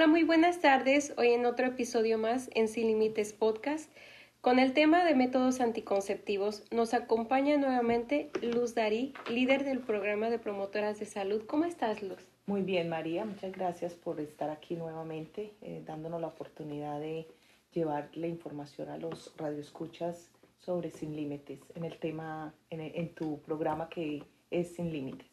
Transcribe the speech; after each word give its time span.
Hola, 0.00 0.06
muy 0.06 0.22
buenas 0.22 0.62
tardes. 0.62 1.12
Hoy 1.18 1.28
en 1.28 1.44
otro 1.44 1.66
episodio 1.66 2.16
más 2.16 2.48
en 2.54 2.68
Sin 2.68 2.86
Límites 2.86 3.34
Podcast. 3.34 3.92
Con 4.40 4.58
el 4.58 4.72
tema 4.72 5.04
de 5.04 5.14
métodos 5.14 5.60
anticonceptivos 5.60 6.64
nos 6.70 6.94
acompaña 6.94 7.58
nuevamente 7.58 8.30
Luz 8.40 8.74
Darí, 8.74 9.12
líder 9.30 9.62
del 9.62 9.80
programa 9.80 10.30
de 10.30 10.38
promotoras 10.38 10.98
de 11.00 11.04
salud. 11.04 11.42
¿Cómo 11.46 11.66
estás, 11.66 12.02
Luz? 12.02 12.16
Muy 12.46 12.62
bien, 12.62 12.88
María. 12.88 13.26
Muchas 13.26 13.52
gracias 13.52 13.92
por 13.92 14.20
estar 14.20 14.48
aquí 14.48 14.74
nuevamente, 14.74 15.52
eh, 15.60 15.82
dándonos 15.84 16.22
la 16.22 16.28
oportunidad 16.28 16.98
de 16.98 17.28
llevar 17.74 18.08
la 18.14 18.26
información 18.26 18.88
a 18.88 18.96
los 18.96 19.34
radioescuchas 19.36 20.30
sobre 20.60 20.90
Sin 20.90 21.14
Límites 21.14 21.60
en 21.74 21.84
el 21.84 21.98
tema, 21.98 22.54
en, 22.70 22.80
en 22.80 23.14
tu 23.14 23.42
programa 23.42 23.90
que 23.90 24.22
es 24.50 24.76
Sin 24.76 24.94
Límites. 24.94 25.29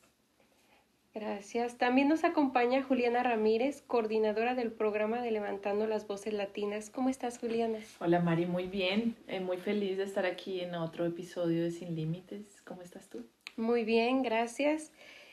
Gracias. 1.19 1.79
También 1.79 2.09
nos 2.09 2.23
acompaña 2.23 2.83
Juliana 2.83 3.23
Ramírez, 3.23 3.81
coordinadora 3.81 4.53
del 4.53 4.71
programa 4.71 5.19
de 5.19 5.31
Levantando 5.31 5.87
las 5.87 6.05
Voces 6.05 6.31
Latinas. 6.31 6.91
¿Cómo 6.91 7.09
estás, 7.09 7.39
Juliana? 7.39 7.79
Hola, 7.99 8.19
Mari, 8.19 8.45
muy 8.45 8.67
bien. 8.67 9.15
Eh, 9.27 9.39
muy 9.39 9.57
feliz 9.57 9.97
de 9.97 10.03
estar 10.03 10.27
aquí 10.27 10.61
en 10.61 10.75
otro 10.75 11.07
episodio 11.07 11.63
de 11.63 11.71
Sin 11.71 11.95
Límites. 11.95 12.61
¿Cómo 12.61 12.83
estás 12.83 13.09
tú? 13.09 13.25
Muy 13.55 13.83
bien, 13.83 14.21
gracias. 14.21 14.91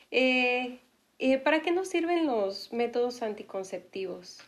Eh, 0.09 0.79
eh, 1.19 1.37
¿Para 1.37 1.61
qué 1.61 1.71
nos 1.71 1.87
sirven 1.87 2.25
los 2.25 2.73
métodos 2.73 3.21
anticonceptivos? 3.21 4.39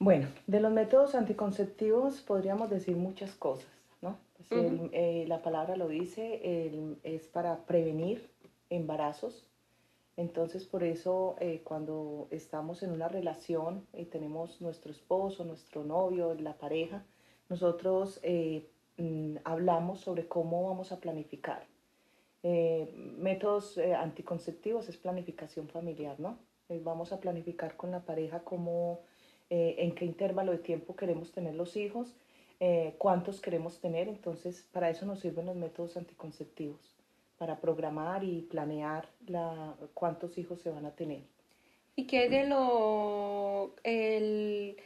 Bueno, 0.00 0.26
de 0.48 0.58
los 0.58 0.72
métodos 0.72 1.14
anticonceptivos 1.14 2.20
podríamos 2.20 2.68
decir 2.68 2.96
muchas 2.96 3.30
cosas, 3.36 3.70
¿no? 4.02 4.18
Pues 4.48 4.60
el, 4.92 5.28
la 5.28 5.40
palabra 5.40 5.76
lo 5.76 5.86
dice, 5.86 6.40
el, 6.42 6.98
es 7.04 7.28
para 7.28 7.58
prevenir 7.64 8.28
embarazos 8.70 9.46
entonces, 10.16 10.66
por 10.66 10.84
eso 10.84 11.36
eh, 11.40 11.62
cuando 11.64 12.28
estamos 12.30 12.82
en 12.82 12.92
una 12.92 13.08
relación 13.08 13.86
y 13.94 14.04
tenemos 14.04 14.60
nuestro 14.60 14.92
esposo, 14.92 15.44
nuestro 15.44 15.84
novio, 15.84 16.34
la 16.34 16.58
pareja, 16.58 17.04
nosotros 17.48 18.20
eh, 18.22 18.68
mm, 18.98 19.36
hablamos 19.44 20.00
sobre 20.00 20.26
cómo 20.28 20.64
vamos 20.64 20.92
a 20.92 21.00
planificar. 21.00 21.66
Eh, 22.42 22.92
métodos 23.18 23.78
anticonceptivos 23.78 24.88
es 24.88 24.96
planificación 24.96 25.68
familiar, 25.68 26.18
¿no? 26.18 26.38
vamos 26.84 27.12
a 27.12 27.18
planificar 27.18 27.76
con 27.76 27.90
la 27.90 28.04
pareja 28.04 28.44
cómo, 28.44 29.00
en 29.50 29.92
qué 29.96 30.04
intervalo 30.04 30.52
de 30.52 30.58
tiempo 30.58 30.94
queremos 30.94 31.32
tener 31.32 31.56
los 31.56 31.76
hijos, 31.76 32.14
cuántos 32.96 33.40
queremos 33.40 33.80
tener. 33.80 34.06
Entonces, 34.06 34.68
para 34.70 34.88
eso 34.88 35.04
nos 35.04 35.18
sirven 35.18 35.46
los 35.46 35.56
métodos 35.56 35.96
anticonceptivos 35.96 36.99
para 37.40 37.58
programar 37.58 38.22
y 38.22 38.42
planear 38.42 39.08
la, 39.26 39.74
cuántos 39.94 40.36
hijos 40.36 40.60
se 40.60 40.68
van 40.68 40.84
a 40.84 40.90
tener. 40.90 41.22
¿Y 41.96 42.06
qué 42.06 42.28
de 42.28 42.46
lo... 42.46 43.74
El, 43.82 44.76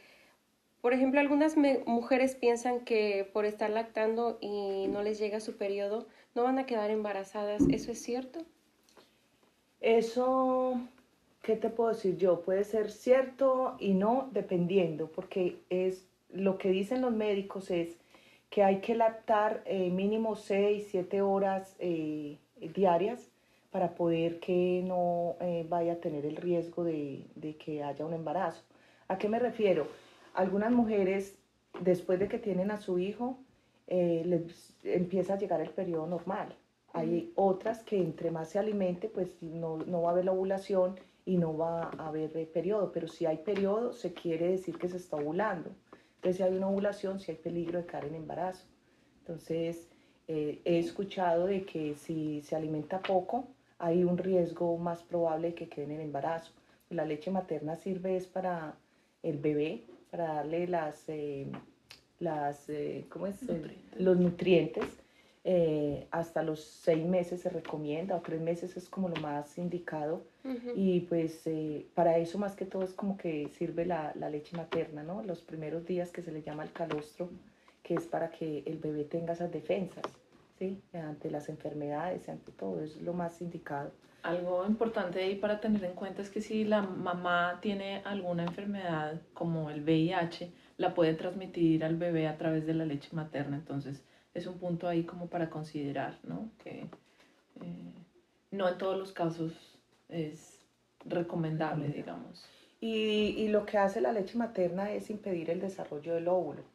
por 0.79 0.93
ejemplo, 0.93 1.19
algunas 1.19 1.57
mujeres 1.57 2.33
piensan 2.35 2.85
que 2.85 3.29
por 3.33 3.43
estar 3.43 3.69
lactando 3.69 4.37
y 4.39 4.87
no 4.87 5.03
les 5.03 5.19
llega 5.19 5.41
su 5.41 5.57
periodo, 5.57 6.07
no 6.33 6.43
van 6.43 6.57
a 6.57 6.65
quedar 6.65 6.91
embarazadas. 6.91 7.61
¿Eso 7.69 7.91
es 7.91 8.01
cierto? 8.01 8.39
Eso, 9.81 10.79
¿qué 11.41 11.57
te 11.57 11.69
puedo 11.69 11.89
decir 11.89 12.15
yo? 12.15 12.39
Puede 12.39 12.63
ser 12.63 12.89
cierto 12.89 13.75
y 13.79 13.95
no, 13.95 14.29
dependiendo, 14.31 15.07
porque 15.07 15.57
es 15.69 16.07
lo 16.31 16.57
que 16.57 16.69
dicen 16.69 17.01
los 17.01 17.11
médicos 17.11 17.69
es 17.69 17.97
que 18.49 18.63
hay 18.63 18.79
que 18.79 18.95
lactar 18.95 19.61
eh, 19.65 19.89
mínimo 19.89 20.37
6, 20.37 20.87
7 20.89 21.21
horas 21.21 21.75
eh, 21.79 22.37
diarias 22.55 23.31
para 23.71 23.93
poder 23.93 24.39
que 24.39 24.81
no 24.85 25.35
eh, 25.41 25.65
vaya 25.67 25.93
a 25.93 25.95
tener 25.97 26.25
el 26.25 26.37
riesgo 26.37 26.85
de, 26.85 27.27
que 27.59 27.83
haya 27.83 28.05
un 28.05 28.13
embarazo. 28.13 28.63
¿A 29.09 29.17
qué 29.17 29.27
me 29.27 29.37
refiero? 29.37 29.87
Algunas 30.33 30.71
mujeres, 30.71 31.37
después 31.81 32.19
de 32.19 32.29
que 32.29 32.39
tienen 32.39 32.71
a 32.71 32.77
su 32.77 32.99
hijo, 32.99 33.37
eh, 33.87 34.23
les 34.25 34.73
empieza 34.83 35.33
a 35.33 35.37
llegar 35.37 35.59
el 35.59 35.71
periodo 35.71 36.07
normal. 36.07 36.55
Hay 36.93 37.33
otras 37.35 37.83
que 37.83 37.97
entre 37.97 38.31
más 38.31 38.49
se 38.49 38.59
alimente, 38.59 39.09
pues 39.09 39.29
no, 39.41 39.77
va 40.01 40.07
a 40.07 40.11
haber 40.13 40.23
la 40.23 40.31
ovulación 40.31 40.97
y 41.25 41.35
no 41.35 41.57
va 41.57 41.91
a 41.97 42.07
haber 42.07 42.35
eh, 42.37 42.45
periodo. 42.45 42.93
Pero 42.93 43.09
si 43.09 43.25
hay 43.25 43.39
periodo, 43.39 43.91
se 43.91 44.13
quiere 44.13 44.51
decir 44.51 44.77
que 44.77 44.87
se 44.87 44.95
está 44.95 45.17
ovulando. 45.17 45.71
Entonces, 46.15 46.37
si 46.37 46.43
hay 46.43 46.55
una 46.55 46.69
ovulación, 46.69 47.19
si 47.19 47.31
hay 47.31 47.37
peligro 47.37 47.79
de 47.79 47.85
caer 47.85 48.05
en 48.05 48.15
embarazo. 48.15 48.65
Entonces, 49.19 49.89
eh, 50.27 50.61
he 50.65 50.79
escuchado 50.79 51.45
de 51.45 51.63
que 51.65 51.95
si 51.95 52.41
se 52.41 52.55
alimenta 52.55 52.99
poco, 53.01 53.47
hay 53.77 54.03
un 54.03 54.17
riesgo 54.17 54.77
más 54.77 55.03
probable 55.03 55.49
de 55.49 55.55
que 55.55 55.69
queden 55.69 55.91
en 55.91 56.01
embarazo. 56.01 56.51
La 56.89 57.05
leche 57.05 57.31
materna 57.31 57.75
sirve 57.75 58.17
es 58.17 58.25
para 58.25 58.75
el 59.21 59.37
bebé, 59.37 59.83
para 60.09 60.35
darle 60.35 60.67
las, 60.67 61.03
eh, 61.09 61.47
las 62.19 62.69
eh, 62.69 63.05
¿cómo 63.09 63.27
es? 63.27 63.37
los 63.97 64.17
nutrientes. 64.17 64.85
hasta 66.09 66.41
los 66.41 66.63
seis 66.63 67.05
meses 67.05 67.41
se 67.41 67.49
recomienda, 67.49 68.15
o 68.15 68.21
tres 68.21 68.41
meses 68.41 68.75
es 68.77 68.89
como 68.89 69.09
lo 69.09 69.21
más 69.21 69.57
indicado. 69.57 70.23
Y 70.75 71.01
pues 71.01 71.43
para 71.93 72.17
eso 72.17 72.37
más 72.39 72.55
que 72.55 72.65
todo 72.65 72.83
es 72.83 72.93
como 72.93 73.17
que 73.17 73.49
sirve 73.49 73.85
la, 73.85 74.11
la, 74.15 74.29
leche 74.29 74.55
materna, 74.57 75.03
¿no? 75.03 75.23
Los 75.23 75.41
primeros 75.41 75.85
días 75.85 76.11
que 76.11 76.21
se 76.21 76.31
le 76.31 76.41
llama 76.41 76.63
el 76.63 76.71
calostro 76.71 77.29
que 77.85 77.93
es 77.93 78.07
para 78.07 78.31
que 78.31 78.63
el 78.65 78.79
bebé 78.79 79.03
tenga 79.03 79.33
esas 79.33 79.51
defensas, 79.51 80.03
¿sí? 80.57 80.81
Ante 80.91 81.29
las 81.29 81.49
enfermedades, 81.49 82.27
ante 82.27 82.51
todo, 82.51 82.83
es 82.83 82.99
lo 82.99 83.13
más 83.13 83.41
indicado. 83.41 83.91
Algo 84.23 84.65
importante 84.65 85.21
ahí 85.21 85.35
para 85.35 85.61
tener 85.61 85.83
en 85.83 85.93
cuenta 85.93 86.23
es 86.23 86.31
que 86.31 86.41
si 86.41 86.63
la 86.63 86.81
mamá 86.81 87.59
tiene 87.61 88.01
alguna 88.03 88.43
enfermedad 88.43 89.21
como 89.35 89.69
el 89.69 89.83
VIH, 89.83 90.51
la 90.77 90.95
puede 90.95 91.13
transmitir 91.13 91.85
al 91.85 91.95
bebé 91.95 92.27
a 92.27 92.37
través 92.37 92.65
de 92.65 92.73
la 92.73 92.85
leche 92.85 93.09
materna, 93.11 93.55
entonces 93.55 94.03
es 94.33 94.47
un 94.47 94.57
punto 94.57 94.87
ahí 94.87 95.03
como 95.03 95.27
para 95.27 95.51
considerar, 95.51 96.17
¿no? 96.23 96.49
Que 96.63 96.87
eh, 97.61 97.93
no 98.49 98.67
en 98.67 98.79
todos 98.79 98.97
los 98.97 99.11
casos 99.11 99.53
es 100.09 100.59
recomendable, 101.05 101.89
digamos. 101.89 102.49
Y, 102.81 103.35
y, 103.37 103.47
lo 103.49 103.65
que 103.65 103.77
hace 103.77 104.01
la 104.01 104.11
leche 104.11 104.37
materna 104.37 104.91
es 104.91 105.09
impedir 105.11 105.49
el 105.49 105.61
desarrollo 105.61 106.15
del 106.15 106.27
óvulo 106.27 106.74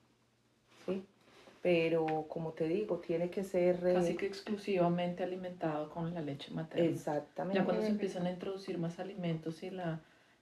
pero 1.63 2.27
como 2.29 2.53
te 2.53 2.67
digo, 2.67 2.99
tiene 2.99 3.31
que 3.31 3.45
ser... 3.45 3.87
Eh, 3.87 3.95
Casi 3.95 4.17
que 4.17 4.27
exclusivamente 4.27 5.23
alimentado 5.23 5.91
con 5.91 6.15
la 6.15 6.23
leche 6.23 6.53
materna. 6.53 6.87
Exactamente. 6.87 7.59
Ya 7.59 7.65
cuando 7.65 7.83
se 7.83 7.91
empiezan 7.91 8.27
a 8.27 8.31
introducir 8.31 8.79
más 8.79 8.99
alimentos 8.99 9.63
y, 9.63 9.71
la, 9.71 10.01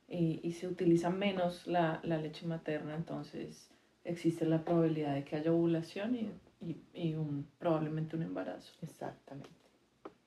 y, 0.08 0.40
y 0.42 0.52
se 0.52 0.68
utiliza 0.68 1.10
menos 1.10 1.66
la, 1.66 2.00
la, 2.04 2.18
leche 2.18 2.46
materna, 2.46 2.94
entonces 2.94 3.68
existe 4.04 4.46
la 4.46 4.64
probabilidad 4.64 5.14
de 5.14 5.24
que 5.24 5.36
haya 5.36 5.52
ovulación 5.52 6.14
y, 6.14 6.30
y, 6.60 6.76
y 6.94 7.14
un, 7.14 7.46
probablemente 7.58 8.14
un 8.14 8.22
embarazo. 8.22 8.72
Exactamente. 8.82 9.50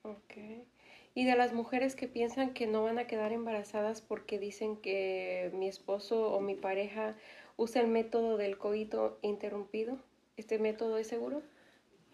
Ok. 0.03 0.65
Y 1.13 1.25
de 1.25 1.35
las 1.35 1.53
mujeres 1.53 1.95
que 1.95 2.07
piensan 2.07 2.53
que 2.53 2.67
no 2.67 2.83
van 2.83 2.99
a 2.99 3.07
quedar 3.07 3.31
embarazadas 3.31 4.01
porque 4.01 4.39
dicen 4.39 4.77
que 4.77 5.51
mi 5.53 5.67
esposo 5.67 6.33
o 6.33 6.39
mi 6.41 6.55
pareja 6.55 7.15
usa 7.57 7.81
el 7.81 7.87
método 7.87 8.37
del 8.37 8.57
coito 8.57 9.19
interrumpido. 9.21 9.99
¿Este 10.41 10.57
método 10.57 10.97
es 10.97 11.05
seguro? 11.05 11.43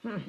Hmm. 0.03 0.19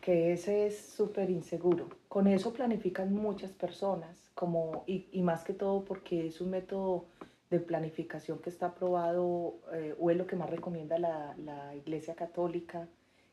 Que 0.00 0.32
ese 0.32 0.66
es 0.66 0.78
súper 0.78 1.28
inseguro. 1.28 1.90
Con 2.08 2.26
eso 2.26 2.54
planifican 2.54 3.12
muchas 3.12 3.52
personas, 3.52 4.30
como, 4.34 4.82
y, 4.86 5.08
y, 5.12 5.20
más 5.20 5.44
que 5.44 5.52
todo 5.52 5.84
porque 5.84 6.26
es 6.26 6.40
un 6.40 6.48
método 6.48 7.04
de 7.50 7.60
planificación 7.60 8.38
que 8.38 8.48
está 8.48 8.68
aprobado 8.68 9.60
eh, 9.74 9.94
o 9.98 10.10
es 10.10 10.16
lo 10.16 10.26
que 10.26 10.36
más 10.36 10.48
recomienda 10.48 10.98
la, 10.98 11.36
la 11.36 11.76
Iglesia 11.76 12.14
Católica 12.14 12.88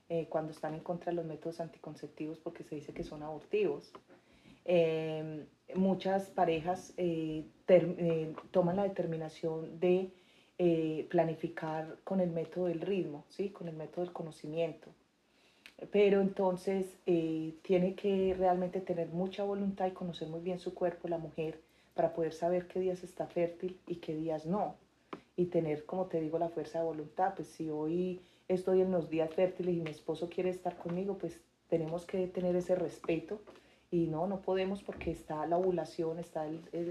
eh, 0.10 0.28
cuando 0.28 0.52
están 0.52 0.74
en 0.74 0.82
contra 0.82 1.12
de 1.12 1.16
los 1.16 1.26
métodos 1.26 1.62
anticonceptivos 1.62 2.38
porque 2.40 2.66
se 2.66 2.76
dice 2.76 2.94
que 2.94 3.06
son 3.06 3.24
abortivos. 3.24 3.94
Eh, 4.66 5.48
muchas 5.74 6.32
parejas 6.32 6.94
toman 8.52 8.76
la 8.76 8.84
determinación 8.84 9.80
de 9.80 10.12
eh, 10.58 11.06
planificar 11.10 11.98
con 12.06 12.22
el 12.22 12.32
método 12.32 12.68
del 12.68 12.80
ritmo, 12.80 13.26
¿sí? 13.28 13.50
con 13.50 13.68
el 13.68 13.76
método 13.76 14.06
del 14.06 14.14
conocimiento. 14.14 14.90
Pero 15.92 16.22
entonces 16.22 16.98
eh, 17.06 17.54
tiene 17.62 17.96
que 17.96 18.34
realmente 18.38 18.80
tener 18.80 19.10
mucha 19.10 19.44
voluntad 19.44 19.88
y 19.88 19.92
conocer 19.92 20.30
muy 20.30 20.40
bien 20.40 20.60
su 20.60 20.74
cuerpo, 20.74 21.10
la 21.10 21.18
mujer, 21.18 21.60
para 21.94 22.14
poder 22.14 22.32
saber 22.32 22.68
qué 22.68 22.80
días 22.80 23.04
está 23.04 23.28
fértil 23.28 23.78
y 23.86 23.96
qué 23.96 24.16
días 24.16 24.46
no. 24.46 24.76
Y 25.36 25.48
tener, 25.48 25.86
como 25.86 26.06
te 26.06 26.22
digo, 26.22 26.40
la 26.40 26.48
fuerza 26.48 26.80
de 26.80 26.86
voluntad. 26.86 27.34
Pues 27.36 27.50
si 27.50 27.70
hoy 27.70 28.22
estoy 28.48 28.80
en 28.80 28.92
los 28.92 29.10
días 29.10 29.34
fértiles 29.34 29.76
y 29.76 29.82
mi 29.82 29.92
esposo 29.92 30.30
quiere 30.30 30.50
estar 30.50 30.78
conmigo, 30.78 31.18
pues 31.18 31.42
tenemos 31.68 32.06
que 32.06 32.28
tener 32.28 32.56
ese 32.56 32.76
respeto. 32.76 33.42
Y 33.92 34.08
no, 34.08 34.26
no 34.28 34.42
podemos 34.42 34.82
porque 34.84 35.12
está 35.12 35.46
la 35.46 35.58
ovulación, 35.58 36.20
está 36.20 36.48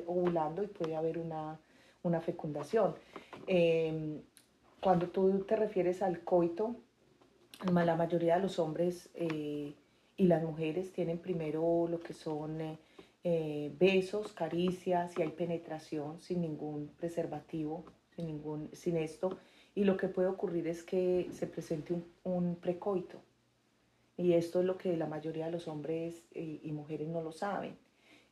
ovulando 0.07 0.63
y 0.63 0.67
puede 0.67 0.97
haber 0.97 1.19
una, 1.19 1.59
una 2.05 2.21
fecundación. 2.21 2.95
Em, 3.47 4.21
cuando 4.81 5.09
tú 5.09 5.45
te 5.45 5.57
refieres 5.57 6.03
al 6.03 6.21
coito, 6.21 6.77
la 7.73 7.97
mayoría 7.97 8.37
de 8.37 8.43
los 8.43 8.59
hombres 8.59 9.11
eh, 9.15 9.75
y 10.17 10.27
las 10.27 10.43
mujeres 10.43 10.93
tienen 10.93 11.19
primero 11.19 11.87
lo 11.89 11.99
que 12.01 12.13
son 12.13 12.61
eh, 12.61 12.79
eh, 13.25 13.73
besos, 13.79 14.33
caricias, 14.33 15.13
si 15.13 15.23
hay 15.23 15.31
penetración 15.31 16.21
sin 16.21 16.43
ningún 16.43 16.89
preservativo, 16.99 17.85
sin, 18.15 18.27
ningún, 18.27 18.69
sin 18.73 18.97
esto. 18.97 19.39
Y 19.75 19.85
lo 19.85 19.97
que 19.97 20.09
puede 20.09 20.29
ocurrir 20.29 20.69
es 20.69 20.83
que 20.83 21.29
se 21.33 21.47
presente 21.47 21.95
un, 21.95 22.05
un 22.23 22.57
precoito. 22.57 23.21
Y 24.17 24.35
esto 24.35 24.61
es 24.61 24.67
lo 24.67 24.77
que 24.77 24.97
la 24.97 25.07
mayoría 25.07 25.47
de 25.47 25.53
los 25.53 25.67
hombres 25.67 26.23
y, 26.33 26.61
y 26.63 26.73
mujeres 26.73 27.09
no 27.09 27.23
lo 27.23 27.33
saben. 27.33 27.77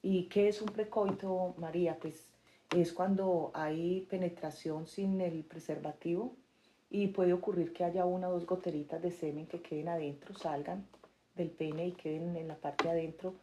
¿Y 0.03 0.25
qué 0.25 0.49
es 0.49 0.61
un 0.61 0.69
precoito, 0.69 1.55
María? 1.59 1.99
Pues 1.99 2.32
es 2.75 2.93
cuando 2.93 3.51
hay 3.55 4.07
penetración 4.09 4.87
sin 4.87 5.21
el 5.21 5.45
preservativo 5.45 6.35
y 6.91 7.09
puede 7.09 7.33
ocurrir 7.33 7.73
que 7.73 7.85
haya 7.85 8.05
una 8.05 8.29
o 8.29 8.33
dos 8.33 8.47
goteritas 8.47 9.03
de 9.03 9.11
semen 9.11 9.47
que 9.47 9.61
queden 9.61 9.89
adentro, 9.89 10.35
salgan 10.35 10.87
del 11.35 11.51
pene 11.51 11.89
y 11.89 11.93
queden 11.93 12.37
en 12.37 12.49
la 12.49 12.57
parte 12.57 12.85
de 12.85 12.91
adentro. 12.91 13.35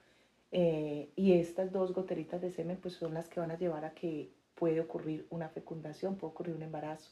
Eh, 0.51 1.09
y 1.15 1.33
estas 1.33 1.71
dos 1.71 1.93
goteritas 1.93 2.41
de 2.41 2.51
semen 2.51 2.77
pues 2.77 2.95
son 2.95 3.13
las 3.13 3.29
que 3.29 3.39
van 3.39 3.51
a 3.51 3.57
llevar 3.57 3.85
a 3.85 3.93
que 3.93 4.31
puede 4.55 4.81
ocurrir 4.81 5.27
una 5.29 5.49
fecundación, 5.49 6.15
puede 6.15 6.33
ocurrir 6.33 6.55
un 6.55 6.63
embarazo, 6.63 7.11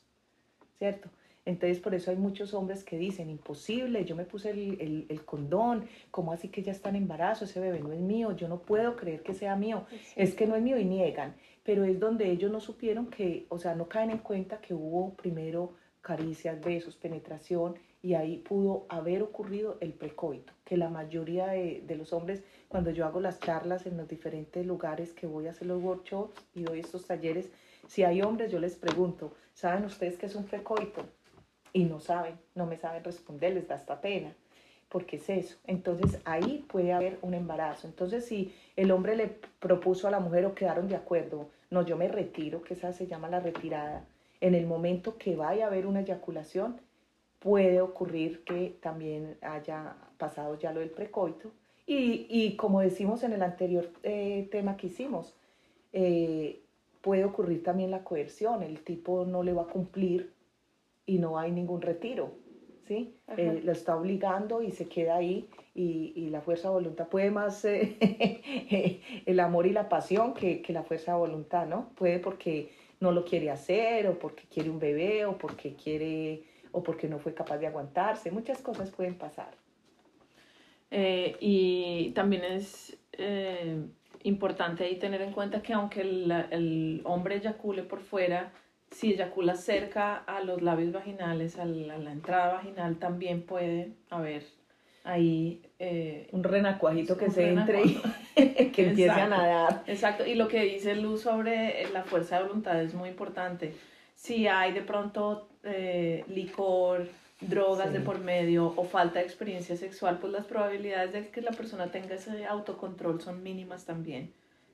¿cierto? 0.77 1.09
Entonces 1.47 1.79
por 1.79 1.95
eso 1.95 2.11
hay 2.11 2.17
muchos 2.17 2.53
hombres 2.53 2.83
que 2.83 2.97
dicen, 2.97 3.29
imposible, 3.29 4.03
yo 4.03 4.17
me 4.17 4.25
puse 4.25 4.49
el, 4.49 4.81
el, 4.81 5.05
el, 5.07 5.23
condón, 5.23 5.85
¿cómo 6.11 6.33
así 6.33 6.49
que 6.49 6.61
ya 6.61 6.73
está 6.73 6.89
en 6.89 6.97
embarazo? 6.97 7.45
Ese 7.45 7.61
bebé 7.61 7.79
no 7.79 7.93
es 7.93 8.01
mío, 8.01 8.35
yo 8.35 8.49
no 8.49 8.59
puedo 8.59 8.97
creer 8.97 9.23
que 9.23 9.33
sea 9.33 9.55
mío, 9.55 9.85
es 10.17 10.35
que 10.35 10.45
no 10.45 10.57
es 10.57 10.61
mío 10.61 10.77
y 10.77 10.83
niegan, 10.83 11.37
pero 11.63 11.85
es 11.85 12.01
donde 12.01 12.29
ellos 12.29 12.51
no 12.51 12.59
supieron 12.59 13.07
que, 13.07 13.45
o 13.47 13.57
sea, 13.59 13.75
no 13.75 13.87
caen 13.87 14.09
en 14.09 14.17
cuenta 14.17 14.59
que 14.59 14.73
hubo 14.73 15.13
primero 15.13 15.71
caricias, 16.01 16.59
besos, 16.59 16.97
penetración, 16.97 17.75
y 18.01 18.15
ahí 18.15 18.39
pudo 18.39 18.85
haber 18.89 19.23
ocurrido 19.23 19.77
el 19.79 19.93
precoito, 19.93 20.51
que 20.65 20.75
la 20.75 20.89
mayoría 20.89 21.47
de, 21.47 21.81
de, 21.87 21.95
los 21.95 22.11
hombres, 22.11 22.43
cuando 22.67 22.91
yo 22.91 23.05
hago 23.05 23.21
las 23.21 23.39
charlas 23.39 23.85
en 23.85 23.95
los 23.95 24.09
diferentes 24.09 24.65
lugares 24.65 25.13
que 25.13 25.27
voy 25.27 25.47
a 25.47 25.51
hacer 25.51 25.67
los 25.67 25.81
workshops 25.81 26.35
y 26.53 26.63
doy 26.63 26.81
estos 26.81 27.07
talleres, 27.07 27.49
si 27.87 28.03
hay 28.03 28.21
hombres, 28.21 28.51
yo 28.51 28.59
les 28.59 28.75
pregunto, 28.75 29.33
¿saben 29.53 29.85
ustedes 29.85 30.17
qué 30.17 30.25
es 30.25 30.35
un 30.35 30.43
precoito? 30.43 31.05
Y 31.77 31.83
no 31.83 31.99
saben, 31.99 32.39
no 32.55 32.65
me 32.65 32.75
saben 32.75 33.03
responder, 33.03 33.53
les 33.53 33.67
da 33.67 33.75
esta 33.75 34.01
pena, 34.01 34.33
porque 34.89 35.17
es 35.17 35.29
eso. 35.29 35.57
Entonces 35.67 36.19
ahí 36.25 36.65
puede 36.67 36.91
haber 36.91 37.19
un 37.21 37.35
embarazo. 37.35 37.85
Entonces 37.85 38.25
si 38.25 38.51
el 38.75 38.89
hombre 38.89 39.15
le 39.15 39.27
propuso 39.59 40.07
a 40.07 40.11
la 40.11 40.19
mujer 40.19 40.47
o 40.47 40.55
quedaron 40.55 40.87
de 40.87 40.95
acuerdo, 40.95 41.49
no, 41.69 41.85
yo 41.85 41.95
me 41.95 42.07
retiro, 42.07 42.63
que 42.63 42.73
esa 42.73 42.93
se 42.93 43.05
llama 43.05 43.29
la 43.29 43.41
retirada, 43.41 44.03
en 44.41 44.55
el 44.55 44.65
momento 44.65 45.19
que 45.19 45.35
vaya 45.35 45.65
a 45.65 45.67
haber 45.67 45.85
una 45.85 45.99
eyaculación, 45.99 46.81
puede 47.37 47.79
ocurrir 47.79 48.43
que 48.43 48.75
también 48.81 49.37
haya 49.41 49.97
pasado 50.17 50.57
ya 50.57 50.73
lo 50.73 50.79
del 50.79 50.89
precoito. 50.89 51.51
Y, 51.85 52.55
como 52.57 52.81
decimos 52.81 53.21
en 53.21 53.33
el 53.33 53.43
anterior 53.43 53.91
eh, 54.01 54.47
tema 54.51 54.77
que 54.77 54.87
hicimos, 54.87 55.35
eh, 55.93 56.59
puede 57.01 57.23
ocurrir 57.23 57.61
también 57.61 57.91
la 57.91 58.03
coerción, 58.03 58.63
el 58.63 58.79
tipo 58.79 59.25
no 59.25 59.43
le 59.43 59.53
va 59.53 59.61
a 59.61 59.67
cumplir 59.67 60.35
y 61.07 61.17
no 61.17 61.39
hay 61.39 61.51
ningún 61.51 61.81
retiro, 61.81 62.35
¿sí? 62.87 63.15
Eh, 63.35 63.61
lo 63.63 63.71
está 63.71 63.97
obligando 63.97 64.61
y 64.61 64.69
se 64.69 64.87
queda 64.87 65.15
ahí 65.15 65.49
y, 65.73 66.13
y 66.15 66.29
la 66.29 66.41
fuerza 66.41 66.67
de 66.67 66.75
voluntad 66.75 67.07
puede 67.07 67.31
más 67.31 67.65
el 69.25 69.39
amor 69.39 69.65
y 69.65 69.71
la 69.71 69.89
pasión 69.89 70.35
que, 70.35 70.61
que 70.61 70.73
la 70.73 70.83
fuerza 70.83 71.13
de 71.13 71.17
voluntad, 71.17 71.65
¿no? 71.65 71.89
Puede 71.95 72.19
porque 72.19 72.69
no 72.99 73.11
lo 73.11 73.25
quiere 73.25 73.49
hacer 73.49 74.07
o 74.07 74.19
porque 74.19 74.43
quiere 74.53 74.69
un 74.69 74.79
bebé 74.79 75.25
o 75.25 75.37
porque 75.37 75.75
quiere 75.75 76.43
o 76.71 76.83
porque 76.83 77.07
no 77.07 77.17
fue 77.19 77.33
capaz 77.33 77.57
de 77.57 77.67
aguantarse. 77.67 78.31
Muchas 78.31 78.61
cosas 78.61 78.91
pueden 78.91 79.15
pasar. 79.15 79.55
Eh, 80.91 81.35
y 81.39 82.11
también 82.11 82.43
es 82.43 82.97
eh, 83.13 83.81
importante 84.23 84.85
ahí 84.85 84.97
tener 84.97 85.21
en 85.21 85.33
cuenta 85.33 85.61
que 85.61 85.73
aunque 85.73 86.01
el, 86.01 86.31
el, 86.51 87.01
hombre 87.03 87.37
eyacule 87.37 87.83
por 87.83 87.99
fuera, 87.99 88.53
si 88.91 89.13
eyacula 89.13 89.55
cerca 89.55 90.15
a 90.15 90.41
los 90.41 90.61
labios 90.61 90.91
vaginales, 90.91 91.57
a 91.59 91.65
la, 91.65 91.95
a 91.95 91.97
la 91.97 92.11
entrada 92.11 92.53
vaginal, 92.53 92.97
también 92.97 93.43
puede 93.43 93.93
haber 94.09 94.43
ahí 95.03 95.61
eh, 95.79 96.27
un 96.31 96.43
renacuajito 96.43 97.17
que 97.17 97.31
se 97.31 97.49
entre 97.49 97.83
y 97.85 98.01
que 98.71 98.89
empiece 98.89 99.09
a 99.09 99.27
nadar. 99.27 99.83
Exacto, 99.87 100.25
y 100.25 100.35
lo 100.35 100.47
que 100.47 100.63
dice 100.63 100.95
Luz 100.95 101.21
sobre 101.21 101.89
la 101.91 102.03
fuerza 102.03 102.37
de 102.37 102.43
voluntad 102.43 102.81
es 102.81 102.93
muy 102.93 103.09
importante. 103.09 103.73
Si 104.15 104.47
hay 104.47 104.73
de 104.73 104.81
pronto 104.81 105.49
eh, 105.63 106.25
licor, 106.27 107.07
drogas 107.39 107.87
sí. 107.87 107.93
de 107.93 107.99
por 108.01 108.19
medio 108.19 108.73
o 108.75 108.83
falta 108.83 109.19
de 109.19 109.25
experiencia 109.25 109.77
sexual, 109.77 110.17
pues 110.19 110.33
las 110.33 110.45
probabilidades 110.45 111.13
de 111.13 111.29
que 111.29 111.41
la 111.41 111.51
persona 111.51 111.91
tenga 111.91 112.15
ese 112.15 112.45
autocontrol 112.45 113.21
son 113.21 113.43
mínimas 113.43 113.85
también. 113.85 114.33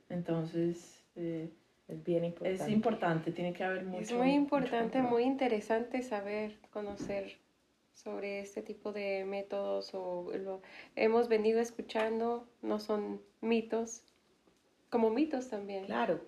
Entonces, 0.10 1.04
eh, 1.16 1.52
es 1.88 2.04
bien 2.04 2.24
importante. 2.26 2.64
Es 2.64 2.70
importante, 2.70 3.32
tiene 3.32 3.54
que 3.54 3.64
haber 3.64 3.86
mucho. 3.86 4.02
Es 4.02 4.14
muy 4.14 4.32
importante, 4.32 5.02
muy 5.02 5.24
interesante 5.24 6.02
saber, 6.02 6.58
conocer 6.72 7.38
sobre 7.94 8.40
este 8.40 8.62
tipo 8.62 8.92
de 8.92 9.26
métodos 9.26 9.94
o 9.94 10.32
lo 10.34 10.62
hemos 10.96 11.28
venido 11.28 11.60
escuchando, 11.60 12.48
no 12.62 12.80
son 12.80 13.22
mitos, 13.42 14.04
como 14.90 15.10
mitos 15.10 15.50
también. 15.50 15.86
Claro. 15.86 16.22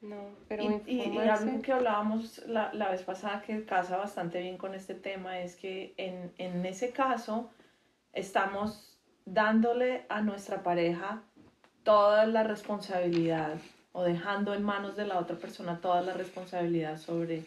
No, 0.00 0.30
pero 0.48 0.64
y, 0.64 0.82
y, 0.86 1.00
y, 1.00 1.18
algo 1.18 1.62
que 1.62 1.70
hablábamos 1.70 2.44
la, 2.48 2.72
la, 2.74 2.90
vez 2.90 3.04
pasada 3.04 3.40
que 3.42 3.64
casa 3.64 3.96
bastante 3.96 4.40
bien 4.40 4.58
con 4.58 4.74
este 4.74 4.94
tema 4.94 5.38
es 5.40 5.54
que 5.54 5.94
en, 5.96 6.32
en 6.38 6.66
ese 6.66 6.90
caso 6.90 7.50
estamos 8.12 8.98
dándole 9.24 10.04
a 10.08 10.20
nuestra 10.20 10.64
pareja 10.64 11.22
toda 11.84 12.26
la 12.26 12.42
responsabilidad 12.42 13.58
o 13.92 14.02
dejando 14.02 14.54
en 14.54 14.62
manos 14.62 14.96
de 14.96 15.06
la 15.06 15.18
otra 15.18 15.36
persona 15.36 15.80
toda 15.80 16.02
la 16.02 16.14
responsabilidad 16.14 16.98
sobre 16.98 17.44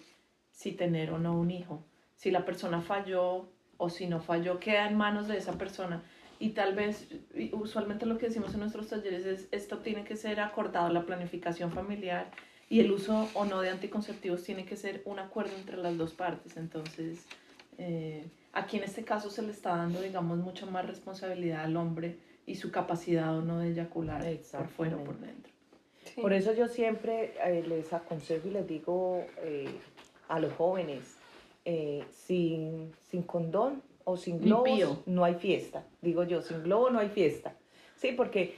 si 0.52 0.72
tener 0.72 1.12
o 1.12 1.18
no 1.18 1.38
un 1.38 1.52
hijo. 1.52 1.84
Si 2.16 2.32
la 2.32 2.46
persona 2.46 2.82
falló 2.82 3.50
o 3.78 3.90
si 3.90 4.08
no 4.08 4.22
falló, 4.22 4.60
queda 4.60 4.88
en 4.88 4.96
manos 4.96 5.28
de 5.28 5.38
esa 5.38 5.54
persona. 5.54 6.04
Y 6.40 6.50
tal 6.50 6.76
vez, 6.76 7.08
usualmente 7.54 8.06
lo 8.06 8.18
que 8.18 8.28
decimos 8.28 8.54
en 8.54 8.60
nuestros 8.60 8.90
talleres 8.90 9.26
es, 9.26 9.48
esto 9.52 9.80
tiene 9.80 10.04
que 10.04 10.16
ser 10.16 10.40
acordado, 10.40 10.90
la 10.90 11.06
planificación 11.06 11.72
familiar 11.72 12.30
y 12.70 12.80
el 12.80 12.92
uso 12.92 13.30
o 13.34 13.46
no 13.46 13.62
de 13.62 13.70
anticonceptivos 13.70 14.44
tiene 14.44 14.66
que 14.66 14.76
ser 14.76 15.02
un 15.06 15.20
acuerdo 15.20 15.56
entre 15.56 15.78
las 15.78 15.98
dos 15.98 16.14
partes. 16.14 16.58
Entonces, 16.58 17.26
eh, 17.78 18.26
aquí 18.54 18.78
en 18.78 18.84
este 18.84 19.04
caso 19.04 19.30
se 19.30 19.42
le 19.42 19.52
está 19.52 19.78
dando, 19.78 20.02
digamos, 20.02 20.38
mucha 20.38 20.66
más 20.66 20.86
responsabilidad 20.86 21.64
al 21.64 21.78
hombre 21.78 22.18
y 22.46 22.56
su 22.56 22.72
capacidad 22.72 23.38
o 23.38 23.42
no 23.42 23.60
de 23.60 23.72
eyacular 23.72 24.26
por 24.52 24.68
fuera 24.68 24.98
o 24.98 25.04
por 25.04 25.20
dentro. 25.20 25.55
Sí. 26.16 26.22
Por 26.22 26.34
eso 26.34 26.54
yo 26.54 26.68
siempre 26.68 27.34
eh, 27.46 27.64
les 27.68 27.92
aconsejo 27.94 28.48
y 28.48 28.52
les 28.52 28.68
digo 28.68 29.26
eh, 29.44 29.68
a 30.30 30.40
los 30.40 30.54
jóvenes, 30.54 31.18
eh, 31.66 32.04
sin, 32.12 32.92
sin 33.10 33.24
condón 33.24 33.82
o 34.06 34.18
sin 34.18 34.40
globos 34.40 35.02
no 35.06 35.26
hay 35.26 35.36
fiesta. 35.36 35.84
Digo 36.02 36.24
yo, 36.24 36.42
sin 36.42 36.64
globo 36.64 36.90
no 36.90 37.00
hay 37.00 37.10
fiesta. 37.10 37.56
Sí, 37.98 38.12
porque 38.12 38.56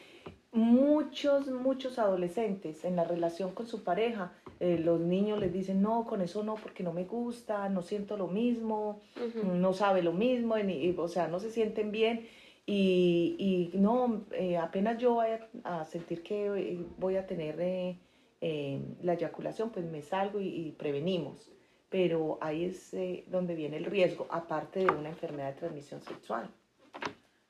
muchos, 0.51 1.47
muchos 1.47 1.99
adolescentes 1.99 2.83
en 2.85 2.95
la 2.95 3.03
relación 3.03 3.51
con 3.51 3.67
su 3.67 3.83
pareja, 3.83 4.33
eh, 4.59 4.77
los 4.77 4.99
niños 4.99 5.39
les 5.39 5.53
dicen, 5.53 5.81
no, 5.81 6.05
con 6.05 6.21
eso 6.21 6.43
no, 6.43 6.55
porque 6.55 6.83
no 6.83 6.93
me 6.93 7.05
gusta, 7.05 7.69
no 7.69 7.81
siento 7.81 8.17
lo 8.17 8.27
mismo, 8.27 9.01
uh 9.15 9.19
-huh. 9.19 9.43
no 9.53 9.73
sabe 9.73 10.01
lo 10.01 10.13
mismo, 10.13 10.57
y, 10.57 10.95
o 10.97 11.07
sea, 11.07 11.27
no 11.27 11.39
se 11.39 11.51
sienten 11.51 11.91
bien. 11.91 12.27
Y, 12.69 13.71
y 13.73 13.77
no, 13.77 14.25
eh, 14.33 14.57
apenas 14.57 14.97
yo 14.97 15.13
voy 15.13 15.27
a, 15.63 15.85
sentir 15.85 16.21
que 16.21 16.85
voy 16.97 17.15
a 17.15 17.25
tener 17.25 17.55
eh, 17.59 18.81
la 19.01 19.13
eyaculación, 19.13 19.71
pues 19.71 19.85
me 19.85 20.01
salgo 20.01 20.41
y, 20.41 20.47
y 20.47 20.71
prevenimos 20.73 21.49
pero 21.89 22.37
ahí 22.41 22.65
es 22.65 22.93
eh, 22.93 23.23
donde 23.27 23.55
viene 23.55 23.77
el 23.77 23.85
riesgo, 23.85 24.27
aparte 24.29 24.79
de 24.79 24.91
una 24.91 25.09
enfermedad 25.09 25.53
de 25.53 25.59
transmisión 25.59 26.01
sexual. 26.01 26.49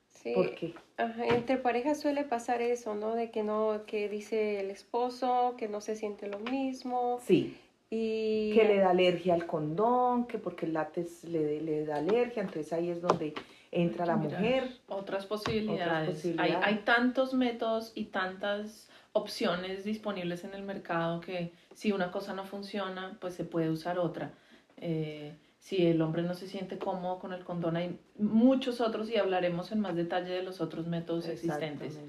Sí. 0.09 0.33
¿Por 0.33 0.55
qué? 0.55 0.73
Ajá, 0.97 1.27
entre 1.27 1.57
parejas 1.57 1.99
suele 1.99 2.23
pasar 2.23 2.61
eso, 2.61 2.95
¿no? 2.95 3.15
De 3.15 3.31
que 3.31 3.43
no, 3.43 3.83
que 3.85 4.09
dice 4.09 4.59
el 4.59 4.69
esposo 4.69 5.55
que 5.57 5.67
no 5.67 5.81
se 5.81 5.95
siente 5.95 6.27
lo 6.27 6.39
mismo. 6.39 7.19
Sí. 7.23 7.57
Y... 7.89 8.51
Que 8.53 8.65
le 8.65 8.77
da 8.77 8.89
alergia 8.89 9.33
al 9.33 9.45
condón, 9.45 10.27
que 10.27 10.37
porque 10.37 10.65
el 10.65 10.73
látex 10.73 11.23
le, 11.23 11.61
le 11.61 11.85
da 11.85 11.97
alergia, 11.97 12.43
entonces 12.43 12.73
ahí 12.73 12.89
es 12.89 13.01
donde 13.01 13.33
entra 13.71 14.05
la 14.05 14.15
mujer. 14.15 14.69
Otras 14.87 15.25
posibilidades. 15.25 16.09
Otras 16.09 16.15
posibilidades. 16.15 16.63
Hay, 16.63 16.73
hay 16.73 16.81
tantos 16.83 17.33
métodos 17.33 17.91
y 17.95 18.05
tantas 18.05 18.89
opciones 19.13 19.83
disponibles 19.83 20.43
en 20.43 20.53
el 20.53 20.63
mercado 20.63 21.19
que 21.21 21.51
si 21.73 21.91
una 21.91 22.11
cosa 22.11 22.33
no 22.33 22.45
funciona, 22.45 23.17
pues 23.19 23.33
se 23.35 23.43
puede 23.43 23.69
usar 23.69 23.99
otra. 23.99 24.31
Eh, 24.77 25.33
si 25.59 25.85
el 25.85 26.01
hombre 26.01 26.23
no 26.23 26.33
se 26.33 26.47
siente 26.47 26.77
cómodo 26.77 27.19
con 27.19 27.33
el 27.33 27.43
condón, 27.43 27.75
hay 27.75 27.99
muchos 28.17 28.79
otros 28.79 29.09
y 29.09 29.17
hablaremos 29.17 29.71
en 29.71 29.81
más 29.81 29.95
detalle 29.95 30.31
de 30.31 30.43
los 30.43 30.61
otros 30.61 30.87
métodos 30.87 31.27
existentes. 31.27 31.99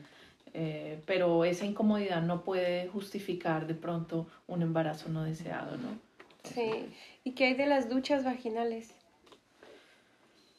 Eh, 0.55 1.01
pero 1.07 1.45
esa 1.45 1.67
incomodidad 1.67 2.23
no 2.23 2.43
puede 2.43 2.89
justificar 2.89 3.67
de 3.67 3.75
pronto 3.75 4.27
un 4.47 4.63
embarazo 4.63 5.09
no 5.09 5.25
deseado, 5.25 5.77
¿no? 5.77 5.99
Sí. 6.45 6.87
¿Y 7.25 7.33
qué 7.33 7.47
hay 7.47 7.55
de 7.55 7.67
las 7.67 7.89
duchas 7.89 8.25
vaginales? 8.25 8.95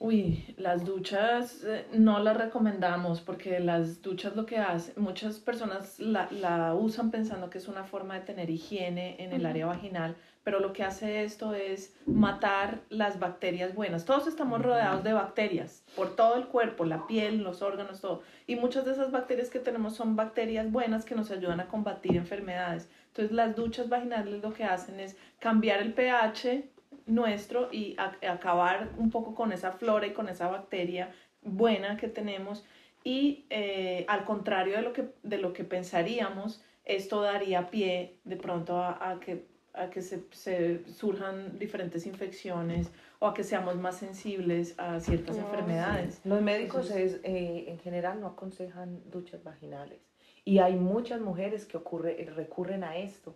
Uy, 0.01 0.55
las 0.55 0.85
duchas 0.85 1.61
eh, 1.65 1.85
no 1.91 2.19
las 2.19 2.37
recomendamos 2.37 3.19
porque 3.19 3.59
las 3.59 4.01
duchas 4.01 4.33
lo 4.33 4.45
que 4.45 4.57
hacen, 4.57 4.93
muchas 4.95 5.39
personas 5.39 5.99
la, 5.99 6.29
la, 6.31 6.73
usan 6.73 7.11
pensando 7.11 7.49
que 7.49 7.57
es 7.57 7.67
una 7.67 7.83
forma 7.83 8.15
de 8.15 8.21
tener 8.21 8.49
higiene 8.49 9.17
en 9.21 9.33
el 9.33 9.45
área 9.45 9.65
vaginal, 9.65 10.15
pero 10.45 10.61
lo 10.61 10.71
que 10.71 10.83
hace 10.83 11.25
esto 11.25 11.53
es 11.53 11.93
matar 12.05 12.79
las 12.87 13.19
bacterias 13.19 13.75
buenas. 13.75 14.05
Todos 14.05 14.27
estamos 14.27 14.61
rodeados 14.61 15.03
de 15.03 15.11
bacterias 15.11 15.83
por 15.97 16.15
todo 16.15 16.37
el 16.37 16.47
cuerpo, 16.47 16.85
la 16.85 17.05
piel, 17.05 17.43
los 17.43 17.61
órganos, 17.61 17.99
todo. 17.99 18.23
Y 18.47 18.55
muchas 18.55 18.85
de 18.85 18.93
esas 18.93 19.11
bacterias 19.11 19.49
que 19.49 19.59
tenemos 19.59 19.97
son 19.97 20.15
bacterias 20.15 20.71
buenas 20.71 21.03
que 21.03 21.13
nos 21.13 21.29
ayudan 21.29 21.59
a 21.59 21.67
combatir 21.67 22.15
enfermedades. 22.15 22.89
Entonces 23.07 23.33
las 23.33 23.53
duchas 23.53 23.89
vaginales 23.89 24.41
lo 24.41 24.53
que 24.53 24.63
hacen 24.63 25.01
es 25.01 25.17
cambiar 25.39 25.81
el 25.81 25.93
pH 25.93 26.69
nuestro 27.09 27.69
y 27.71 27.95
acabar 27.97 28.89
un 28.97 29.09
poco 29.09 29.35
con 29.35 29.51
esa 29.51 29.71
flora 29.71 30.07
y 30.07 30.13
con 30.13 30.29
esa 30.29 30.47
bacteria 30.47 31.11
buena 31.41 31.97
que 31.97 32.07
tenemos. 32.07 32.65
Y 33.03 33.45
eh, 33.49 34.05
al 34.07 34.25
contrario 34.25 34.75
de 34.75 34.81
lo, 34.81 34.93
que, 34.93 35.09
de 35.23 35.37
lo 35.37 35.53
que 35.53 35.63
pensaríamos, 35.63 36.63
esto 36.85 37.21
daría 37.21 37.69
pie 37.69 38.17
de 38.23 38.35
pronto 38.35 38.81
a, 38.81 39.19
que, 39.23 39.45
a 39.73 39.89
que 39.89 40.01
se, 40.01 40.23
se, 40.31 40.83
surjan 40.85 41.57
diferentes 41.59 42.05
infecciones 42.05 42.91
o 43.19 43.27
a 43.27 43.33
que 43.33 43.43
seamos 43.43 43.75
más 43.75 43.97
sensibles 43.97 44.75
a 44.77 44.99
ciertas 44.99 45.37
enfermedades. 45.37 46.21
Los 46.23 46.41
médicos 46.41 46.91
es, 46.91 47.19
eh, 47.23 47.65
en 47.67 47.79
general 47.79 48.19
no 48.19 48.27
aconsejan 48.27 49.01
duchas 49.09 49.43
vaginales. 49.43 50.08
Y 50.49 50.57
hay 50.57 50.73
muchas 50.73 51.21
mujeres 51.21 51.67
que 51.67 51.77
ocurre, 51.77 52.27
recurren 52.35 52.83
a 52.83 52.97
esto. 52.97 53.35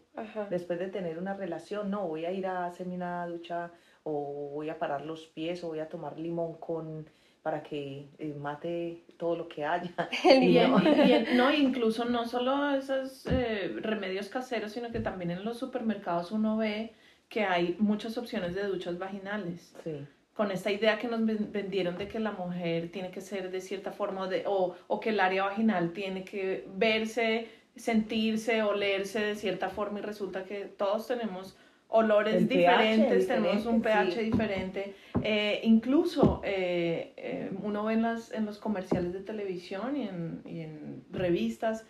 Después 0.49 0.79
de 0.79 0.87
tener 0.87 1.19
una 1.19 1.35
relación, 1.35 1.91
no, 1.91 2.07
voy 2.07 2.25
a 2.25 2.31
ir 2.31 2.47
a 2.47 2.65
hacerme 2.65 2.95
una 2.95 3.27
ducha 3.27 3.71
o 4.01 4.49
voy 4.51 4.69
a 4.69 4.79
parar 4.79 5.05
los 5.05 5.27
pies 5.27 5.63
o 5.63 5.67
voy 5.67 5.79
a 5.79 5.87
tomar 5.87 6.17
limón 6.17 6.55
con 6.55 7.07
para 7.43 7.61
que 7.61 8.09
eh, 8.17 8.33
mate 8.33 9.03
todo 9.17 9.35
lo 9.35 9.47
que 9.47 9.63
haya. 9.63 9.93
y, 10.23 10.57
no. 11.35 11.53
incluso 11.53 12.05
no 12.05 12.25
solo 12.25 12.73
esos 12.73 13.27
eh, 13.27 13.75
remedios 13.81 14.27
caseros, 14.29 14.71
sino 14.71 14.91
que 14.91 14.99
también 14.99 15.29
en 15.29 15.45
los 15.45 15.59
supermercados 15.59 16.31
uno 16.31 16.57
ve 16.57 16.95
que 17.29 17.43
hay 17.43 17.75
muchas 17.77 18.17
opciones 18.17 18.55
de 18.55 18.63
duchas 18.63 18.97
vaginales. 18.97 19.75
Sí 19.83 20.07
con 20.33 20.51
esta 20.51 20.71
idea 20.71 20.97
que 20.97 21.07
nos 21.07 21.21
vendieron 21.51 21.97
de 21.97 22.07
que 22.07 22.19
la 22.19 22.31
mujer 22.31 22.89
tiene 22.91 23.11
que 23.11 23.21
ser 23.21 23.51
de 23.51 23.61
cierta 23.61 23.91
forma 23.91 24.27
de, 24.27 24.43
o, 24.47 24.75
o 24.87 24.99
que 24.99 25.09
el 25.09 25.19
área 25.19 25.43
vaginal 25.43 25.93
tiene 25.93 26.23
que 26.23 26.65
verse, 26.75 27.47
sentirse, 27.75 28.63
olerse 28.63 29.19
de 29.19 29.35
cierta 29.35 29.69
forma 29.69 29.99
y 29.99 30.01
resulta 30.01 30.43
que 30.43 30.65
todos 30.65 31.07
tenemos 31.07 31.55
olores 31.87 32.49
diferentes, 32.49 33.27
tenemos 33.27 33.67
un 33.67 33.81
pH 33.83 34.23
diferente. 34.23 34.95
Eh, 35.21 35.61
incluso 35.63 36.41
eh, 36.43 37.13
eh, 37.15 37.51
uno 37.61 37.85
ve 37.85 37.93
en, 37.93 38.01
las, 38.01 38.31
en 38.31 38.45
los 38.45 38.57
comerciales 38.57 39.13
de 39.13 39.19
televisión 39.19 39.95
y 39.95 40.07
en, 40.07 40.41
y 40.45 40.61
en, 40.61 41.03
revistas 41.11 41.85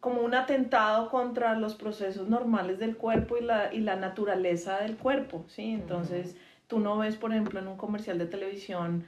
como 0.00 0.20
un 0.20 0.34
atentado 0.34 1.08
contra 1.08 1.58
los 1.58 1.74
procesos 1.74 2.28
normales 2.28 2.78
del 2.78 2.98
cuerpo 2.98 3.38
y 3.38 3.42
la, 3.42 3.72
y 3.72 3.80
la 3.80 3.96
naturaleza 3.96 4.80
del 4.80 4.96
cuerpo, 4.96 5.46
¿sí? 5.48 5.70
Entonces... 5.70 6.36
Tú 6.66 6.80
no 6.80 6.98
ves, 6.98 7.16
por 7.16 7.32
ejemplo, 7.32 7.60
en 7.60 7.68
un 7.68 7.76
comercial 7.76 8.18
de 8.18 8.26
televisión 8.26 9.04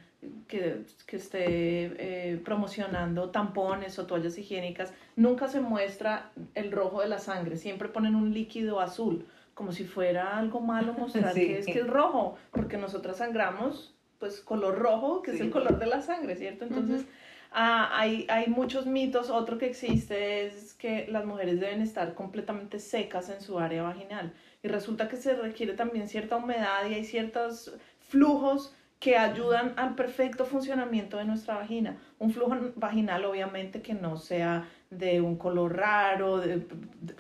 que, 0.46 0.82
que 1.06 1.16
esté 1.16 1.42
eh, 1.42 2.40
promocionando 2.44 3.30
tampones 3.30 3.98
o 3.98 4.06
toallas 4.06 4.38
higiénicas, 4.38 4.92
nunca 5.16 5.48
se 5.48 5.60
muestra 5.60 6.30
el 6.54 6.72
rojo 6.72 7.00
de 7.00 7.08
la 7.08 7.18
sangre, 7.18 7.56
siempre 7.56 7.88
ponen 7.88 8.14
un 8.14 8.32
líquido 8.32 8.80
azul, 8.80 9.26
como 9.54 9.72
si 9.72 9.84
fuera 9.84 10.38
algo 10.38 10.60
malo 10.60 10.92
mostrar 10.92 11.34
que 11.34 11.58
es 11.58 11.66
que 11.66 11.80
es 11.80 11.86
rojo, 11.86 12.36
porque 12.52 12.76
nosotras 12.76 13.18
sangramos 13.18 13.94
pues 14.18 14.40
color 14.40 14.78
rojo, 14.78 15.22
que 15.22 15.32
es 15.32 15.40
el 15.40 15.50
color 15.50 15.78
de 15.78 15.86
la 15.86 16.02
sangre, 16.02 16.34
¿cierto? 16.34 16.64
Entonces, 16.64 17.06
ah, 17.52 17.88
hay, 17.92 18.26
hay 18.28 18.48
muchos 18.48 18.84
mitos. 18.86 19.30
Otro 19.30 19.58
que 19.58 19.66
existe 19.66 20.44
es 20.44 20.74
que 20.74 21.06
las 21.08 21.24
mujeres 21.24 21.60
deben 21.60 21.82
estar 21.82 22.14
completamente 22.14 22.80
secas 22.80 23.30
en 23.30 23.40
su 23.40 23.60
área 23.60 23.84
vaginal 23.84 24.32
y 24.62 24.68
resulta 24.68 25.08
que 25.08 25.16
se 25.16 25.34
requiere 25.34 25.74
también 25.74 26.08
cierta 26.08 26.36
humedad 26.36 26.88
y 26.88 26.94
hay 26.94 27.04
ciertos 27.04 27.76
flujos 28.00 28.74
que 28.98 29.16
ayudan 29.16 29.74
al 29.76 29.94
perfecto 29.94 30.44
funcionamiento 30.44 31.18
de 31.18 31.24
nuestra 31.24 31.54
vagina. 31.54 31.98
Un 32.18 32.32
flujo 32.32 32.56
vaginal 32.74 33.24
obviamente 33.24 33.80
que 33.80 33.94
no 33.94 34.16
sea 34.16 34.68
de 34.90 35.20
un 35.20 35.36
color 35.36 35.76
raro, 35.76 36.42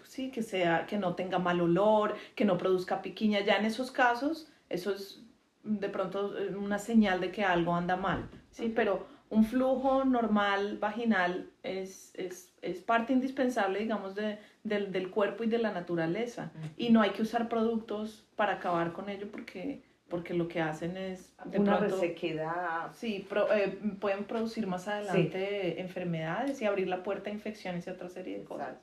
sí, 0.02 0.30
que 0.30 0.42
sea 0.42 0.86
que 0.86 0.98
no 0.98 1.14
tenga 1.14 1.38
mal 1.38 1.60
olor, 1.60 2.16
que 2.34 2.44
no 2.44 2.58
produzca 2.58 3.00
piquiña. 3.00 3.40
Ya 3.40 3.56
en 3.56 3.64
esos 3.64 3.92
casos, 3.92 4.50
eso 4.68 4.92
es 4.92 5.22
de 5.62 5.88
pronto 5.88 6.34
una 6.58 6.78
señal 6.78 7.20
de 7.20 7.30
que 7.30 7.44
algo 7.44 7.74
anda 7.74 7.96
mal, 7.96 8.28
sí, 8.50 8.72
pero 8.74 9.06
un 9.30 9.44
flujo 9.44 10.04
normal 10.04 10.78
vaginal 10.78 11.50
es, 11.62 12.12
es, 12.14 12.54
es 12.62 12.78
parte 12.80 13.12
indispensable, 13.12 13.78
digamos, 13.80 14.14
de, 14.14 14.38
del, 14.64 14.92
del, 14.92 15.10
cuerpo 15.10 15.44
y 15.44 15.48
de 15.48 15.58
la 15.58 15.72
naturaleza. 15.72 16.52
Y 16.76 16.90
no 16.90 17.00
hay 17.00 17.10
que 17.10 17.22
usar 17.22 17.48
productos 17.48 18.26
para 18.36 18.54
acabar 18.54 18.92
con 18.92 19.08
ello 19.08 19.28
porque, 19.30 19.82
porque 20.08 20.34
lo 20.34 20.48
que 20.48 20.60
hacen 20.60 20.96
es... 20.96 21.34
De 21.44 21.58
Una 21.58 21.78
resequedad. 21.78 22.92
Sí, 22.94 23.26
eh, 23.54 23.78
pueden 24.00 24.24
producir 24.24 24.66
más 24.66 24.88
adelante 24.88 25.80
enfermedades 25.80 26.60
y 26.60 26.66
abrir 26.66 26.88
la 26.88 27.02
puerta 27.02 27.30
a 27.30 27.32
infecciones 27.32 27.86
y 27.86 27.90
otra 27.90 28.08
serie 28.08 28.38
de 28.38 28.44
cosas. 28.44 28.76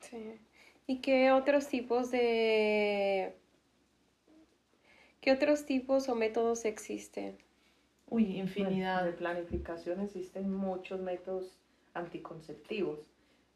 Sí. 0.00 0.38
¿Y 0.86 1.00
qué 1.00 1.32
otros 1.32 1.68
tipos 1.68 2.10
de... 2.10 3.34
¿Qué 5.20 5.32
otros 5.32 5.66
tipos 5.66 6.08
o 6.08 6.14
métodos 6.14 6.64
existen? 6.64 7.36
Uy, 8.08 8.38
infinidad. 8.38 9.04
de 9.04 9.12
planificación 9.12 10.00
existen 10.00 10.52
muchos 10.52 11.00
métodos 11.00 11.58
anticonceptivos. 11.94 13.00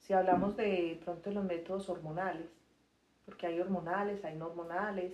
Si 0.01 0.13
hablamos 0.13 0.57
de 0.57 0.99
pronto 1.05 1.31
los 1.31 1.45
métodos 1.45 1.89
hormonales, 1.89 2.49
porque 3.25 3.47
hay 3.47 3.61
hormonales, 3.61 4.25
hay 4.25 4.37
no 4.37 4.47
hormonales, 4.47 5.13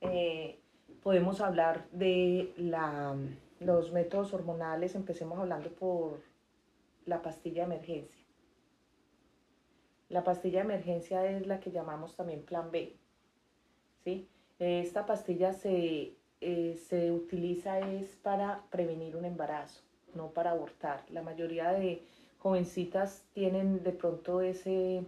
eh, 0.00 0.58
podemos 1.02 1.40
hablar 1.40 1.86
de 1.92 2.52
la, 2.56 3.16
los 3.58 3.92
métodos 3.92 4.32
hormonales, 4.32 4.94
empecemos 4.94 5.38
hablando 5.38 5.70
por 5.70 6.20
la 7.06 7.22
pastilla 7.22 7.66
de 7.66 7.74
emergencia. 7.74 8.24
La 10.08 10.24
pastilla 10.24 10.60
de 10.60 10.64
emergencia 10.64 11.24
es 11.30 11.46
la 11.46 11.60
que 11.60 11.70
llamamos 11.70 12.16
también 12.16 12.42
plan 12.42 12.70
B. 12.70 12.96
¿sí? 14.04 14.28
Esta 14.58 15.06
pastilla 15.06 15.52
se 15.52 16.16
eh, 16.42 16.80
se 16.88 17.12
utiliza 17.12 17.80
es 17.80 18.16
para 18.16 18.62
prevenir 18.70 19.14
un 19.14 19.26
embarazo, 19.26 19.82
no 20.14 20.30
para 20.30 20.52
abortar. 20.52 21.04
La 21.10 21.22
mayoría 21.22 21.72
de 21.72 22.02
jovencitas 22.40 23.24
tienen 23.32 23.82
de 23.82 23.92
pronto 23.92 24.40
ese, 24.40 25.04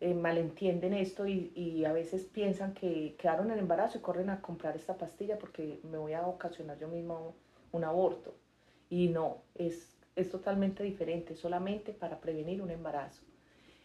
eh, 0.00 0.14
malentienden 0.14 0.94
esto 0.94 1.26
y, 1.26 1.52
y, 1.56 1.84
a 1.84 1.92
veces 1.92 2.24
piensan 2.24 2.72
que 2.72 3.16
quedaron 3.18 3.50
en 3.50 3.58
embarazo 3.58 3.98
y 3.98 4.00
corren 4.00 4.30
a 4.30 4.40
comprar 4.40 4.76
esta 4.76 4.96
pastilla 4.96 5.38
porque 5.38 5.80
me 5.82 5.98
voy 5.98 6.12
a 6.12 6.24
ocasionar 6.26 6.78
yo 6.78 6.86
mismo 6.86 7.34
un 7.72 7.82
aborto. 7.82 8.32
Y 8.90 9.08
no, 9.08 9.38
es, 9.56 9.96
es 10.14 10.30
totalmente 10.30 10.84
diferente, 10.84 11.34
solamente 11.34 11.92
para 11.92 12.20
prevenir 12.20 12.62
un 12.62 12.70
embarazo. 12.70 13.24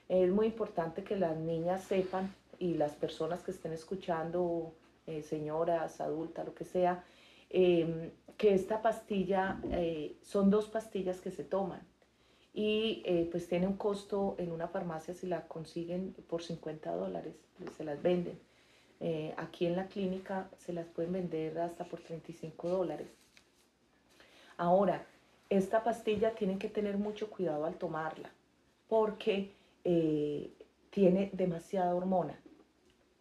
Es 0.07 0.29
muy 0.31 0.45
importante 0.45 1.03
que 1.03 1.15
las 1.15 1.35
niñas 1.35 1.83
sepan 1.83 2.31
y 2.59 2.75
las 2.75 2.93
personas 2.93 3.41
que 3.41 3.51
estén 3.51 3.73
escuchando 3.73 4.75
eh, 5.07 5.23
señoras, 5.23 5.99
adultas, 5.99 6.45
lo 6.45 6.53
que 6.53 6.65
sea, 6.65 7.03
em, 7.49 8.11
que 8.37 8.53
esta 8.53 8.83
pastilla 8.83 9.59
eh, 9.71 10.15
son 10.21 10.51
dos 10.51 10.67
pastillas 10.67 11.19
que 11.21 11.31
se 11.31 11.43
toman 11.43 11.81
y 12.53 13.01
eh, 13.05 13.27
pues 13.31 13.47
tiene 13.47 13.67
un 13.67 13.77
costo 13.77 14.35
en 14.37 14.51
una 14.51 14.67
farmacia 14.67 15.13
si 15.13 15.27
la 15.27 15.47
consiguen 15.47 16.13
por 16.27 16.43
50 16.43 16.91
dólares, 16.95 17.35
pues, 17.57 17.71
se 17.71 17.83
las 17.83 18.01
venden. 18.01 18.39
aquí 19.37 19.65
en 19.65 19.75
la 19.75 19.87
clínica 19.87 20.49
se 20.57 20.71
las 20.71 20.87
pueden 20.87 21.11
vender 21.11 21.59
hasta 21.59 21.83
por 21.83 21.99
35 21.99 22.69
dólares. 22.69 23.07
Ahora, 24.55 25.05
esta 25.49 25.83
pastilla 25.83 26.35
tienen 26.35 26.57
que 26.57 26.69
tener 26.69 26.97
mucho 26.97 27.29
cuidado 27.29 27.65
al 27.65 27.75
tomarla 27.75 28.29
porque 28.87 29.51
tiene 30.91 31.31
demasiada 31.33 31.95
hormona 31.95 32.39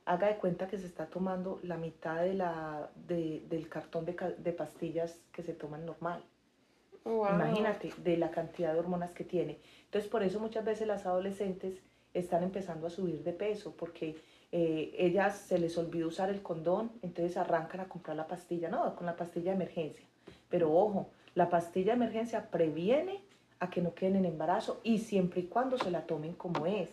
haga 0.05 0.29
de 0.29 0.37
cuenta 0.37 0.69
que 0.69 0.79
se 0.79 0.87
está 0.87 1.07
tomando 1.07 1.61
la 1.63 1.77
mitad 1.77 2.23
de 2.23 2.35
la, 2.35 2.91
de, 3.07 3.45
del 3.49 3.69
cartón 3.69 4.05
de, 4.05 4.53
pastillas 4.53 5.21
que 5.33 5.43
se 5.43 5.53
toman 5.53 5.87
normal. 5.87 6.23
Imagínate 7.05 7.93
de 7.99 8.17
la 8.17 8.31
cantidad 8.31 8.73
de 8.73 8.79
hormonas 8.79 9.13
que 9.13 9.25
tiene. 9.25 9.59
Entonces, 9.85 10.11
por 10.11 10.23
eso 10.23 10.41
muchas 10.41 10.65
veces 10.65 10.87
las 10.87 11.07
adolescentes 11.07 11.81
están 12.15 12.43
empezando 12.43 12.87
a 12.87 12.91
subir 12.91 13.23
de 13.23 13.33
peso, 13.33 13.75
porque 13.77 14.17
eh, 14.53 14.95
ellas 14.97 15.37
se 15.39 15.59
les 15.59 15.77
olvidó 15.79 16.09
usar 16.09 16.31
el 16.31 16.43
condón, 16.43 16.93
entonces 17.03 17.37
arrancan 17.37 17.81
a 17.81 17.89
comprar 17.89 18.17
la 18.17 18.27
pastilla, 18.27 18.69
no, 18.69 18.95
con 18.95 19.07
la 19.07 19.17
pastilla 19.17 19.51
de 19.51 19.57
emergencia. 19.57 20.07
Pero 20.49 20.73
ojo, 20.75 21.11
la 21.35 21.49
pastilla 21.49 21.93
de 21.93 21.97
emergencia 21.97 22.51
previene 22.51 23.23
a 23.61 23.71
que 23.71 23.81
no 23.81 23.95
queden 23.95 24.17
en 24.17 24.27
embarazo 24.27 24.81
y 24.85 24.99
siempre 24.99 25.41
y 25.41 25.47
cuando 25.47 25.79
se 25.79 25.91
la 25.91 26.07
tomen 26.07 26.35
como 26.35 26.67
es 26.67 26.91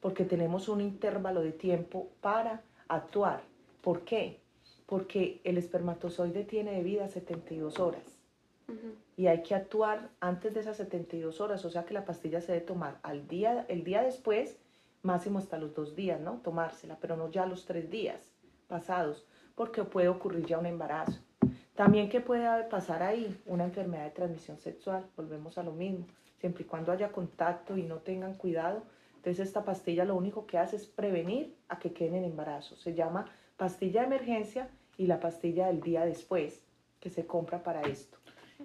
porque 0.00 0.24
tenemos 0.24 0.68
un 0.68 0.80
intervalo 0.80 1.40
de 1.40 1.52
tiempo 1.52 2.08
para 2.20 2.62
actuar. 2.88 3.42
¿Por 3.80 4.02
qué? 4.02 4.40
Porque 4.86 5.40
el 5.42 5.58
espermatozoide 5.58 6.44
tiene 6.44 6.72
de 6.72 6.82
vida 6.82 7.08
72 7.08 7.80
horas. 7.80 8.15
Y 9.16 9.28
hay 9.28 9.42
que 9.42 9.54
actuar 9.54 10.10
antes 10.20 10.52
de 10.52 10.60
esas 10.60 10.76
72 10.76 11.40
horas, 11.40 11.64
o 11.64 11.70
sea 11.70 11.84
que 11.84 11.94
la 11.94 12.04
pastilla 12.04 12.40
se 12.40 12.52
debe 12.52 12.64
tomar 12.64 12.98
al 13.02 13.26
día, 13.28 13.64
el 13.68 13.84
día 13.84 14.02
después, 14.02 14.58
máximo 15.02 15.38
hasta 15.38 15.56
los 15.56 15.74
dos 15.74 15.94
días, 15.94 16.20
¿no? 16.20 16.40
Tomársela, 16.42 16.98
pero 17.00 17.16
no 17.16 17.30
ya 17.30 17.46
los 17.46 17.64
tres 17.64 17.88
días 17.90 18.32
pasados, 18.66 19.26
porque 19.54 19.84
puede 19.84 20.08
ocurrir 20.08 20.44
ya 20.44 20.58
un 20.58 20.66
embarazo. 20.66 21.18
También 21.74 22.08
que 22.08 22.20
puede 22.20 22.64
pasar 22.64 23.02
ahí 23.02 23.40
una 23.46 23.64
enfermedad 23.64 24.04
de 24.04 24.10
transmisión 24.10 24.58
sexual, 24.58 25.06
volvemos 25.16 25.56
a 25.58 25.62
lo 25.62 25.72
mismo, 25.72 26.06
siempre 26.38 26.64
y 26.64 26.66
cuando 26.66 26.92
haya 26.92 27.12
contacto 27.12 27.76
y 27.76 27.82
no 27.82 27.98
tengan 27.98 28.34
cuidado. 28.34 28.82
Entonces 29.16 29.46
esta 29.46 29.64
pastilla 29.64 30.04
lo 30.04 30.16
único 30.16 30.46
que 30.46 30.58
hace 30.58 30.76
es 30.76 30.86
prevenir 30.86 31.54
a 31.68 31.78
que 31.78 31.92
queden 31.92 32.16
en 32.16 32.24
embarazo. 32.24 32.76
Se 32.76 32.94
llama 32.94 33.30
pastilla 33.56 34.00
de 34.00 34.06
emergencia 34.06 34.68
y 34.96 35.06
la 35.06 35.20
pastilla 35.20 35.68
del 35.68 35.80
día 35.80 36.04
después 36.04 36.64
que 37.00 37.10
se 37.10 37.26
compra 37.26 37.62
para 37.62 37.82
esto 37.82 38.18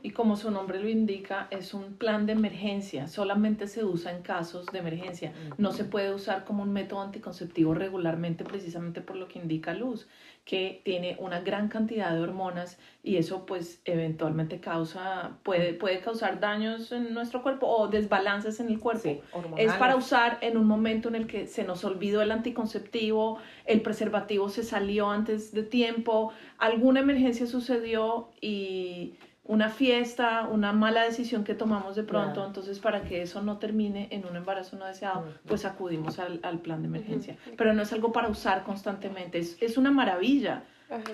y 0.04 0.12
como 0.12 0.36
su 0.36 0.50
nombre 0.52 0.80
lo 0.80 0.90
indica, 0.90 1.48
es 1.52 1.74
un 1.74 1.94
plan 1.94 2.26
de 2.26 2.34
emergencia, 2.34 3.08
solamente 3.08 3.68
se 3.68 3.84
usa 3.84 4.12
en 4.12 4.24
casos 4.24 4.66
de 4.68 4.80
emergencia, 4.80 5.34
no 5.58 5.72
se 5.72 5.84
puede 5.84 6.14
usar 6.14 6.44
como 6.44 6.64
un 6.64 6.74
método 6.74 7.02
anticonceptivo 7.02 7.74
regularmente 7.74 8.44
precisamente 8.44 9.02
por 9.02 9.16
lo 9.16 9.28
que 9.28 9.40
indica 9.40 9.74
Luz, 9.74 10.08
que 10.46 10.82
tiene 10.84 11.18
una 11.20 11.42
gran 11.42 11.68
cantidad 11.68 12.14
de 12.14 12.20
hormonas 12.20 12.80
y 13.04 13.18
eso 13.18 13.46
pues 13.46 13.80
eventualmente 13.86 14.60
causa, 14.60 15.38
puede, 15.44 15.74
puede 15.74 16.00
causar 16.00 16.40
daños 16.40 16.92
en 16.92 17.14
nuestro 17.14 17.44
cuerpo 17.44 17.68
o 17.68 17.88
desbalances 17.88 18.60
en 18.60 18.70
el 18.70 18.80
cuerpo. 18.80 19.22
es 19.58 19.74
para 19.74 19.96
usar 19.96 20.40
en 20.42 20.58
un 20.58 20.66
momento 20.66 21.10
en 21.10 21.16
el 21.16 21.28
que 21.28 21.46
se 21.46 21.64
nos 21.64 21.84
olvidó 21.84 22.22
el 22.22 22.32
anticonceptivo, 22.32 23.38
el 23.66 23.82
preservativo 23.82 24.50
se 24.50 24.64
salió 24.64 25.10
antes 25.10 25.52
de 25.52 25.64
tiempo, 25.64 26.34
alguna 26.58 27.02
emergencia 27.02 27.46
sucedió 27.46 28.30
y 28.42 29.14
una 29.44 29.70
fiesta, 29.70 30.48
una 30.50 30.72
mala 30.72 31.04
decisión 31.04 31.44
que 31.44 31.56
tomamos 31.56 31.96
de 31.96 32.04
pronto, 32.04 32.46
entonces 32.46 32.80
para 32.80 33.04
que 33.04 33.22
eso 33.22 33.42
no 33.42 33.58
termine 33.58 34.08
en 34.12 34.26
un 34.26 34.36
embarazo 34.36 34.78
no 34.78 34.86
deseado, 34.86 35.26
pues 35.48 35.66
acudimos 35.66 36.20
al, 36.20 36.60
plan 36.60 36.82
de 36.82 36.88
emergencia. 36.88 37.38
Pero 37.58 37.74
no 37.74 37.82
es 37.82 37.92
algo 37.92 38.12
para 38.12 38.30
usar 38.30 38.64
constantemente, 38.64 39.40
es, 39.40 39.78
una 39.78 39.92
maravilla, 39.92 40.64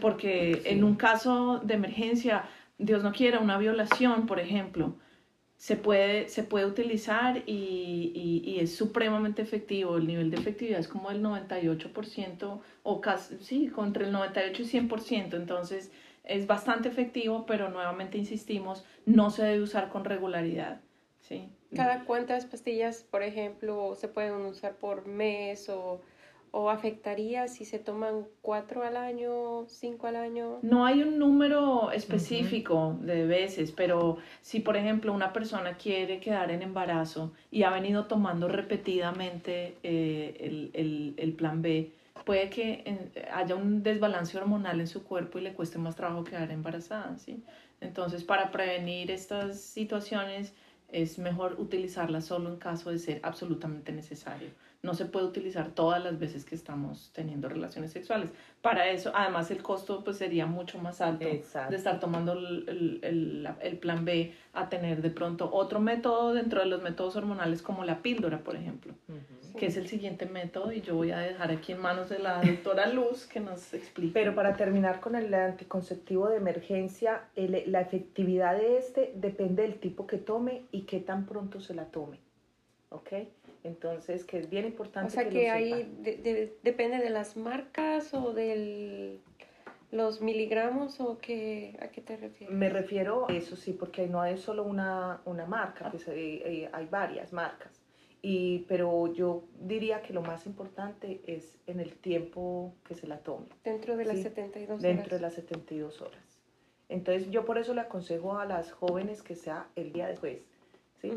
porque 0.02 0.62
en 0.66 0.84
un 0.84 0.96
caso 0.96 1.62
de 1.64 1.76
emergencia, 1.76 2.44
Dios 2.78 3.02
no 3.02 3.14
quiera, 3.14 3.40
una 3.40 3.58
violación, 3.58 4.26
por 4.26 4.40
ejemplo, 4.40 4.96
se 5.56 5.76
puede, 5.76 6.30
se 6.30 6.44
puede 6.44 6.66
utilizar 6.66 7.42
y, 7.48 8.44
y, 8.46 8.60
es 8.60 8.76
supremamente 8.76 9.42
efectivo. 9.42 9.98
El 9.98 10.06
nivel 10.06 10.30
de 10.30 10.38
efectividad 10.38 10.80
es 10.80 10.88
como 10.88 11.10
el 11.10 11.24
98% 11.24 12.60
o 12.84 13.02
casi, 13.02 13.38
sí, 13.40 13.72
entre 13.76 14.06
el 14.06 14.12
98 14.12 14.62
y 14.62 14.66
100%. 14.66 15.34
Entonces, 15.34 15.92
es 16.28 16.48
bastante 16.48 16.90
efectivo, 16.90 17.46
pero 17.46 17.70
nuevamente 17.70 18.18
insistimos, 18.18 18.86
no 19.06 19.30
se 19.30 19.44
debe 19.44 19.62
usar 19.64 19.90
con 19.90 20.06
regularidad. 20.06 20.82
¿sí? 21.22 21.50
¿Cada 21.76 22.06
cuántas 22.06 22.46
pastillas, 22.46 23.04
por 23.04 23.24
ejemplo, 23.24 23.96
se 23.96 24.08
pueden 24.08 24.34
usar 24.34 24.76
por 24.76 25.06
mes 25.06 25.68
o, 25.70 26.02
o 26.52 26.70
afectaría 26.70 27.48
si 27.48 27.66
se 27.66 27.80
toman 27.80 28.26
cuatro 28.42 28.84
al 28.84 28.96
año, 28.96 29.66
cinco 29.68 30.08
al 30.08 30.16
año? 30.16 30.60
No 30.62 30.86
hay 30.86 31.02
un 31.02 31.20
número 31.20 31.92
específico 31.92 32.98
de 33.02 33.26
veces, 33.26 33.72
pero 33.72 34.18
si, 34.42 34.62
por 34.62 34.78
ejemplo, 34.78 35.14
una 35.14 35.34
persona 35.34 35.76
quiere 35.76 36.20
quedar 36.20 36.52
en 36.52 36.62
embarazo 36.62 37.34
y 37.52 37.64
ha 37.64 37.70
venido 37.70 38.06
tomando 38.06 38.48
repetidamente 38.48 39.78
eh, 39.84 40.38
el, 40.40 40.72
el, 40.74 41.14
el 41.18 41.34
plan 41.34 41.62
B, 41.62 41.92
puede 42.26 42.50
que 42.50 43.12
haya 43.32 43.56
un 43.56 43.84
desbalance 43.84 44.38
hormonal 44.38 44.80
en 44.80 44.88
su 44.88 45.04
cuerpo 45.04 45.40
y 45.40 45.42
le 45.42 45.54
cueste 45.54 45.78
más 45.78 45.96
trabajo 45.96 46.24
quedar 46.24 46.52
embarazada, 46.52 47.18
¿sí? 47.18 47.44
Entonces, 47.82 48.24
para 48.24 48.52
prevenir 48.52 49.12
estas 49.12 49.60
situaciones 49.60 50.54
es 50.90 51.20
mejor 51.20 51.56
utilizarla 51.60 52.22
solo 52.22 52.50
en 52.50 52.58
caso 52.58 52.92
de 52.92 53.00
ser 53.00 53.20
absolutamente 53.24 53.92
necesario 53.92 54.50
no 54.84 54.94
se 54.94 55.06
puede 55.06 55.26
utilizar 55.26 55.70
todas 55.72 56.04
las 56.04 56.20
veces 56.20 56.46
que 56.46 56.56
estamos 56.56 57.12
teniendo 57.14 57.50
relaciones 57.50 57.92
sexuales. 57.92 58.32
Para 58.62 58.90
eso, 58.90 59.12
además, 59.14 59.50
el 59.52 59.62
costo 59.62 60.04
pues 60.04 60.18
sería 60.18 60.46
mucho 60.46 60.80
más 60.80 61.02
alto 61.02 61.26
de 61.26 61.76
estar 61.76 62.00
tomando 62.00 62.34
el, 62.34 63.00
el, 63.04 63.50
el, 63.62 63.78
plan 63.78 64.06
B 64.06 64.34
a 64.54 64.70
tener 64.70 65.02
de 65.02 65.10
pronto 65.10 65.50
otro 65.52 65.80
método 65.80 66.34
dentro 66.34 66.62
de 66.62 66.68
los 66.68 66.82
métodos 66.82 67.16
hormonales 67.16 67.62
como 67.62 67.84
la 67.84 68.02
píldora, 68.02 68.40
por 68.40 68.56
ejemplo, 68.56 68.94
que 69.58 69.68
es 69.68 69.78
el 69.78 69.88
siguiente 69.88 70.26
método 70.26 70.72
y 70.72 70.82
yo 70.82 70.96
voy 70.96 71.12
a 71.12 71.20
dejar 71.20 71.52
aquí 71.52 71.72
en 71.72 71.82
manos 71.82 72.10
de 72.10 72.20
la 72.20 72.42
doctora 72.42 72.88
Luz 72.88 73.26
que 73.26 73.40
nos 73.40 73.74
explique. 73.74 74.14
Pero 74.14 74.36
para 74.36 74.56
terminar 74.56 75.00
con 75.00 75.16
el 75.16 75.34
anticonceptivo 75.34 76.30
de 76.30 76.38
emergencia, 76.38 77.24
la 77.36 77.82
efectividad 77.82 78.58
de 78.58 78.78
este 78.78 79.12
depende 79.16 79.64
del 79.64 79.80
tipo 79.80 80.08
que 80.08 80.18
tome 80.18 80.64
y 80.72 80.82
qué 80.82 81.00
tan 81.00 81.26
pronto 81.26 81.62
se 81.62 81.74
la 81.74 81.86
tome. 81.86 82.20
¿Ok? 82.90 83.14
Entonces, 83.68 84.24
que 84.24 84.38
es 84.40 84.50
bien 84.50 84.66
importante. 84.66 85.08
O 85.08 85.12
sea, 85.12 85.30
que, 85.30 85.50
ahí 85.50 85.94
depende 86.64 87.00
de 87.00 87.10
las 87.10 87.36
marcas 87.36 88.14
o 88.14 88.34
de 88.34 89.20
los 89.92 90.22
miligramos 90.22 91.02
o 91.02 91.18
que, 91.18 91.78
a 91.82 91.90
qué 91.90 92.02
te 92.02 92.16
refieres. 92.16 92.56
Me 92.56 92.70
refiero 92.70 93.30
a 93.30 93.34
eso 93.34 93.58
sí, 93.58 93.74
porque 93.74 94.08
no 94.08 94.22
hay 94.22 94.38
solo 94.38 94.64
una, 94.64 95.22
una 95.26 95.46
marca, 95.46 95.92
pues, 95.92 96.08
hay, 96.08 96.68
hay, 96.72 96.86
varias 96.86 97.34
marcas. 97.34 97.84
Y, 98.22 98.60
pero 98.70 99.14
yo 99.14 99.44
diría 99.60 100.02
que 100.02 100.14
lo 100.14 100.22
más 100.22 100.46
importante 100.46 101.22
es 101.28 101.58
en 101.68 101.82
el 101.82 101.94
tiempo 101.98 102.74
que 102.86 102.96
se 102.96 103.06
la 103.06 103.20
tome. 103.20 103.48
Dentro 103.66 103.98
de 103.98 104.06
las 104.06 104.20
72 104.20 104.70
horas. 104.70 104.82
Dentro 104.82 105.18
de 105.18 105.22
las 105.22 105.34
72 105.34 106.02
horas. 106.02 106.40
Entonces 106.90 107.30
yo 107.32 107.46
por 107.46 107.58
eso 107.58 107.74
le 107.74 107.82
aconsejo 107.82 108.40
a 108.40 108.46
las 108.46 108.72
jóvenes 108.72 109.22
que 109.22 109.36
sea 109.36 109.68
el 109.76 109.92
día 109.92 110.08
después, 110.08 110.40
¿sí? 111.02 111.12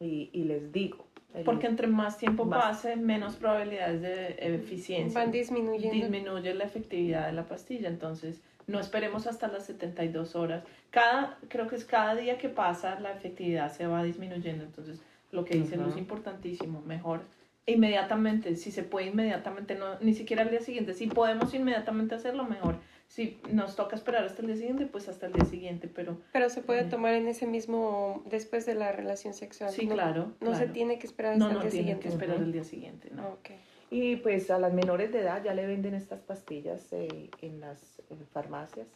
y, 0.00 0.30
y 0.32 0.44
les 0.44 0.72
digo, 0.72 1.06
porque 1.44 1.66
entre 1.66 1.86
más 1.86 2.18
tiempo 2.18 2.48
pase, 2.48 2.96
menos 2.96 3.36
probabilidades 3.36 4.02
de 4.02 4.36
eficiencia. 4.54 5.20
Van 5.20 5.32
disminuyendo. 5.32 5.94
Disminuye 5.94 6.54
la 6.54 6.64
efectividad 6.64 7.26
de 7.26 7.32
la 7.32 7.46
pastilla. 7.46 7.88
Entonces, 7.88 8.40
no 8.66 8.78
esperemos 8.78 9.26
hasta 9.26 9.48
las 9.48 9.66
72 9.66 10.36
horas. 10.36 10.64
Cada, 10.90 11.38
creo 11.48 11.68
que 11.68 11.76
es 11.76 11.84
cada 11.84 12.14
día 12.14 12.38
que 12.38 12.48
pasa, 12.48 13.00
la 13.00 13.12
efectividad 13.12 13.72
se 13.72 13.86
va 13.86 14.02
disminuyendo. 14.02 14.64
Entonces, 14.64 15.00
lo 15.30 15.44
que 15.44 15.56
dicen 15.56 15.82
es 15.88 15.96
importantísimo. 15.96 16.82
Mejor 16.82 17.22
inmediatamente, 17.66 18.56
si 18.56 18.70
se 18.70 18.82
puede 18.82 19.06
inmediatamente, 19.06 19.74
no, 19.74 19.98
ni 20.00 20.14
siquiera 20.14 20.42
al 20.42 20.50
día 20.50 20.60
siguiente. 20.60 20.94
Si 20.94 21.06
podemos 21.06 21.54
inmediatamente 21.54 22.14
hacerlo, 22.14 22.44
mejor 22.44 22.76
si 23.12 23.38
nos 23.50 23.76
toca 23.76 23.94
esperar 23.94 24.24
hasta 24.24 24.40
el 24.40 24.46
día 24.46 24.56
siguiente, 24.56 24.86
pues 24.86 25.06
hasta 25.06 25.26
el 25.26 25.34
día 25.34 25.44
siguiente, 25.44 25.86
pero... 25.86 26.16
Pero 26.32 26.48
se 26.48 26.62
puede 26.62 26.84
tomar 26.84 27.12
en 27.12 27.28
ese 27.28 27.46
mismo, 27.46 28.22
después 28.24 28.64
de 28.64 28.74
la 28.74 28.90
relación 28.90 29.34
sexual. 29.34 29.70
Sí, 29.70 29.86
claro. 29.86 30.32
No 30.40 30.54
se 30.54 30.66
tiene 30.66 30.98
que 30.98 31.06
esperar 31.06 31.34
hasta 31.34 31.44
el 31.44 31.60
día 31.60 31.70
siguiente. 31.70 31.90
No, 31.90 31.96
no 31.96 32.00
que 32.00 32.08
esperar 32.08 32.36
el 32.42 32.52
día 32.52 32.64
siguiente, 32.64 33.10
¿no? 33.10 33.28
Okay. 33.32 33.58
Y 33.90 34.16
pues 34.16 34.50
a 34.50 34.58
las 34.58 34.72
menores 34.72 35.12
de 35.12 35.20
edad 35.20 35.44
ya 35.44 35.52
le 35.52 35.66
venden 35.66 35.92
estas 35.92 36.22
pastillas 36.22 36.90
eh, 36.94 37.28
en 37.42 37.60
las 37.60 38.00
farmacias, 38.32 38.88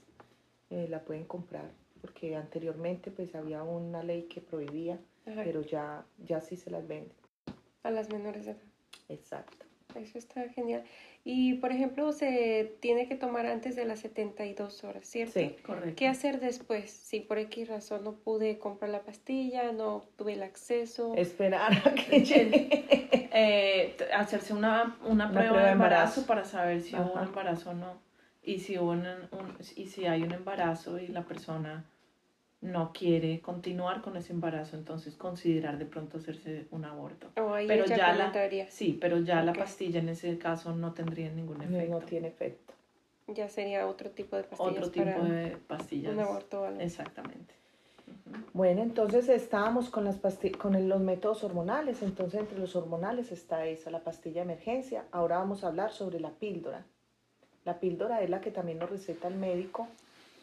eh, 0.70 0.87
la 0.88 1.00
pueden 1.00 1.24
comprar, 1.24 1.70
porque 2.00 2.37
anteriormente 2.37 3.11
pues 3.11 3.35
había 3.35 3.64
una 3.64 4.02
ley 4.02 4.22
que 4.22 4.40
prohibía, 4.40 4.98
pero 5.26 5.61
ya, 5.61 6.07
ya 6.24 6.40
sí 6.40 6.57
se 6.57 6.70
las 6.70 6.88
venden. 6.88 7.12
A 7.83 7.90
las 7.90 8.09
menores 8.09 8.46
de 8.46 8.52
edad. 8.52 8.62
Exacto. 9.11 9.65
Eso 9.98 10.18
está 10.18 10.48
genial. 10.48 10.85
Y, 11.24 11.54
por 11.54 11.72
ejemplo, 11.72 12.12
se 12.12 12.76
tiene 12.80 13.09
que 13.09 13.16
tomar 13.16 13.46
antes 13.46 13.74
de 13.74 13.85
las 13.85 14.00
72 14.00 14.85
horas, 14.85 15.06
¿cierto? 15.06 15.40
Sí, 15.40 15.56
correcto. 15.64 15.94
¿Qué 15.96 16.06
hacer 16.06 16.38
después? 16.38 16.90
Si 16.90 17.20
por 17.20 17.38
X 17.38 17.68
razón 17.68 18.04
no 18.04 18.12
pude 18.12 18.59
comprar 18.59 18.90
la 18.90 19.02
pastilla, 19.02 19.72
no 19.72 20.04
tuve 20.16 20.35
el 20.35 20.42
acceso. 20.42 21.14
Esperar 21.16 21.72
a 21.72 21.94
que 21.94 22.20
llegue. 22.24 23.28
Eh, 23.32 23.96
hacerse 24.14 24.54
una, 24.54 24.96
una, 25.04 25.30
prueba, 25.32 25.64
de 25.64 25.72
embarazo, 25.72 26.26
para 26.26 26.44
saber 26.44 26.80
si 26.80 26.94
hubo 26.94 27.14
un 27.14 27.24
embarazo 27.24 27.70
o 27.70 27.74
no. 27.74 27.98
Y 28.42 28.61
si, 28.61 28.78
hubo 28.78 28.94
y 29.74 29.87
si 29.87 30.06
hay 30.06 30.22
un 30.22 30.32
embarazo 30.32 30.98
y 31.00 31.09
la 31.09 31.22
persona 31.24 31.85
no 32.60 32.92
quiere 32.92 33.40
continuar 33.40 34.02
con 34.02 34.16
ese 34.16 34.32
embarazo, 34.32 34.76
entonces 34.76 35.14
considerar 35.16 35.78
de 35.78 35.86
pronto 35.86 36.18
hacerse 36.18 36.66
un 36.70 36.84
aborto. 36.84 37.30
pero 37.34 37.84
ya 37.84 38.14
la, 38.14 38.32
sí, 38.70 38.96
pero 39.00 39.18
ya 39.20 39.42
la 39.42 39.52
pastilla 39.52 40.00
en 40.00 40.08
ese 40.08 40.36
caso 40.38 40.74
no 40.74 40.92
tendría 40.92 41.30
ningún 41.30 41.62
efecto. 41.62 41.92
No, 41.92 42.00
tiene 42.00 42.28
efecto. 42.28 42.74
Ya 43.28 43.48
sería 43.48 43.86
otro 43.86 44.10
tipo 44.10 44.36
de 44.36 44.44
pastillas. 44.44 44.72
Otro 44.72 44.90
tipo 44.90 45.24
de 45.24 45.56
pastillas. 45.66 46.12
Un 46.12 46.20
aborto 46.20 46.62
o 46.62 46.80
Exactamente. 46.80 47.54
Bueno, 48.52 48.82
entonces 48.82 49.28
estábamos 49.28 49.90
con, 49.90 50.04
las 50.04 50.18
con 50.58 50.88
los 50.88 51.00
métodos 51.00 51.44
hormonales, 51.44 52.02
entonces 52.02 52.40
entre 52.40 52.58
los 52.58 52.74
hormonales 52.74 53.30
está 53.32 53.66
esa, 53.66 53.90
la 53.90 54.00
pastilla 54.00 54.44
de 54.44 54.52
emergencia. 54.52 55.04
Ahora 55.10 55.38
vamos 55.38 55.64
a 55.64 55.68
hablar 55.68 55.92
sobre 55.92 56.20
la 56.20 56.30
píldora. 56.30 56.84
La 57.64 57.78
píldora 57.80 58.22
es 58.22 58.30
la 58.30 58.40
que 58.40 58.50
también 58.50 58.78
nos 58.78 58.90
receta 58.90 59.28
el 59.28 59.34
médico 59.34 59.88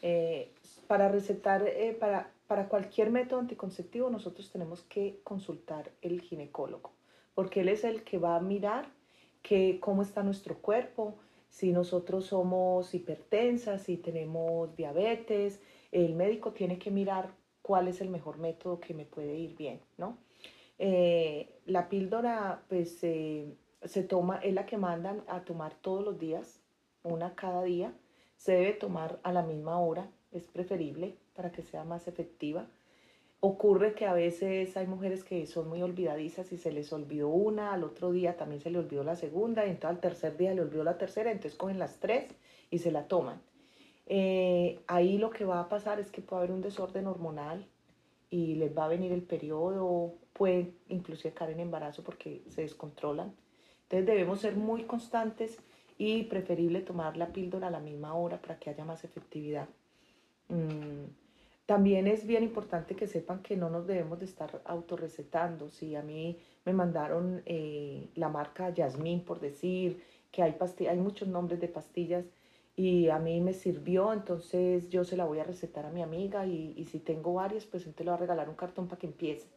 eh, 0.04 0.52
para 0.88 1.08
recetar, 1.08 1.66
eh, 1.66 1.96
para, 1.98 2.30
para 2.46 2.68
cualquier 2.68 3.10
método 3.10 3.40
anticonceptivo 3.40 4.10
nosotros 4.10 4.52
tenemos 4.52 4.84
que 4.84 5.22
consultar 5.24 5.92
el 6.02 6.20
ginecólogo, 6.22 6.92
porque 7.34 7.62
él 7.62 7.70
es 7.70 7.86
el 7.86 8.04
que 8.04 8.18
va 8.18 8.36
a 8.36 8.42
mirar 8.42 8.92
que, 9.42 9.80
cómo 9.80 10.02
está 10.02 10.22
nuestro 10.22 10.58
cuerpo, 10.58 11.16
si 11.50 11.72
nosotros 11.72 12.26
somos 12.26 12.94
hipertensas, 12.94 13.84
si 13.84 13.96
tenemos 13.96 14.76
diabetes, 14.76 15.62
el 15.92 16.16
médico 16.16 16.52
tiene 16.52 16.78
que 16.80 16.92
mirar 16.92 17.34
cuál 17.62 17.88
es 17.88 18.02
el 18.02 18.10
mejor 18.10 18.38
método 18.40 18.82
que 18.82 18.94
me 18.94 19.06
puede 19.06 19.38
ir 19.38 19.56
bien, 19.56 19.80
¿no? 19.98 20.18
Eh, 20.80 21.62
la 21.66 21.88
píldora, 21.88 22.62
pues, 22.68 23.02
eh, 23.04 23.56
se 23.84 24.04
toma, 24.04 24.40
es 24.40 24.54
la 24.54 24.66
que 24.66 24.78
mandan 24.78 25.24
a 25.28 25.46
tomar 25.46 25.76
todos 25.76 26.04
los 26.04 26.20
días, 26.20 26.62
una 27.04 27.36
cada 27.36 27.64
día. 27.64 27.94
Se 28.44 28.52
debe 28.52 28.74
tomar 28.74 29.22
a 29.24 29.32
la 29.32 29.42
misma 29.42 29.80
hora, 29.80 30.12
es 30.34 30.48
preferible 30.48 31.16
para 31.34 31.54
que 31.54 31.62
sea 31.62 31.86
más 31.86 32.10
efectiva. 32.10 32.68
Ocurre 33.40 33.94
que 33.94 34.06
a 34.06 34.12
veces 34.12 34.76
hay 34.76 34.86
mujeres 34.86 35.24
que 35.24 35.48
son 35.48 35.70
muy 35.70 35.82
olvidadizas 35.82 36.52
y 36.52 36.58
se 36.58 36.74
les 36.74 36.92
olvidó 36.92 37.30
una, 37.30 37.72
al 37.72 37.86
otro 37.86 38.12
día 38.12 38.36
también 38.36 38.60
se 38.60 38.70
le 38.70 38.80
olvidó 38.80 39.06
la 39.06 39.16
segunda, 39.16 39.66
y 39.66 39.70
entonces 39.70 39.92
al 39.92 40.02
tercer 40.02 40.36
día 40.36 40.54
le 40.54 40.60
olvidó 40.60 40.84
la 40.84 40.98
tercera, 40.98 41.32
entonces 41.32 41.58
cogen 41.58 41.80
las 41.80 42.02
tres 42.02 42.36
y 42.70 42.80
se 42.80 42.92
la 42.92 43.08
toman. 43.08 43.42
Eh, 44.08 44.78
ahí 44.88 45.18
lo 45.18 45.30
que 45.30 45.46
va 45.46 45.62
a 45.62 45.70
pasar 45.70 46.02
es 46.02 46.12
que 46.12 46.22
puede 46.22 46.42
haber 46.42 46.52
un 46.52 46.62
desorden 46.62 47.08
hormonal 47.08 47.66
y 48.30 48.56
les 48.56 48.78
va 48.78 48.84
a 48.84 48.90
venir 48.90 49.14
el 49.14 49.24
periodo, 49.24 50.16
pueden 50.34 50.76
inclusive 50.90 51.34
caer 51.34 51.52
en 51.52 51.62
embarazo 51.62 52.04
porque 52.04 52.44
se 52.50 52.64
descontrolan. 52.64 53.34
Entonces 53.84 54.06
debemos 54.06 54.42
ser 54.42 54.58
muy 54.58 54.84
constantes 54.84 55.60
y 56.04 56.24
preferible 56.24 56.82
tomar 56.82 57.16
la 57.18 57.28
píldora 57.28 57.68
a 57.68 57.72
la 57.72 57.80
misma 57.80 58.14
hora 58.14 58.42
para 58.42 58.60
que 58.60 58.70
haya 58.70 58.84
más 58.84 59.04
efectividad. 59.04 59.68
Mm, 60.50 61.06
también 61.66 62.08
es 62.08 62.28
bien 62.28 62.44
importante 62.44 62.96
que 62.96 63.08
sepan 63.08 63.42
que 63.42 63.56
no 63.56 63.70
nos 63.70 63.88
debemos 63.88 64.20
de 64.20 64.26
estar 64.26 64.62
autorrecetando. 64.66 65.70
Si 65.70 65.96
a 65.96 66.02
mí 66.02 66.38
me 66.66 66.74
mandaron 66.74 67.42
eh, 67.46 68.10
la 68.16 68.28
marca 68.28 68.70
Yasmín, 68.70 69.24
por 69.24 69.40
decir, 69.40 70.04
que 70.32 70.44
hay, 70.44 70.56
hay 70.90 70.98
muchos 70.98 71.28
nombres 71.30 71.62
de 71.62 71.70
pastillas 71.70 72.26
y 72.76 73.08
a 73.10 73.20
mí 73.20 73.40
me 73.40 73.54
sirvió, 73.54 74.12
entonces 74.12 74.90
yo 74.90 75.06
se 75.06 75.16
la 75.16 75.26
voy 75.26 75.40
a 75.40 75.44
recetar 75.44 75.86
a 75.86 75.92
mi 75.92 76.02
amiga 76.02 76.46
y, 76.46 76.84
si 76.86 77.00
tengo 77.00 77.34
varias, 77.36 77.66
pues 77.66 77.84
entonces 77.84 78.06
le 78.06 78.12
voy 78.12 78.18
a 78.18 78.22
regalar 78.22 78.50
un 78.50 78.56
cartón 78.56 78.88
para 78.88 79.00
que 79.00 79.08
empiece. 79.08 79.48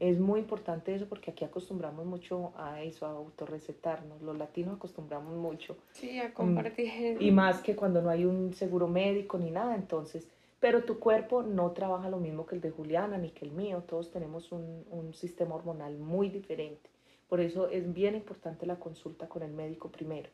Es 0.00 0.18
muy 0.18 0.40
importante 0.40 0.94
eso 0.94 1.06
porque 1.08 1.30
aquí 1.30 1.44
acostumbramos 1.44 2.04
mucho 2.06 2.52
a 2.56 2.82
eso, 2.82 3.06
a 3.06 3.10
autorrecetarnos. 3.10 4.20
Los 4.22 4.36
latinos 4.36 4.76
acostumbramos 4.76 5.34
mucho. 5.36 5.76
Sí, 5.92 6.18
a 6.18 6.34
compartir. 6.34 7.20
Y 7.20 7.30
más 7.30 7.60
que 7.62 7.76
cuando 7.76 8.02
no 8.02 8.10
hay 8.10 8.24
un 8.24 8.52
seguro 8.52 8.88
médico 8.88 9.38
ni 9.38 9.50
nada, 9.50 9.74
entonces, 9.74 10.26
pero 10.58 10.84
tu 10.84 10.98
cuerpo 10.98 11.42
no 11.42 11.70
trabaja 11.70 12.08
lo 12.08 12.18
mismo 12.18 12.46
que 12.46 12.56
el 12.56 12.60
de 12.60 12.70
Juliana 12.70 13.16
ni 13.18 13.30
que 13.30 13.44
el 13.44 13.52
mío. 13.52 13.84
Todos 13.86 14.10
tenemos 14.10 14.50
un, 14.50 14.84
un 14.90 15.14
sistema 15.14 15.54
hormonal 15.54 15.98
muy 15.98 16.28
diferente. 16.30 16.90
Por 17.28 17.40
eso 17.40 17.68
es 17.68 17.92
bien 17.92 18.14
importante 18.14 18.66
la 18.66 18.76
consulta 18.76 19.28
con 19.28 19.42
el 19.42 19.52
médico 19.52 19.90
primero. 19.90 20.28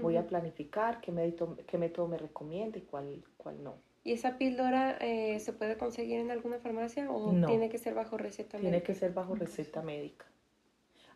Voy 0.00 0.16
a 0.16 0.26
planificar 0.26 1.00
qué 1.00 1.10
método, 1.10 1.56
qué 1.66 1.78
método 1.78 2.06
me 2.06 2.18
recomienda 2.18 2.78
y 2.78 2.82
cuál, 2.82 3.24
cuál 3.36 3.64
no. 3.64 3.74
¿Y 4.06 4.12
esa 4.12 4.38
píldora 4.38 4.96
eh, 5.00 5.40
se 5.40 5.52
puede 5.52 5.76
conseguir 5.76 6.20
en 6.20 6.30
alguna 6.30 6.60
farmacia 6.60 7.10
o 7.10 7.44
tiene 7.44 7.68
que 7.68 7.76
ser 7.76 7.92
bajo 7.92 8.16
receta 8.16 8.56
médica? 8.56 8.70
Tiene 8.70 8.82
que 8.84 8.94
ser 8.94 9.12
bajo 9.12 9.34
receta 9.34 9.82
médica. 9.82 10.26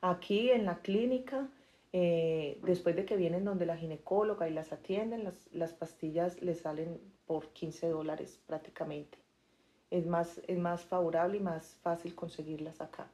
Aquí 0.00 0.50
en 0.50 0.64
la 0.64 0.80
clínica, 0.80 1.48
eh, 1.92 2.58
después 2.64 2.96
de 2.96 3.04
que 3.04 3.16
vienen 3.16 3.44
donde 3.44 3.64
la 3.64 3.76
ginecóloga 3.76 4.48
y 4.48 4.52
las 4.52 4.72
atienden, 4.72 5.22
las, 5.22 5.48
las 5.52 5.72
pastillas 5.72 6.42
les 6.42 6.62
salen 6.62 7.00
por 7.26 7.52
15 7.52 7.90
dólares 7.90 8.40
prácticamente. 8.48 9.18
Es 9.92 10.08
más, 10.08 10.40
es 10.48 10.58
más 10.58 10.82
favorable 10.82 11.36
y 11.36 11.40
más 11.40 11.78
fácil 11.82 12.16
conseguirlas 12.16 12.80
acá. 12.80 13.08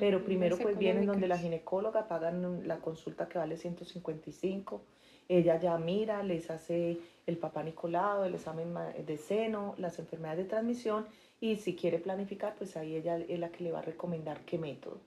Pero 0.00 0.24
primero 0.24 0.56
pues 0.58 0.76
vienen 0.76 1.06
donde 1.06 1.28
la 1.28 1.38
ginecóloga, 1.38 2.08
pagan 2.08 2.66
la 2.66 2.78
consulta 2.78 3.28
que 3.28 3.38
vale 3.38 3.56
155 3.56 4.80
ella 5.28 5.60
ya 5.60 5.76
mira, 5.76 6.22
les 6.22 6.50
hace 6.50 6.98
el 7.26 7.36
papá 7.36 7.62
Nicolau, 7.62 8.24
el 8.24 8.34
examen 8.34 8.74
de 9.06 9.18
seno, 9.18 9.74
las 9.76 9.98
enfermedades 9.98 10.44
de 10.44 10.50
transmisión 10.50 11.06
y 11.40 11.56
si 11.56 11.76
quiere 11.76 11.98
planificar, 11.98 12.54
pues 12.56 12.76
ahí 12.76 12.96
ella 12.96 13.18
es 13.18 13.38
la 13.38 13.50
que 13.50 13.62
le 13.62 13.70
va 13.70 13.80
a 13.80 13.82
recomendar 13.82 14.40
qué 14.40 14.58
método. 14.58 14.98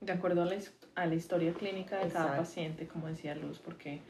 De 0.00 0.12
acuerdo 0.12 0.42
a 0.42 0.44
la, 0.44 0.58
a 0.96 1.06
la 1.06 1.14
historia 1.14 1.54
clínica 1.54 2.04
de 2.04 2.10
cada 2.10 2.36
paciente, 2.36 2.86
como 2.86 3.08
decía 3.08 3.34
Luz, 3.34 3.58
porque 3.58 4.00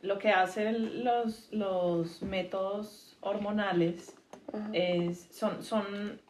lo 0.00 0.18
que 0.18 0.30
hacen 0.30 1.04
los, 1.04 1.52
los 1.52 2.22
métodos 2.22 3.18
hormonales 3.20 4.16
es, 4.72 5.28
son, 5.30 5.62
son 5.62 6.20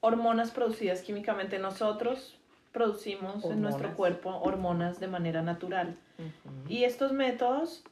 hormonas 0.00 0.50
producidas 0.50 1.00
químicamente. 1.02 1.60
Nosotros 1.60 2.40
producimos 2.72 3.44
en 3.44 3.60
nuestro 3.60 3.94
cuerpo 3.94 4.30
hormonas 4.42 4.98
de 4.98 5.06
manera 5.06 5.42
natural. 5.42 5.96
Y 6.68 6.84
estos 6.84 7.12
métodos 7.12 7.84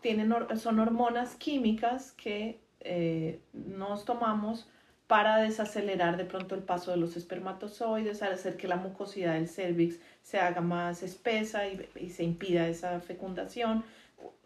tienen, 0.00 0.32
son 0.56 0.78
hormonas 0.78 1.34
químicas 1.34 2.12
que 2.12 2.60
eh, 2.80 3.40
nos 3.52 4.04
tomamos 4.04 4.68
para 5.06 5.38
desacelerar 5.38 6.16
de 6.16 6.24
pronto 6.24 6.54
el 6.54 6.62
paso 6.62 6.90
de 6.90 6.96
los 6.96 7.16
espermatozoides, 7.16 8.22
hacer 8.22 8.56
que 8.56 8.68
la 8.68 8.76
mucosidad 8.76 9.34
del 9.34 9.48
cervix 9.48 9.98
se 10.22 10.38
haga 10.38 10.60
más 10.60 11.02
espesa 11.02 11.64
y, 11.66 12.10
se 12.10 12.24
impida 12.24 12.68
esa 12.68 13.00
fecundación. 13.00 13.84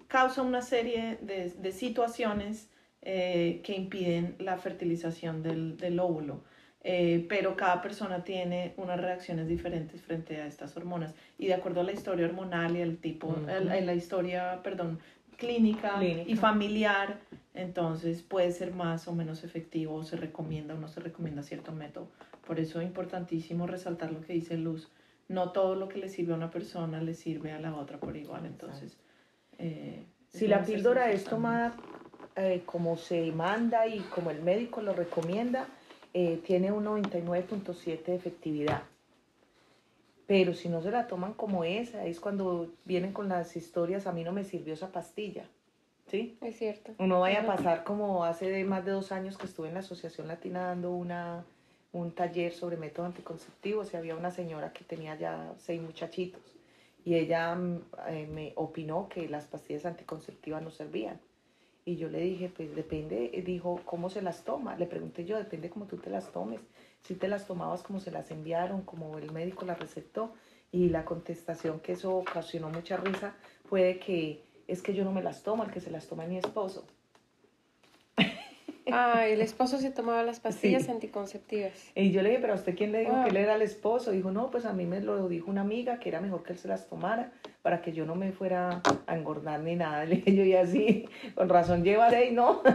Causa 0.09 0.43
una 0.43 0.63
serie 0.63 1.19
de, 1.21 1.73
situaciones 1.73 2.69
eh, 3.03 3.61
que 3.65 3.75
impiden 3.75 4.37
la 4.39 4.57
fertilización 4.57 5.43
del, 5.43 5.77
del 5.77 6.01
óvulo. 6.01 6.43
Eh, 6.89 7.27
pero 7.29 7.57
cada 7.57 7.83
persona 7.83 8.23
tiene 8.23 8.73
unas 8.77 9.01
reacciones 9.01 9.49
diferentes 9.49 10.01
frente 10.01 10.41
a 10.41 10.47
estas 10.47 10.77
hormonas 10.77 11.17
y 11.37 11.49
de 11.49 11.55
acuerdo 11.55 11.81
a 11.81 11.83
la 11.83 11.91
historia 11.91 12.27
hormonal 12.27 12.77
y 12.77 12.81
el 12.81 12.99
tipo, 12.99 13.35
la 13.45 13.95
historia, 13.95 14.61
perdón, 14.63 15.01
clínica, 15.37 16.01
y 16.01 16.37
familiar, 16.37 17.19
entonces 17.55 18.23
puede 18.23 18.53
ser 18.53 18.73
más 18.73 19.09
o 19.09 19.13
menos 19.13 19.43
efectivo, 19.43 19.97
o 19.97 20.05
se 20.05 20.17
recomienda 20.17 20.75
o 20.75 20.79
no 20.79 20.87
se 20.87 21.01
recomienda 21.01 21.43
cierto 21.43 21.73
método. 21.73 22.07
Por 22.47 22.61
eso 22.61 22.81
es 22.81 22.87
importantísimo 22.87 23.67
resaltar 23.67 24.13
lo 24.13 24.21
que 24.21 24.35
dice 24.35 24.57
Luz. 24.57 24.89
No 25.27 25.51
todo 25.51 25.75
lo 25.75 25.89
que 25.89 25.99
le 25.99 26.09
sirve 26.09 26.35
a 26.35 26.37
una 26.37 26.53
persona 26.53 27.03
le 27.03 27.15
sirve 27.15 27.51
a 27.51 27.59
la 27.59 27.75
otra 27.75 27.99
por 27.99 28.17
igual. 28.17 28.47
Entonces, 28.47 28.97
eh, 29.59 30.05
si 30.29 30.47
la 30.47 30.63
píldora 30.63 31.11
es 31.11 31.25
tomada 31.25 31.75
eh, 32.37 32.63
como 32.65 32.97
se 32.97 33.33
manda 33.33 33.89
y 33.89 33.99
como 34.03 34.31
el 34.31 34.41
médico 34.41 34.83
lo 34.83 34.93
recomienda, 34.93 35.67
eh, 36.19 36.41
tiene 36.47 36.73
un 36.73 36.87
99.7 36.87 38.05
de 38.07 38.15
efectividad. 38.15 38.85
Pero 40.27 40.55
si 40.55 40.71
no 40.71 40.81
se 40.81 40.91
la 40.91 41.09
toman 41.09 41.35
como 41.35 41.63
esa, 41.63 42.07
es 42.07 42.21
cuando 42.21 42.71
vienen 42.87 43.13
con 43.13 43.29
las 43.29 43.55
historias, 43.55 44.07
a 44.07 44.13
mí 44.13 44.25
no 44.25 44.33
me 44.33 44.43
sirvió 44.43 44.73
esa 44.73 44.91
pastilla. 44.91 45.45
¿Sí? 46.07 46.39
Es 46.41 46.57
cierto. 46.57 46.93
Uno 46.99 47.21
vaya 47.21 47.43
a 47.43 47.47
pasar 47.47 47.85
como 47.85 48.25
hace 48.25 48.65
más 48.65 48.87
de 48.87 48.93
dos 48.93 49.13
años 49.13 49.37
que 49.37 49.45
estuve 49.45 49.69
en 49.69 49.75
la 49.75 49.81
Asociación 49.81 50.29
Latina 50.29 50.69
dando 50.69 50.93
una, 50.93 51.45
un 51.93 52.13
taller 52.13 52.55
sobre 52.55 52.79
métodos 52.79 53.09
anticonceptivos 53.09 53.93
y 53.93 53.99
había 53.99 54.17
una 54.17 54.31
señora 54.31 54.73
que 54.73 54.85
tenía 54.85 55.17
ya 55.17 55.53
seis 55.59 55.83
muchachitos 55.83 56.41
y 57.05 57.17
ella 57.17 57.55
mm, 57.55 57.83
eh, 58.09 58.27
me 58.33 58.53
opinó 58.57 59.11
que 59.11 59.29
las 59.29 59.45
pastillas 59.45 59.85
anticonceptivas 59.85 60.63
no 60.63 60.71
servían. 60.71 61.21
Y 61.89 61.95
yo 61.95 62.09
le 62.09 62.19
dije, 62.19 62.51
pues 62.55 62.75
depende, 62.75 63.31
dijo, 63.47 63.81
¿cómo 63.85 64.11
se 64.11 64.21
las 64.21 64.43
toma? 64.43 64.75
Le 64.75 64.87
pregunté 64.87 65.25
yo, 65.25 65.39
depende 65.39 65.71
cómo 65.71 65.87
tú 65.87 65.99
te 65.99 66.11
las 66.11 66.33
tomes. 66.33 66.61
Si 67.05 67.15
te 67.15 67.29
las 67.29 67.47
tomabas 67.47 67.85
como 67.85 68.01
se 68.01 68.11
las 68.11 68.33
enviaron, 68.33 68.83
como 68.83 69.19
el 69.19 69.31
médico 69.31 69.65
las 69.65 69.79
recetó. 69.79 70.35
Y 70.73 70.89
la 70.89 71.05
contestación 71.05 71.79
que 71.79 71.93
eso 71.93 72.17
ocasionó 72.17 72.71
mucha 72.71 72.97
risa 72.97 73.37
puede 73.69 74.01
que 74.01 74.43
es 74.67 74.83
que 74.83 74.95
yo 74.95 75.05
no 75.05 75.13
me 75.13 75.23
las 75.23 75.45
tomo, 75.45 75.63
el 75.63 75.71
que 75.71 75.81
se 75.81 75.93
las 75.93 76.09
toma 76.09 76.25
es 76.25 76.29
mi 76.29 76.39
esposo. 76.39 76.85
Ah, 78.89 79.27
el 79.27 79.41
esposo 79.41 79.79
se 79.79 79.91
tomaba 79.91 80.23
las 80.23 80.39
pastillas 80.39 80.89
anticonceptivas. 80.89 81.73
Y 81.97 82.13
yo 82.13 82.23
le 82.23 82.29
dije, 82.29 82.41
pero 82.41 82.53
a 82.53 82.57
usted 82.57 82.77
quién 82.77 82.93
le 82.93 83.01
dijo 83.01 83.21
que 83.25 83.31
él 83.31 83.37
era 83.37 83.57
el 83.57 83.63
esposo? 83.63 84.13
Dijo, 84.13 84.31
no, 84.31 84.49
pues 84.53 84.65
a 84.65 84.73
mí 84.73 84.87
me 84.87 85.01
lo 85.01 85.29
dijo 85.29 85.51
una 85.51 85.63
amiga 85.63 85.99
que 85.99 86.09
era 86.09 86.21
mejor 86.21 86.45
que 86.45 86.53
él 86.53 86.59
se 86.61 86.69
las 86.69 86.89
tomara 86.89 87.33
para 87.67 87.83
que 87.83 87.93
yo 87.93 88.07
no 88.07 88.15
me 88.15 88.31
fuera 88.31 88.81
a 89.09 89.17
engordar 89.17 89.59
ni 89.59 89.75
nada. 89.75 90.05
Le 90.07 90.15
dije 90.15 90.37
yo, 90.37 90.45
y 90.45 90.55
así, 90.55 91.09
con 91.35 91.49
razón 91.49 91.83
lleva 91.83 92.09
seis, 92.11 92.33
¿no? 92.33 92.63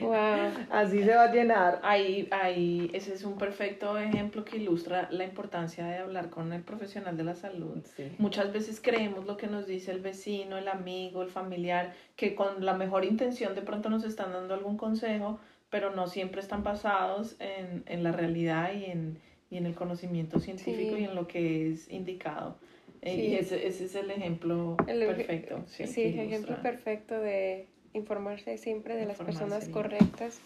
Wow. 0.00 0.66
así 0.70 1.04
se 1.04 1.14
va 1.14 1.24
a 1.24 1.32
llenar. 1.32 1.80
Ahí, 1.84 2.28
ahí, 2.32 2.90
ese 2.92 3.14
es 3.14 3.24
un 3.24 3.38
perfecto 3.38 3.96
ejemplo 3.98 4.44
que 4.44 4.56
ilustra 4.56 5.08
la 5.12 5.22
importancia 5.22 5.86
de 5.86 5.98
hablar 5.98 6.28
con 6.28 6.52
el 6.52 6.62
profesional 6.62 7.16
de 7.16 7.22
la 7.22 7.34
salud. 7.34 7.78
Muchas 8.18 8.52
veces 8.52 8.80
creemos 8.80 9.26
lo 9.26 9.36
que 9.36 9.46
nos 9.46 9.66
dice 9.66 9.92
el 9.92 10.00
vecino, 10.00 10.58
el 10.58 10.66
amigo, 10.66 11.22
el 11.22 11.28
familiar, 11.28 11.92
que 12.16 12.34
con 12.34 12.64
la 12.64 12.74
mejor 12.74 13.04
intención 13.04 13.54
de 13.54 13.62
pronto 13.62 13.90
nos 13.90 14.02
están 14.02 14.32
dando 14.32 14.54
algún 14.54 14.76
consejo, 14.76 15.38
pero 15.70 15.94
no 15.94 16.08
siempre 16.08 16.40
están 16.40 16.64
basados 16.64 17.36
en, 17.38 17.84
en 17.86 18.02
la 18.02 18.10
realidad 18.10 18.72
y 18.74 18.86
en, 18.86 19.18
y 19.50 19.56
en 19.56 19.66
el 19.66 19.74
conocimiento 19.74 20.40
científico 20.40 20.96
y 20.96 21.04
en 21.04 21.14
lo 21.14 21.28
que 21.28 21.70
es 21.70 21.88
indicado. 21.90 22.56
Eh, 23.02 23.16
y 23.16 23.34
ese, 23.34 23.66
ese, 23.66 23.86
es 23.86 23.94
el 23.96 24.10
ejemplo 24.12 24.76
perfecto. 24.86 25.62
Sí, 25.66 25.86
sí 25.88 26.02
el 26.04 26.20
ejemplo 26.20 26.62
perfecto 26.62 27.18
de 27.20 27.66
informarse 27.94 28.56
siempre 28.58 28.94
de 28.96 29.06
las 29.06 29.18
personas 29.18 29.68
correctas 29.68 30.40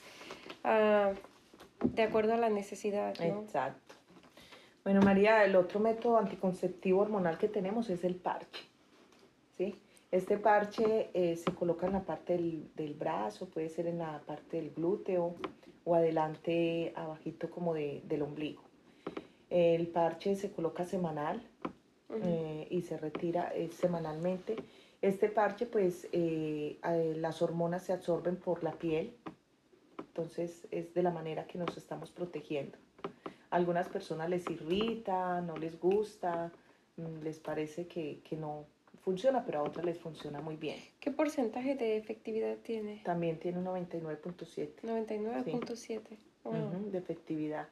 uh, 0.65 1.15
de 1.85 2.03
acuerdo 2.03 2.33
a 2.33 2.39
la 2.39 2.49
necesidad. 2.49 3.15
¿no? 3.19 3.43
Exacto. 3.43 3.95
Bueno, 4.85 5.03
María, 5.03 5.45
el 5.45 5.55
otro 5.55 5.81
método 5.81 6.17
anticonceptivo 6.17 7.03
hormonal 7.03 7.37
que 7.39 7.49
tenemos 7.49 7.91
es 7.91 8.05
el 8.05 8.15
parche. 8.15 8.63
¿sí? 9.59 9.79
Este 10.11 10.39
parche 10.39 11.11
eh, 11.13 11.37
se 11.37 11.53
coloca 11.53 11.87
en 11.87 11.93
la 11.93 12.05
parte 12.05 12.35
del, 12.35 12.71
del, 12.75 12.95
brazo, 12.95 13.49
puede 13.49 13.69
ser 13.69 13.87
en 13.87 13.99
la 13.99 14.23
parte 14.25 14.57
del 14.57 14.71
glúteo 14.71 15.35
o 15.85 15.95
adelante, 15.95 16.93
abajito 16.97 17.51
como 17.51 17.75
de, 17.75 18.01
del 18.07 18.23
ombligo. 18.23 18.63
El 19.51 19.89
parche 19.89 20.37
se 20.37 20.51
coloca 20.51 20.85
semanal 20.85 21.43
eh, 22.11 22.69
y 22.71 22.83
se 22.83 22.97
retira 22.97 23.53
eh, 23.55 23.71
semanalmente. 23.71 24.57
Este 25.03 25.29
parche, 25.29 25.67
pues, 25.67 26.09
eh, 26.13 26.79
las 27.17 27.43
hormonas 27.43 27.85
se 27.85 27.93
absorben 27.93 28.37
por 28.37 28.63
la 28.63 28.73
piel, 28.73 29.15
entonces 29.99 30.67
es 30.71 30.95
de 30.95 31.03
la 31.03 31.11
manera 31.11 31.47
que 31.47 31.59
nos 31.59 31.77
estamos 31.77 32.11
protegiendo. 32.11 32.79
algunas 33.51 33.89
personas 33.89 34.29
les 34.29 34.49
irrita, 34.51 35.41
no 35.41 35.57
les 35.57 35.79
gusta, 35.79 36.51
mm, 36.97 37.23
les 37.23 37.39
parece 37.39 37.87
que, 37.87 38.21
que 38.29 38.37
no 38.37 38.65
funciona, 39.03 39.45
pero 39.45 39.61
a 39.61 39.63
otras 39.63 39.87
les 39.87 39.99
funciona 39.99 40.41
muy 40.41 40.57
bien. 40.57 40.81
¿Qué 40.99 41.13
porcentaje 41.13 41.77
de 41.77 41.97
efectividad 41.97 42.57
tiene? 42.59 43.03
También 43.05 43.39
tiene 43.39 43.59
un 43.59 43.67
99.7. 43.67 44.83
99.7. 44.83 46.91
de 46.91 46.99
efectividad. 46.99 47.69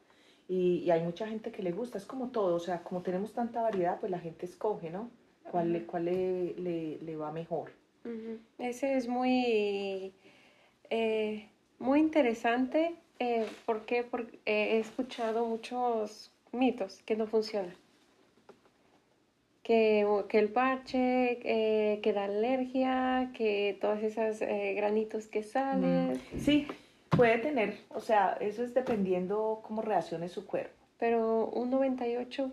Y, 0.49 0.83
y, 0.85 0.91
hay 0.91 1.03
mucha 1.03 1.27
gente 1.27 1.51
que 1.51 1.63
le 1.63 1.73
gusta, 1.73 1.97
es 1.97 2.05
como 2.05 2.29
todo, 2.29 2.55
o 2.55 2.61
sea, 2.61 2.83
como 2.83 3.03
tenemos 3.03 3.33
tanta 3.33 3.63
variedad, 3.63 3.99
pues 3.99 4.13
la 4.13 4.19
gente 4.19 4.45
escoge, 4.45 4.91
¿no? 4.91 5.11
¿Cuál, 5.51 5.73
le, 5.73 5.87
cuál 5.87 6.07
le, 6.07 6.55
le, 6.55 6.99
le, 6.99 7.17
va 7.17 7.33
mejor? 7.33 7.73
Ese 8.59 8.97
es 8.97 9.09
muy, 9.09 10.13
eh, 10.91 11.49
muy 11.79 12.01
interesante. 12.01 12.95
Eh, 13.21 13.47
porque, 13.65 14.03
porque 14.03 14.41
he 14.45 14.79
escuchado 14.81 15.47
muchos 15.47 16.33
mitos 16.53 17.01
que 17.03 17.15
no 17.15 17.29
funcionan 17.29 17.77
que, 19.65 20.07
que 20.29 20.39
el 20.39 20.51
parche, 20.51 21.41
eh, 21.43 22.01
que 22.03 22.13
da 22.13 22.25
alergia, 22.25 23.31
que 23.35 23.77
todas 23.81 24.03
esas 24.05 24.41
eh, 24.43 24.75
granitos 24.77 25.27
que 25.27 25.43
salen. 25.43 26.13
Mm, 26.13 26.39
sí, 26.39 26.69
puede 27.17 27.39
tener, 27.39 27.79
o 27.91 28.01
sea, 28.01 28.37
eso 28.41 28.63
es 28.63 28.75
dependiendo 28.75 29.61
cómo 29.63 29.83
reaccione 29.83 30.29
su 30.29 30.47
cuerpo. 30.47 30.75
Pero 30.99 31.47
un 31.47 31.71
98... 31.71 32.51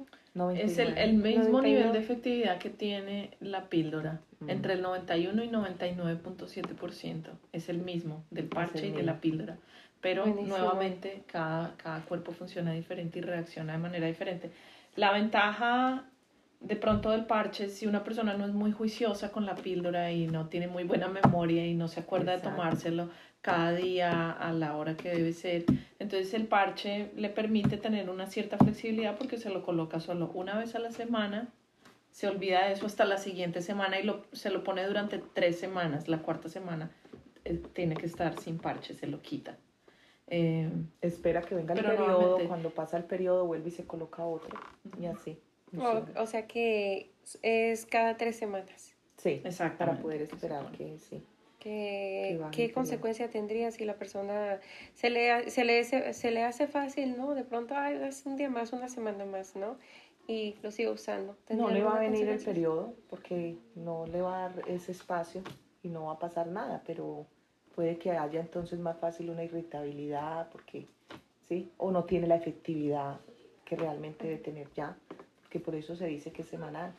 Es 0.55 0.77
el, 0.77 0.97
el 0.97 1.15
mismo 1.15 1.61
nivel 1.61 1.91
de 1.91 1.99
efectividad 1.99 2.57
que 2.57 2.69
tiene 2.69 3.31
la 3.41 3.65
píldora, 3.65 4.21
mm. 4.39 4.49
entre 4.49 4.73
el 4.73 4.81
91 4.81 5.43
y 5.43 5.49
99.7%. 5.49 7.25
Es 7.51 7.67
el 7.67 7.79
mismo 7.79 8.23
del 8.29 8.45
parche 8.45 8.87
y 8.87 8.91
de 8.91 9.03
la 9.03 9.19
píldora. 9.19 9.57
Pero 9.99 10.25
nuevamente 10.25 11.23
cada, 11.27 11.75
cada 11.75 11.99
cuerpo 12.05 12.31
funciona 12.31 12.71
diferente 12.71 13.19
y 13.19 13.21
reacciona 13.21 13.73
de 13.73 13.79
manera 13.79 14.07
diferente. 14.07 14.51
La 14.95 15.11
ventaja 15.11 16.05
de 16.61 16.75
pronto 16.75 17.09
del 17.09 17.25
parche, 17.25 17.69
si 17.69 17.87
una 17.87 18.03
persona 18.03 18.35
no 18.35 18.45
es 18.45 18.53
muy 18.53 18.71
juiciosa 18.71 19.31
con 19.31 19.45
la 19.45 19.55
píldora 19.55 20.11
y 20.11 20.27
no 20.27 20.47
tiene 20.47 20.67
muy 20.67 20.83
buena 20.83 21.07
memoria 21.07 21.65
y 21.65 21.73
no 21.73 21.87
se 21.87 21.99
acuerda 21.99 22.33
de 22.33 22.41
tomárselo 22.41 23.09
cada 23.41 23.73
día 23.73 24.31
a 24.31 24.53
la 24.53 24.77
hora 24.77 24.95
que 24.95 25.09
debe 25.09 25.33
ser, 25.33 25.65
entonces 25.99 26.33
el 26.33 26.47
parche 26.47 27.11
le 27.15 27.29
permite 27.29 27.77
tener 27.77 28.09
una 28.09 28.27
cierta 28.27 28.57
flexibilidad 28.57 29.17
porque 29.17 29.37
se 29.37 29.49
lo 29.49 29.63
coloca 29.63 29.99
solo 29.99 30.29
una 30.33 30.57
vez 30.57 30.75
a 30.75 30.79
la 30.79 30.91
semana, 30.91 31.49
se 32.11 32.27
olvida 32.27 32.67
de 32.67 32.73
eso 32.73 32.85
hasta 32.85 33.05
la 33.05 33.17
siguiente 33.17 33.61
semana 33.61 33.99
y 33.99 34.03
lo, 34.03 34.23
se 34.31 34.49
lo 34.51 34.63
pone 34.63 34.85
durante 34.85 35.17
tres 35.17 35.59
semanas, 35.59 36.07
la 36.07 36.19
cuarta 36.19 36.49
semana 36.49 36.91
eh, 37.45 37.61
tiene 37.73 37.95
que 37.95 38.05
estar 38.05 38.39
sin 38.39 38.59
parche, 38.59 38.93
se 38.93 39.07
lo 39.07 39.21
quita. 39.21 39.57
Eh, 40.27 40.69
Espera 41.01 41.41
que 41.41 41.55
venga 41.55 41.73
el 41.73 41.83
periodo, 41.83 42.37
cuando 42.47 42.69
pasa 42.69 42.97
el 42.97 43.03
periodo 43.03 43.45
vuelve 43.45 43.69
y 43.69 43.71
se 43.71 43.85
coloca 43.85 44.23
otro 44.23 44.57
y 44.99 45.05
así. 45.05 45.39
O, 46.15 46.25
sea 46.25 46.47
que 46.47 47.11
es 47.41 47.85
cada 47.85 48.17
tres 48.17 48.37
semanas. 48.37 48.95
Sí, 49.17 49.41
exacto. 49.43 49.79
Para 49.79 49.99
poder 49.99 50.21
esperar 50.21 50.71
que 50.71 50.99
sí. 50.99 51.23
¿Qué, 51.61 52.41
¿qué 52.51 52.71
consecuencia 52.71 53.29
tendría 53.29 53.69
si 53.69 53.85
la 53.85 53.93
persona 53.93 54.59
se 54.95 55.11
le, 55.11 55.47
se, 55.51 55.63
le, 55.63 55.83
se, 55.83 56.31
le 56.31 56.43
hace 56.43 56.65
fácil, 56.65 57.15
¿no? 57.15 57.35
De 57.35 57.43
pronto, 57.43 57.75
ay, 57.77 57.99
es 58.01 58.25
un 58.25 58.35
día 58.35 58.49
más, 58.49 58.73
una 58.73 58.89
semana 58.89 59.25
más, 59.25 59.55
¿no? 59.55 59.77
Y 60.27 60.55
lo 60.63 60.71
sigo 60.71 60.93
usando. 60.93 61.37
No 61.51 61.69
le 61.69 61.83
va 61.83 61.97
a 61.97 61.99
venir 61.99 62.27
el 62.27 62.39
periodo 62.39 62.95
porque 63.11 63.57
no 63.75 64.07
le 64.07 64.21
va 64.21 64.45
a 64.45 64.49
dar 64.49 64.63
ese 64.67 64.91
espacio 64.91 65.43
y 65.83 65.89
no 65.89 66.05
va 66.05 66.13
a 66.13 66.19
pasar 66.19 66.47
nada, 66.47 66.81
pero 66.83 67.27
puede 67.75 67.99
que 67.99 68.09
haya 68.09 68.39
entonces 68.39 68.79
más 68.79 68.97
fácil 68.97 69.29
una 69.29 69.43
irritabilidad 69.43 70.49
porque, 70.51 70.87
¿sí? 71.47 71.69
O 71.77 71.91
no 71.91 72.05
tiene 72.05 72.25
la 72.25 72.37
efectividad 72.37 73.19
que 73.65 73.75
realmente 73.75 74.25
debe 74.25 74.39
tener 74.39 74.67
ya 74.73 74.97
que 75.51 75.59
por 75.59 75.75
eso 75.75 75.95
se 75.95 76.07
dice 76.07 76.31
que 76.31 76.41
es 76.41 76.47
semanal. 76.47 76.91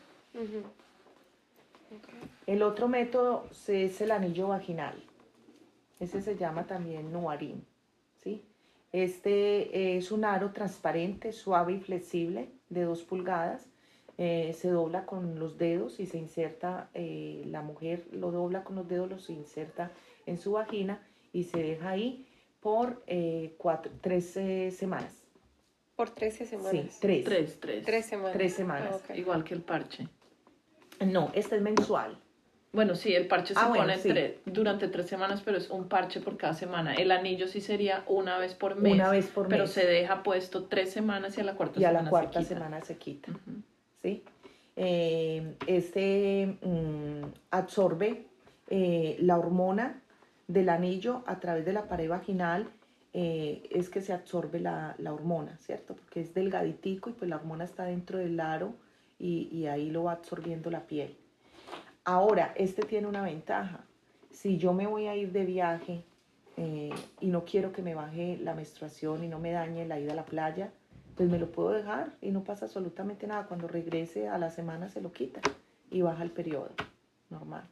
El 2.47 2.63
otro 2.63 2.89
método 2.89 3.47
es 3.69 4.01
el 4.01 4.11
anillo 4.11 4.49
vaginal. 4.49 5.03
Ese 6.01 6.21
se 6.21 6.37
llama 6.37 6.67
también 6.67 7.13
Nuarim. 7.13 7.63
¿sí? 8.23 8.45
Este 8.91 9.97
es 9.97 10.11
un 10.11 10.25
aro 10.25 10.53
transparente, 10.53 11.33
suave 11.33 11.75
y 11.75 11.81
flexible 11.81 12.49
de 12.69 12.83
dos 12.83 13.03
pulgadas. 13.03 13.69
Eh, 14.19 14.53
se 14.59 14.69
dobla 14.69 15.07
con 15.07 15.39
los 15.39 15.57
dedos 15.57 15.99
y 15.99 16.07
se 16.07 16.19
inserta, 16.19 16.91
eh, 16.93 17.45
la 17.47 17.63
mujer 17.63 18.07
lo 18.13 18.31
dobla 18.31 18.63
con 18.63 18.77
los 18.77 18.87
dedos, 18.87 19.09
lo 19.09 19.19
se 19.19 19.33
inserta 19.33 19.91
en 20.27 20.39
su 20.39 20.53
vagina 20.53 21.03
y 21.33 21.45
se 21.45 21.63
deja 21.63 21.91
ahí 21.91 22.27
por 22.61 23.03
eh, 23.07 23.55
cuatro, 23.57 23.91
tres 24.01 24.39
semanas. 24.77 25.23
Por 25.97 26.11
13 26.11 26.47
semanas. 26.47 26.73
Sí, 26.73 26.99
tres. 27.01 27.25
Tres, 27.25 27.61
tres. 27.61 27.85
Tres 27.85 28.07
semanas. 28.07 28.33
Tres 28.33 28.55
semanas. 28.55 29.03
Ah, 29.09 29.17
Igual 29.17 29.45
que 29.45 29.55
el 29.55 29.63
parche. 29.63 30.09
No, 31.07 31.31
este 31.35 31.57
es 31.57 31.63
mensual. 31.63 32.19
Bueno, 32.73 32.95
sí, 32.95 33.15
el 33.15 33.27
parche 33.27 33.53
se 33.53 33.61
ah, 33.61 33.71
pone 33.75 34.39
durante 34.47 34.89
tres 34.89 35.07
semanas, 35.07 35.43
pero 35.45 35.59
es 35.59 35.69
un 35.69 35.89
parche 35.89 36.21
por 36.21 36.39
cada 36.39 36.55
semana. 36.55 36.95
El 36.95 37.11
anillo 37.11 37.47
sí 37.47 37.61
sería 37.61 38.03
una 38.07 38.39
vez 38.39 38.55
por 38.55 38.77
mes. 38.77 38.95
Una 38.95 39.11
vez 39.11 39.27
por 39.27 39.47
pero 39.49 39.65
mes. 39.65 39.75
Pero 39.75 39.87
se 39.87 39.93
deja 39.93 40.23
puesto 40.23 40.65
tres 40.65 40.91
semanas 40.91 41.37
y 41.37 41.43
a 41.43 41.45
la 41.45 41.55
cuarta 41.55 41.75
semana 41.79 41.83
se 41.83 41.85
quita. 41.85 41.99
Y 41.99 42.01
a 42.01 42.03
la 42.03 42.11
cuarta 42.11 42.43
semana 42.43 42.81
se 42.81 42.97
quita. 42.97 43.33
¿Sí? 44.03 44.25
Eh, 44.77 45.55
este 45.67 46.57
mm, 46.63 47.25
absorbe 47.51 48.25
eh, 48.71 49.17
la 49.21 49.39
hormona 49.39 50.01
del 50.49 50.71
anillo 50.71 51.25
a 51.27 51.41
través 51.41 51.67
de 51.67 51.75
la 51.75 51.89
pared 51.89 52.09
vaginal 52.09 52.71
eh, 53.13 53.63
es 53.71 53.91
que 53.91 54.01
se 54.01 54.15
absorbe 54.15 54.61
la, 54.61 54.97
hormona, 55.05 55.59
¿cierto? 55.59 55.95
Porque 55.95 56.21
es 56.21 56.33
delgaditico 56.33 57.11
y 57.11 57.13
pues 57.13 57.29
la 57.29 57.37
hormona 57.37 57.65
está 57.65 57.85
dentro 57.85 58.19
del 58.19 58.41
aro 58.41 58.73
y, 59.23 59.67
ahí 59.67 59.91
lo 59.91 60.05
va 60.05 60.13
absorbiendo 60.13 60.71
la 60.71 60.81
piel. 60.81 61.17
Ahora, 62.05 62.53
este 62.57 62.83
tiene 62.83 63.07
una 63.07 63.23
ventaja. 63.23 63.85
Si 64.33 64.59
yo 64.59 64.73
me 64.73 64.89
voy 64.89 65.07
a 65.07 65.15
ir 65.15 65.31
de 65.31 65.45
viaje 65.45 66.03
eh, 66.57 66.91
y 67.21 67.29
no 67.29 67.45
quiero 67.45 67.73
que 67.73 67.83
me 67.83 67.95
baje 67.95 68.39
la 68.43 68.55
menstruación 68.55 69.23
y 69.23 69.29
no 69.29 69.39
me 69.39 69.53
dañe 69.53 69.87
la 69.87 70.01
ida 70.01 70.13
a 70.13 70.17
la 70.17 70.25
playa, 70.25 70.73
pues 71.17 71.31
me 71.31 71.39
lo 71.39 71.53
puedo 71.53 71.71
dejar 71.71 72.13
y 72.21 72.31
no 72.33 72.43
pasa 72.43 72.65
absolutamente 72.65 73.29
nada. 73.29 73.47
Cuando 73.47 73.69
regrese 73.69 74.29
a 74.29 74.39
la 74.39 74.51
semana 74.51 74.89
se 74.89 75.01
lo 75.01 75.13
quita 75.13 75.41
y 75.91 76.03
baja 76.03 76.25
el 76.25 76.33
periodo 76.33 76.71
normal. 77.31 77.63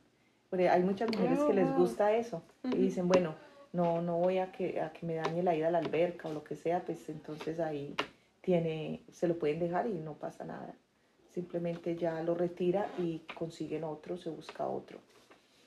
Porque 0.51 0.69
hay 0.69 0.85
muchas 0.85 1.11
mujeres 1.11 1.41
que 1.41 1.53
les 1.53 1.69
oh, 1.69 1.75
gusta 1.75 2.15
eso 2.15 2.43
y 2.65 2.77
dicen, 2.77 3.09
bueno, 3.09 3.35
no, 3.73 4.03
no 4.03 4.19
voy 4.19 4.39
a 4.39 4.53
que, 4.53 4.81
a 4.81 4.93
que 4.93 5.05
me 5.05 5.15
dañe 5.15 5.43
la 5.43 5.57
ida 5.57 5.69
a 5.69 5.71
la 5.73 5.79
alberca 5.79 6.29
o 6.29 6.33
lo 6.33 6.45
que 6.45 6.55
sea, 6.55 6.85
pues 6.85 7.09
entonces 7.09 7.59
ahí 7.59 7.97
tiene, 8.41 9.03
se 9.11 9.27
lo 9.27 9.39
pueden 9.39 9.59
dejar 9.59 9.89
y 9.89 9.95
no 9.95 10.15
pasa 10.15 10.45
nada. 10.45 10.75
Simplemente 11.33 11.97
ya 11.97 12.23
lo 12.23 12.35
retira 12.35 12.89
y 12.99 13.21
consiguen 13.39 13.85
otro, 13.85 14.17
se 14.17 14.31
busca 14.31 14.67
otro. 14.67 14.99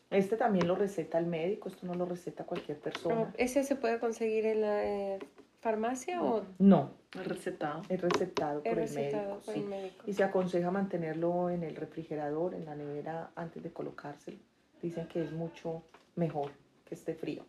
Este 0.09 0.37
también 0.37 0.67
lo 0.67 0.75
receta 0.75 1.17
el 1.17 1.25
médico, 1.25 1.69
esto 1.69 1.87
no 1.87 1.95
lo 1.95 2.05
receta 2.05 2.43
cualquier 2.43 2.77
persona. 2.77 3.33
¿Ese 3.37 3.63
se 3.63 3.75
puede 3.75 3.99
conseguir 3.99 4.45
en 4.45 4.61
la 4.61 4.85
eh, 4.85 5.19
farmacia 5.59 6.21
o...? 6.21 6.43
No. 6.59 6.91
Es 7.15 7.27
recetado. 7.27 7.81
Es 7.89 7.99
recetado, 7.99 8.61
por, 8.61 8.77
el 8.77 8.91
médico, 8.91 9.39
por 9.45 9.55
el 9.55 9.65
médico. 9.65 10.03
Y 10.05 10.13
se 10.13 10.23
aconseja 10.23 10.69
mantenerlo 10.69 11.49
en 11.49 11.63
el 11.63 11.75
refrigerador, 11.75 12.53
en 12.53 12.65
la 12.65 12.75
nevera, 12.75 13.31
antes 13.35 13.63
de 13.63 13.71
colocárselo. 13.71 14.37
Dicen 14.81 15.07
que 15.07 15.23
es 15.23 15.31
mucho 15.31 15.83
mejor 16.15 16.51
que 16.85 16.95
esté 16.95 17.15
frío. 17.15 17.45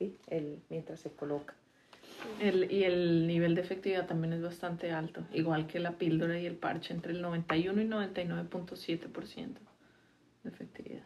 El, 0.00 0.62
mientras 0.70 1.00
se 1.00 1.10
coloca. 1.10 1.54
El, 2.40 2.70
y 2.70 2.84
el 2.84 3.26
nivel 3.26 3.54
de 3.54 3.60
efectividad 3.60 4.06
también 4.06 4.32
es 4.32 4.42
bastante 4.42 4.90
alto, 4.90 5.22
igual 5.32 5.66
que 5.66 5.78
la 5.78 5.92
píldora 5.92 6.38
y 6.38 6.46
el 6.46 6.56
parche, 6.56 6.94
entre 6.94 7.12
el 7.12 7.22
91 7.22 7.82
y 7.82 7.86
99.7% 7.86 9.48
de 10.42 10.50
efectividad. 10.50 11.02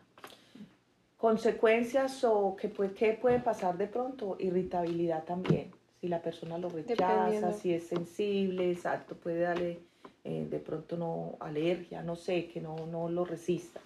Consecuencias 1.16 2.24
o 2.24 2.56
qué 2.56 2.68
puede, 2.68 2.92
qué 2.92 3.12
puede 3.12 3.38
pasar 3.38 3.78
de 3.78 3.86
pronto, 3.86 4.36
irritabilidad 4.40 5.24
también. 5.24 5.70
Si 6.00 6.08
la 6.08 6.20
persona 6.20 6.58
lo 6.58 6.68
rechaza, 6.68 7.52
si 7.52 7.72
es 7.72 7.86
sensible, 7.86 8.70
exacto, 8.70 9.14
puede 9.14 9.40
darle 9.40 9.78
eh, 10.24 10.46
de 10.50 10.58
pronto 10.58 10.96
no 10.96 11.36
alergia, 11.40 12.02
no 12.02 12.16
sé, 12.16 12.48
que 12.48 12.60
no, 12.60 12.74
no 12.86 13.08
lo 13.08 13.24
resista, 13.24 13.80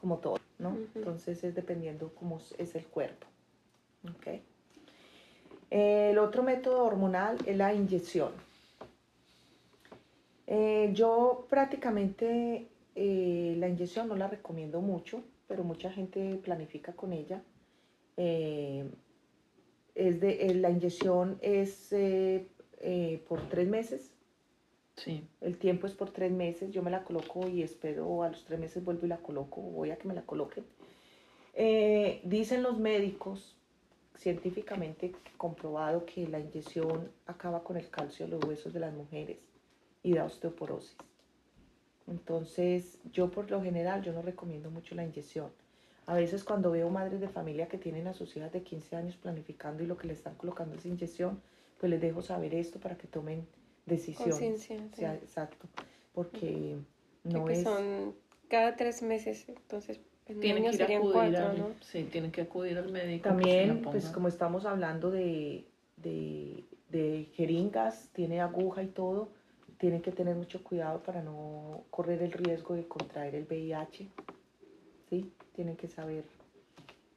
como 0.00 0.18
todo, 0.18 0.38
¿no? 0.58 0.76
Entonces 0.94 1.44
es 1.44 1.54
dependiendo 1.54 2.12
cómo 2.14 2.40
es 2.58 2.74
el 2.74 2.84
cuerpo. 2.86 3.26
Okay. 4.18 4.42
El 5.70 6.18
otro 6.18 6.42
método 6.42 6.84
hormonal 6.84 7.38
es 7.46 7.56
la 7.56 7.74
inyección. 7.74 8.32
Eh, 10.46 10.90
yo 10.92 11.46
prácticamente 11.48 12.68
eh, 12.94 13.56
la 13.58 13.68
inyección 13.68 14.08
no 14.08 14.16
la 14.16 14.28
recomiendo 14.28 14.80
mucho, 14.80 15.22
pero 15.48 15.64
mucha 15.64 15.90
gente 15.90 16.36
planifica 16.42 16.92
con 16.92 17.12
ella. 17.12 17.42
Eh, 18.16 18.84
es 19.94 20.20
de, 20.20 20.54
la 20.54 20.70
inyección 20.70 21.38
es 21.40 21.94
por 23.28 23.48
tres 23.48 23.68
meses. 23.68 24.10
Sí. 24.96 25.26
El 25.40 25.58
tiempo 25.58 25.86
es 25.86 25.94
por 25.94 26.10
tres 26.10 26.30
meses. 26.30 26.70
Yo 26.70 26.82
me 26.82 26.90
la 26.90 27.04
coloco 27.04 27.48
y 27.48 27.62
espero 27.62 28.22
a 28.22 28.28
los 28.28 28.44
tres 28.44 28.60
meses 28.60 28.84
vuelvo 28.84 29.06
y 29.06 29.08
la 29.08 29.18
coloco. 29.18 29.60
Voy 29.60 29.90
a 29.90 29.96
que 29.96 30.08
me 30.08 30.14
la 30.14 30.22
coloquen. 30.22 30.64
Dicen 32.24 32.62
los 32.62 32.78
médicos, 32.78 33.56
científicamente 34.16 35.12
comprobado, 35.36 36.04
que 36.06 36.26
la 36.28 36.40
inyección 36.40 37.10
acaba 37.26 37.62
con 37.62 37.76
el 37.76 37.88
calcio 37.90 38.26
de 38.26 38.32
los 38.32 38.44
huesos 38.44 38.72
de 38.72 38.80
las 38.80 38.94
mujeres 38.94 39.38
y 40.02 40.14
da 40.14 40.24
osteoporosis. 40.24 40.96
Entonces, 42.06 42.98
yo 43.12 43.30
por 43.30 43.50
lo 43.50 43.62
general, 43.62 44.02
yo 44.02 44.12
no 44.12 44.22
recomiendo 44.22 44.70
mucho 44.70 44.94
la 44.94 45.04
inyección. 45.04 45.50
A 46.06 46.14
veces 46.14 46.44
cuando 46.44 46.70
veo 46.70 46.90
madres 46.90 47.20
de 47.20 47.28
familia 47.28 47.66
que 47.66 47.78
tienen 47.78 48.06
a 48.06 48.12
sus 48.12 48.36
hijas 48.36 48.52
de 48.52 48.62
15 48.62 48.96
años 48.96 49.16
planificando 49.16 49.82
y 49.82 49.86
lo 49.86 49.96
que 49.96 50.06
le 50.06 50.12
están 50.12 50.34
colocando 50.34 50.76
es 50.76 50.84
inyección, 50.84 51.40
pues 51.78 51.90
les 51.90 52.00
dejo 52.00 52.20
saber 52.20 52.54
esto 52.54 52.78
para 52.78 52.96
que 52.98 53.06
tomen 53.06 53.46
decisiones. 53.86 54.36
Conciencia. 54.36 54.88
O 54.92 54.96
sea, 54.96 55.14
exacto, 55.14 55.66
porque 56.12 56.76
no 57.24 57.46
que 57.46 57.54
es... 57.54 57.62
son 57.62 58.14
cada 58.48 58.76
tres 58.76 59.02
meses, 59.02 59.48
entonces 59.48 60.00
Tienen 60.26 60.62
que 60.64 60.76
ir 60.76 60.82
acudir 60.84 61.12
cuatro, 61.12 61.48
al, 61.48 61.58
¿no? 61.58 61.74
sí, 61.80 62.04
tienen 62.04 62.32
que 62.32 62.42
acudir 62.42 62.78
al 62.78 62.90
médico. 62.90 63.24
También, 63.24 63.82
pues 63.82 64.08
como 64.08 64.28
estamos 64.28 64.64
hablando 64.64 65.10
de, 65.10 65.66
de, 65.96 66.64
de 66.88 67.28
jeringas, 67.34 68.08
tiene 68.14 68.40
aguja 68.40 68.82
y 68.82 68.88
todo, 68.88 69.28
tienen 69.78 70.00
que 70.00 70.12
tener 70.12 70.34
mucho 70.34 70.64
cuidado 70.64 71.02
para 71.02 71.20
no 71.22 71.84
correr 71.90 72.22
el 72.22 72.32
riesgo 72.32 72.74
de 72.74 72.88
contraer 72.88 73.34
el 73.34 73.44
VIH. 73.44 74.08
¿Sí? 75.10 75.30
Tienen 75.54 75.76
que 75.76 75.88
saber. 75.88 76.24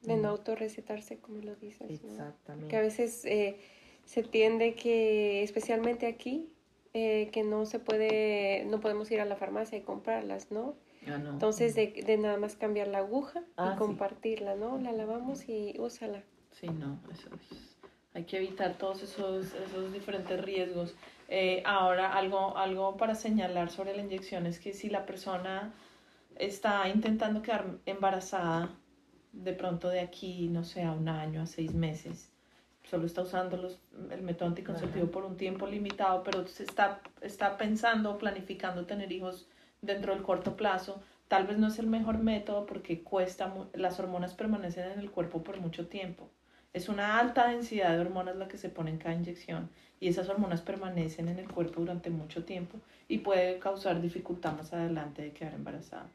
De 0.02 0.16
no 0.16 0.24
Mm, 0.24 0.32
autorrecetarse, 0.32 1.18
como 1.20 1.40
lo 1.40 1.56
dices, 1.56 2.04
¿no? 2.04 2.34
Que 2.68 2.76
a 2.78 2.82
Exactamente. 2.82 2.82
veces 2.82 3.24
eh, 3.26 3.58
se 4.06 4.24
tiende 4.24 4.76
que, 4.76 5.44
especialmente 5.44 6.08
aquí, 6.08 6.50
eh, 6.94 7.30
que 7.32 7.44
no 7.44 7.66
se 7.66 7.80
puede, 7.80 8.66
no 8.66 8.80
podemos 8.80 9.10
ir 9.12 9.22
a 9.22 9.26
la 9.26 9.36
farmacia 9.38 9.78
y 9.78 9.82
comprarlas, 9.82 10.52
¿no? 10.52 10.76
Ah, 11.10 11.18
no. 11.18 11.32
Entonces, 11.32 11.76
de, 11.76 12.04
de 12.06 12.18
nada 12.18 12.38
más 12.38 12.56
cambiar 12.56 12.88
la 12.88 13.00
aguja 13.00 13.44
Ah, 13.58 13.72
y 13.72 13.72
sí. 13.74 13.78
compartirla, 13.78 14.56
¿no? 14.56 14.78
La 14.78 14.92
lavamos 14.92 15.48
y 15.50 15.76
úsala. 15.80 16.24
Sí, 16.52 16.68
no, 16.70 17.00
eso 17.12 17.30
es- 17.36 17.78
hay 18.14 18.24
que 18.24 18.38
evitar 18.38 18.78
todos 18.78 19.04
esos, 19.04 19.54
esos 19.54 19.94
diferentes 19.94 20.44
riesgos. 20.44 20.96
Eh, 21.30 21.62
ahora, 21.66 22.14
algo, 22.14 22.58
algo 22.58 22.98
para 22.98 23.14
señalar 23.14 23.70
sobre 23.70 23.96
la 23.96 24.02
inyección 24.02 24.48
es 24.48 24.60
que 24.60 24.74
si 24.74 24.90
la 24.90 25.06
persona 25.06 25.72
está 26.36 26.88
intentando 26.90 27.42
quedar 27.42 27.78
embarazada, 27.86 28.70
de 29.34 29.54
pronto 29.54 29.90
de 29.90 30.00
aquí, 30.00 30.48
no 30.50 30.64
sé, 30.64 30.84
a 30.84 30.92
un 30.94 31.10
año, 31.10 31.42
a 31.44 31.46
seis 31.46 31.74
meses, 31.76 32.32
solo 32.90 33.06
está 33.06 33.22
usando 33.22 33.58
los, 33.58 33.80
el 34.12 34.22
método 34.24 34.50
anticonceptivo 34.50 35.04
Ajá. 35.06 35.12
por 35.12 35.26
un 35.26 35.38
tiempo 35.38 35.68
limitado, 35.68 36.24
pero 36.24 36.48
se 36.48 36.64
está, 36.64 37.02
está 37.22 37.58
pensando 37.58 38.12
o 38.12 38.18
planificando 38.18 38.86
tener 38.86 39.12
hijos 39.12 39.48
dentro 39.82 40.14
del 40.14 40.24
corto 40.24 40.56
plazo, 40.56 41.02
tal 41.28 41.48
vez 41.48 41.58
no 41.58 41.68
es 41.68 41.80
el 41.80 41.88
mejor 41.88 42.20
método 42.20 42.66
porque 42.66 43.04
cuesta, 43.04 43.54
las 43.74 44.00
hormonas 44.00 44.34
permanecen 44.34 44.92
en 44.92 45.00
el 45.00 45.12
cuerpo 45.12 45.44
por 45.44 45.60
mucho 45.60 45.88
tiempo. 45.88 46.30
Es 46.74 46.90
una 46.90 47.20
alta 47.20 47.48
densidad 47.48 47.94
de 47.94 48.02
hormonas 48.02 48.36
la 48.36 48.48
que 48.48 48.58
se 48.58 48.70
pone 48.70 48.92
en 48.92 48.98
cada 48.98 49.16
inyección 49.16 49.70
y 50.00 50.10
esas 50.10 50.30
hormonas 50.30 50.62
permanecen 50.62 51.28
en 51.28 51.40
el 51.40 51.50
cuerpo 51.52 51.82
durante 51.82 52.10
mucho 52.10 52.46
tiempo 52.46 52.80
y 53.08 53.20
puede 53.20 53.60
causar 53.60 54.02
dificultad 54.02 54.54
más 54.56 54.74
adelante 54.74 55.22
de 55.22 55.32
quedar 55.32 55.54
embarazada. 55.54 56.10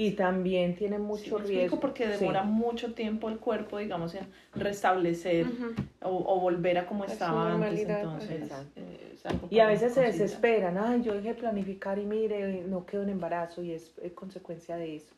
Y 0.00 0.12
también 0.12 0.76
tiene 0.76 0.96
¿Sí 0.96 1.02
mucho 1.02 1.36
explico? 1.36 1.46
riesgo. 1.46 1.80
Porque 1.80 2.04
sí, 2.14 2.20
demora 2.20 2.42
mucho 2.42 2.94
tiempo 2.94 3.28
el 3.28 3.38
cuerpo, 3.38 3.76
digamos, 3.76 4.14
en 4.14 4.26
restablecer 4.54 5.46
Ujú. 5.46 5.74
o, 6.02 6.34
o 6.36 6.40
volver 6.40 6.78
a 6.78 6.86
como 6.86 7.04
su 7.04 7.12
estaba 7.12 7.52
antes. 7.52 7.86
normalidad, 7.86 8.00
Entonces, 8.04 8.40
Exacto. 8.40 8.80
eh, 8.80 9.12
es 9.12 9.52
Y 9.52 9.58
a 9.60 9.66
veces 9.66 9.92
se 9.92 10.00
desesperan, 10.00 10.78
ay, 10.78 11.02
yo 11.02 11.12
dejé 11.12 11.28
de 11.28 11.34
planificar 11.34 11.98
y 11.98 12.06
mire, 12.06 12.62
no 12.66 12.86
quedo 12.86 13.02
en 13.02 13.10
embarazo 13.10 13.62
y 13.62 13.72
es, 13.72 13.92
eh, 14.02 14.12
consecuencia 14.14 14.76
de 14.76 14.96
eso. 14.96 15.14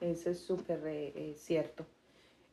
Eso 0.00 0.30
es 0.30 0.38
súper 0.38 0.80
eh, 0.86 1.12
eh, 1.14 1.34
cierto. 1.36 1.84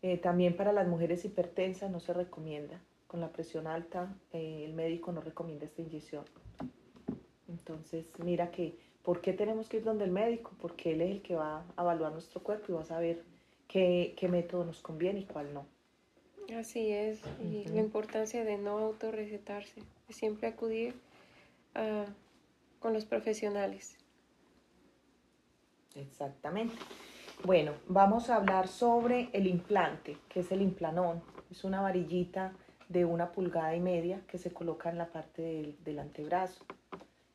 Eh, 0.01 0.17
también 0.17 0.57
para 0.57 0.73
las 0.73 0.89
mujeres 0.89 1.23
hipertensas 1.23 1.89
no 1.89 2.01
se 2.01 2.11
recomienda. 2.11 2.81
Con 3.07 3.21
la 3.21 3.29
presión 3.29 3.65
alta, 3.65 4.13
eh, 4.33 4.63
el 4.65 4.73
médico 4.73 5.13
no 5.13 5.21
recomienda 5.21 5.63
esta 5.65 5.81
inyección. 5.81 6.25
Entonces, 7.47 8.05
mira 8.23 8.51
que, 8.51 8.77
¿por 9.03 9.21
qué 9.21 9.33
tenemos 9.33 9.67
que 9.69 9.77
ir 9.77 9.83
donde 9.83 10.05
el 10.05 10.11
médico? 10.11 10.51
Porque 10.61 10.91
él 10.93 11.01
es 11.01 11.11
el 11.11 11.21
que 11.21 11.35
va 11.35 11.63
a 11.75 11.81
evaluar 11.81 12.11
nuestro 12.11 12.41
cuerpo 12.41 12.65
y 12.69 12.75
va 12.75 12.81
a 12.81 12.85
saber 12.85 13.23
qué, 13.67 14.13
qué 14.17 14.27
método 14.27 14.65
nos 14.65 14.81
conviene 14.81 15.21
y 15.21 15.25
cuál 15.25 15.53
no. 15.53 15.65
Así 16.57 16.91
es, 16.91 17.21
y 17.41 17.61
Ujú. 17.65 17.75
la 17.75 17.79
importancia 17.81 18.43
de 18.43 18.57
no 18.57 18.77
autorrecetarse, 18.79 19.81
de 20.07 20.13
siempre 20.13 20.47
acudir 20.47 20.93
a- 21.75 22.05
con 22.79 22.93
los 22.93 23.05
profesionales. 23.05 23.97
Exactamente. 25.95 26.75
Bueno, 27.43 27.73
vamos 27.87 28.29
a 28.29 28.35
hablar 28.35 28.67
sobre 28.67 29.29
el 29.33 29.47
implante, 29.47 30.17
que 30.29 30.41
es 30.41 30.51
el 30.51 30.61
implanón. 30.61 31.21
Es 31.49 31.63
una 31.63 31.81
varillita 31.81 32.53
de 32.89 33.05
una 33.05 33.31
pulgada 33.31 33.75
y 33.75 33.79
media 33.79 34.21
que 34.27 34.37
se 34.37 34.51
coloca 34.51 34.89
en 34.89 34.97
la 34.97 35.07
parte 35.07 35.41
del, 35.41 35.83
del 35.83 35.99
antebrazo. 35.99 36.63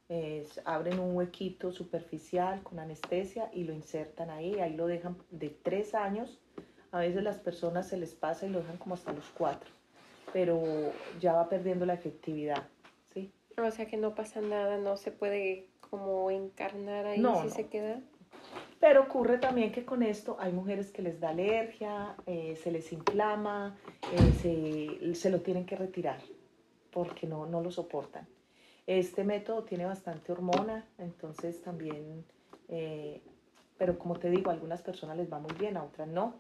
Es- 0.08 0.60
abren 0.64 1.00
un 1.00 1.16
huequito 1.16 1.72
superficial 1.72 2.62
con 2.62 2.78
anestesia 2.78 3.50
y 3.52 3.64
lo 3.64 3.72
insertan 3.72 4.30
ahí. 4.30 4.60
Ahí 4.60 4.74
lo 4.74 4.86
dejan 4.86 5.16
de 5.30 5.50
tres 5.50 5.94
años. 5.94 6.40
A 6.92 7.00
veces 7.00 7.22
las 7.22 7.38
personas 7.38 7.88
se 7.88 7.96
les 7.96 8.14
pasa 8.14 8.46
y 8.46 8.50
lo 8.50 8.60
dejan 8.60 8.76
como 8.78 8.94
hasta 8.94 9.12
los 9.12 9.28
cuatro, 9.36 9.70
pero 10.32 10.62
ya 11.20 11.32
va 11.32 11.48
perdiendo 11.48 11.84
la 11.84 11.94
efectividad. 11.94 12.68
¿sí? 13.12 13.30
O 13.58 13.70
sea 13.70 13.86
que 13.86 13.96
no 13.96 14.14
pasa 14.14 14.40
nada, 14.40 14.78
no 14.78 14.96
se 14.96 15.10
puede 15.10 15.66
como 15.90 16.30
encarnar 16.30 17.06
ahí 17.06 17.20
No, 17.20 17.42
si 17.42 17.48
no. 17.48 17.54
se 17.54 17.66
queda. 17.66 18.00
Pero 18.78 19.02
ocurre 19.02 19.38
también 19.38 19.72
que 19.72 19.84
con 19.84 20.02
esto 20.02 20.36
hay 20.38 20.52
mujeres 20.52 20.92
que 20.92 21.02
les 21.02 21.18
da 21.18 21.30
alergia, 21.30 22.14
eh, 22.26 22.56
se 22.56 22.70
les 22.70 22.92
inflama, 22.92 23.76
eh, 24.12 24.32
se, 24.32 25.14
se 25.14 25.30
lo 25.30 25.40
tienen 25.40 25.66
que 25.66 25.76
retirar 25.76 26.20
porque 26.92 27.26
no, 27.26 27.46
no 27.46 27.60
lo 27.60 27.70
soportan. 27.70 28.26
Este 28.86 29.24
método 29.24 29.64
tiene 29.64 29.84
bastante 29.84 30.30
hormona, 30.32 30.84
entonces 30.98 31.60
también, 31.62 32.24
eh, 32.68 33.20
pero 33.78 33.98
como 33.98 34.16
te 34.16 34.30
digo, 34.30 34.50
a 34.50 34.54
algunas 34.54 34.80
personas 34.82 35.16
les 35.16 35.32
va 35.32 35.38
muy 35.40 35.52
bien, 35.58 35.76
a 35.76 35.82
otras 35.84 36.08
no. 36.08 36.34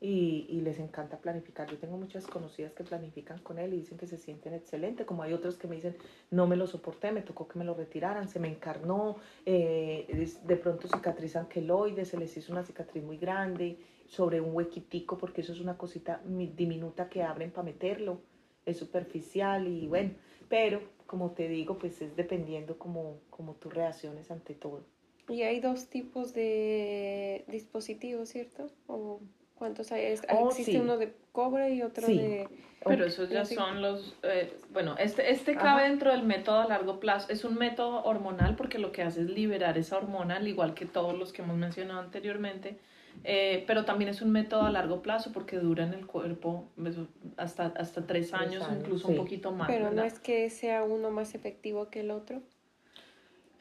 Y, 0.00 0.46
y 0.48 0.60
les 0.60 0.78
encanta 0.78 1.18
planificar. 1.18 1.68
Yo 1.68 1.76
tengo 1.76 1.96
muchas 1.96 2.24
conocidas 2.28 2.72
que 2.72 2.84
planifican 2.84 3.40
con 3.40 3.58
él 3.58 3.74
y 3.74 3.78
dicen 3.78 3.98
que 3.98 4.06
se 4.06 4.16
sienten 4.16 4.54
excelente, 4.54 5.04
como 5.04 5.24
hay 5.24 5.32
otros 5.32 5.56
que 5.56 5.66
me 5.66 5.74
dicen, 5.74 5.96
no 6.30 6.46
me 6.46 6.54
lo 6.54 6.68
soporté, 6.68 7.10
me 7.10 7.22
tocó 7.22 7.48
que 7.48 7.58
me 7.58 7.64
lo 7.64 7.74
retiraran, 7.74 8.28
se 8.28 8.38
me 8.38 8.46
encarnó, 8.46 9.16
eh, 9.44 10.06
de 10.44 10.56
pronto 10.56 10.86
cicatrizan 10.86 11.48
queloides, 11.48 12.06
se 12.06 12.16
les 12.16 12.36
hizo 12.36 12.52
una 12.52 12.62
cicatriz 12.62 13.02
muy 13.02 13.18
grande 13.18 13.76
sobre 14.06 14.40
un 14.40 14.54
huequitico, 14.54 15.18
porque 15.18 15.40
eso 15.40 15.52
es 15.52 15.58
una 15.60 15.76
cosita 15.76 16.22
mi- 16.24 16.46
diminuta 16.46 17.08
que 17.08 17.24
abren 17.24 17.50
para 17.50 17.64
meterlo, 17.64 18.20
es 18.64 18.76
superficial 18.76 19.66
y 19.66 19.88
bueno, 19.88 20.12
pero 20.48 20.80
como 21.06 21.30
te 21.30 21.48
digo, 21.48 21.78
pues 21.78 22.00
es 22.02 22.16
dependiendo 22.16 22.78
como, 22.78 23.18
como 23.30 23.54
tus 23.54 23.72
reacciones 23.72 24.30
ante 24.30 24.54
todo. 24.54 24.82
Y 25.28 25.42
hay 25.42 25.60
dos 25.60 25.88
tipos 25.88 26.32
de 26.34 27.44
dispositivos, 27.48 28.28
¿cierto? 28.30 28.68
¿O 28.86 29.20
cuántos 29.54 29.92
hay? 29.92 30.06
Es- 30.06 30.22
Oh, 30.30 30.48
Existe 30.48 30.72
sí. 30.72 30.78
uno 30.78 30.96
de 30.96 31.12
cobre 31.32 31.74
y 31.74 31.82
otro 31.82 32.06
Sí. 32.06 32.18
de... 32.18 32.48
Pero 32.86 33.04
esos 33.04 33.28
ya 33.28 33.44
Sí. 33.44 33.54
son 33.56 33.82
los, 33.82 34.16
eh, 34.22 34.54
bueno, 34.70 34.94
este, 34.98 35.30
este 35.32 35.52
Ajá. 35.52 35.60
cabe 35.60 35.82
dentro 35.88 36.12
del 36.12 36.22
método 36.22 36.60
a 36.60 36.68
largo 36.68 37.00
plazo. 37.00 37.30
Es 37.30 37.44
un 37.44 37.56
método 37.56 38.04
hormonal 38.04 38.54
porque 38.56 38.78
lo 38.78 38.92
que 38.92 39.02
hace 39.02 39.22
es 39.22 39.28
liberar 39.28 39.76
esa 39.76 39.96
hormona, 39.96 40.36
al 40.36 40.46
igual 40.48 40.74
que 40.74 40.86
todos 40.86 41.18
los 41.18 41.32
que 41.32 41.42
hemos 41.42 41.56
mencionado 41.56 42.00
anteriormente. 42.00 42.78
Eh, 43.24 43.64
pero 43.66 43.84
también 43.84 44.10
es 44.10 44.22
un 44.22 44.30
método 44.30 44.62
a 44.62 44.70
largo 44.70 45.02
plazo 45.02 45.32
porque 45.32 45.58
dura 45.58 45.82
en 45.84 45.92
el 45.94 46.06
cuerpo 46.06 46.68
eso, 46.84 47.08
hasta, 47.36 47.72
hasta 47.76 48.06
tres 48.06 48.32
años, 48.32 48.62
o 48.62 48.66
años, 48.66 48.80
incluso 48.80 49.08
sí. 49.08 49.12
un 49.12 49.18
poquito 49.18 49.50
más. 49.52 49.68
Pero 49.68 49.84
no 49.84 49.90
¿verdad? 49.90 50.06
es 50.06 50.18
que 50.20 50.48
sea 50.50 50.84
uno 50.84 51.10
más 51.10 51.34
efectivo 51.34 51.90
que 51.90 52.00
el 52.00 52.10
otro. 52.10 52.40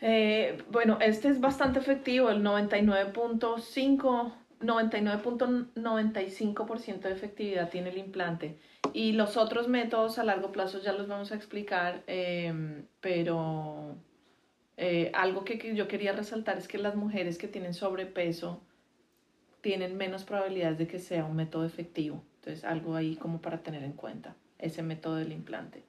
Eh, 0.02 0.58
bueno, 0.70 0.98
este 1.02 1.30
es 1.30 1.42
bastante 1.42 1.80
efectivo, 1.80 2.30
el 2.30 2.44
99.5, 2.44 4.32
99.95% 4.62 7.00
de 7.00 7.12
efectividad 7.12 7.70
tiene 7.70 7.90
el 7.90 7.98
implante. 7.98 8.58
Y 8.94 9.14
los 9.14 9.38
otros 9.38 9.68
métodos 9.68 10.20
a 10.20 10.24
largo 10.24 10.52
plazo 10.52 10.80
ya 10.82 10.94
los 10.94 11.08
vamos 11.08 11.32
a 11.32 11.36
explicar, 11.36 12.04
eh, 12.08 12.84
pero 13.02 13.96
eh, 14.78 15.12
algo 15.14 15.44
que, 15.44 15.58
que 15.58 15.76
yo 15.76 15.88
quería 15.88 16.12
resaltar 16.14 16.58
es 16.58 16.68
que 16.68 16.78
las 16.78 16.96
mujeres 16.96 17.40
que 17.40 17.48
tienen 17.48 17.74
sobrepeso 17.74 18.62
tienen 19.62 19.98
menos 19.98 20.24
probabilidades 20.24 20.78
de 20.78 20.88
que 20.88 21.00
sea 21.00 21.26
un 21.26 21.36
método 21.36 21.66
efectivo. 21.66 22.24
Entonces, 22.40 22.64
algo 22.64 22.96
ahí 22.96 23.16
como 23.16 23.42
para 23.42 23.60
tener 23.64 23.84
en 23.84 23.94
cuenta, 23.94 24.36
ese 24.60 24.82
método 24.84 25.16
del 25.16 25.32
implante. 25.32 25.84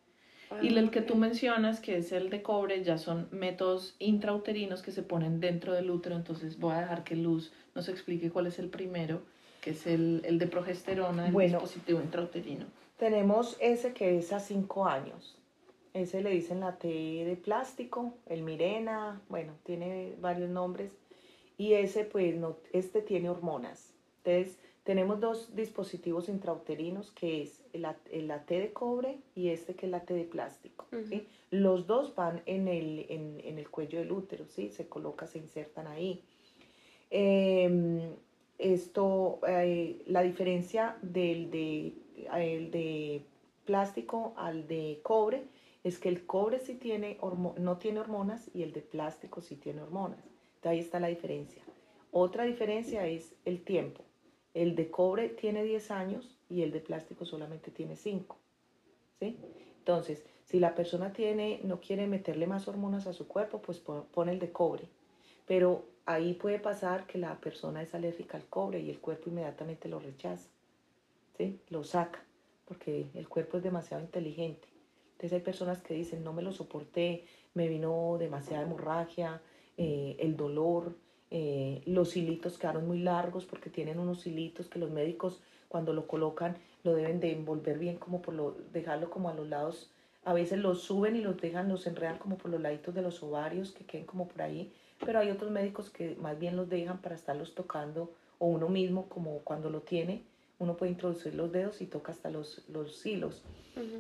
Y 0.63 0.75
el 0.75 0.91
que 0.91 1.03
tú 1.03 1.15
Ah, 1.15 1.19
mencionas, 1.19 1.79
que 1.81 1.99
es 1.99 2.11
el 2.11 2.31
de 2.31 2.43
cobre, 2.43 2.83
ya 2.83 2.97
son 2.97 3.29
métodos 3.31 3.95
intrauterinos 3.99 4.83
que 4.83 4.93
se 4.93 5.03
ponen 5.03 5.41
dentro 5.41 5.75
del 5.75 5.91
útero. 5.91 6.17
Entonces 6.17 6.59
voy 6.59 6.73
a 6.75 6.81
dejar 6.81 7.05
que 7.05 7.17
Luz 7.17 7.53
nos 7.75 7.89
explique 7.89 8.31
cuál 8.31 8.47
es 8.47 8.59
el 8.59 8.69
primero, 8.71 9.21
que 9.61 9.71
es 9.71 9.87
el, 9.87 10.23
el 10.25 10.39
de 10.39 10.47
progesterona, 10.47 11.27
el 11.27 11.33
Bueno. 11.33 11.59
dispositivo 11.59 12.01
intrauterino. 12.01 12.65
Tenemos 12.97 13.57
ese 13.61 13.93
que 13.93 14.19
es 14.19 14.33
a 14.33 14.41
5 14.41 14.87
años. 14.87 15.37
Ese 15.93 16.23
le 16.23 16.31
dicen 16.31 16.61
la 16.61 16.77
T 16.77 16.89
de 16.89 17.37
plástico, 17.37 18.15
el 18.27 18.43
Mirena, 18.43 19.21
bueno, 19.29 19.53
tiene 19.65 20.15
varios 20.21 20.49
nombres. 20.49 20.97
Y 21.59 21.75
ese, 21.75 22.05
pues, 22.05 22.35
no, 22.37 22.57
este 22.73 23.03
tiene 23.03 23.29
hormonas. 23.29 23.93
Entonces, 24.25 24.59
tenemos 24.85 25.21
dos 25.21 25.55
dispositivos 25.55 26.31
intrauterinos, 26.31 27.11
que 27.11 27.43
es 27.43 27.63
el, 27.75 27.87
el 28.11 28.33
T 28.47 28.59
de 28.59 28.73
cobre 28.73 29.19
y 29.35 29.49
este 29.51 29.75
que 29.75 29.85
es 29.85 29.93
la 29.93 30.07
T 30.07 30.15
de 30.15 30.25
plástico. 30.25 30.87
¿sí? 31.07 31.27
Los 31.51 31.87
dos 31.87 32.15
van 32.15 32.41
en 32.47 32.69
el, 32.69 33.05
en, 33.11 33.39
en 33.45 33.59
el 33.59 33.69
cuello 33.69 33.99
del 33.99 34.13
útero, 34.13 34.47
¿sí? 34.47 34.71
Se 34.71 34.89
coloca, 34.89 35.27
se 35.27 35.39
insertan 35.39 35.89
ahí. 35.89 36.23
Eh, 37.11 38.09
esto, 38.59 39.41
eh, 39.47 40.03
la 40.07 40.23
diferencia 40.23 40.97
del 41.03 41.51
de, 41.51 41.93
el 42.35 42.71
de 42.71 43.23
plástico 43.65 44.33
al 44.37 44.67
de 44.67 45.01
cobre 45.03 45.45
es 45.85 45.99
que 45.99 46.09
el 46.09 46.27
cobre 46.27 46.59
sí 46.59 46.75
tiene 46.75 47.19
no 47.59 47.77
tiene 47.79 48.01
hormonas 48.01 48.51
y 48.55 48.63
el 48.63 48.73
de 48.73 48.81
plástico 48.81 49.41
sí 49.41 49.57
tiene 49.57 49.83
hormonas. 49.83 50.28
Ahí 50.65 50.81
está 50.81 51.01
la 51.01 51.09
diferencia. 51.09 51.63
Otra 52.11 52.45
diferencia 52.45 53.07
es 53.07 53.35
el 53.45 53.63
tiempo. 53.63 54.05
El 54.55 54.75
de 54.75 54.91
cobre 54.91 55.29
tiene 55.29 55.63
10 55.63 55.91
años 55.91 56.39
y 56.49 56.63
el 56.63 56.73
de 56.73 56.81
plástico 56.81 57.25
solamente 57.25 57.71
tiene 57.71 57.97
5. 57.97 58.37
¿sí? 59.21 59.39
Entonces, 59.79 60.25
si 60.45 60.59
la 60.59 60.75
persona 60.75 61.13
tiene, 61.13 61.61
no 61.65 61.81
quiere 61.81 62.07
meterle 62.07 62.47
más 62.47 62.67
hormonas 62.69 63.07
a 63.07 63.13
su 63.13 63.29
cuerpo, 63.29 63.61
pues 63.61 63.79
pone 63.79 64.33
el 64.33 64.39
de 64.39 64.51
cobre. 64.51 64.89
Pero 65.47 65.85
ahí 66.07 66.35
puede 66.35 66.59
pasar 66.59 67.07
que 67.07 67.19
la 67.19 67.39
persona 67.39 67.83
es 67.83 67.95
alérgica 67.95 68.37
al 68.39 68.47
cobre 68.47 68.81
y 68.81 68.91
el 68.91 68.99
cuerpo 68.99 69.31
inmediatamente 69.31 69.89
lo 69.89 69.99
rechaza, 69.99 70.49
¿sí? 71.37 71.61
Lo 71.69 71.85
saca, 71.85 72.25
porque 72.65 73.07
el 73.15 73.29
cuerpo 73.29 73.59
es 73.59 73.63
demasiado 73.63 74.03
inteligente. 74.03 74.69
Entonces 75.13 75.33
hay 75.33 75.41
personas 75.41 75.83
que 75.83 75.95
dicen, 75.95 76.25
no 76.25 76.33
me 76.33 76.43
lo 76.43 76.53
soporté, 76.53 77.25
me 77.55 77.69
vino 77.69 78.17
demasiada 78.19 78.63
hemorragia, 78.63 79.43
eh, 79.79 80.17
el 80.19 80.37
dolor, 80.37 80.95
eh, 81.31 81.81
los 81.87 82.17
hilitos 82.17 82.59
quedaron 82.59 82.87
muy 82.87 82.99
largos 82.99 83.47
porque 83.47 83.71
tienen 83.71 83.99
unos 83.99 84.27
hilitos 84.27 84.69
que 84.69 84.79
los 84.79 84.91
médicos 84.91 85.41
cuando 85.69 85.93
lo 85.93 86.07
colocan 86.07 86.57
lo 86.85 86.95
deben 86.95 87.21
de 87.21 87.33
envolver 87.33 87.79
bien 87.79 87.97
como 87.97 88.21
por 88.21 88.35
lo, 88.35 88.57
dejarlo 88.73 89.09
como 89.09 89.31
a 89.31 89.35
los 89.35 89.49
lados, 89.49 89.91
a 90.25 90.35
veces 90.35 90.59
los 90.59 90.83
suben 90.83 91.17
y 91.17 91.23
los 91.23 91.39
dejan, 91.39 91.69
los 91.69 91.87
enredan 91.87 92.19
como 92.19 92.37
por 92.37 92.51
los 92.51 92.61
laditos 92.61 92.95
de 92.95 93.03
los 93.03 93.23
ovarios 93.23 93.73
que 93.73 93.85
queden 93.85 94.05
como 94.05 94.29
por 94.29 94.43
ahí 94.43 94.71
pero 95.05 95.21
hay 95.21 95.31
otros 95.31 95.51
médicos 95.51 95.91
que 95.91 96.17
más 96.17 96.39
bien 96.39 96.57
los 96.57 96.69
dejan 96.69 96.99
para 96.99 97.15
estarlos 97.15 97.55
tocando 97.55 98.13
o 98.39 98.47
uno 98.47 98.69
mismo 98.69 99.09
como 99.09 99.39
cuando 99.41 99.71
lo 99.71 99.81
tiene, 99.81 100.23
uno 100.59 100.77
puede 100.77 100.93
introducir 100.93 101.35
los 101.35 101.53
dedos 101.53 101.81
y 101.81 101.87
toca 101.87 102.13
hasta 102.13 102.31
los, 102.31 102.69
los 102.69 103.05
hilos. 103.07 103.43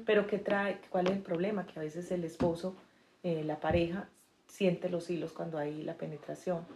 Pero 0.05 0.27
¿qué 0.27 0.39
trae? 0.39 0.81
¿Cuál 0.91 1.07
es 1.07 1.13
el 1.13 1.23
problema? 1.23 1.67
Que 1.67 1.79
a 1.79 1.83
veces 1.83 2.11
el 2.11 2.25
esposo, 2.25 2.75
eh, 3.23 3.45
la 3.45 3.61
pareja, 3.61 4.09
siente 4.49 4.89
los 4.89 5.09
hilos 5.11 5.33
cuando 5.33 5.59
hay 5.59 5.83
la 5.83 5.95
penetración. 5.95 6.67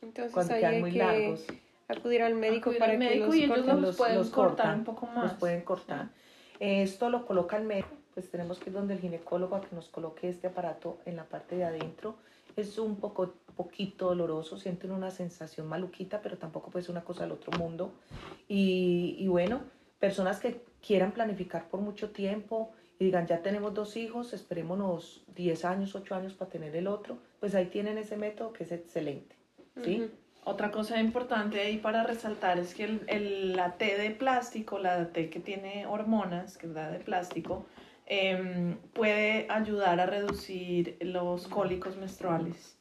Entonces 0.00 0.32
cuando 0.32 0.54
quedan 0.54 0.80
muy 0.80 0.92
largos. 0.92 1.44
Acudir 1.88 2.22
al 2.22 2.34
médico 2.34 2.72
para 2.78 2.98
que 2.98 3.16
los, 3.16 3.36
y 3.36 3.44
ellos 3.44 3.66
los, 3.66 3.96
pueden 3.96 4.26
cortar 4.30 4.76
un 4.76 4.84
poco 4.84 5.06
más. 5.06 5.32
Los 5.32 5.32
pueden 5.34 5.60
cortar. 5.62 6.08
Esto 6.58 7.10
lo 7.10 7.26
coloca 7.26 7.56
el 7.56 7.64
médico, 7.64 7.90
pues 8.14 8.30
tenemos 8.30 8.58
que 8.58 8.70
ir 8.70 8.74
donde 8.74 8.94
el 8.94 9.00
ginecólogo 9.00 9.56
a 9.56 9.60
que 9.60 9.74
nos 9.74 9.88
coloque 9.88 10.28
este 10.28 10.46
aparato 10.46 10.98
en 11.04 11.16
la 11.16 11.24
parte 11.24 11.56
de 11.56 11.64
adentro 11.64 12.16
es 12.56 12.78
un 12.78 12.96
poco, 12.96 13.34
poquito 13.56 14.08
doloroso, 14.08 14.56
sienten 14.58 14.92
una 14.92 15.10
sensación 15.10 15.66
maluquita, 15.66 16.20
pero 16.22 16.38
tampoco 16.38 16.70
puede 16.70 16.84
ser 16.84 16.92
una 16.92 17.04
cosa 17.04 17.22
del 17.22 17.32
otro 17.32 17.58
mundo. 17.58 17.92
Y, 18.48 19.16
y 19.18 19.28
bueno, 19.28 19.62
personas 19.98 20.38
que 20.38 20.60
quieran 20.86 21.12
planificar 21.12 21.68
por 21.68 21.80
mucho 21.80 22.10
tiempo 22.10 22.72
y 23.02 23.06
digan, 23.06 23.26
ya 23.26 23.42
tenemos 23.42 23.74
dos 23.74 23.96
hijos, 23.96 24.32
esperémonos 24.32 25.24
10 25.34 25.64
años, 25.64 25.94
8 25.96 26.14
años 26.14 26.34
para 26.34 26.50
tener 26.50 26.76
el 26.76 26.86
otro, 26.86 27.18
pues 27.40 27.54
ahí 27.56 27.66
tienen 27.66 27.98
ese 27.98 28.16
método 28.16 28.52
que 28.52 28.62
es 28.62 28.70
excelente. 28.70 29.34
¿sí? 29.82 30.08
Otra 30.44 30.70
cosa 30.70 31.00
importante 31.00 31.60
ahí 31.60 31.78
para 31.78 32.04
resaltar 32.04 32.60
es 32.60 32.74
que 32.74 32.84
el, 32.84 33.00
el, 33.08 33.56
la 33.56 33.72
T 33.76 33.96
de 33.98 34.10
plástico, 34.12 34.78
la 34.78 35.08
T 35.08 35.30
que 35.30 35.40
tiene 35.40 35.86
hormonas, 35.86 36.56
que 36.56 36.66
es 36.68 36.74
de 36.74 37.00
plástico, 37.04 37.66
Em, 38.06 38.76
puede 38.92 39.46
ayudar 39.48 40.00
a 40.00 40.06
reducir 40.06 40.98
los 41.00 41.46
cólicos 41.48 41.96
menstruales. 41.96 42.71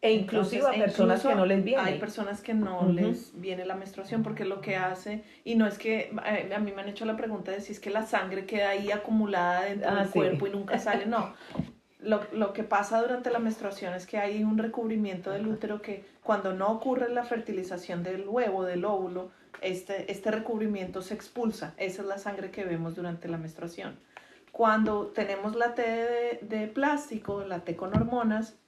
E 0.00 0.12
inclusive 0.12 0.66
a 0.66 0.72
personas 0.72 1.22
que 1.22 1.34
no 1.34 1.44
les 1.44 1.64
viene. 1.64 1.82
Hay 1.82 1.98
personas 1.98 2.40
que 2.40 2.54
no 2.54 2.88
les 2.88 3.32
viene 3.40 3.64
la 3.64 3.74
menstruación 3.74 4.22
porque 4.22 4.44
lo 4.44 4.60
que 4.60 4.76
hace, 4.76 5.24
y 5.44 5.56
no 5.56 5.66
es 5.66 5.76
que, 5.76 6.12
eh, 6.24 6.54
a 6.54 6.58
mí 6.60 6.72
me 6.72 6.82
han 6.82 6.88
hecho 6.88 7.04
la 7.04 7.16
pregunta 7.16 7.50
de 7.50 7.60
si 7.60 7.72
es 7.72 7.80
que 7.80 7.90
la 7.90 8.06
sangre 8.06 8.46
queda 8.46 8.70
ahí 8.70 8.92
acumulada 8.92 9.64
dentro 9.64 9.90
del 9.90 10.06
ah, 10.06 10.10
cuerpo 10.12 10.46
y 10.46 10.50
nunca 10.50 10.78
sale, 10.78 11.06
no. 11.06 11.34
Lo, 12.00 12.20
lo, 12.32 12.52
que 12.52 12.62
pasa 12.62 13.02
durante 13.02 13.28
la 13.28 13.40
menstruación 13.40 13.92
es 13.92 14.06
que 14.06 14.18
hay 14.18 14.44
un 14.44 14.56
recubrimiento 14.56 15.32
del 15.32 15.48
útero 15.48 15.82
que 15.82 16.04
cuando 16.22 16.52
no 16.52 16.68
ocurre 16.68 17.12
la 17.12 17.24
fertilización 17.24 18.04
del 18.04 18.28
huevo, 18.28 18.62
del 18.62 18.84
óvulo, 18.84 19.32
este, 19.60 20.10
este 20.10 20.30
recubrimiento 20.30 21.02
se 21.02 21.14
expulsa. 21.14 21.74
Esa 21.76 22.02
es 22.02 22.08
la 22.08 22.18
sangre 22.18 22.50
que 22.50 22.64
vemos 22.64 22.94
durante 22.94 23.28
la 23.28 23.38
menstruación. 23.38 23.98
Cuando 24.52 25.08
tenemos 25.08 25.56
la 25.56 25.74
T 25.74 26.38
de, 26.42 26.66
plástico, 26.68 27.42
la 27.42 27.60
T 27.60 27.76
con 27.76 27.94
hormonas, 27.94 28.58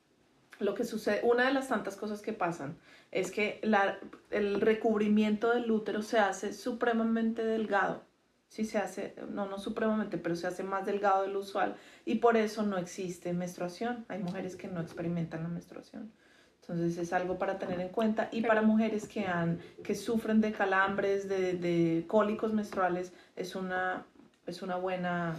lo 0.60 0.74
que 0.74 0.84
sucede, 0.84 1.20
una 1.24 1.46
de 1.46 1.52
las 1.52 1.68
tantas 1.68 1.96
cosas 1.96 2.22
que 2.22 2.32
pasan 2.32 2.76
es 3.10 3.30
que 3.30 3.60
la, 3.62 3.98
el 4.30 4.60
recubrimiento 4.60 5.50
del 5.50 5.70
útero 5.70 6.02
se 6.02 6.18
hace 6.18 6.52
supremamente 6.52 7.44
delgado. 7.44 8.04
Sí 8.48 8.64
se 8.64 8.78
hace, 8.78 9.14
no, 9.30 9.46
no 9.46 9.58
supremamente, 9.58 10.18
pero 10.18 10.34
se 10.34 10.46
hace 10.46 10.64
más 10.64 10.84
delgado 10.84 11.22
de 11.22 11.28
lo 11.28 11.40
usual 11.40 11.76
y 12.04 12.16
por 12.16 12.36
eso 12.36 12.62
no 12.62 12.78
existe 12.78 13.32
menstruación. 13.32 14.04
Hay 14.08 14.18
mujeres 14.18 14.56
que 14.56 14.68
no 14.68 14.80
experimentan 14.80 15.42
la 15.44 15.48
menstruación. 15.48 16.12
Entonces 16.60 16.98
es 16.98 17.12
algo 17.12 17.38
para 17.38 17.58
tener 17.58 17.80
en 17.80 17.88
cuenta 17.88 18.28
y 18.32 18.42
para 18.42 18.62
mujeres 18.62 19.08
que, 19.08 19.26
han, 19.26 19.60
que 19.82 19.94
sufren 19.94 20.40
de 20.40 20.52
calambres, 20.52 21.28
de, 21.28 21.54
de 21.54 22.04
cólicos 22.06 22.52
menstruales, 22.52 23.12
es 23.34 23.54
una, 23.54 24.04
es 24.46 24.62
una 24.62 24.76
buena 24.76 25.36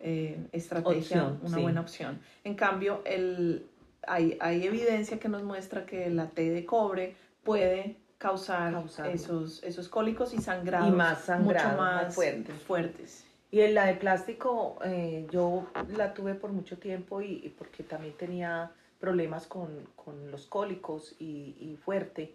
eh, 0.00 0.38
estrategia, 0.52 1.36
una 1.42 1.58
buena 1.58 1.80
opción. 1.80 2.20
En 2.44 2.54
cambio, 2.54 3.02
el, 3.04 3.66
hay, 4.06 4.36
hay, 4.40 4.66
evidencia 4.66 5.18
que 5.18 5.28
nos 5.28 5.42
muestra 5.42 5.86
que 5.86 6.08
la 6.10 6.28
T 6.28 6.50
de 6.50 6.64
cobre 6.64 7.16
puede 7.44 7.96
causar, 8.18 8.84
esos, 9.12 9.62
esos 9.62 9.88
cólicos 9.88 10.32
y 10.34 10.38
sangrados, 10.38 10.88
y 10.88 10.92
más 10.92 11.28
mucho 11.40 11.68
más, 11.76 12.14
fuertes. 12.66 13.24
Y 13.50 13.60
en 13.60 13.74
la 13.74 13.86
de 13.86 13.94
plástico, 13.94 14.78
eh, 14.84 15.26
yo 15.30 15.66
la 15.96 16.14
tuve 16.14 16.34
por 16.34 16.50
mucho 16.50 16.78
tiempo 16.78 17.20
y, 17.22 17.54
porque 17.56 17.82
también 17.82 18.14
tenía 18.16 18.72
problemas 18.98 19.46
con, 19.46 19.88
con 19.94 20.30
los 20.30 20.46
cólicos 20.46 21.14
y, 21.18 21.56
y, 21.60 21.76
fuerte 21.76 22.34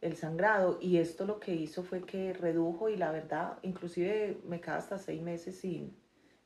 el 0.00 0.16
sangrado. 0.16 0.78
Y 0.80 0.96
esto 0.96 1.26
lo 1.26 1.38
que 1.38 1.54
hizo 1.54 1.82
fue 1.82 2.02
que 2.02 2.32
redujo 2.32 2.88
y 2.88 2.96
la 2.96 3.12
verdad, 3.12 3.58
inclusive 3.62 4.38
me 4.46 4.60
quedaba 4.60 4.78
hasta 4.78 4.98
seis 4.98 5.22
meses 5.22 5.58
sin, 5.58 5.94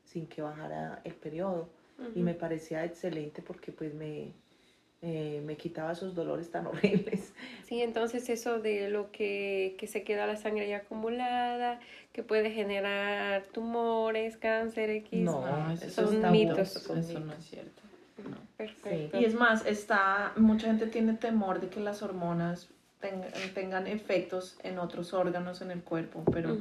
sin 0.05 0.27
que 0.27 0.43
bajara 0.43 1.01
el 1.05 1.15
periodo. 1.15 1.69
Y 2.17 2.23
me 2.23 2.35
parecía 2.35 2.85
excelente 2.85 3.43
porque 3.43 3.71
pues 3.71 3.95
me, 3.95 4.33
eh, 5.03 5.43
me 5.45 5.57
quitaba 5.57 5.93
esos 5.93 6.15
dolores 6.15 6.51
tan 6.51 6.67
horribles. 6.69 7.33
Sí, 7.67 7.83
entonces 7.83 8.29
eso 8.31 8.61
de 8.61 8.89
lo 8.89 9.11
que, 9.11 9.75
que 9.79 9.87
se 9.87 10.05
queda 10.05 10.27
la 10.27 10.37
sangre 10.37 10.69
ya 10.69 10.79
acumulada, 10.79 11.81
que 12.13 12.23
puede 12.23 12.51
generar 12.51 13.43
tumores, 13.53 14.37
cáncer, 14.37 14.91
X, 14.91 15.21
no, 15.25 15.45
son 15.91 16.31
mitos. 16.31 16.77
Eso, 16.77 16.95
no 16.95 17.33
es 17.33 17.45
cierto. 17.45 17.83
Perfecto. 18.57 19.19
Y 19.19 19.25
es 19.25 19.35
más, 19.35 19.67
está, 19.67 20.33
mucha 20.37 20.69
gente 20.69 20.87
tiene 20.87 21.15
temor 21.15 21.61
de 21.61 21.69
que 21.69 21.81
las 21.81 22.03
hormonas 22.03 22.69
tengan, 23.55 23.89
efectos 23.89 24.57
en 24.63 24.79
otros 24.79 25.13
órganos 25.13 25.61
en 25.61 25.73
el 25.73 25.83
cuerpo, 25.83 26.23
pero 26.33 26.57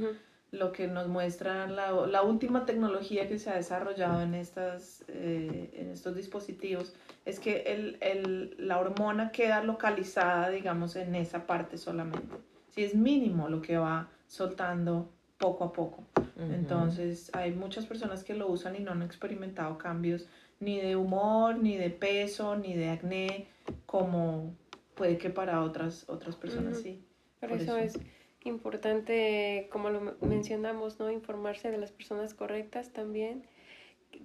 lo 0.51 0.73
que 0.73 0.87
nos 0.87 1.07
muestra 1.07 1.65
la, 1.67 1.91
la, 2.07 2.21
última 2.23 2.65
tecnología 2.65 3.27
que 3.29 3.39
se 3.39 3.49
ha 3.49 3.55
desarrollado 3.55 4.21
en, 4.21 4.35
estas, 4.35 5.05
eh, 5.07 5.71
en 5.73 5.91
estos 5.91 6.15
dispositivos 6.15 6.93
es 7.25 7.39
que 7.39 7.61
el, 7.67 7.97
el, 8.01 8.55
la 8.59 8.79
hormona 8.79 9.31
queda 9.31 9.63
localizada, 9.63 10.49
digamos, 10.49 10.97
en 10.97 11.15
esa 11.15 11.47
parte 11.47 11.77
solamente. 11.77 12.35
Si 12.69 12.83
es 12.83 12.95
mínimo 12.95 13.47
lo 13.47 13.61
que 13.61 13.77
va 13.77 14.09
soltando 14.27 15.09
poco 15.37 15.63
a 15.63 15.73
poco. 15.73 16.03
Entonces, 16.37 17.29
hay 17.33 17.51
muchas 17.51 17.85
personas 17.85 18.23
que 18.23 18.33
lo 18.33 18.47
usan 18.47 18.75
y 18.75 18.79
no 18.79 18.91
han 18.91 19.03
experimentado 19.03 19.77
cambios 19.77 20.27
ni 20.59 20.79
de 20.79 20.95
humor, 20.95 21.57
ni 21.57 21.77
de 21.77 21.89
peso, 21.89 22.55
ni 22.55 22.73
de 22.73 22.89
acné, 22.89 23.47
como 23.85 24.55
puede 24.95 25.17
que 25.17 25.29
para 25.29 25.61
otras, 25.61 26.07
otras 26.07 26.35
personas 26.35 26.79
sí. 26.79 27.03
Por, 27.39 27.51
eso 27.51 27.75
es 27.77 27.99
importante, 28.43 29.67
como 29.71 29.89
lo 29.89 30.15
mencionamos, 30.21 30.99
¿no? 30.99 31.11
Informarse 31.11 31.71
de 31.71 31.77
las 31.77 31.91
personas 31.91 32.33
correctas 32.33 32.91
también. 32.91 33.43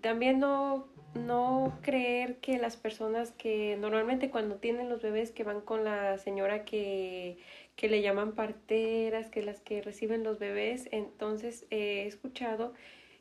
También 0.00 0.40
no, 0.40 0.88
no 1.14 1.78
creer 1.82 2.36
que 2.38 2.58
las 2.58 2.76
personas 2.76 3.32
que 3.32 3.76
normalmente 3.76 4.30
cuando 4.30 4.56
tienen 4.56 4.88
los 4.88 5.02
bebés 5.02 5.30
que 5.30 5.44
van 5.44 5.60
con 5.60 5.84
la 5.84 6.18
señora 6.18 6.64
que, 6.64 7.38
que 7.76 7.88
le 7.88 8.02
llaman 8.02 8.32
parteras, 8.32 9.28
que 9.28 9.42
las 9.42 9.60
que 9.60 9.82
reciben 9.82 10.24
los 10.24 10.38
bebés, 10.38 10.88
entonces 10.90 11.66
he 11.70 12.06
escuchado 12.06 12.72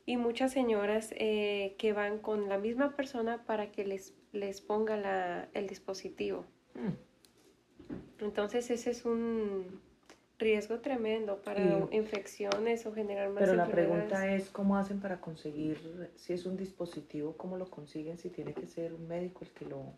y 0.06 0.18
muchas 0.18 0.52
señoras 0.54 1.14
eh, 1.18 1.76
que 1.78 1.94
van 1.94 2.20
con 2.20 2.50
la 2.50 2.58
misma 2.58 2.96
persona 2.96 3.44
para 3.46 3.72
que 3.72 3.86
les, 3.86 4.14
les 4.34 4.62
ponga 4.62 4.98
la, 4.98 5.50
el 5.54 5.68
dispositivo. 5.68 6.46
Mm. 6.74 8.24
Entonces 8.24 8.70
ese 8.72 8.92
es 8.92 9.06
un 9.06 9.82
riesgo 10.38 10.80
tremendo 10.80 11.42
para 11.42 11.62
Y- 11.62 11.88
infecciones 11.92 12.86
o 12.86 12.94
generar 12.94 13.30
más 13.30 13.40
Pero 13.40 13.54
la 13.56 13.66
pregunta 13.66 14.34
es 14.34 14.50
cómo 14.50 14.78
hacen 14.78 15.00
para 15.00 15.22
conseguir, 15.22 16.10
si 16.16 16.34
es 16.34 16.46
un 16.46 16.58
dispositivo, 16.58 17.36
cómo 17.38 17.58
lo 17.58 17.70
consiguen, 17.70 18.18
si 18.18 18.30
tiene 18.30 18.54
que 18.54 18.68
ser 18.68 18.94
un 18.94 19.08
médico 19.08 19.44
el 19.44 19.52
que 19.52 19.66
lo, 19.66 19.94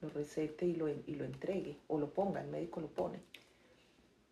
lo 0.00 0.08
recete 0.10 0.66
y 0.66 0.74
lo, 0.74 0.88
y 0.88 1.14
lo 1.14 1.24
entregue, 1.24 1.78
o 1.88 1.98
lo 1.98 2.10
ponga, 2.10 2.40
el 2.42 2.48
médico 2.48 2.80
lo 2.80 2.88
pone. 2.88 3.20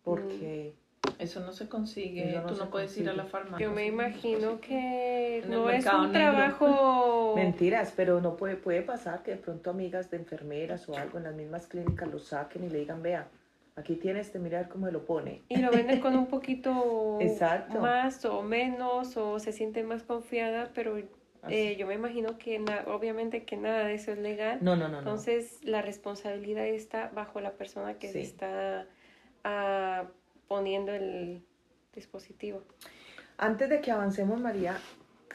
Porque 0.03 0.75
Eso 1.17 1.39
no 1.39 1.51
se 1.53 1.67
consigue, 1.67 2.33
no 2.33 2.45
tú 2.45 2.55
no 2.55 2.69
puedes 2.69 2.95
ir 2.97 3.09
a 3.09 3.13
la 3.13 3.25
farmacia. 3.25 3.65
Yo 3.65 3.73
me 3.73 3.87
imagino 3.87 4.59
que 4.61 5.43
no 5.47 5.69
es 5.69 5.85
un 5.85 6.11
negro. 6.11 6.11
trabajo... 6.11 7.33
mentiras, 7.35 7.93
pero 7.95 8.21
no 8.21 8.37
puede, 8.37 8.55
puede 8.55 8.81
pasar 8.81 9.23
que 9.23 9.31
de 9.31 9.37
pronto 9.37 9.69
amigas 9.71 10.09
de 10.09 10.17
enfermeras 10.17 10.87
o 10.87 10.95
algo 10.95 11.17
en 11.17 11.25
las 11.25 11.35
mismas 11.35 11.67
clínicas 11.67 12.09
lo 12.09 12.19
saquen 12.19 12.63
y 12.63 12.69
le 12.69 12.79
digan, 12.79 13.01
vea, 13.01 13.27
aquí 13.75 13.95
tiene 13.95 14.21
este, 14.21 14.39
mira 14.39 14.59
a 14.59 14.61
ver 14.63 14.69
cómo 14.71 14.87
lo 14.87 15.05
pone. 15.05 15.43
Y 15.49 15.57
lo 15.57 15.71
venden 15.71 15.99
con 15.99 16.15
un 16.15 16.27
poquito 16.35 17.17
Exacto. 17.21 17.79
más 17.79 18.23
o 18.25 18.41
menos 18.41 19.17
o 19.17 19.39
se 19.39 19.51
siente 19.51 19.83
más 19.83 20.03
confiada, 20.03 20.71
pero 20.73 20.97
eh, 21.49 21.75
yo 21.77 21.85
me 21.85 21.93
imagino 21.95 22.37
que 22.37 22.57
na- 22.59 22.85
obviamente 22.87 23.43
que 23.43 23.57
nada 23.57 23.85
de 23.85 23.95
eso 23.95 24.11
es 24.11 24.17
legal. 24.17 24.59
No, 24.61 24.75
no, 24.75 24.87
no, 24.87 24.93
no. 24.93 24.97
Entonces 24.99 25.59
la 25.63 25.81
responsabilidad 25.81 26.65
está 26.65 27.09
bajo 27.09 27.41
la 27.41 27.51
persona 27.51 27.95
que 27.99 28.07
se 28.09 28.21
está 28.21 28.87
ah, 29.43 30.05
poniendo 30.47 30.93
el 30.93 31.43
dispositivo. 31.93 32.63
Antes 33.37 33.69
de 33.69 33.81
que 33.81 33.91
avancemos, 33.91 34.39
María, 34.39 34.77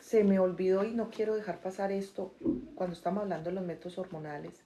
se 0.00 0.24
me 0.24 0.38
olvidó 0.38 0.84
y 0.84 0.92
no 0.92 1.10
quiero 1.10 1.36
dejar 1.36 1.60
pasar 1.60 1.92
esto 1.92 2.34
cuando 2.74 2.96
estamos 2.96 3.22
hablando 3.22 3.50
de 3.50 3.56
los 3.56 3.64
métodos 3.64 3.98
hormonales. 3.98 4.62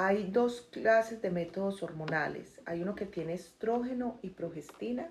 Hay 0.00 0.30
dos 0.30 0.60
clases 0.70 1.20
de 1.22 1.30
métodos 1.32 1.82
hormonales. 1.82 2.60
Hay 2.66 2.82
uno 2.82 2.94
que 2.94 3.04
tiene 3.04 3.32
estrógeno 3.32 4.20
y 4.22 4.30
progestina 4.30 5.10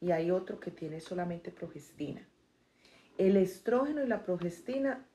y 0.00 0.10
hay 0.10 0.30
otro 0.30 0.58
que 0.58 0.70
tiene 0.70 1.00
solamente 1.00 1.50
progestina. 1.50 2.26
El 3.18 3.36
estrógeno 3.36 4.02
y 4.02 4.06
la 4.06 4.22
progestina 4.22 5.06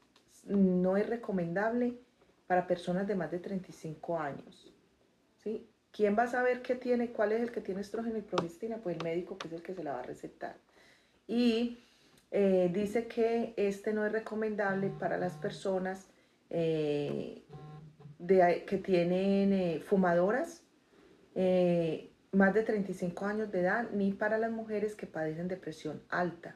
no 0.45 0.97
es 0.97 1.09
recomendable 1.09 1.97
para 2.45 2.67
personas 2.67 3.07
de 3.07 3.15
más 3.15 3.31
de 3.31 3.39
35 3.39 4.19
años. 4.19 4.71
¿sí? 5.43 5.67
¿Quién 5.91 6.15
va 6.15 6.25
a 6.25 6.27
saber 6.27 6.61
qué 6.61 6.75
tiene, 6.75 7.11
cuál 7.11 7.31
es 7.31 7.41
el 7.41 7.51
que 7.51 7.61
tiene 7.61 7.81
estrógeno 7.81 8.19
y 8.19 8.21
progestina? 8.21 8.77
Pues 8.77 8.97
el 8.97 9.03
médico 9.03 9.39
que 9.39 9.47
es 9.47 9.53
el 9.55 9.63
que 9.63 9.73
se 9.73 9.83
la 9.83 9.93
va 9.93 10.01
a 10.01 10.03
recetar. 10.03 10.57
Y 11.25 11.79
eh, 12.29 12.69
dice 12.71 13.07
que 13.07 13.55
este 13.57 13.93
no 13.93 14.05
es 14.05 14.11
recomendable 14.11 14.91
para 14.91 15.17
las 15.17 15.33
personas 15.37 16.05
eh, 16.51 17.41
de- 18.19 18.65
que 18.65 18.77
tienen 18.77 19.53
eh, 19.53 19.79
fumadoras 19.79 20.63
eh, 21.35 22.11
más 22.31 22.53
de 22.53 22.63
35 22.63 23.25
años 23.25 23.51
de 23.51 23.61
edad, 23.61 23.89
ni 23.91 24.11
para 24.11 24.37
las 24.37 24.51
mujeres 24.51 24.95
que 24.95 25.05
padecen 25.07 25.47
depresión 25.47 26.01
alta, 26.09 26.55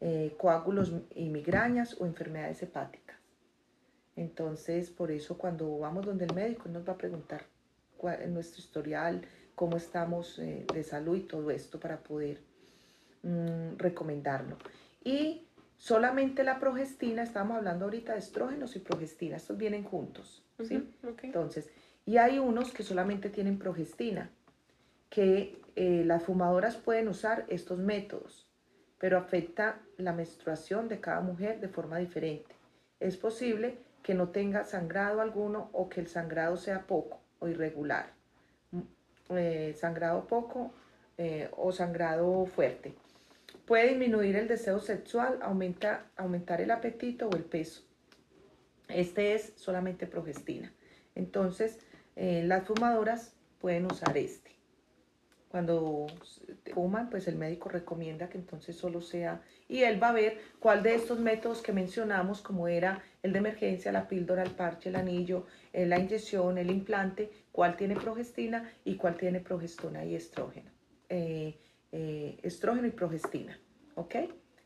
eh, 0.00 0.34
coágulos 0.38 0.92
y 1.14 1.28
migrañas 1.28 2.00
o 2.00 2.06
enfermedades 2.06 2.62
hepáticas. 2.62 3.16
Entonces, 4.16 4.90
por 4.90 5.10
eso 5.10 5.38
cuando 5.38 5.78
vamos 5.78 6.04
donde 6.04 6.26
el 6.26 6.34
médico 6.34 6.68
nos 6.68 6.86
va 6.86 6.92
a 6.94 6.98
preguntar 6.98 7.42
cuál 7.96 8.20
es 8.22 8.28
nuestro 8.28 8.60
historial, 8.60 9.22
cómo 9.54 9.76
estamos 9.76 10.38
eh, 10.38 10.66
de 10.72 10.82
salud 10.82 11.16
y 11.16 11.22
todo 11.22 11.50
esto 11.50 11.78
para 11.80 11.98
poder 12.02 12.40
mm, 13.22 13.78
recomendarlo. 13.78 14.56
Y 15.04 15.46
solamente 15.82 16.44
la 16.44 16.60
progestina, 16.60 17.24
estamos 17.24 17.56
hablando 17.56 17.86
ahorita 17.86 18.12
de 18.12 18.20
estrógenos 18.20 18.76
y 18.76 18.78
progestina, 18.78 19.36
estos 19.36 19.58
vienen 19.58 19.82
juntos, 19.82 20.44
¿sí? 20.62 20.88
Entonces, 21.24 21.70
y 22.06 22.18
hay 22.18 22.38
unos 22.38 22.72
que 22.72 22.84
solamente 22.84 23.30
tienen 23.30 23.58
progestina, 23.58 24.30
que 25.10 25.60
eh, 25.74 26.04
las 26.06 26.22
fumadoras 26.22 26.76
pueden 26.76 27.08
usar 27.08 27.46
estos 27.48 27.80
métodos, 27.80 28.46
pero 28.98 29.18
afecta 29.18 29.80
la 29.96 30.12
menstruación 30.12 30.88
de 30.88 31.00
cada 31.00 31.20
mujer 31.20 31.58
de 31.58 31.66
forma 31.66 31.98
diferente. 31.98 32.54
Es 33.00 33.16
posible 33.16 33.76
que 34.04 34.14
no 34.14 34.28
tenga 34.28 34.62
sangrado 34.62 35.20
alguno 35.20 35.68
o 35.72 35.88
que 35.88 36.00
el 36.00 36.06
sangrado 36.06 36.56
sea 36.58 36.86
poco 36.86 37.18
o 37.40 37.48
irregular. 37.48 38.12
Mm, 38.70 38.82
eh, 39.30 39.74
sangrado 39.76 40.28
poco 40.28 40.72
eh, 41.18 41.50
o 41.56 41.72
sangrado 41.72 42.46
fuerte. 42.46 42.94
Puede 43.66 43.88
disminuir 43.88 44.36
el 44.36 44.48
deseo 44.48 44.80
sexual, 44.80 45.38
aumenta, 45.42 46.06
aumentar 46.16 46.60
el 46.60 46.70
apetito 46.70 47.28
o 47.28 47.36
el 47.36 47.44
peso. 47.44 47.82
Este 48.88 49.34
es 49.34 49.52
solamente 49.56 50.06
progestina. 50.06 50.72
Entonces, 51.14 51.78
eh, 52.16 52.42
las 52.44 52.66
fumadoras 52.66 53.34
pueden 53.60 53.86
usar 53.86 54.16
este. 54.16 54.50
Cuando 55.48 56.06
fuman, 56.72 57.10
pues 57.10 57.28
el 57.28 57.36
médico 57.36 57.68
recomienda 57.68 58.30
que 58.30 58.38
entonces 58.38 58.74
solo 58.74 59.02
sea, 59.02 59.42
y 59.68 59.82
él 59.82 60.02
va 60.02 60.08
a 60.08 60.12
ver 60.12 60.38
cuál 60.60 60.82
de 60.82 60.94
estos 60.94 61.20
métodos 61.20 61.60
que 61.60 61.74
mencionamos, 61.74 62.40
como 62.40 62.68
era 62.68 63.02
el 63.22 63.32
de 63.32 63.38
emergencia, 63.38 63.92
la 63.92 64.08
píldora, 64.08 64.42
el 64.42 64.52
parche, 64.52 64.88
el 64.88 64.96
anillo, 64.96 65.46
eh, 65.74 65.84
la 65.84 65.98
inyección, 65.98 66.56
el 66.56 66.70
implante, 66.70 67.30
cuál 67.52 67.76
tiene 67.76 67.96
progestina 67.96 68.72
y 68.84 68.96
cuál 68.96 69.16
tiene 69.16 69.40
progestona 69.40 70.04
y 70.06 70.14
estrógeno. 70.14 70.70
Eh, 71.10 71.58
eh, 71.92 72.38
estrógeno 72.42 72.86
y 72.86 72.90
progestina, 72.90 73.58
¿ok? 73.94 74.14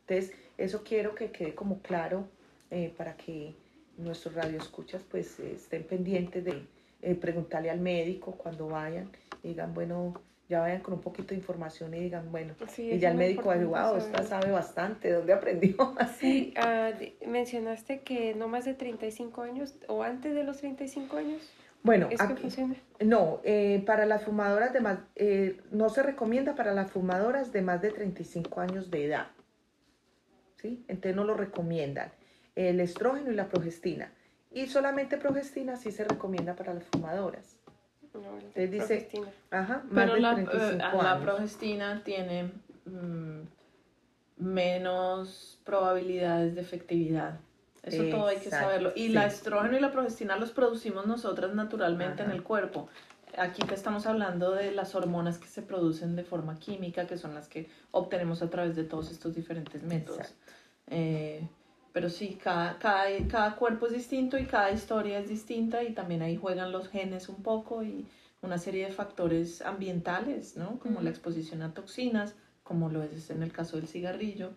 Entonces, 0.07 0.33
eso 0.57 0.83
quiero 0.83 1.13
que 1.13 1.31
quede 1.31 1.53
como 1.53 1.81
claro 1.81 2.29
eh, 2.71 2.93
para 2.97 3.15
que 3.17 3.53
nuestros 3.97 4.35
radioescuchas 4.35 5.03
pues 5.03 5.39
estén 5.39 5.83
pendientes 5.83 6.43
de 6.45 6.65
eh, 7.01 7.15
preguntarle 7.15 7.69
al 7.69 7.79
médico 7.81 8.31
cuando 8.33 8.67
vayan, 8.67 9.09
y 9.43 9.49
digan, 9.49 9.73
bueno, 9.73 10.13
ya 10.49 10.61
vayan 10.61 10.81
con 10.81 10.93
un 10.93 11.01
poquito 11.01 11.29
de 11.29 11.35
información 11.35 11.93
y 11.93 11.99
digan, 11.99 12.31
bueno, 12.31 12.55
Sí, 12.69 12.89
y 12.91 12.99
ya 12.99 13.11
el 13.11 13.17
médico 13.17 13.53
importante 13.53 13.65
wow, 13.65 13.97
esta 13.97 14.23
sabe 14.23 14.51
bastante, 14.51 15.09
¿de 15.09 15.13
dónde 15.15 15.33
aprendió? 15.33 15.75
Sí, 16.19 16.53
de- 16.55 17.17
mencionaste 17.27 18.01
que 18.01 18.33
no 18.33 18.47
más 18.47 18.63
de 18.65 18.73
35 18.73 19.41
años 19.41 19.75
o 19.87 20.03
antes 20.03 20.33
de 20.33 20.43
los 20.43 20.57
35 20.57 21.17
años. 21.17 21.41
Bueno, 21.83 22.07
¿Es 22.11 22.17
que 22.21 22.33
aquí- 22.33 22.41
funciona? 22.41 22.75
no, 22.99 23.39
eh, 23.43 23.81
para 23.85 24.05
las 24.05 24.23
fumadoras 24.23 24.73
de 24.73 24.81
más, 24.81 24.99
eh, 25.15 25.61
no 25.71 25.89
se 25.89 26.03
recomienda 26.03 26.55
para 26.55 26.73
las 26.73 26.91
fumadoras 26.91 27.51
de 27.53 27.61
más 27.61 27.81
de 27.81 27.91
35 27.91 28.59
años 28.59 28.91
de 28.91 29.05
edad, 29.05 29.27
¿sí? 30.57 30.83
Entonces 30.87 31.15
no 31.15 31.23
lo 31.23 31.33
recomiendan. 31.35 32.11
El 32.55 32.79
estrógeno 32.79 33.31
y 33.31 33.35
la 33.35 33.47
progestina. 33.47 34.11
Y 34.51 34.65
solamente 34.67 35.17
progestina 35.17 35.75
sí 35.77 35.91
se 35.91 36.03
recomienda 36.03 36.55
para 36.55 36.73
las 36.73 36.83
fumadoras. 36.85 37.59
No, 38.13 38.21
dice- 38.55 38.77
progestina. 38.77 39.27
Ajá, 39.51 39.83
más 39.89 40.05
Pero 40.05 40.13
de 40.15 40.19
la, 40.21 40.33
35 40.35 40.73
eh, 40.73 40.77
la 41.03 41.11
años. 41.11 41.23
progestina 41.23 42.01
tiene 42.03 42.51
mm, 42.85 43.41
menos 44.37 45.59
probabilidades 45.63 46.55
de 46.55 46.61
efectividad. 46.61 47.39
Eso 47.87 48.03
todo 48.09 48.27
hay 48.27 48.37
que 48.37 48.45
Exacto, 48.45 48.65
saberlo. 48.65 48.91
Y 48.95 49.07
sí. 49.07 49.13
la 49.13 49.25
estrógeno 49.25 49.77
y 49.77 49.79
la 49.79 49.91
progestina 49.91 50.37
los 50.37 50.51
producimos 50.51 51.07
nosotras 51.07 51.53
naturalmente 51.53 52.23
en 52.23 52.29
Ajá. 52.29 52.35
el 52.35 52.43
cuerpo. 52.43 52.89
Aquí 53.37 53.61
te 53.63 53.73
estamos 53.75 54.05
hablando 54.05 54.51
de 54.51 54.71
las 54.71 54.95
hormonas 54.95 55.37
que 55.37 55.47
se 55.47 55.61
producen 55.61 56.15
de 56.15 56.23
forma 56.23 56.57
química, 56.59 57.05
que 57.07 57.17
son 57.17 57.33
las 57.33 57.47
que 57.47 57.69
obtenemos 57.91 58.41
a 58.41 58.49
través 58.49 58.75
de 58.75 58.83
todos 58.83 59.11
estos 59.11 59.35
diferentes 59.35 59.83
métodos. 59.83 60.19
Exacto. 60.19 60.53
Eh, 60.87 61.47
pero 61.91 62.09
sí, 62.09 62.37
cada, 62.41 62.77
cada, 62.77 63.05
cada 63.27 63.55
cuerpo 63.55 63.87
es 63.87 63.93
distinto 63.93 64.37
y 64.37 64.45
cada 64.45 64.71
historia 64.71 65.19
es 65.19 65.29
distinta 65.29 65.83
y 65.83 65.93
también 65.93 66.21
ahí 66.21 66.37
juegan 66.37 66.71
los 66.71 66.89
genes 66.89 67.27
un 67.27 67.41
poco 67.43 67.83
y 67.83 68.07
una 68.41 68.57
serie 68.57 68.85
de 68.85 68.91
factores 68.91 69.61
ambientales, 69.61 70.57
¿no? 70.57 70.79
Como 70.79 70.95
la 71.01 71.09
Ujú. 71.09 71.09
exposición 71.09 71.63
a 71.63 71.73
toxinas, 71.73 72.35
como 72.63 72.89
lo 72.89 73.01
es 73.01 73.29
en 73.29 73.41
el 73.43 73.51
caso 73.51 73.77
del 73.77 73.87
cigarrillo, 73.87 74.51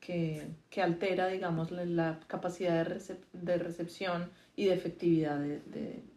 que, 0.00 0.48
que 0.70 0.82
altera, 0.82 1.28
digamos, 1.28 1.70
la, 1.70 2.20
capacidad 2.26 2.84
de, 2.84 2.96
recep- 2.96 3.30
de 3.32 3.58
recepción 3.58 4.30
y 4.56 4.66
de 4.66 4.74
efectividad 4.74 5.38
de, 5.38 5.60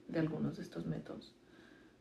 de, 0.08 0.20
algunos 0.20 0.58
de 0.58 0.64
estos 0.64 0.86
métodos. 0.86 1.36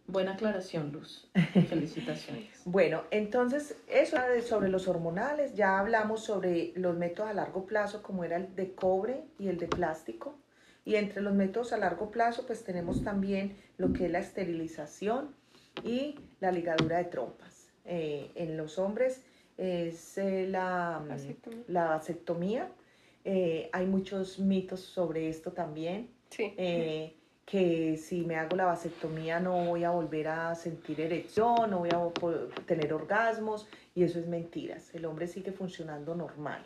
Buena 0.06 0.32
aclaración, 0.32 0.90
Luz. 0.92 1.30
Felicitaciones. 1.68 2.46
Bueno, 2.64 3.04
entonces 3.10 3.76
eso 3.88 4.16
sobre 4.42 4.68
los 4.68 4.88
hormonales, 4.88 5.54
ya 5.54 5.78
hablamos 5.78 6.24
sobre 6.24 6.72
los 6.74 6.96
métodos 6.96 7.30
a 7.30 7.34
largo 7.34 7.64
plazo 7.66 8.02
como 8.02 8.24
era 8.24 8.36
el 8.36 8.54
de 8.54 8.74
cobre 8.74 9.24
y 9.38 9.48
el 9.48 9.58
de 9.58 9.68
plástico. 9.68 10.34
Y 10.84 10.96
entre 10.96 11.22
los 11.22 11.34
métodos 11.34 11.72
a 11.72 11.76
largo 11.78 12.10
plazo 12.10 12.46
pues 12.46 12.64
tenemos 12.64 13.04
también 13.04 13.56
lo 13.78 13.92
que 13.92 14.06
es 14.06 14.10
la 14.10 14.18
esterilización 14.18 15.34
y 15.84 16.18
la 16.40 16.50
ligadura 16.50 16.98
de 16.98 17.04
trompas. 17.04 17.70
Eh, 17.84 18.30
en 18.34 18.56
los 18.56 18.78
hombres 18.78 19.22
es 19.60 20.16
eh, 20.18 20.46
la, 20.48 21.02
Vasectomía. 21.06 21.64
la 21.68 21.84
vasectomía. 21.88 22.68
Eh, 23.24 23.68
hay 23.72 23.86
muchos 23.86 24.38
mitos 24.38 24.80
sobre 24.80 25.28
esto 25.28 25.52
también 25.52 26.08
Sí. 26.30 26.54
eh, 26.56 27.14
que 27.44 27.96
si 27.98 28.22
me 28.22 28.36
hago 28.36 28.56
la 28.56 28.64
vasectomía 28.64 29.38
no 29.40 29.64
voy 29.66 29.84
a 29.84 29.90
volver 29.90 30.28
a 30.28 30.54
sentir 30.54 31.00
erección, 31.00 31.68
no 31.70 31.80
voy 31.80 31.90
a 31.90 32.64
tener 32.66 32.92
orgasmos, 32.94 33.68
y 33.94 34.04
eso 34.04 34.18
es 34.20 34.26
mentiras. 34.26 34.94
El 34.94 35.04
hombre 35.04 35.26
sigue 35.26 35.52
funcionando 35.52 36.14
normal. 36.14 36.64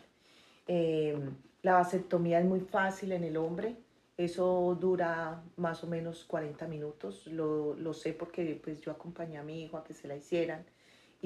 La 1.63 1.73
vasectomía 1.73 2.39
es 2.39 2.45
muy 2.45 2.59
fácil 2.59 3.11
en 3.11 3.23
el 3.23 3.35
hombre, 3.37 3.75
eso 4.17 4.77
dura 4.79 5.41
más 5.57 5.83
o 5.83 5.87
menos 5.87 6.23
40 6.25 6.67
minutos, 6.67 7.25
lo, 7.27 7.73
lo, 7.73 7.93
sé 7.93 8.13
porque 8.13 8.59
pues 8.63 8.79
yo 8.81 8.91
acompañé 8.91 9.37
a 9.39 9.43
mi 9.43 9.63
hijo 9.63 9.77
a 9.77 9.83
que 9.83 9.93
se 9.95 10.07
la 10.07 10.15
hicieran. 10.15 10.63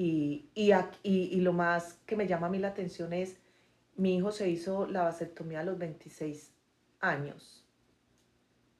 Y, 0.02 0.48
y, 0.54 0.72
y, 1.02 1.40
lo 1.42 1.52
más 1.52 1.98
que 2.06 2.16
me 2.16 2.26
llama 2.26 2.46
a 2.46 2.50
mí 2.50 2.58
la 2.58 2.68
atención 2.68 3.12
es, 3.12 3.36
mi 3.96 4.16
hijo 4.16 4.32
se 4.32 4.48
hizo 4.48 4.86
la 4.86 5.02
vasectomía 5.02 5.60
a 5.60 5.62
los 5.62 5.76
26 5.76 6.54
años. 7.00 7.66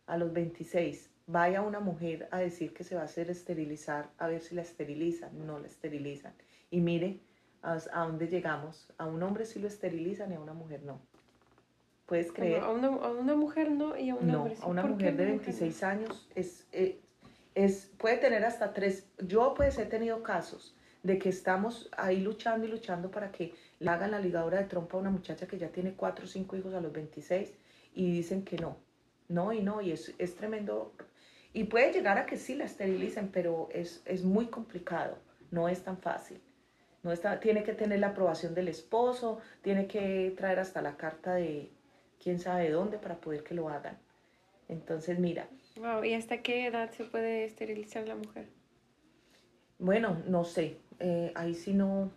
A 0.06 0.16
los 0.16 0.32
26. 0.32 1.10
Vaya 1.26 1.60
una 1.60 1.78
mujer 1.78 2.26
a 2.30 2.38
decir 2.38 2.72
que 2.72 2.84
se 2.84 2.94
va 2.94 3.02
a 3.02 3.04
hacer 3.04 3.28
esterilizar, 3.28 4.08
a 4.16 4.28
ver 4.28 4.40
si 4.40 4.54
la 4.54 4.62
esterilizan. 4.62 5.46
No 5.46 5.58
la 5.58 5.66
esterilizan. 5.66 6.32
Y 6.70 6.80
mire 6.80 7.20
a, 7.60 7.72
a 7.92 8.06
dónde 8.06 8.26
llegamos. 8.26 8.88
A 8.96 9.04
un 9.04 9.22
hombre 9.22 9.44
sí 9.44 9.58
lo 9.58 9.68
esterilizan 9.68 10.32
y 10.32 10.36
a 10.36 10.40
una 10.40 10.54
mujer 10.54 10.84
no. 10.84 11.02
¿Puedes 12.06 12.32
creer? 12.32 12.62
A 12.62 12.70
una, 12.70 12.86
a 12.86 13.10
una 13.10 13.34
mujer 13.34 13.70
no 13.70 13.94
y 13.94 14.08
a 14.08 14.14
una 14.14 14.32
no, 14.32 14.48
a 14.62 14.66
una 14.66 14.86
mujer 14.86 15.18
de 15.18 15.26
26 15.26 15.82
años 15.82 16.30
es, 16.34 16.66
eh, 16.72 16.98
es, 17.54 17.90
puede 17.98 18.16
tener 18.16 18.42
hasta 18.42 18.72
tres. 18.72 19.06
Yo 19.18 19.52
pues 19.52 19.76
he 19.76 19.84
tenido 19.84 20.22
casos 20.22 20.74
de 21.02 21.18
que 21.18 21.28
estamos 21.28 21.88
ahí 21.96 22.20
luchando 22.20 22.66
y 22.66 22.70
luchando 22.70 23.10
para 23.10 23.32
que 23.32 23.54
le 23.78 23.90
hagan 23.90 24.10
la 24.10 24.18
ligadura 24.18 24.58
de 24.58 24.64
trompa 24.64 24.96
a 24.96 25.00
una 25.00 25.10
muchacha 25.10 25.46
que 25.46 25.58
ya 25.58 25.68
tiene 25.68 25.94
cuatro 25.94 26.24
o 26.24 26.28
cinco 26.28 26.56
hijos 26.56 26.74
a 26.74 26.80
los 26.80 26.92
26 26.92 27.52
y 27.94 28.12
dicen 28.12 28.44
que 28.44 28.56
no, 28.56 28.76
no 29.28 29.52
y 29.52 29.62
no, 29.62 29.80
y 29.80 29.92
es, 29.92 30.14
es 30.18 30.36
tremendo. 30.36 30.92
Y 31.52 31.64
puede 31.64 31.92
llegar 31.92 32.18
a 32.18 32.26
que 32.26 32.36
sí 32.36 32.54
la 32.54 32.64
esterilicen, 32.64 33.28
pero 33.28 33.68
es, 33.72 34.02
es 34.04 34.24
muy 34.24 34.46
complicado, 34.46 35.18
no 35.50 35.68
es 35.68 35.82
tan 35.82 35.98
fácil. 35.98 36.40
No 37.02 37.12
está, 37.12 37.40
tiene 37.40 37.62
que 37.62 37.72
tener 37.72 37.98
la 37.98 38.08
aprobación 38.08 38.54
del 38.54 38.68
esposo, 38.68 39.40
tiene 39.62 39.86
que 39.86 40.34
traer 40.36 40.58
hasta 40.58 40.82
la 40.82 40.96
carta 40.98 41.34
de, 41.34 41.70
quién 42.22 42.38
sabe 42.38 42.70
dónde 42.70 42.98
para 42.98 43.16
poder 43.16 43.42
que 43.42 43.54
lo 43.54 43.68
hagan. 43.68 43.98
Entonces, 44.68 45.18
mira. 45.18 45.48
Wow, 45.76 46.04
¿y 46.04 46.14
hasta 46.14 46.42
qué 46.42 46.66
edad 46.66 46.90
se 46.90 47.04
puede 47.04 47.44
esterilizar 47.44 48.06
la 48.06 48.14
mujer? 48.14 48.48
Bueno, 49.80 50.18
no 50.26 50.44
sé. 50.44 50.78
Eh, 50.98 51.32
ahí 51.34 51.54
sí 51.54 51.72
no 51.72 52.10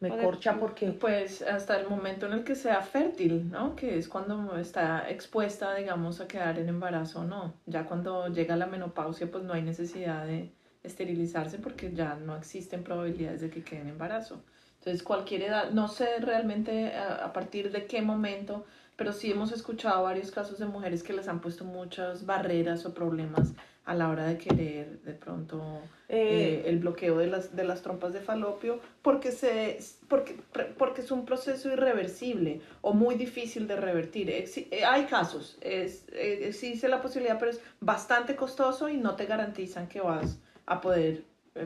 me 0.00 0.08
corcha 0.08 0.58
porque... 0.58 0.92
Pues 0.92 1.42
hasta 1.42 1.78
el 1.78 1.88
momento 1.88 2.26
en 2.26 2.32
el 2.32 2.44
que 2.44 2.54
sea 2.54 2.80
fértil, 2.80 3.50
¿no? 3.50 3.76
Que 3.76 3.98
es 3.98 4.08
cuando 4.08 4.56
está 4.56 5.08
expuesta, 5.10 5.74
digamos, 5.74 6.20
a 6.20 6.26
quedar 6.26 6.58
en 6.58 6.68
embarazo, 6.68 7.24
¿no? 7.24 7.54
Ya 7.66 7.84
cuando 7.84 8.28
llega 8.28 8.56
la 8.56 8.66
menopausia, 8.66 9.30
pues 9.30 9.44
no 9.44 9.52
hay 9.52 9.62
necesidad 9.62 10.26
de 10.26 10.50
esterilizarse 10.82 11.58
porque 11.58 11.92
ya 11.92 12.14
no 12.14 12.36
existen 12.36 12.82
probabilidades 12.82 13.42
de 13.42 13.50
que 13.50 13.62
quede 13.62 13.80
en 13.80 13.88
embarazo. 13.88 14.42
Entonces, 14.78 15.02
cualquier 15.02 15.42
edad, 15.42 15.70
no 15.70 15.86
sé 15.86 16.18
realmente 16.18 16.96
a 16.96 17.32
partir 17.32 17.70
de 17.70 17.86
qué 17.86 18.02
momento 18.02 18.64
pero 18.96 19.12
sí 19.12 19.30
hemos 19.30 19.52
escuchado 19.52 20.04
varios 20.04 20.30
casos 20.30 20.58
de 20.58 20.66
mujeres 20.66 21.02
que 21.02 21.12
les 21.12 21.28
han 21.28 21.40
puesto 21.40 21.64
muchas 21.64 22.26
barreras 22.26 22.84
o 22.86 22.94
problemas 22.94 23.52
a 23.84 23.94
la 23.94 24.08
hora 24.08 24.26
de 24.26 24.38
querer 24.38 25.00
de 25.02 25.12
pronto 25.12 25.80
eh, 26.08 26.62
eh, 26.62 26.62
el 26.66 26.78
bloqueo 26.78 27.18
de 27.18 27.26
las, 27.26 27.56
de 27.56 27.64
las 27.64 27.82
trompas 27.82 28.12
de 28.12 28.20
falopio 28.20 28.78
porque, 29.02 29.32
se, 29.32 29.78
porque, 30.08 30.36
porque 30.78 31.00
es 31.00 31.10
un 31.10 31.24
proceso 31.24 31.68
irreversible 31.68 32.60
o 32.80 32.92
muy 32.92 33.16
difícil 33.16 33.66
de 33.66 33.76
revertir. 33.76 34.30
Eh, 34.30 34.84
hay 34.84 35.04
casos, 35.06 35.58
es, 35.60 36.06
existe 36.12 36.88
la 36.88 37.02
posibilidad, 37.02 37.38
pero 37.38 37.50
es 37.50 37.60
bastante 37.80 38.36
costoso 38.36 38.88
y 38.88 38.98
no 38.98 39.16
te 39.16 39.26
garantizan 39.26 39.88
que 39.88 40.00
vas 40.00 40.38
a 40.66 40.80
poder 40.80 41.24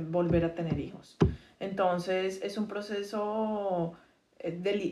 volver 0.09 0.45
a 0.47 0.55
tener 0.55 0.81
hijos. 0.81 1.19
Entonces 1.61 2.41
es 2.43 2.57
un 2.57 2.67
proceso 2.67 3.95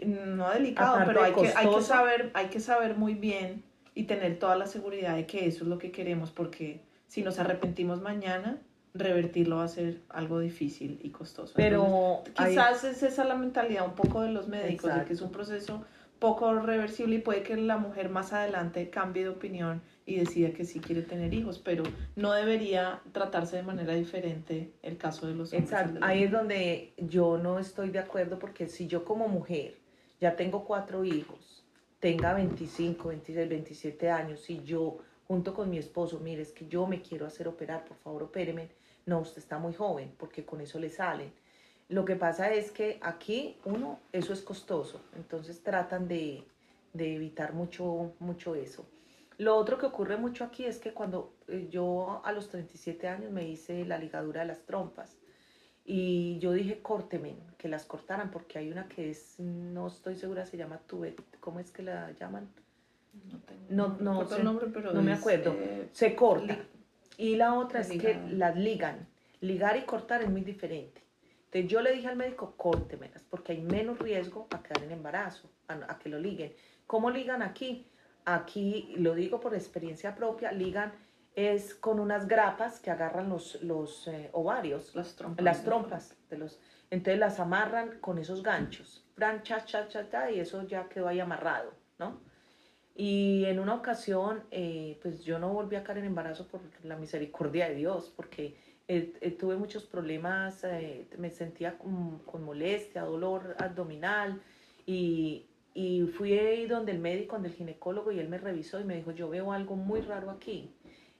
no 0.06 0.50
delicado, 0.50 0.98
pero 1.06 1.22
hay 1.22 1.32
que, 1.32 1.52
hay 1.54 1.68
que, 1.68 1.82
saber, 1.82 2.30
hay 2.34 2.46
que 2.48 2.60
saber 2.60 2.96
muy 2.96 3.14
bien 3.14 3.62
y 3.94 4.04
tener 4.04 4.38
toda 4.38 4.56
la 4.56 4.66
seguridad 4.66 5.14
de 5.16 5.26
que 5.26 5.46
eso 5.46 5.64
es 5.64 5.70
lo 5.70 5.78
que 5.78 5.90
queremos, 5.90 6.30
porque 6.30 6.82
si 7.06 7.22
nos 7.22 7.38
arrepentimos 7.38 8.00
mañana, 8.00 8.58
revertirlo 8.94 9.56
va 9.56 9.64
a 9.64 9.68
ser 9.68 10.00
algo 10.08 10.38
difícil 10.38 11.00
y 11.02 11.10
costoso. 11.10 11.52
Pero 11.56 12.22
quizás 12.34 12.84
es 12.84 13.02
esa 13.02 13.24
la 13.24 13.34
mentalidad 13.34 13.86
un 13.86 13.94
poco 13.94 14.22
de 14.22 14.30
los 14.30 14.48
médicos, 14.48 14.94
de 14.94 15.04
que 15.04 15.12
es 15.12 15.20
un 15.20 15.32
proceso 15.32 15.84
poco 16.18 16.54
reversible 16.54 17.16
y 17.16 17.18
puede 17.18 17.42
que 17.42 17.56
la 17.56 17.76
mujer 17.76 18.08
más 18.08 18.32
adelante 18.32 18.88
cambie 18.88 19.24
de 19.24 19.28
opinión 19.28 19.82
y 20.06 20.16
decida 20.16 20.52
que 20.52 20.64
sí 20.64 20.80
quiere 20.80 21.02
tener 21.02 21.34
hijos, 21.34 21.58
pero 21.58 21.82
no 22.16 22.32
debería 22.32 23.00
tratarse 23.12 23.56
de 23.56 23.62
manera 23.62 23.94
diferente 23.94 24.72
el 24.82 24.96
caso 24.96 25.26
de 25.26 25.34
los 25.34 25.52
hombres. 25.52 25.70
Exacto, 25.70 26.00
ahí 26.02 26.22
es 26.22 26.30
donde 26.30 26.94
yo 26.96 27.36
no 27.36 27.58
estoy 27.58 27.90
de 27.90 27.98
acuerdo 27.98 28.38
porque 28.38 28.68
si 28.68 28.86
yo 28.86 29.04
como 29.04 29.28
mujer 29.28 29.74
ya 30.20 30.36
tengo 30.36 30.64
cuatro 30.64 31.04
hijos, 31.04 31.64
tenga 32.00 32.32
25, 32.34 33.08
26, 33.08 33.48
27 33.48 34.10
años 34.10 34.48
y 34.48 34.62
yo 34.62 34.98
junto 35.26 35.54
con 35.54 35.70
mi 35.70 35.78
esposo, 35.78 36.20
mire, 36.20 36.42
es 36.42 36.52
que 36.52 36.66
yo 36.66 36.86
me 36.86 37.00
quiero 37.02 37.26
hacer 37.26 37.48
operar, 37.48 37.84
por 37.84 37.96
favor 37.98 38.24
opéreme, 38.24 38.68
no, 39.06 39.20
usted 39.20 39.38
está 39.38 39.58
muy 39.58 39.74
joven 39.74 40.14
porque 40.18 40.44
con 40.44 40.60
eso 40.60 40.78
le 40.78 40.90
salen. 40.90 41.32
Lo 41.88 42.04
que 42.04 42.16
pasa 42.16 42.52
es 42.52 42.70
que 42.70 42.98
aquí, 43.02 43.58
uno, 43.64 44.00
eso 44.12 44.32
es 44.32 44.40
costoso, 44.40 45.02
entonces 45.16 45.62
tratan 45.62 46.08
de, 46.08 46.44
de 46.94 47.14
evitar 47.14 47.52
mucho, 47.52 48.12
mucho 48.20 48.54
eso. 48.54 48.86
Lo 49.36 49.56
otro 49.56 49.78
que 49.78 49.86
ocurre 49.86 50.16
mucho 50.16 50.44
aquí 50.44 50.64
es 50.64 50.78
que 50.78 50.92
cuando 50.92 51.34
eh, 51.48 51.68
yo 51.70 52.22
a 52.24 52.32
los 52.32 52.48
37 52.48 53.08
años 53.08 53.32
me 53.32 53.46
hice 53.48 53.84
la 53.84 53.98
ligadura 53.98 54.42
de 54.42 54.46
las 54.46 54.64
trompas 54.64 55.18
y 55.84 56.38
yo 56.38 56.52
dije 56.52 56.80
córteme, 56.80 57.36
que 57.58 57.68
las 57.68 57.84
cortaran 57.84 58.30
porque 58.30 58.58
hay 58.58 58.70
una 58.70 58.88
que 58.88 59.10
es, 59.10 59.38
no 59.40 59.88
estoy 59.88 60.16
segura, 60.16 60.46
se 60.46 60.56
llama 60.56 60.78
tubet, 60.86 61.20
¿cómo 61.40 61.60
es 61.60 61.70
que 61.72 61.82
la 61.82 62.12
llaman? 62.12 62.48
No, 63.30 63.40
tengo, 63.40 64.02
no, 64.02 64.24
no, 64.24 64.38
nombre, 64.38 64.68
pero 64.72 64.92
no 64.92 65.02
me 65.02 65.12
acuerdo. 65.12 65.54
Eh, 65.56 65.88
se 65.92 66.14
corta. 66.14 66.58
y 67.16 67.36
la 67.36 67.54
otra 67.54 67.80
es 67.80 67.90
que 67.90 68.20
las 68.30 68.56
ligan. 68.56 69.06
Ligar 69.40 69.76
y 69.76 69.82
cortar 69.82 70.22
es 70.22 70.30
muy 70.30 70.42
diferente. 70.42 71.02
Entonces 71.46 71.70
yo 71.70 71.80
le 71.82 71.92
dije 71.92 72.08
al 72.08 72.16
médico, 72.16 72.54
córtemelas, 72.56 73.22
porque 73.22 73.52
hay 73.52 73.60
menos 73.60 73.98
riesgo 73.98 74.48
a 74.50 74.62
quedar 74.62 74.82
en 74.84 74.92
embarazo, 74.92 75.50
a, 75.68 75.74
a 75.74 75.98
que 75.98 76.08
lo 76.08 76.18
liguen. 76.18 76.52
¿Cómo 76.86 77.10
ligan 77.10 77.42
aquí? 77.42 77.86
aquí 78.24 78.94
lo 78.96 79.14
digo 79.14 79.40
por 79.40 79.54
experiencia 79.54 80.14
propia, 80.14 80.52
ligan 80.52 80.92
es 81.34 81.74
con 81.74 81.98
unas 81.98 82.28
grapas 82.28 82.78
que 82.78 82.90
agarran 82.90 83.28
los, 83.28 83.60
los 83.62 84.06
eh, 84.06 84.30
ovarios, 84.32 84.94
las 84.94 85.16
trompas, 85.16 85.44
las 85.44 85.64
trompas 85.64 86.16
de 86.30 86.38
los, 86.38 86.60
entonces 86.90 87.18
las 87.18 87.40
amarran 87.40 87.98
con 88.00 88.18
esos 88.18 88.42
ganchos, 88.42 89.04
cha, 89.42 89.64
cha, 89.64 89.88
cha, 89.88 90.08
cha, 90.08 90.30
y 90.30 90.38
eso 90.38 90.62
ya 90.66 90.88
quedó 90.88 91.08
ahí 91.08 91.20
amarrado, 91.20 91.72
¿no? 91.98 92.20
Y 92.94 93.44
en 93.46 93.58
una 93.58 93.74
ocasión, 93.74 94.44
eh, 94.50 94.98
pues 95.02 95.24
yo 95.24 95.38
no 95.38 95.52
volví 95.52 95.76
a 95.76 95.82
caer 95.82 95.98
en 95.98 96.04
embarazo 96.04 96.46
por 96.46 96.60
la 96.84 96.96
misericordia 96.96 97.68
de 97.68 97.74
Dios, 97.74 98.12
porque 98.14 98.56
eh, 98.86 99.36
tuve 99.38 99.56
muchos 99.56 99.84
problemas, 99.84 100.64
me 101.18 101.30
sentía 101.30 101.76
con, 101.76 102.20
con 102.20 102.44
molestia, 102.44 103.02
dolor 103.02 103.56
abdominal, 103.58 104.40
y, 104.86 105.46
y 105.74 106.02
fui 106.02 106.38
ahí 106.38 106.66
donde 106.66 106.92
el 106.92 107.00
médico, 107.00 107.34
donde 107.34 107.48
el 107.48 107.54
ginecólogo, 107.54 108.12
y 108.12 108.20
él 108.20 108.28
me 108.28 108.38
revisó 108.38 108.78
y 108.78 108.84
me 108.84 108.94
dijo, 108.94 109.10
yo 109.10 109.28
veo 109.28 109.52
algo 109.52 109.74
muy 109.74 110.00
raro 110.00 110.30
aquí. 110.30 110.70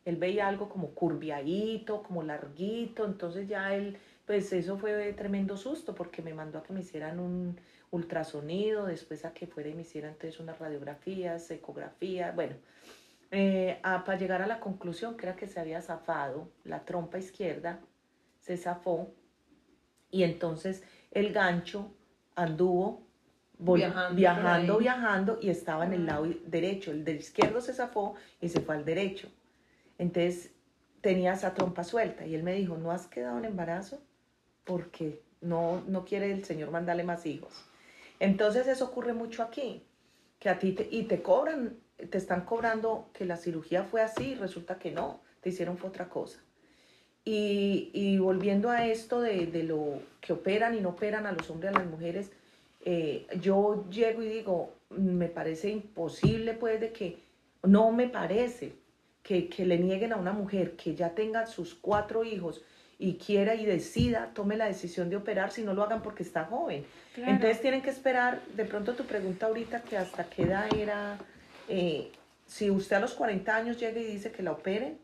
Él 0.04 0.16
veía 0.16 0.46
algo 0.46 0.68
como 0.68 0.90
curviadito, 0.90 2.02
como 2.02 2.22
larguito, 2.22 3.04
entonces 3.04 3.48
ya 3.48 3.74
él, 3.74 3.96
pues 4.26 4.52
eso 4.52 4.76
fue 4.78 5.12
tremendo 5.14 5.56
susto 5.56 5.94
porque 5.94 6.22
me 6.22 6.34
mandó 6.34 6.58
a 6.58 6.62
que 6.62 6.72
me 6.72 6.80
hicieran 6.80 7.18
un 7.18 7.58
ultrasonido, 7.91 8.87
después 8.87 9.24
a 9.24 9.32
que 9.32 9.47
fuera 9.47 9.68
y 9.68 9.74
me 9.74 9.82
hicieran 9.82 10.12
entonces 10.12 10.41
unas 10.41 10.59
radiografías, 10.59 11.51
ecografías, 11.51 12.35
bueno, 12.35 12.57
eh, 13.30 13.78
para 13.82 14.18
llegar 14.18 14.43
a 14.43 14.47
la 14.47 14.61
conclusión 14.61 15.16
que 15.16 15.26
era 15.26 15.37
que 15.37 15.47
se 15.47 15.59
había 15.61 15.82
zafado 15.82 16.49
la 16.64 16.85
trompa 16.85 17.18
izquierda, 17.18 17.80
se 18.41 18.57
zafó 18.57 19.12
y 20.11 20.22
entonces 20.22 20.82
el 21.11 21.32
gancho 21.32 21.93
anduvo 22.37 23.05
viajando, 23.59 24.14
viajando, 24.14 24.78
viajando, 24.78 25.39
y 25.41 25.51
estaba 25.51 25.85
en 25.85 25.95
el 25.95 26.07
lado 26.07 26.26
derecho. 26.47 26.91
El 26.91 27.05
del 27.05 27.16
izquierdo 27.16 27.61
se 27.61 27.72
zafó 27.72 28.14
y 28.41 28.49
se 28.49 28.61
fue 28.61 28.76
al 28.76 28.85
derecho. 28.85 29.28
Entonces 29.99 30.53
tenía 31.01 31.32
esa 31.32 31.55
trompa 31.55 31.85
suelta 31.85 32.26
y 32.26 32.35
él 32.35 32.43
me 32.43 32.55
dijo, 32.55 32.76
¿no 32.76 32.91
has 32.91 33.07
quedado 33.07 33.39
en 33.39 33.45
embarazo? 33.45 34.01
Porque 34.64 35.22
no, 35.41 35.82
no 35.87 36.05
quiere 36.05 36.32
el 36.32 36.45
Señor 36.45 36.70
mandarle 36.70 37.05
más 37.05 37.26
hijos. 37.26 37.53
Entonces 38.24 38.66
eso 38.68 38.86
ocurre 38.86 39.12
mucho 39.12 39.42
aquí, 39.42 39.82
que 40.38 40.48
a 40.48 40.58
ti 40.58 40.72
te, 40.72 40.88
y 40.90 41.02
te 41.02 41.20
cobran, 41.20 41.76
te 42.10 42.16
están 42.16 42.46
cobrando 42.46 43.10
que 43.12 43.26
la 43.26 43.36
cirugía 43.36 43.84
fue 43.84 44.00
así 44.00 44.34
resulta 44.34 44.78
que 44.78 44.90
no, 44.90 45.20
te 45.42 45.50
hicieron 45.50 45.78
otra 45.82 46.08
cosa. 46.08 46.40
Y, 47.26 48.18
volviendo 48.18 48.70
a 48.70 48.86
esto 48.86 49.20
de, 49.20 49.46
lo 49.62 50.00
que 50.20 50.32
operan 50.32 50.74
y 50.74 50.80
no 50.80 50.90
operan 50.90 51.26
a 51.26 51.32
los 51.32 51.48
hombres 51.50 51.72
y 51.72 51.76
a 51.76 51.78
las 51.78 51.88
mujeres, 51.88 52.30
eh, 52.84 53.26
yo 53.40 53.86
llego 53.90 54.22
y 54.22 54.28
digo, 54.28 54.72
me 54.90 55.28
parece 55.28 55.70
imposible 55.70 56.54
pues 56.54 56.80
de 56.80 56.92
que, 56.92 57.18
no 57.62 57.92
me 57.92 58.08
parece 58.08 58.72
que, 59.22 59.50
le 59.58 59.78
nieguen 59.78 60.12
a 60.12 60.16
una 60.16 60.32
mujer 60.32 60.76
que 60.76 60.94
ya 60.94 61.14
tenga 61.14 61.46
sus 61.46 61.74
cuatro 61.74 62.24
hijos 62.24 62.62
y 63.05 63.18
quiera 63.18 63.55
y 63.55 63.66
decida, 63.66 64.30
tome 64.32 64.57
la 64.57 64.64
decisión 64.64 65.11
de 65.11 65.16
operar, 65.16 65.50
si 65.52 65.62
no 65.62 65.74
lo 65.74 65.82
hagan 65.82 66.00
porque 66.00 66.22
está 66.22 66.46
joven. 66.46 66.86
Entonces 67.16 67.61
tienen 67.61 67.82
que 67.82 67.90
esperar, 67.90 68.40
de 68.57 68.64
pronto 68.64 68.94
tu 68.94 69.05
pregunta 69.05 69.44
ahorita, 69.44 69.82
que 69.82 69.98
hasta 69.98 70.24
qué 70.24 70.44
edad 70.44 70.74
era, 70.74 71.18
eh, 71.68 72.11
si 72.46 72.70
usted 72.70 72.96
a 72.96 73.00
los 73.00 73.12
40 73.12 73.55
años 73.55 73.78
llega 73.78 74.00
y 74.00 74.05
dice 74.05 74.32
que 74.32 74.42
la 74.42 74.52
operen, 74.52 74.98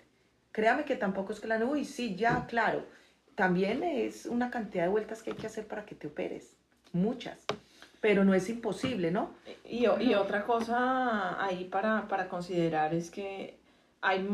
créame 0.50 0.84
que 0.84 0.96
tampoco 0.96 1.34
es 1.34 1.40
que 1.40 1.46
la, 1.46 1.62
uy, 1.62 1.84
sí, 1.84 2.16
ya, 2.16 2.46
claro, 2.46 2.86
también 3.34 3.82
es 3.82 4.24
una 4.24 4.50
cantidad 4.50 4.84
de 4.84 4.90
vueltas 4.90 5.22
que 5.22 5.32
hay 5.32 5.36
que 5.36 5.48
hacer 5.48 5.66
para 5.66 5.84
que 5.84 5.94
te 5.94 6.06
operes, 6.06 6.56
muchas 6.92 7.44
pero 8.00 8.24
no 8.24 8.32
es 8.32 8.48
imposible, 8.48 9.10
¿no? 9.10 9.34
Y, 9.62 9.84
y 9.84 10.14
otra 10.14 10.46
cosa 10.46 11.44
ahí 11.44 11.64
para, 11.64 12.08
para 12.08 12.30
considerar 12.30 12.94
es 12.94 13.10
que 13.10 13.59
hay, 14.02 14.26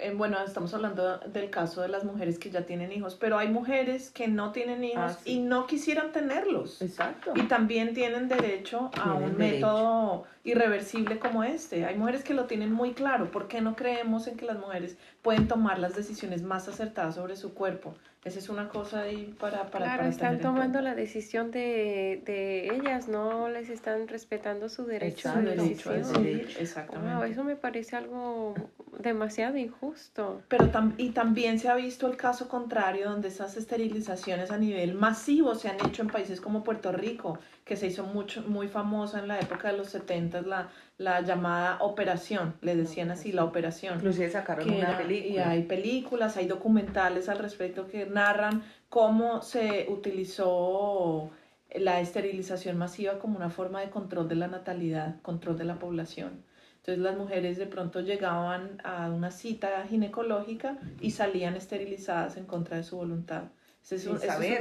eh, 0.00 0.12
bueno, 0.16 0.38
estamos 0.44 0.74
hablando 0.74 1.18
del 1.18 1.48
caso 1.48 1.82
de 1.82 1.88
las 1.88 2.04
mujeres 2.04 2.38
que 2.38 2.50
ya 2.50 2.66
tienen 2.66 2.90
hijos, 2.90 3.14
pero 3.14 3.38
hay 3.38 3.48
mujeres 3.48 4.10
que 4.10 4.26
no 4.26 4.50
tienen 4.50 4.82
hijos 4.82 5.12
ah, 5.12 5.20
y 5.24 5.38
no 5.38 5.66
quisieran 5.66 6.10
tenerlos. 6.10 6.82
Exacto. 6.82 7.32
Y 7.36 7.42
también 7.42 7.94
tienen 7.94 8.28
derecho 8.28 8.90
a 9.00 9.14
un 9.14 9.36
método 9.36 10.24
irreversible 10.42 11.20
como 11.20 11.44
este. 11.44 11.84
Hay 11.84 11.96
mujeres 11.96 12.24
que 12.24 12.34
lo 12.34 12.46
tienen 12.46 12.72
muy 12.72 12.92
claro. 12.92 13.30
¿Por 13.30 13.46
qué 13.46 13.60
no 13.60 13.76
creemos 13.76 14.26
en 14.26 14.36
que 14.36 14.46
las 14.46 14.58
mujeres 14.58 14.96
pueden 15.22 15.46
tomar 15.46 15.78
las 15.78 15.94
decisiones 15.94 16.42
más 16.42 16.66
acertadas 16.66 17.14
sobre 17.14 17.36
su 17.36 17.54
cuerpo? 17.54 17.94
Esa 18.24 18.38
es 18.38 18.48
una 18.48 18.70
cosa 18.70 19.02
ahí 19.02 19.34
para... 19.38 19.70
para 19.70 19.84
claro, 19.84 20.08
están 20.08 20.40
tomando 20.40 20.80
la 20.80 20.94
decisión 20.94 21.50
de, 21.50 22.22
de, 22.24 22.74
ellas, 22.74 23.06
no 23.06 23.50
les 23.50 23.68
están 23.68 24.08
respetando 24.08 24.70
su 24.70 24.86
derecho, 24.86 25.28
a 25.28 25.40
decidir. 25.42 26.48
Exactamente. 26.58 27.30
eso 27.30 27.44
me 27.44 27.56
parece 27.56 27.96
algo 27.96 28.54
demasiado 28.98 29.58
injusto. 29.58 30.40
Pero 30.48 30.70
y 30.96 31.10
también 31.10 31.58
se 31.58 31.68
ha 31.68 31.74
visto 31.74 32.06
el 32.06 32.16
caso 32.16 32.48
contrario, 32.48 33.10
donde 33.10 33.28
esas 33.28 33.58
esterilizaciones 33.58 34.50
a 34.50 34.56
nivel 34.56 34.94
masivo 34.94 35.54
se 35.54 35.68
han 35.68 35.76
hecho 35.86 36.00
en 36.00 36.08
países 36.08 36.40
como 36.40 36.64
Puerto 36.64 36.92
Rico, 36.92 37.38
que 37.64 37.76
se 37.76 37.86
hizo 37.86 38.04
mucho, 38.04 38.42
muy 38.42 38.68
famosa 38.68 39.20
en 39.20 39.28
la 39.28 39.40
época 39.40 39.70
de 39.72 39.78
los 39.78 39.88
70, 39.88 40.42
la, 40.42 40.68
la 40.98 41.22
llamada 41.22 41.78
operación, 41.80 42.54
le 42.60 42.76
decían 42.76 43.10
así, 43.10 43.32
la 43.32 43.44
operación. 43.44 43.96
Inclusive 43.96 44.30
sacaron 44.30 44.70
una 44.70 44.98
película. 44.98 45.32
Y 45.32 45.38
hay 45.38 45.62
películas, 45.62 46.36
hay 46.36 46.46
documentales 46.46 47.28
al 47.28 47.38
respecto 47.38 47.86
que 47.88 48.04
narran 48.06 48.62
cómo 48.90 49.40
se 49.42 49.86
utilizó 49.88 51.30
la 51.74 52.00
esterilización 52.00 52.76
masiva 52.78 53.18
como 53.18 53.36
una 53.36 53.50
forma 53.50 53.80
de 53.80 53.90
control 53.90 54.28
de 54.28 54.36
la 54.36 54.46
natalidad, 54.46 55.20
control 55.22 55.56
de 55.58 55.64
la 55.64 55.78
población. 55.78 56.44
Entonces 56.76 57.02
las 57.02 57.16
mujeres 57.16 57.56
de 57.56 57.66
pronto 57.66 58.00
llegaban 58.00 58.78
a 58.84 59.08
una 59.08 59.30
cita 59.30 59.86
ginecológica 59.88 60.76
y 61.00 61.12
salían 61.12 61.56
esterilizadas 61.56 62.36
en 62.36 62.44
contra 62.44 62.76
de 62.76 62.84
su 62.84 62.96
voluntad. 62.96 63.44
es, 63.90 64.06
un, 64.06 64.18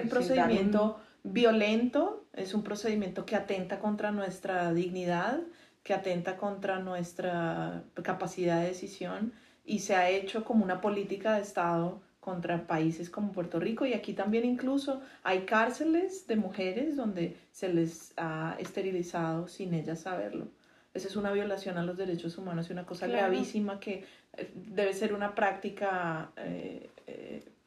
procedimiento 0.10 1.00
violento, 1.24 2.23
es 2.34 2.54
un 2.54 2.64
procedimiento 2.64 3.26
que 3.26 3.36
atenta 3.36 3.80
contra 3.80 4.12
nuestra 4.12 4.74
dignidad, 4.74 5.40
que 5.84 5.94
atenta 5.94 6.38
contra 6.38 6.80
nuestra 6.80 7.84
capacidad 8.04 8.62
de 8.62 8.68
decisión 8.68 9.34
y 9.66 9.80
se 9.80 9.96
ha 9.96 10.10
hecho 10.10 10.44
como 10.44 10.64
una 10.64 10.82
política 10.82 11.36
de 11.36 11.42
Estado 11.42 12.02
contra 12.20 12.68
países 12.68 13.10
como 13.10 13.34
Puerto 13.34 13.60
Rico 13.60 13.86
y 13.86 13.94
aquí 13.94 14.14
también 14.14 14.46
incluso 14.46 15.02
hay 15.24 15.42
cárceles 15.42 16.26
de 16.26 16.38
mujeres 16.38 16.96
donde 16.96 17.36
se 17.52 17.72
les 17.72 18.14
ha 18.16 18.56
esterilizado 18.60 19.48
sin 19.48 19.74
ellas 19.74 20.02
saberlo. 20.02 20.48
Esa 20.94 21.08
es 21.08 21.16
una 21.16 21.32
violación 21.32 21.78
a 21.78 21.84
los 21.84 21.98
derechos 21.98 22.38
humanos 22.38 22.70
y 22.70 22.74
una 22.74 22.86
cosa 22.86 23.08
gravísima 23.08 23.80
que 23.80 24.06
eh, 24.38 24.52
debe 24.54 24.94
ser 24.94 25.14
una 25.14 25.36
práctica 25.36 26.32
eh, 26.38 26.90
eh, 27.08 27.23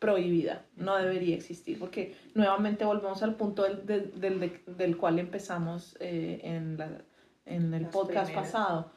prohibida, 0.07 0.65
no 0.77 0.97
debería 0.97 1.35
existir, 1.35 1.81
porque 1.81 2.15
nuevamente 2.35 2.85
volvemos 2.85 3.25
al 3.25 3.35
punto 3.35 3.65
del, 3.65 3.85
del, 4.21 4.61
del, 4.67 4.97
cual 4.97 5.19
empezamos 5.19 5.97
en, 5.99 6.77
la, 6.77 7.03
en 7.45 7.75
el 7.75 7.87
podcast 7.87 8.33
pasado. 8.33 8.93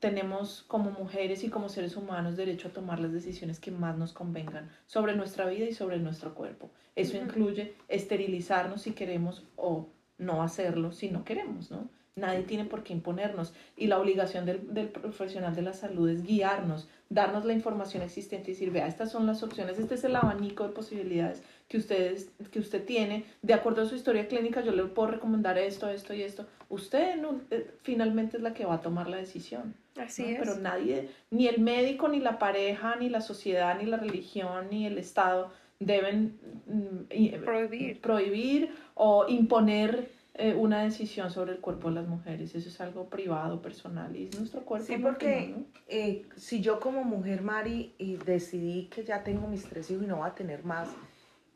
Tenemos 0.00 0.62
como 0.68 0.90
mujeres 0.90 1.44
y 1.44 1.48
como 1.48 1.70
seres 1.70 1.96
humanos 1.96 2.36
derecho 2.36 2.68
a 2.68 2.72
tomar 2.72 3.00
las 3.00 3.10
decisiones 3.10 3.58
que 3.58 3.70
más 3.70 3.96
nos 3.96 4.12
convengan 4.12 4.68
sobre 4.84 5.16
nuestra 5.16 5.46
vida 5.46 5.64
y 5.64 5.72
sobre 5.72 5.98
nuestro 5.98 6.34
cuerpo. 6.34 6.70
Eso 6.94 7.16
incluye 7.16 7.74
esterilizarnos 7.88 8.82
si 8.82 8.92
queremos 8.92 9.46
o 9.56 9.88
no 10.18 10.42
hacerlo 10.42 10.92
si 10.92 11.10
no 11.10 11.24
queremos, 11.24 11.70
¿no? 11.70 11.88
Nadie 12.20 12.42
tiene 12.42 12.64
por 12.64 12.82
qué 12.82 12.92
imponernos 12.92 13.52
y 13.76 13.86
la 13.86 13.98
obligación 13.98 14.46
del, 14.46 14.72
del, 14.72 14.88
profesional 14.88 15.54
de 15.54 15.62
la 15.62 15.72
salud 15.72 16.08
es 16.08 16.22
guiarnos, 16.22 16.88
darnos 17.08 17.44
la 17.44 17.52
información 17.52 18.02
existente 18.02 18.50
y 18.50 18.54
decir, 18.54 18.70
vea, 18.70 18.86
estas 18.86 19.10
son 19.10 19.26
las 19.26 19.42
opciones, 19.42 19.78
este 19.78 19.94
es 19.94 20.04
el 20.04 20.14
abanico 20.14 20.64
de 20.64 20.74
posibilidades 20.74 21.42
que, 21.68 21.78
ustedes, 21.78 22.30
que 22.50 22.58
usted 22.58 22.84
tiene. 22.84 23.24
De 23.42 23.54
acuerdo 23.54 23.82
a 23.82 23.86
su 23.86 23.94
historia 23.94 24.28
clínica, 24.28 24.60
yo 24.60 24.72
le 24.72 24.84
puedo 24.84 25.12
recomendar 25.12 25.56
esto, 25.56 25.88
esto 25.88 26.12
y 26.14 26.22
esto. 26.22 26.46
Usted 26.68 27.16
no, 27.16 27.40
eh, 27.50 27.70
finalmente 27.82 28.36
es 28.36 28.42
la 28.42 28.54
que 28.54 28.64
va 28.64 28.74
a 28.74 28.80
tomar 28.80 29.08
la 29.08 29.16
decisión. 29.16 29.74
Así 29.96 30.24
es. 30.24 30.38
Pero 30.38 30.56
nadie, 30.56 31.08
ni 31.30 31.46
el 31.48 31.60
médico, 31.60 32.08
ni 32.08 32.20
la 32.20 32.38
pareja, 32.38 32.96
ni 32.96 33.08
la 33.08 33.20
sociedad, 33.20 33.78
ni 33.78 33.86
la 33.86 33.96
religión, 33.96 34.68
ni 34.70 34.86
el 34.86 34.98
Estado 34.98 35.52
deben 35.80 36.38
mm, 36.66 37.44
prohibir, 37.44 38.00
prohibir 38.00 38.70
o 38.94 39.26
imponer 39.28 40.10
eh, 40.34 40.54
una 40.54 40.82
decisión 40.82 41.30
sobre 41.30 41.52
el 41.52 41.60
cuerpo 41.60 41.88
de 41.88 41.96
las 41.96 42.08
mujeres. 42.08 42.54
Eso 42.54 42.68
es 42.68 42.80
algo 42.80 43.08
privado, 43.08 43.60
personal 43.60 44.14
y 44.14 44.26
es 44.26 44.38
nuestro 44.38 44.64
cuerpo. 44.64 44.86
Sí, 44.86 44.96
porque 44.96 45.54
eh, 45.88 46.26
si 46.36 46.60
yo 46.60 46.78
como 46.78 47.04
mujer, 47.04 47.42
Mari, 47.42 47.94
y 47.98 48.16
decidí 48.16 48.86
que 48.86 49.04
ya 49.04 49.24
tengo 49.24 49.48
mis 49.48 49.64
tres 49.64 49.90
hijos 49.90 50.04
y 50.04 50.06
no 50.06 50.18
voy 50.18 50.28
a 50.28 50.34
tener 50.34 50.64
más, 50.64 50.88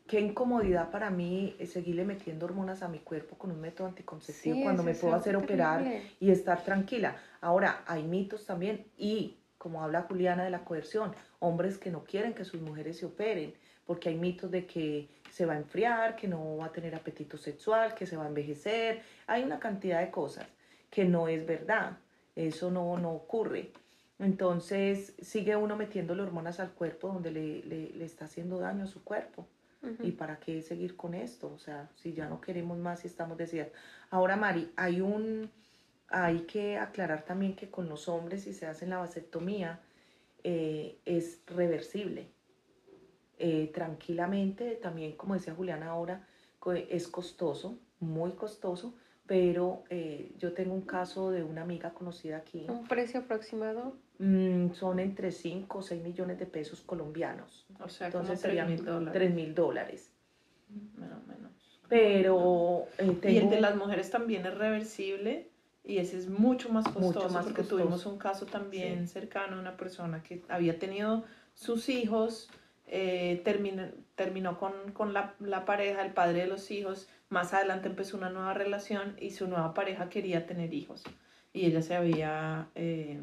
qué 0.07 0.19
incomodidad 0.19 0.91
para 0.91 1.09
mí 1.09 1.55
seguirle 1.65 2.03
metiendo 2.03 2.45
hormonas 2.45 2.83
a 2.83 2.87
mi 2.87 2.99
cuerpo 2.99 3.37
con 3.37 3.51
un 3.51 3.59
método 3.59 3.87
anticonceptivo 3.87 4.61
cuando 4.61 4.83
me 4.83 4.93
puedo 4.93 5.15
hacer 5.15 5.35
operar 5.35 5.83
y 6.19 6.29
estar 6.29 6.63
tranquila. 6.63 7.15
Ahora, 7.41 7.83
hay 7.87 8.03
mitos 8.03 8.45
también 8.45 8.85
y, 8.97 9.37
como 9.57 9.81
habla 9.81 10.03
Juliana 10.03 10.43
de 10.43 10.51
la 10.51 10.65
coerción, 10.65 11.15
hombres 11.39 11.77
que 11.77 11.91
no 11.91 12.03
quieren 12.03 12.33
que 12.33 12.45
sus 12.45 12.61
mujeres 12.61 12.97
se 12.97 13.05
operen 13.05 13.53
porque 13.85 14.09
hay 14.09 14.15
mitos 14.15 14.51
de 14.51 14.65
que 14.65 15.09
se 15.35 15.45
va 15.45 15.51
a 15.51 15.57
enfriar, 15.57 16.15
que 16.15 16.29
no 16.29 16.55
va 16.55 16.67
a 16.67 16.71
tener 16.71 16.95
apetito 16.95 17.37
sexual, 17.37 17.93
que 17.93 18.05
se 18.05 18.15
va 18.15 18.23
a 18.23 18.27
envejecer. 18.29 19.01
Hay 19.27 19.43
una 19.43 19.59
cantidad 19.59 19.99
de 19.99 20.09
cosas 20.09 20.47
que 20.89 21.03
no 21.03 21.27
es 21.27 21.45
verdad. 21.45 21.97
Eso 22.37 22.71
no, 22.71 22.97
no 22.97 23.11
ocurre. 23.11 23.73
Entonces 24.17 25.13
sigue 25.21 25.57
uno 25.57 25.75
metiéndole 25.75 26.21
hormonas 26.21 26.61
al 26.61 26.71
cuerpo 26.71 27.09
donde 27.09 27.31
le, 27.31 27.63
le, 27.63 28.05
está 28.05 28.25
haciendo 28.25 28.59
daño 28.59 28.85
a 28.85 28.87
su 28.87 29.03
cuerpo. 29.03 29.45
¿Y 29.99 30.11
para 30.11 30.39
qué 30.39 30.61
seguir 30.61 30.95
con 30.95 31.13
esto? 31.13 31.51
O 31.53 31.59
sea, 31.59 31.89
si 31.95 32.13
ya 32.13 32.29
no 32.29 32.39
queremos 32.39 32.77
más 32.77 33.03
y 33.03 33.07
estamos 33.07 33.37
decididos. 33.37 33.73
Ahora, 34.11 34.37
Mari, 34.37 34.71
hay 34.77 35.01
un... 35.01 35.51
Hay 36.07 36.45
que 36.45 36.77
aclarar 36.77 37.25
también 37.25 37.57
que 37.57 37.69
con 37.69 37.89
los 37.89 38.07
hombres, 38.07 38.43
si 38.43 38.53
se 38.53 38.67
hace 38.67 38.87
la 38.87 38.99
vasectomía, 38.99 39.81
eh, 40.43 40.97
es 41.03 41.41
reversible. 41.47 42.34
Eh, 43.37 43.71
tranquilamente. 43.73 44.75
También, 44.75 45.13
como 45.13 45.33
decía 45.33 45.53
Juliana 45.53 45.89
ahora, 45.89 46.25
es 46.89 47.07
costoso, 47.07 47.77
muy 47.99 48.31
costoso, 48.31 48.95
pero 49.27 49.83
eh, 49.89 50.31
yo 50.37 50.53
tengo 50.53 50.73
un 50.73 50.81
caso 50.81 51.31
de 51.31 51.43
una 51.43 51.61
amiga 51.61 51.91
conocida 51.93 52.37
aquí. 52.37 52.65
¿Un 52.67 52.87
precio 52.87 53.21
aproximado? 53.21 53.97
Mm, 54.19 54.71
son 54.71 54.99
entre 54.99 55.31
5 55.31 55.79
o 55.79 55.81
6 55.81 56.01
millones 56.01 56.39
de 56.39 56.45
pesos 56.45 56.81
colombianos. 56.81 57.65
O 57.79 57.89
sea, 57.89 58.07
entonces 58.07 58.39
serían 58.39 58.67
3 59.11 59.33
mil 59.33 59.53
dólares. 59.53 60.13
Menos, 60.95 61.25
menos. 61.27 61.81
Pero 61.89 62.87
eh, 62.97 63.19
Y 63.23 63.37
el 63.37 63.49
de 63.49 63.61
las 63.61 63.75
mujeres 63.75 64.09
también 64.09 64.45
es 64.45 64.55
reversible 64.55 65.49
y 65.83 65.99
ese 65.99 66.17
es 66.17 66.27
mucho 66.29 66.69
más 66.69 66.87
costoso 66.87 67.29
más 67.29 67.45
porque 67.45 67.63
tuvimos 67.63 68.07
un 68.07 68.17
caso 68.17 68.47
también 68.47 69.07
cercano 69.07 69.57
a 69.57 69.59
una 69.59 69.77
persona 69.77 70.23
que 70.23 70.43
había 70.49 70.79
tenido 70.79 71.25
sus 71.53 71.89
hijos 71.89 72.49
eh, 72.87 73.41
terminó, 73.43 74.59
con, 74.59 75.13
la, 75.13 75.65
pareja, 75.65 76.05
el 76.05 76.13
padre 76.13 76.41
de 76.41 76.47
los 76.47 76.69
hijos, 76.71 77.07
más 77.29 77.53
adelante 77.53 77.87
empezó 77.87 78.17
una 78.17 78.29
nueva 78.29 78.53
relación 78.53 79.15
y 79.19 79.31
su 79.31 79.47
nueva 79.47 79.73
pareja 79.73 80.09
quería 80.09 80.45
tener 80.45 80.73
hijos. 80.73 81.03
Y 81.51 81.65
ella 81.65 81.81
se 81.81 81.95
había 81.95 82.67
eh, 82.75 83.19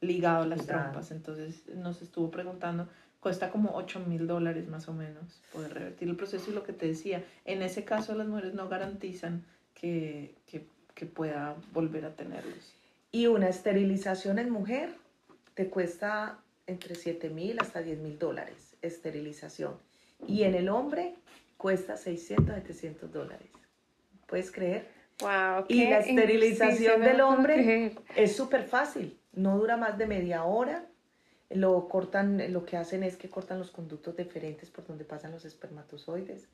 ligado 0.00 0.46
las 0.46 0.66
trompas, 0.66 1.10
entonces 1.10 1.68
nos 1.76 2.02
estuvo 2.02 2.30
preguntando, 2.30 2.88
cuesta 3.20 3.50
como 3.50 3.76
8 3.76 4.00
mil 4.00 4.26
dólares 4.26 4.66
más 4.68 4.88
o 4.88 4.92
menos 4.92 5.40
poder 5.52 5.74
revertir 5.74 6.08
el 6.08 6.16
proceso. 6.16 6.50
Y 6.50 6.54
lo 6.54 6.64
que 6.64 6.72
te 6.72 6.86
decía, 6.86 7.24
en 7.44 7.62
ese 7.62 7.84
caso 7.84 8.14
las 8.14 8.26
mujeres 8.26 8.54
no 8.54 8.68
garantizan 8.68 9.44
que, 9.74 10.34
que 10.46 11.06
pueda 11.06 11.54
volver 11.72 12.06
a 12.06 12.14
tenerlos. 12.14 12.74
Y 13.12 13.26
una 13.26 13.48
esterilización 13.48 14.38
en 14.38 14.50
mujer 14.50 14.94
te 15.54 15.68
cuesta 15.68 16.38
entre 16.66 16.94
7 16.94 17.30
mil 17.30 17.60
hasta 17.60 17.82
10 17.82 17.98
mil 18.00 18.18
dólares 18.18 18.65
esterilización. 18.82 19.78
Y 20.26 20.44
en 20.44 20.54
el 20.54 20.68
hombre 20.68 21.14
cuesta 21.56 21.96
600, 21.96 22.54
700 22.54 23.12
dólares. 23.12 23.50
¿Puedes 24.26 24.50
creer? 24.50 24.88
Wow, 25.20 25.64
y 25.68 25.88
la 25.88 26.00
esterilización 26.00 27.00
del 27.00 27.20
hombre 27.22 27.94
es 28.16 28.36
súper 28.36 28.64
fácil, 28.64 29.18
no 29.32 29.56
dura 29.56 29.76
más 29.76 29.96
de 29.96 30.06
media 30.06 30.44
hora. 30.44 30.86
lo 31.48 31.88
cortan, 31.88 32.52
lo 32.52 32.64
que 32.64 32.76
hacen 32.76 33.04
es 33.04 33.16
que 33.16 33.30
cortan 33.30 33.58
los 33.58 33.70
conductos 33.70 34.16
deferentes 34.16 34.68
por 34.68 34.84
donde 34.84 35.04
pasan 35.04 35.30
los 35.30 35.44
espermatozoides. 35.44 36.48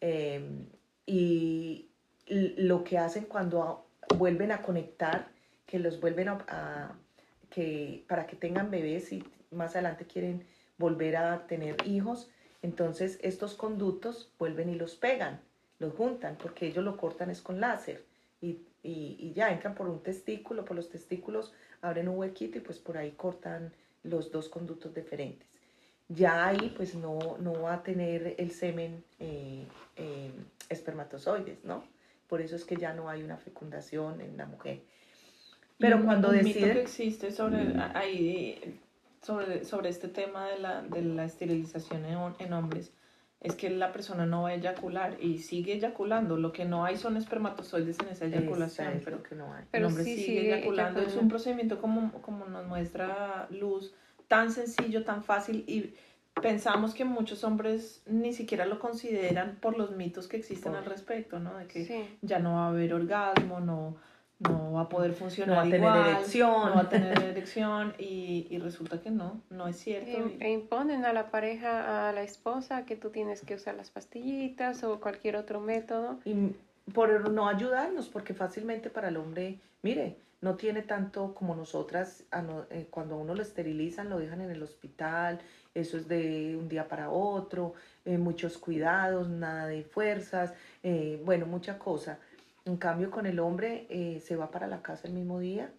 Em, 0.00 0.66
y 1.04 1.90
lo 2.26 2.84
que 2.84 2.98
hacen 2.98 3.24
cuando 3.24 3.86
vuelven 4.16 4.50
a 4.52 4.62
conectar, 4.62 5.28
que 5.66 5.78
los 5.78 6.00
vuelven 6.00 6.28
a, 6.28 6.98
que 7.50 8.04
para 8.08 8.26
que 8.26 8.36
tengan 8.36 8.70
bebés 8.70 9.12
y 9.12 9.24
más 9.50 9.72
adelante 9.74 10.06
quieren 10.06 10.46
volver 10.80 11.16
a 11.16 11.46
tener 11.46 11.76
hijos, 11.86 12.28
entonces 12.62 13.18
estos 13.22 13.54
conductos 13.54 14.32
vuelven 14.38 14.70
y 14.70 14.74
los 14.74 14.96
pegan, 14.96 15.40
los 15.78 15.94
juntan, 15.94 16.36
porque 16.42 16.66
ellos 16.66 16.84
lo 16.84 16.96
cortan 16.96 17.30
es 17.30 17.42
con 17.42 17.60
láser 17.60 18.04
y, 18.40 18.62
y, 18.82 19.16
y 19.20 19.32
ya 19.34 19.50
entran 19.52 19.74
por 19.74 19.88
un 19.88 20.02
testículo, 20.02 20.64
por 20.64 20.74
los 20.76 20.88
testículos 20.88 21.52
abren 21.82 22.08
un 22.08 22.18
huequito 22.18 22.58
y 22.58 22.62
pues 22.62 22.78
por 22.78 22.96
ahí 22.96 23.12
cortan 23.12 23.72
los 24.02 24.32
dos 24.32 24.48
conductos 24.48 24.94
diferentes. 24.94 25.46
Ya 26.08 26.46
ahí 26.48 26.72
pues 26.76 26.94
no, 26.94 27.18
no 27.38 27.52
va 27.62 27.74
a 27.74 27.82
tener 27.82 28.34
el 28.38 28.50
semen 28.50 29.04
eh, 29.20 29.64
eh, 29.96 30.32
espermatozoides, 30.68 31.62
¿no? 31.64 31.84
Por 32.26 32.40
eso 32.40 32.56
es 32.56 32.64
que 32.64 32.76
ya 32.76 32.94
no 32.94 33.08
hay 33.08 33.22
una 33.22 33.36
fecundación 33.36 34.20
en 34.20 34.36
la 34.36 34.46
mujer. 34.46 34.80
Pero 35.78 36.04
cuando 36.04 36.30
decide... 36.30 36.72
que 36.72 36.80
existe 36.80 37.30
sobre, 37.30 37.74
ahí, 37.94 38.80
sobre, 39.22 39.64
sobre 39.64 39.88
este 39.88 40.08
tema 40.08 40.48
de 40.48 40.58
la, 40.58 40.82
de 40.82 41.02
la 41.02 41.24
esterilización 41.24 42.04
en, 42.04 42.18
en 42.38 42.52
hombres 42.52 42.92
es 43.40 43.54
que 43.54 43.70
la 43.70 43.90
persona 43.90 44.26
no 44.26 44.42
va 44.42 44.50
a 44.50 44.54
eyacular 44.54 45.16
y 45.18 45.38
sigue 45.38 45.72
eyaculando. 45.72 46.36
Lo 46.36 46.52
que 46.52 46.66
no 46.66 46.84
hay 46.84 46.98
son 46.98 47.16
espermatozoides 47.16 47.98
en 48.00 48.08
esa 48.08 48.26
eyaculación, 48.26 49.00
pero, 49.02 49.22
que 49.22 49.34
no 49.34 49.54
hay. 49.54 49.64
el 49.72 49.84
hombre 49.86 50.04
sigue, 50.04 50.54
eyaculando. 50.54 51.00
Es 51.00 51.16
un 51.16 51.28
procedimiento 51.28 51.80
como, 51.80 52.12
como 52.20 52.44
nos 52.44 52.66
muestra 52.66 53.48
Luz, 53.50 53.94
tan 54.28 54.52
sencillo, 54.52 55.04
tan 55.04 55.24
fácil 55.24 55.64
y 55.66 55.94
pensamos 56.42 56.94
que 56.94 57.06
muchos 57.06 57.42
hombres 57.42 58.02
ni 58.06 58.34
siquiera 58.34 58.66
lo 58.66 58.78
consideran 58.78 59.56
por 59.60 59.76
los 59.76 59.92
mitos 59.92 60.28
que 60.28 60.36
existen 60.36 60.74
al 60.74 60.84
respecto, 60.84 61.38
¿no? 61.40 61.56
De 61.56 61.66
que 61.66 62.08
ya 62.20 62.38
no 62.40 62.56
va 62.56 62.66
a 62.66 62.68
haber 62.68 62.92
orgasmo, 62.92 63.60
no 63.60 63.96
no 64.40 64.72
va 64.72 64.82
a 64.82 64.88
poder 64.88 65.12
funcionar 65.12 65.56
no 65.56 65.62
va 65.62 65.68
a 65.68 65.70
tener 65.70 66.14
erección. 66.16 66.50
no 66.50 66.74
va 66.74 66.80
a 66.80 66.88
tener 66.88 67.22
erección 67.22 67.94
y, 67.98 68.46
y, 68.50 68.58
resulta 68.58 69.00
que 69.00 69.10
no, 69.10 69.40
no 69.50 69.68
es 69.68 69.76
cierto. 69.76 70.32
E 70.40 70.50
imponen 70.50 71.04
a 71.04 71.12
la 71.12 71.30
pareja, 71.30 72.08
a 72.08 72.12
la 72.12 72.22
esposa, 72.22 72.86
que 72.86 72.96
tú 72.96 73.10
tienes 73.10 73.42
que 73.42 73.54
usar 73.54 73.74
las 73.74 73.90
pastillitas 73.90 74.82
o 74.82 75.00
cualquier 75.00 75.36
otro 75.36 75.60
método. 75.60 76.18
Y 76.24 76.54
por 76.92 77.30
no 77.30 77.48
ayudarnos, 77.48 78.08
porque 78.08 78.34
fácilmente 78.34 78.88
para 78.88 79.08
el 79.08 79.18
hombre, 79.18 79.58
mire, 79.82 80.16
no 80.40 80.56
tiene 80.56 80.80
tanto 80.82 81.34
como 81.34 81.54
nosotras, 81.54 82.24
eh, 82.70 82.86
cuando 82.88 83.16
uno 83.16 83.34
lo 83.34 83.42
esterilizan, 83.42 84.08
lo 84.08 84.18
dejan 84.18 84.40
en 84.40 84.50
el 84.50 84.62
hospital, 84.62 85.38
eso 85.74 85.98
es 85.98 86.08
de 86.08 86.56
un 86.58 86.68
día 86.68 86.88
para 86.88 87.10
otro, 87.10 87.74
eh, 88.06 88.16
muchos 88.16 88.56
cuidados, 88.56 89.28
nada 89.28 89.66
de 89.66 89.84
fuerzas, 89.84 90.54
eh, 90.82 91.20
bueno, 91.24 91.44
mucha 91.44 91.78
cosa 91.78 92.18
en 92.70 92.76
cambio, 92.76 93.10
con 93.10 93.26
el 93.26 93.40
hombre 93.40 93.86
eh, 93.90 94.20
se 94.20 94.36
va 94.36 94.50
para 94.50 94.66
la 94.66 94.82
casa 94.82 95.08
el 95.08 95.14
mismo 95.14 95.40
día 95.40 95.72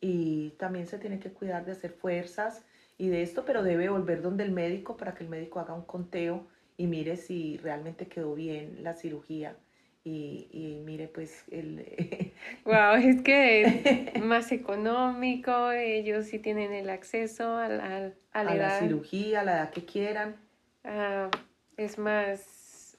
y 0.00 0.50
también 0.58 0.86
se 0.86 0.98
tiene 0.98 1.18
que 1.18 1.32
cuidar 1.32 1.64
de 1.64 1.72
hacer 1.72 1.92
fuerzas 1.92 2.64
y 2.98 3.08
de 3.08 3.22
esto, 3.22 3.44
pero 3.44 3.62
debe 3.62 3.88
volver 3.88 4.22
donde 4.22 4.44
el 4.44 4.52
médico 4.52 4.96
para 4.96 5.14
que 5.14 5.24
el 5.24 5.30
médico 5.30 5.60
haga 5.60 5.74
un 5.74 5.84
conteo 5.84 6.46
y 6.76 6.86
mire 6.86 7.16
si 7.16 7.56
realmente 7.58 8.06
quedó 8.08 8.34
bien 8.34 8.82
la 8.82 8.94
cirugía. 8.94 9.56
Y, 10.04 10.80
mire 10.86 11.06
pues 11.08 11.44
el... 11.50 12.32
wow, 12.64 12.94
es 12.94 13.20
que 13.20 14.10
es 14.14 14.22
más 14.22 14.52
económico, 14.52 15.70
ellos 15.72 16.26
sí 16.26 16.38
tienen 16.38 16.72
el 16.72 16.88
acceso 16.88 17.58
a 17.58 17.68
la, 17.68 18.12
a 18.32 18.44
la, 18.44 18.78
cirugía, 18.78 19.40
a 19.40 19.44
la 19.44 19.52
edad 19.52 19.70
que 19.70 19.84
quieran. 19.84 20.36
Ah, 20.82 21.30
es 21.76 21.98
más 21.98 22.96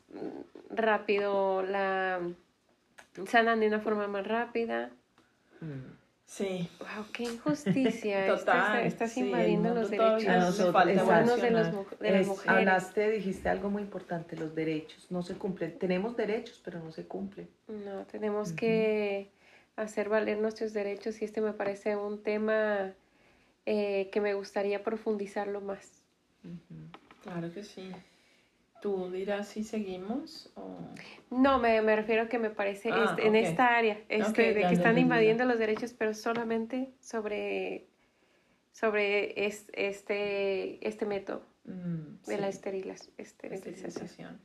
rápido 0.70 1.64
la 1.64 2.22
sanan 3.28 3.60
de 3.60 3.68
una 3.68 3.80
forma 3.80 4.08
más 4.08 4.28
rápida. 4.28 4.92
Mm. 5.62 6.00
Sí. 6.30 6.70
Wow, 6.80 7.06
qué 7.12 7.24
injusticia. 7.24 8.28
Total. 8.38 8.86
Estás, 8.86 9.18
invadiendo 9.18 9.74
los 9.74 9.90
derechos. 9.90 10.24
de, 10.24 10.36
los, 10.36 11.42
de 11.42 11.52
las 11.52 11.74
mujeres. 11.74 12.30
Hablaste, 12.46 13.10
dijiste 13.10 13.50
algo 13.50 13.72
muy 13.72 13.82
importante, 13.82 14.38
los 14.38 14.54
derechos 14.54 15.08
no 15.10 15.24
se 15.24 15.34
cumplen. 15.34 15.80
Tenemos 15.80 16.16
derechos, 16.16 16.62
pero 16.64 16.80
no 16.80 16.92
se 16.92 17.08
cumplen. 17.08 17.50
No, 17.68 18.06
tenemos 18.06 18.52
que 18.52 19.32
hacer 19.76 20.08
valer 20.08 20.38
nuestros 20.38 20.72
derechos 20.72 21.20
y 21.22 21.26
este 21.26 21.42
me 21.42 21.54
parece 21.54 21.96
un 21.96 22.22
tema 22.22 22.94
eh, 23.66 24.10
que 24.12 24.22
me 24.22 24.36
gustaría 24.36 24.84
profundizarlo 24.84 25.62
más. 25.62 26.04
Claro 27.24 27.52
que 27.52 27.64
sí. 27.64 27.92
¿Tú 28.82 29.12
dirás 29.12 29.48
si 29.48 29.64
seguimos? 29.64 30.52
O... 30.56 30.78
No, 31.30 31.60
me, 31.60 31.82
me, 31.82 31.96
refiero 31.96 32.24
a 32.24 32.28
que 32.28 32.40
me 32.40 32.50
parece 32.50 32.92
ah, 32.92 33.08
este, 33.10 33.28
en 33.28 33.36
esta 33.36 33.76
área, 33.76 33.98
este, 34.08 34.54
de 34.54 34.62
que 34.62 34.74
están 34.74 34.98
invadiendo 34.98 35.46
los 35.46 35.60
derechos, 35.60 35.94
pero 35.94 36.14
solamente 36.14 36.94
sobre, 37.02 37.88
sobre 38.72 39.46
este, 39.46 40.88
este 40.88 41.06
método 41.06 41.42
mm, 41.66 42.26
de 42.26 42.38
la 42.38 42.48
esterilización. 42.48 44.40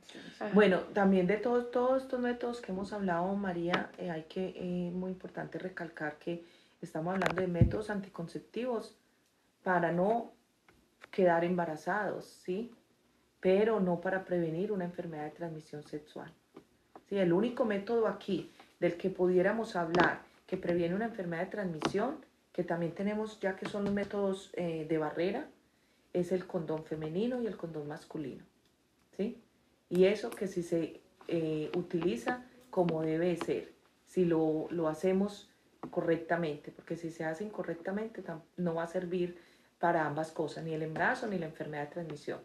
Bueno, 0.53 0.79
también 0.93 1.27
de 1.27 1.37
todos, 1.37 1.71
todos 1.71 2.03
estos 2.03 2.19
métodos 2.19 2.61
que 2.61 2.71
hemos 2.71 2.91
hablado, 2.91 3.33
María, 3.35 3.89
eh, 3.97 4.11
hay 4.11 4.23
que, 4.23 4.53
eh, 4.55 4.91
muy 4.91 5.11
importante 5.11 5.57
recalcar 5.59 6.17
que 6.19 6.43
estamos 6.81 7.13
hablando 7.13 7.41
de 7.41 7.47
métodos 7.47 7.89
anticonceptivos 7.89 8.97
para 9.63 9.91
no 9.91 10.33
quedar 11.09 11.45
embarazados, 11.45 12.25
¿sí? 12.25 12.71
Pero 13.45 13.79
no 13.79 14.01
para 14.01 14.25
prevenir 14.25 14.71
una 14.71 14.85
enfermedad 14.85 15.25
de 15.25 15.29
transmisión 15.29 15.83
sexual. 15.83 16.33
Sí, 17.07 17.19
el 17.19 17.31
único 17.31 17.63
método 17.63 18.07
aquí 18.07 18.49
del 18.79 18.97
que 18.97 19.11
pudiéramos 19.11 19.75
hablar 19.75 20.23
que 20.47 20.57
previene 20.57 20.95
una 20.95 21.05
enfermedad 21.05 21.43
de 21.43 21.51
transmisión, 21.51 22.25
que 22.51 22.63
también 22.63 22.93
tenemos 22.93 23.39
ya 23.39 23.55
que 23.55 23.69
son 23.69 23.83
los 23.83 23.93
métodos 23.93 24.49
eh, 24.53 24.87
de 24.89 24.97
barrera, 24.97 25.47
es 26.11 26.31
el 26.31 26.47
condón 26.47 26.85
femenino 26.85 27.39
y 27.39 27.45
el 27.45 27.55
condón 27.55 27.87
masculino. 27.87 28.43
¿sí? 29.15 29.39
Y 29.89 30.05
eso 30.05 30.31
que 30.31 30.47
si 30.47 30.63
se 30.63 31.01
eh, 31.27 31.69
utiliza 31.75 32.43
como 32.71 33.03
debe 33.03 33.37
ser, 33.37 33.73
si 34.07 34.25
lo, 34.25 34.65
lo 34.71 34.87
hacemos 34.87 35.51
correctamente, 35.91 36.71
porque 36.71 36.97
si 36.97 37.11
se 37.11 37.25
hace 37.25 37.43
incorrectamente 37.43 38.23
no 38.57 38.73
va 38.73 38.85
a 38.85 38.87
servir 38.87 39.37
para 39.77 40.07
ambas 40.07 40.31
cosas, 40.31 40.63
ni 40.63 40.73
el 40.73 40.81
embarazo 40.81 41.27
ni 41.27 41.37
la 41.37 41.45
enfermedad 41.45 41.83
de 41.83 41.93
transmisión. 41.93 42.39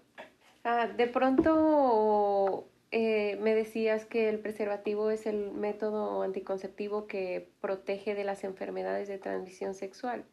Ah, 0.64 0.86
de 0.88 1.06
pronto 1.06 2.68
eh, 2.90 3.38
me 3.40 3.54
decías 3.54 4.04
que 4.04 4.28
el 4.28 4.38
preservativo 4.40 5.10
es 5.10 5.26
el 5.26 5.52
método 5.52 6.22
anticonceptivo 6.22 7.06
que 7.06 7.50
protege 7.60 8.14
de 8.14 8.24
las 8.24 8.44
enfermedades 8.44 9.08
de 9.08 9.18
transmisión 9.18 9.74
sexual, 9.74 10.24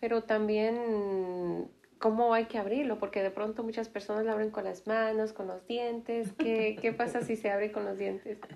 pero 0.00 0.24
también 0.24 1.70
cómo 1.98 2.34
hay 2.34 2.46
que 2.46 2.58
abrirlo, 2.58 2.98
porque 2.98 3.22
de 3.22 3.30
pronto 3.30 3.62
muchas 3.62 3.88
personas 3.88 4.24
lo 4.24 4.32
abren 4.32 4.50
con 4.50 4.64
las 4.64 4.86
manos, 4.86 5.32
con 5.32 5.46
los 5.46 5.66
dientes. 5.66 6.32
¿Qué, 6.36 6.76
qué 6.80 6.92
pasa 6.92 7.22
si 7.22 7.36
se 7.36 7.50
abre 7.50 7.72
con 7.72 7.84
los 7.84 7.96
dientes? 7.96 8.38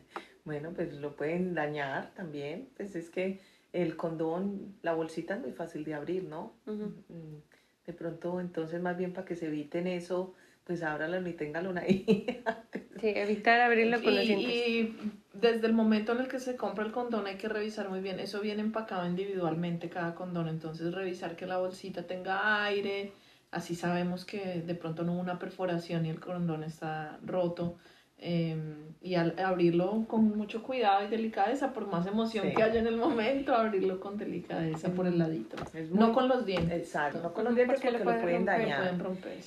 Bueno, 0.44 0.72
pues 0.72 0.92
lo 0.92 1.16
pueden 1.16 1.54
dañar 1.54 2.14
también. 2.14 2.68
Pues 2.76 2.94
es 2.94 3.10
que 3.10 3.40
el 3.72 3.96
condón, 3.96 4.76
la 4.80 4.94
bolsita 4.94 5.34
es 5.34 5.40
muy 5.40 5.50
fácil 5.50 5.84
de 5.84 5.94
abrir, 5.94 6.22
¿no? 6.22 6.54
Mm, 6.66 7.38
de 7.84 7.92
pronto, 7.92 8.38
entonces 8.38 8.80
más 8.80 8.96
bien 8.96 9.12
para 9.12 9.26
que 9.26 9.34
se 9.34 9.46
eviten 9.46 9.88
eso, 9.88 10.34
pues 10.66 10.82
ábralo 10.82 11.26
y 11.26 11.32
téngalo 11.32 11.72
ahí. 11.78 12.04
sí, 13.00 13.12
evitar 13.14 13.60
abrirlo 13.60 14.02
con 14.02 14.16
los 14.16 14.26
dientes. 14.26 14.48
Y 14.48 14.96
desde 15.32 15.66
el 15.68 15.72
momento 15.72 16.12
en 16.12 16.18
el 16.18 16.28
que 16.28 16.40
se 16.40 16.56
compra 16.56 16.84
el 16.84 16.90
condón 16.90 17.26
hay 17.26 17.36
que 17.36 17.48
revisar 17.48 17.88
muy 17.88 18.00
bien. 18.00 18.18
Eso 18.18 18.40
viene 18.40 18.62
empacado 18.62 19.06
individualmente 19.06 19.88
cada 19.88 20.14
condón. 20.16 20.48
Entonces 20.48 20.92
revisar 20.92 21.36
que 21.36 21.46
la 21.46 21.58
bolsita 21.58 22.06
tenga 22.06 22.64
aire. 22.64 23.12
Así 23.52 23.76
sabemos 23.76 24.24
que 24.24 24.60
de 24.60 24.74
pronto 24.74 25.04
no 25.04 25.12
hubo 25.12 25.20
una 25.20 25.38
perforación 25.38 26.04
y 26.04 26.10
el 26.10 26.18
condón 26.18 26.64
está 26.64 27.20
roto. 27.24 27.76
Em, 28.18 28.94
y 29.02 29.14
al 29.14 29.38
abrirlo 29.38 30.06
con 30.08 30.36
mucho 30.36 30.62
cuidado 30.62 31.04
y 31.04 31.08
delicadeza, 31.08 31.74
por 31.74 31.86
más 31.86 32.06
emoción 32.06 32.50
que 32.54 32.62
haya 32.62 32.80
en 32.80 32.86
el 32.86 32.96
momento, 32.96 33.54
abrirlo 33.54 34.00
con 34.00 34.16
delicadeza 34.16 34.88
por 34.88 35.06
el 35.06 35.18
ladito. 35.18 35.56
no 35.90 36.14
con 36.14 36.26
los 36.26 36.46
dientes. 36.46 36.78
Exacto, 36.78 37.20
no 37.22 37.34
con 37.34 37.44
los 37.44 37.54
dientes 37.54 37.80
porque, 37.80 37.98
lo 37.98 38.02
pueden 38.02 38.46
dañar. 38.46 38.98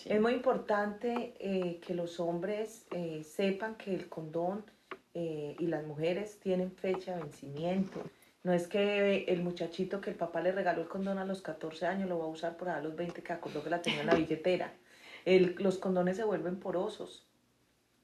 Es 0.06 0.22
muy 0.22 0.34
importante 0.34 1.34
eh, 1.40 1.80
que 1.86 1.96
los 1.96 2.20
hombres 2.20 2.86
eh, 2.92 3.24
sepan 3.24 3.76
que 3.76 3.94
el 3.94 4.08
condón 4.08 4.64
eh, 5.16 5.56
y 5.58 5.66
las 5.66 5.84
mujeres 5.86 6.40
tienen 6.40 6.72
fecha 6.72 7.16
de 7.16 7.24
vencimiento. 7.24 8.04
No 8.44 8.54
es 8.54 8.68
que 8.68 9.24
el 9.24 9.42
muchachito 9.42 10.00
que 10.00 10.12
el 10.12 10.16
papá 10.16 10.42
le 10.42 10.52
regaló 10.52 10.84
el 10.84 10.88
condón 10.88 11.18
a 11.18 11.26
los 11.26 11.42
14 11.42 11.88
años 11.88 12.08
lo 12.08 12.20
va 12.20 12.26
a 12.26 12.30
usar 12.30 12.56
por 12.56 12.70
a 12.70 12.82
los 12.82 12.96
20 12.96 13.24
que 13.24 13.34
acordó 13.34 13.64
que 13.64 13.72
la 13.72 13.82
tenía 13.82 14.02
en 14.02 14.08
la 14.08 14.16
billetera. 14.16 14.74
El, 15.26 15.56
los 15.58 15.80
condones 15.80 16.16
se 16.18 16.24
vuelven 16.24 16.60
porosos 16.60 17.29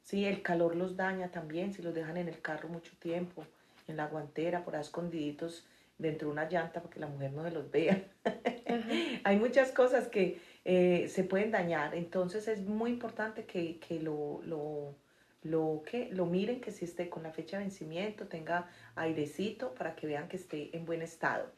Sí, 0.05 0.23
el 0.23 0.43
calor 0.43 0.75
los 0.75 0.95
daña 0.95 1.31
también 1.31 1.73
si 1.73 1.81
los 1.81 1.95
dejan 1.95 2.17
en 2.17 2.27
el 2.27 2.39
carro 2.39 2.69
mucho 2.69 2.91
tiempo, 2.99 3.43
en 3.87 3.97
la 3.97 4.05
guantera, 4.05 4.63
por 4.63 4.75
ahí 4.75 4.81
escondiditos 4.81 5.65
dentro 5.97 6.27
de 6.27 6.33
una 6.33 6.47
llanta 6.47 6.79
para 6.79 6.93
que 6.93 6.99
la 6.99 7.07
mujer 7.07 7.33
no 7.33 7.43
se 7.43 7.49
los 7.49 7.71
vea. 7.71 8.03
Hay 9.23 9.37
muchas 9.37 9.71
cosas 9.71 10.07
que, 10.07 10.39
eh, 10.63 11.07
se 11.09 11.23
pueden 11.23 11.49
dañar. 11.49 11.95
Entonces 11.95 12.47
es 12.47 12.61
muy 12.61 12.91
importante 12.91 13.45
que, 13.45 13.79
que 13.79 13.99
lo, 13.99 14.41
lo, 14.45 14.93
lo, 15.41 15.81
que, 15.89 16.09
lo 16.11 16.27
miren, 16.27 16.61
que 16.61 16.71
si 16.71 16.85
esté 16.85 17.09
con 17.09 17.23
la 17.23 17.31
fecha 17.31 17.57
de 17.57 17.63
vencimiento, 17.63 18.27
tenga 18.27 18.69
airecito 18.93 19.73
para 19.73 19.95
que 19.95 20.05
vean 20.05 20.27
que 20.27 20.37
esté 20.37 20.69
en 20.77 20.85
buen 20.85 21.01
estado. 21.01 21.51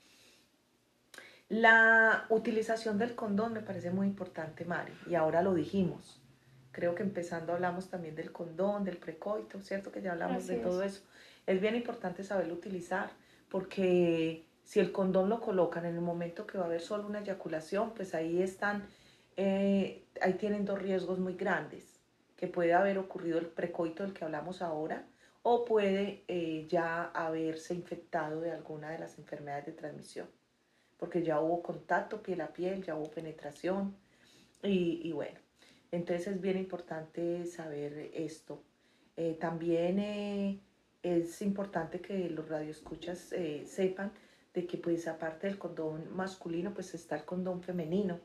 La 1.50 2.28
utilización 2.30 2.98
del 2.98 3.14
condón 3.14 3.52
me 3.52 3.62
parece 3.62 3.92
muy 3.92 4.08
importante, 4.08 4.64
Mari, 4.64 4.94
y 5.10 5.16
ahora 5.16 5.42
lo 5.42 5.54
dijimos. 5.54 6.22
Creo 6.78 6.94
que 6.94 7.02
empezando 7.02 7.54
hablamos 7.54 7.90
también 7.90 8.14
del 8.14 8.32
condón, 8.32 8.84
del 8.84 8.98
precoito, 8.98 9.60
¿cierto? 9.64 9.92
Que 9.92 10.00
ya 10.00 10.12
hablamos 10.12 10.46
de 10.46 10.58
todo 10.58 10.84
eso. 10.84 11.02
Es 11.48 11.60
bien 11.60 11.74
importante 11.74 12.24
saberlo 12.24 12.54
utilizar 12.54 13.10
porque 13.50 14.46
si 14.64 14.80
el 14.80 14.92
condón 14.92 15.28
lo 15.28 15.42
colocan 15.42 15.88
en 15.88 15.96
el 15.96 16.02
momento 16.02 16.46
que 16.46 16.60
va 16.60 16.66
a 16.66 16.68
haber 16.68 16.82
solo 16.82 17.08
una 17.08 17.22
eyaculación, 17.22 17.96
pues 17.96 18.14
ahí 18.14 18.44
están, 18.44 18.86
eh, 19.38 20.04
ahí 20.22 20.34
tienen 20.34 20.66
dos 20.66 20.80
riesgos 20.80 21.18
muy 21.18 21.34
grandes, 21.34 22.00
que 22.36 22.46
puede 22.46 22.76
haber 22.76 23.00
ocurrido 23.00 23.40
el 23.40 23.48
precoito 23.48 24.04
del 24.04 24.14
que 24.14 24.26
hablamos 24.26 24.62
ahora 24.62 25.04
o 25.42 25.66
puede 25.66 26.26
eh, 26.28 26.68
ya 26.70 27.06
haberse 27.06 27.74
infectado 27.74 28.40
de 28.40 28.52
alguna 28.52 28.92
de 28.92 29.00
las 29.00 29.18
enfermedades 29.18 29.66
de 29.66 29.72
transmisión, 29.72 30.28
porque 30.98 31.24
ya 31.24 31.40
hubo 31.40 31.64
contacto 31.64 32.22
piel 32.22 32.42
a 32.42 32.50
piel, 32.50 32.84
ya 32.84 32.96
hubo 32.96 33.10
penetración 33.10 33.96
y, 34.62 35.02
y 35.04 35.12
bueno, 35.12 35.40
entonces 35.92 36.28
es 36.28 36.42
bien 36.42 36.58
importante 36.58 37.46
saber 37.46 38.12
esto. 38.14 38.62
Eh, 39.16 39.38
también 39.40 40.00
eh, 40.00 40.60
es 41.02 41.42
importante 41.42 42.02
que 42.02 42.30
los 42.30 42.48
radioescuchas 42.48 43.32
eh, 43.34 43.64
sepan 43.66 44.12
de 44.54 44.66
que 44.68 44.78
pues 44.78 45.08
aparte 45.08 45.48
del 45.48 45.58
condón 45.58 46.16
masculino 46.16 46.74
pues 46.74 46.94
está 46.94 47.16
el 47.16 47.26
condón 47.26 47.62
femenino. 47.62 48.20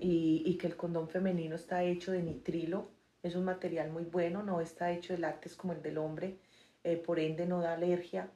Y, 0.00 0.42
y, 0.46 0.56
que 0.56 0.66
el 0.66 0.76
condón 0.76 1.10
femenino 1.10 1.56
está 1.56 1.84
hecho 1.84 2.10
de 2.10 2.22
nitrilo, 2.22 2.88
es 3.22 3.36
un 3.36 3.44
material 3.44 3.90
muy 3.90 4.04
bueno, 4.04 4.42
no 4.42 4.62
está 4.62 4.90
hecho 4.90 5.12
de 5.12 5.18
látex 5.18 5.56
como 5.56 5.74
el 5.74 5.82
del 5.82 5.98
hombre, 5.98 6.38
por 7.04 7.20
ende 7.20 7.44
no 7.44 7.60
da 7.60 7.74
alergia 7.74 8.30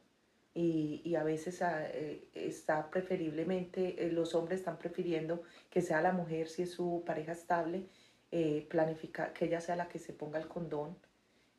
y, 0.55 1.03
y 1.05 1.14
a 1.14 1.22
veces 1.22 1.62
ah, 1.62 1.86
está 2.34 2.90
preferiblemente, 2.90 4.11
los 4.12 4.34
hombres 4.34 4.61
están 4.61 4.78
prefiriendo 4.78 5.42
que 5.70 5.82
sea 5.82 6.01
la 6.03 6.12
mujer 6.12 6.49
si 6.49 6.62
es 6.62 6.72
su 6.72 7.03
pareja 7.07 7.32
estable 7.32 7.86
eh, 8.30 8.66
planificar, 8.68 9.32
que 9.32 9.46
ella 9.46 9.59
sea 9.59 9.74
la 9.74 9.88
que 9.88 9.99
se 9.99 10.12
ponga 10.12 10.38
el 10.38 10.49
condón 10.49 10.94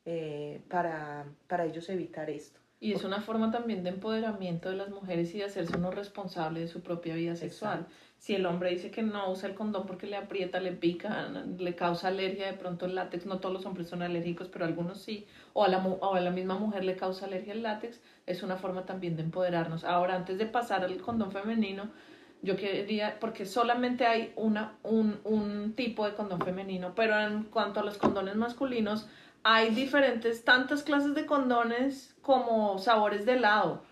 eh, 0.04 0.62
para, 0.68 1.26
para 1.48 1.64
ellos 1.64 1.88
evitar 1.88 2.30
esto. 2.30 2.60
Y 2.82 2.94
es 2.94 3.04
una 3.04 3.20
forma 3.20 3.50
también 3.50 3.84
de 3.84 3.90
empoderamiento 3.90 4.70
de 4.70 4.76
las 4.76 4.88
mujeres 4.88 5.34
y 5.34 5.38
de 5.38 5.44
hacerse 5.44 5.76
uno 5.76 5.90
responsable 5.90 6.60
de 6.60 6.68
su 6.68 6.80
propia 6.80 7.14
vida 7.14 7.36
sexual. 7.36 7.86
Si 8.16 8.34
el 8.34 8.46
hombre 8.46 8.70
dice 8.70 8.90
que 8.90 9.02
no 9.02 9.30
usa 9.30 9.50
el 9.50 9.54
condón 9.54 9.86
porque 9.86 10.06
le 10.06 10.16
aprieta, 10.16 10.60
le 10.60 10.72
pica, 10.72 11.28
le 11.58 11.74
causa 11.74 12.08
alergia, 12.08 12.46
de 12.46 12.54
pronto 12.54 12.86
el 12.86 12.94
látex, 12.94 13.26
no 13.26 13.38
todos 13.38 13.52
los 13.52 13.66
hombres 13.66 13.88
son 13.88 14.02
alérgicos, 14.02 14.48
pero 14.48 14.64
algunos 14.64 15.02
sí, 15.02 15.26
o 15.52 15.62
a 15.62 15.68
la, 15.68 15.78
o 15.86 16.14
a 16.14 16.20
la 16.20 16.30
misma 16.30 16.58
mujer 16.58 16.84
le 16.84 16.96
causa 16.96 17.26
alergia 17.26 17.52
el 17.52 17.62
látex, 17.62 18.00
es 18.26 18.42
una 18.42 18.56
forma 18.56 18.86
también 18.86 19.14
de 19.14 19.22
empoderarnos. 19.24 19.84
Ahora, 19.84 20.16
antes 20.16 20.38
de 20.38 20.46
pasar 20.46 20.82
al 20.82 20.96
condón 21.02 21.32
femenino, 21.32 21.90
yo 22.42 22.56
quería, 22.56 23.18
porque 23.20 23.44
solamente 23.44 24.06
hay 24.06 24.32
una, 24.36 24.78
un, 24.82 25.20
un 25.24 25.74
tipo 25.74 26.06
de 26.06 26.14
condón 26.14 26.40
femenino, 26.40 26.94
pero 26.94 27.18
en 27.20 27.44
cuanto 27.44 27.80
a 27.80 27.84
los 27.84 27.98
condones 27.98 28.36
masculinos, 28.36 29.06
hay 29.42 29.70
diferentes, 29.70 30.44
tantas 30.44 30.82
clases 30.82 31.14
de 31.14 31.26
condones 31.26 32.14
como 32.22 32.78
sabores 32.78 33.24
de 33.26 33.34
helado. 33.34 33.82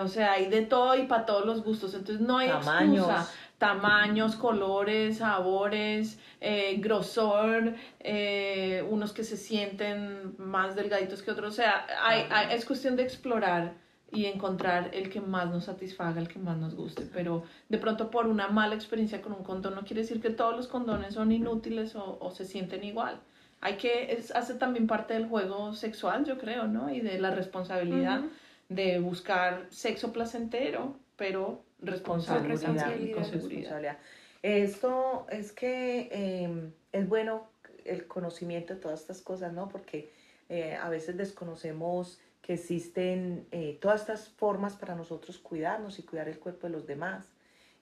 O 0.00 0.08
sea, 0.08 0.32
hay 0.32 0.46
de 0.46 0.62
todo 0.62 0.96
y 0.96 1.06
para 1.06 1.26
todos 1.26 1.44
los 1.44 1.62
gustos. 1.62 1.94
Entonces 1.94 2.20
no 2.20 2.38
hay 2.38 2.48
Tamaños. 2.48 3.06
excusa. 3.08 3.30
Tamaños, 3.58 4.34
colores, 4.36 5.18
sabores, 5.18 6.18
eh, 6.40 6.76
grosor, 6.78 7.74
eh, 8.00 8.84
unos 8.90 9.12
que 9.12 9.24
se 9.24 9.36
sienten 9.36 10.34
más 10.38 10.74
delgaditos 10.74 11.22
que 11.22 11.30
otros. 11.30 11.52
O 11.52 11.56
sea, 11.56 11.86
hay, 12.02 12.26
hay, 12.30 12.54
es 12.54 12.64
cuestión 12.64 12.96
de 12.96 13.04
explorar 13.04 13.74
y 14.10 14.26
encontrar 14.26 14.90
el 14.92 15.10
que 15.10 15.20
más 15.20 15.50
nos 15.50 15.64
satisfaga, 15.64 16.20
el 16.20 16.28
que 16.28 16.38
más 16.38 16.56
nos 16.56 16.74
guste. 16.74 17.08
Pero 17.12 17.44
de 17.68 17.78
pronto 17.78 18.10
por 18.10 18.26
una 18.26 18.48
mala 18.48 18.74
experiencia 18.74 19.22
con 19.22 19.32
un 19.32 19.44
condón 19.44 19.74
no 19.74 19.82
quiere 19.82 20.02
decir 20.02 20.20
que 20.20 20.30
todos 20.30 20.56
los 20.56 20.68
condones 20.68 21.14
son 21.14 21.30
inútiles 21.32 21.94
o, 21.94 22.18
o 22.20 22.30
se 22.30 22.44
sienten 22.44 22.84
igual. 22.84 23.20
Hay 23.64 23.76
que, 23.78 24.12
es, 24.12 24.30
hace 24.30 24.54
también 24.54 24.86
parte 24.86 25.14
del 25.14 25.26
juego 25.26 25.72
sexual, 25.72 26.24
yo 26.24 26.36
creo, 26.38 26.66
¿no? 26.66 26.92
Y 26.94 27.00
de 27.00 27.18
la 27.18 27.30
responsabilidad 27.30 28.20
uh 28.20 28.26
-huh. 28.26 28.30
de 28.68 28.98
buscar 29.00 29.66
sexo 29.70 30.12
placentero, 30.12 30.96
pero 31.16 31.64
responsable, 31.80 32.48
con 32.50 32.58
seguridad. 32.78 33.14
Con 33.14 33.24
seguridad. 33.24 33.98
Esto 34.42 35.26
es 35.30 35.52
que 35.52 36.08
eh, 36.12 36.72
es 36.92 37.08
bueno 37.08 37.48
el 37.86 38.06
conocimiento 38.06 38.74
de 38.74 38.80
todas 38.80 39.00
estas 39.00 39.22
cosas, 39.22 39.52
¿no? 39.54 39.68
Porque 39.68 40.10
eh, 40.50 40.76
a 40.76 40.90
veces 40.90 41.16
desconocemos 41.16 42.20
que 42.42 42.54
existen 42.54 43.46
eh, 43.50 43.78
todas 43.80 44.02
estas 44.02 44.28
formas 44.28 44.76
para 44.76 44.94
nosotros 44.94 45.38
cuidarnos 45.38 45.98
y 45.98 46.02
cuidar 46.02 46.28
el 46.28 46.38
cuerpo 46.38 46.66
de 46.66 46.74
los 46.74 46.86
demás. 46.86 47.26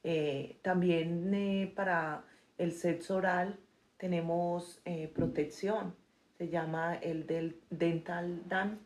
Eh, 0.04 0.58
también 0.62 1.34
eh, 1.34 1.72
para 1.74 2.24
el 2.58 2.72
sexo 2.72 3.16
oral 3.16 3.58
tenemos 4.02 4.80
eh, 4.84 5.08
protección, 5.14 5.94
se 6.36 6.48
llama 6.48 6.96
el 6.96 7.24
del 7.24 7.60
Dental 7.70 8.42
Dam. 8.48 8.80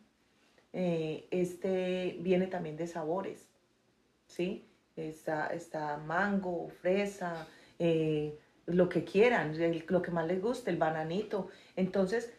Eh, 0.75 1.27
este 1.31 2.19
viene 2.21 2.49
también 2.49 2.77
de 2.77 2.87
sabores, 2.87 3.49
¿sí? 4.27 4.69
Está, 4.95 5.47
está 5.47 5.97
mango, 5.97 6.69
fresa, 6.69 7.49
eh, 7.79 8.39
lo 8.67 8.91
que 8.91 9.05
quieran, 9.05 9.57
lo 9.89 10.03
que 10.03 10.11
más 10.11 10.27
les 10.27 10.43
guste, 10.43 10.71
el 10.71 10.77
bananito. 10.77 11.49
Entonces, 11.77 12.36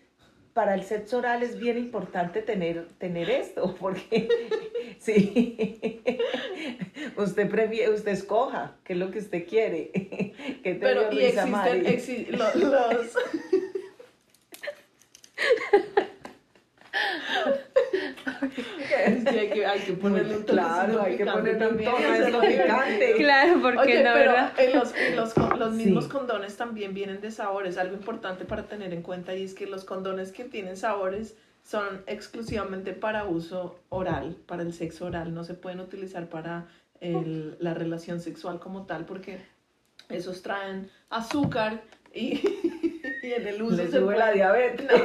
para 0.58 0.74
el 0.74 0.82
sexo 0.82 1.20
oral 1.20 1.44
es 1.44 1.60
bien 1.60 1.78
importante 1.78 2.42
tener, 2.42 2.88
tener 2.98 3.30
esto, 3.30 3.76
porque 3.80 4.28
sí, 5.00 6.02
usted 7.16 7.48
prefiere, 7.48 7.94
usted 7.94 8.14
escoja 8.14 8.76
qué 8.84 8.94
es 8.94 9.00
lo 9.00 9.12
que 9.12 9.20
usted 9.20 9.48
quiere. 9.48 9.92
¿Qué 10.64 10.74
te 10.74 10.80
Pero 10.80 11.14
y 11.14 11.20
existen 11.20 11.86
exi 11.86 12.26
los, 12.32 12.56
los... 12.56 13.14
Sí, 19.30 19.38
hay, 19.38 19.50
que, 19.50 19.66
hay 19.66 19.80
que 19.82 19.94
ponerle 19.94 20.38
un 20.38 20.44
claro, 20.44 21.02
hay 21.02 21.18
que 21.18 21.26
ponerle 21.26 21.68
un 21.68 21.78
tono 21.84 21.98
a 22.10 22.18
esto 22.18 22.40
picante. 22.42 23.14
Claro, 23.18 23.60
porque 23.62 23.80
Oye, 23.80 24.04
no, 24.04 24.14
pero 24.14 24.32
¿verdad? 24.32 24.54
en 24.58 24.80
los, 24.80 24.96
en 24.96 25.16
los, 25.16 25.38
los 25.58 25.74
mismos 25.74 26.04
Sí. 26.06 26.10
condones 26.10 26.56
también 26.58 26.94
vienen 26.94 27.22
de 27.22 27.32
sabores. 27.32 27.78
Algo 27.78 27.96
importante 27.96 28.46
para 28.46 28.64
tener 28.64 28.94
en 28.94 29.02
cuenta 29.02 29.36
y 29.36 29.44
es 29.44 29.54
que 29.54 29.68
los 29.68 29.84
condones 29.86 30.32
que 30.32 30.44
tienen 30.46 30.78
sabores 30.78 31.36
son 31.64 32.02
exclusivamente 32.08 32.94
para 32.94 33.26
uso 33.26 33.80
oral, 33.90 34.36
para 34.46 34.62
el 34.64 34.74
sexo 34.74 35.06
oral. 35.06 35.34
No 35.34 35.44
se 35.44 35.54
pueden 35.54 35.80
utilizar 35.82 36.28
para 36.28 36.66
el- 37.02 37.58
la 37.60 37.74
relación 37.74 38.22
sexual 38.22 38.60
como 38.60 38.86
tal 38.86 39.06
porque 39.06 39.40
esos 40.10 40.42
traen 40.42 40.90
azúcar 41.10 41.82
y, 42.14 42.40
y 43.24 43.34
en 43.34 43.48
el 43.48 43.62
uso 43.62 43.76
Le 43.76 43.88
se 43.90 44.00
sube 44.00 44.18
la 44.18 44.32
diabetes. 44.32 44.88
no, 44.90 44.98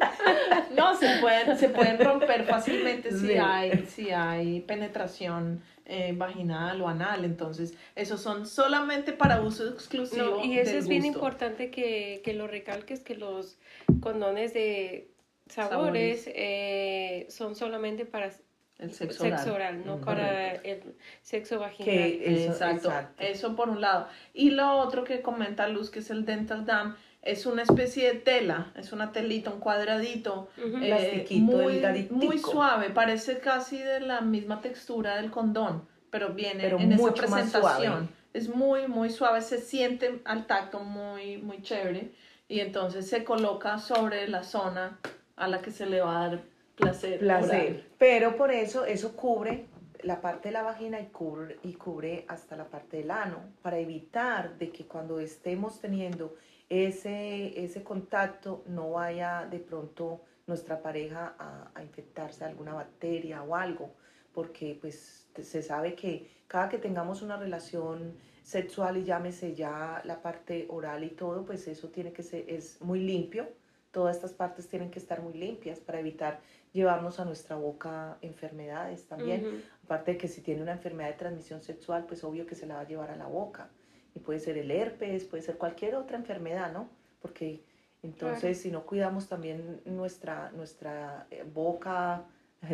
se 0.98 1.18
pueden, 1.20 1.56
se 1.58 1.68
pueden 1.68 1.98
romper 1.98 2.44
fácilmente 2.44 3.10
si 3.12 3.28
Sí. 3.28 3.32
hay, 3.36 3.86
si 3.86 4.10
hay 4.10 4.60
penetración 4.60 5.62
eh, 5.86 6.12
vaginal 6.16 6.80
o 6.82 6.88
anal. 6.88 7.24
Entonces, 7.24 7.74
esos 7.96 8.20
son 8.20 8.46
solamente 8.46 9.12
para 9.12 9.40
uso 9.40 9.68
exclusivo. 9.68 10.38
No, 10.38 10.44
y 10.44 10.58
eso 10.58 10.70
del 10.70 10.78
es 10.80 10.88
bien 10.88 11.02
gusto. 11.02 11.18
importante 11.18 11.70
que, 11.70 12.20
que 12.24 12.34
lo 12.34 12.46
recalques, 12.46 13.00
que 13.00 13.16
los 13.16 13.58
condones 14.00 14.54
de 14.54 15.08
sabores, 15.48 16.24
Sabores. 16.24 16.32
eh, 16.36 17.26
son 17.28 17.56
solamente 17.56 18.04
para 18.06 18.30
El 18.78 18.92
sexo, 18.92 19.24
sexo 19.24 19.52
oral. 19.54 19.76
oral, 19.76 19.86
no 19.86 19.96
Mm, 19.96 20.00
para 20.04 20.52
el 20.54 20.82
sexo 21.22 21.58
vaginal. 21.58 21.84
Que 21.92 22.34
eso, 22.44 22.52
exacto, 22.52 22.88
exacto. 22.88 23.22
eso 23.22 23.56
por 23.56 23.68
un 23.68 23.80
lado. 23.80 24.06
Y 24.32 24.50
lo 24.50 24.78
otro 24.78 25.02
que 25.04 25.22
comenta 25.22 25.66
Luz, 25.68 25.90
que 25.90 25.98
es 25.98 26.10
el 26.10 26.24
dental 26.24 26.64
dam, 26.64 26.96
es 27.22 27.46
una 27.46 27.62
especie 27.62 28.12
de 28.12 28.18
tela, 28.18 28.72
es 28.76 28.92
una 28.92 29.12
telita, 29.12 29.50
un 29.50 29.60
cuadradito, 29.60 30.48
eh, 30.56 30.86
Plastiquito, 30.86 31.56
muy, 31.58 32.08
muy 32.10 32.38
suave, 32.38 32.90
parece 32.90 33.38
casi 33.38 33.78
de 33.78 34.00
la 34.00 34.20
misma 34.22 34.60
textura 34.60 35.16
del 35.16 35.30
condón, 35.30 35.86
pero 36.10 36.30
viene 36.30 36.62
Pero 36.62 36.78
en 36.78 36.92
esa 36.92 37.12
presentación. 37.12 37.62
suave. 37.62 38.08
Es 38.32 38.48
muy, 38.48 38.86
muy 38.86 39.10
suave, 39.10 39.42
se 39.42 39.58
siente 39.58 40.20
al 40.24 40.46
tacto 40.46 40.80
muy, 40.80 41.38
muy 41.38 41.62
chévere 41.62 42.12
y 42.48 42.60
entonces 42.60 43.08
se 43.08 43.24
coloca 43.24 43.78
sobre 43.78 44.26
la 44.28 44.42
zona 44.42 44.98
a 45.36 45.48
la 45.48 45.60
que 45.60 45.72
se 45.72 45.86
le 45.86 46.00
va 46.00 46.24
a 46.24 46.28
dar 46.28 46.40
placer. 46.76 47.18
placer. 47.18 47.50
oral. 47.50 47.84
Pero 47.98 48.36
por 48.36 48.50
eso, 48.52 48.84
eso 48.84 49.14
cubre 49.16 49.66
la 50.02 50.20
parte 50.20 50.48
de 50.48 50.52
la 50.52 50.62
vagina 50.62 51.00
y 51.00 51.06
cubre, 51.06 51.58
y 51.62 51.74
cubre 51.74 52.24
hasta 52.28 52.56
la 52.56 52.64
parte 52.64 52.98
del 52.98 53.10
ano, 53.10 53.40
para 53.62 53.78
evitar 53.78 54.56
de 54.58 54.70
que 54.70 54.86
cuando 54.86 55.20
estemos 55.20 55.80
teniendo 55.80 56.34
ese, 56.70 57.62
ese 57.62 57.82
contacto 57.82 58.62
no 58.66 58.92
vaya 58.92 59.46
de 59.50 59.58
pronto 59.58 60.22
nuestra 60.46 60.80
pareja 60.80 61.34
a, 61.38 61.70
a 61.74 61.82
infectarse 61.82 62.40
de 62.40 62.50
alguna 62.50 62.72
bacteria 62.72 63.42
o 63.42 63.54
algo, 63.54 63.92
porque 64.32 64.78
pues 64.80 65.28
se 65.42 65.62
sabe 65.62 65.94
que 65.94 66.30
cada 66.46 66.68
que 66.68 66.78
tengamos 66.78 67.22
una 67.22 67.36
relación 67.36 68.14
sexual 68.42 68.96
y 68.96 69.04
llámese 69.04 69.54
ya 69.54 70.02
la 70.04 70.22
parte 70.22 70.66
oral 70.68 71.04
y 71.04 71.10
todo, 71.10 71.44
pues 71.44 71.68
eso 71.68 71.88
tiene 71.88 72.12
que 72.12 72.22
ser, 72.22 72.44
es 72.48 72.80
muy 72.80 73.00
limpio. 73.00 73.48
Todas 73.90 74.16
estas 74.16 74.32
partes 74.32 74.68
tienen 74.68 74.90
que 74.90 75.00
estar 75.00 75.20
muy 75.20 75.34
limpias 75.34 75.80
para 75.80 75.98
evitar 75.98 76.40
llevarnos 76.72 77.18
a 77.18 77.24
nuestra 77.24 77.56
boca 77.56 78.18
enfermedades 78.22 79.06
también. 79.06 79.64
Aparte 79.84 80.12
de 80.12 80.18
que 80.18 80.28
si 80.28 80.40
tiene 80.42 80.62
una 80.62 80.72
enfermedad 80.72 81.08
de 81.08 81.16
transmisión 81.16 81.60
sexual, 81.60 82.06
pues 82.06 82.22
obvio 82.22 82.46
que 82.46 82.54
se 82.54 82.66
la 82.66 82.74
va 82.74 82.80
a 82.82 82.86
llevar 82.86 83.10
a 83.10 83.16
la 83.16 83.26
boca. 83.26 83.68
Y 84.14 84.20
puede 84.20 84.40
ser 84.40 84.58
el 84.58 84.70
herpes, 84.70 85.24
puede 85.24 85.42
ser 85.42 85.56
cualquier 85.56 85.94
otra 85.94 86.16
enfermedad, 86.16 86.72
¿no? 86.72 86.88
Porque 87.20 87.60
entonces 88.02 88.60
si 88.60 88.70
no 88.70 88.84
cuidamos 88.86 89.28
también 89.28 89.80
nuestra, 89.84 90.50
nuestra 90.52 91.26
eh, 91.30 91.44
boca, 91.52 92.24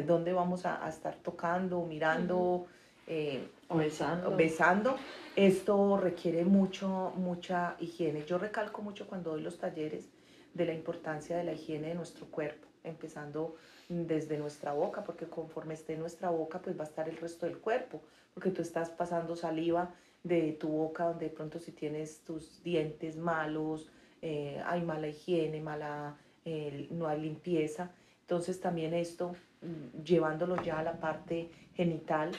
dónde 0.06 0.32
vamos 0.32 0.66
a, 0.66 0.88
estar 0.88 1.16
tocando, 1.16 1.82
mirando, 1.82 2.66
eh, 3.06 3.46
o 3.68 3.76
besando. 3.76 4.36
besando, 4.36 4.96
esto 5.34 5.96
requiere 5.96 6.44
mucho, 6.44 7.12
mucha 7.16 7.76
higiene. 7.80 8.24
Yo 8.24 8.38
recalco 8.38 8.82
mucho 8.82 9.06
cuando 9.06 9.32
doy 9.32 9.42
los 9.42 9.58
talleres 9.58 10.08
de 10.54 10.64
la 10.64 10.72
importancia 10.72 11.36
de 11.36 11.44
la 11.44 11.52
higiene 11.52 11.88
de 11.88 11.94
nuestro 11.94 12.26
cuerpo, 12.26 12.66
empezando 12.82 13.56
desde 13.88 14.38
nuestra 14.38 14.72
boca, 14.72 15.04
porque 15.04 15.26
conforme 15.26 15.74
esté 15.74 15.92
en 15.94 16.00
nuestra 16.00 16.30
boca, 16.30 16.60
pues 16.60 16.78
va 16.78 16.84
a 16.84 16.88
estar 16.88 17.08
el 17.08 17.16
resto 17.16 17.46
del 17.46 17.58
cuerpo, 17.58 18.00
porque 18.34 18.50
tú 18.50 18.62
estás 18.62 18.90
pasando 18.90 19.36
saliva 19.36 19.94
de 20.26 20.52
tu 20.52 20.68
boca, 20.68 21.04
donde 21.04 21.28
de 21.28 21.34
pronto 21.34 21.58
si 21.58 21.72
tienes 21.72 22.20
tus 22.24 22.62
dientes 22.62 23.16
malos, 23.16 23.90
eh, 24.22 24.60
hay 24.66 24.82
mala 24.82 25.08
higiene, 25.08 25.60
mala, 25.60 26.16
eh, 26.44 26.88
no 26.90 27.06
hay 27.06 27.20
limpieza. 27.20 27.92
Entonces 28.22 28.60
también 28.60 28.92
esto, 28.92 29.36
mm, 29.62 30.02
llevándolo 30.02 30.60
ya 30.62 30.80
a 30.80 30.82
la 30.82 30.98
parte 30.98 31.50
genital, 31.74 32.32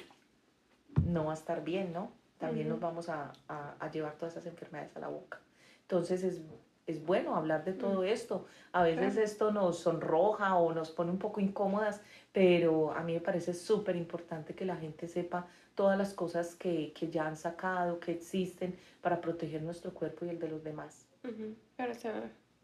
no 1.06 1.26
va 1.26 1.32
a 1.32 1.36
estar 1.36 1.64
bien, 1.64 1.94
¿no? 1.94 2.12
También 2.38 2.70
nos 2.70 2.80
vamos 2.80 3.10
a, 3.10 3.34
a, 3.48 3.92
llevar 3.92 4.16
todas 4.16 4.34
esas 4.34 4.46
enfermedades 4.48 4.96
a 4.96 5.00
la 5.00 5.08
boca. 5.08 5.40
Entonces 5.82 6.24
es, 6.24 6.42
es 6.88 7.06
bueno 7.06 7.36
hablar 7.36 7.64
de 7.66 7.74
todo 7.74 8.04
esto. 8.04 8.48
A 8.72 8.84
veces 8.84 9.18
esto 9.18 9.52
nos 9.52 9.80
sonroja 9.80 10.56
o 10.56 10.74
nos 10.74 10.90
pone 10.90 11.12
un 11.12 11.20
poco 11.20 11.40
incómodas, 11.40 12.02
pero 12.32 12.92
a 12.94 13.04
mí 13.04 13.14
me 13.14 13.22
parece 13.22 13.54
súper 13.54 13.96
importante 13.96 14.56
que 14.56 14.66
la 14.66 14.78
gente 14.78 15.08
sepa 15.08 15.48
todas 15.76 15.98
las 15.98 16.14
cosas 16.14 16.56
que, 16.56 16.94
que, 16.94 17.10
ya 17.10 17.28
han 17.28 17.38
sacado, 17.38 18.00
que 18.00 18.12
existen 18.12 18.76
para 19.02 19.22
proteger 19.22 19.62
nuestro 19.62 19.94
cuerpo 19.94 20.26
y 20.26 20.30
el 20.30 20.40
de 20.40 20.48
los 20.48 20.64
demás. 20.64 21.06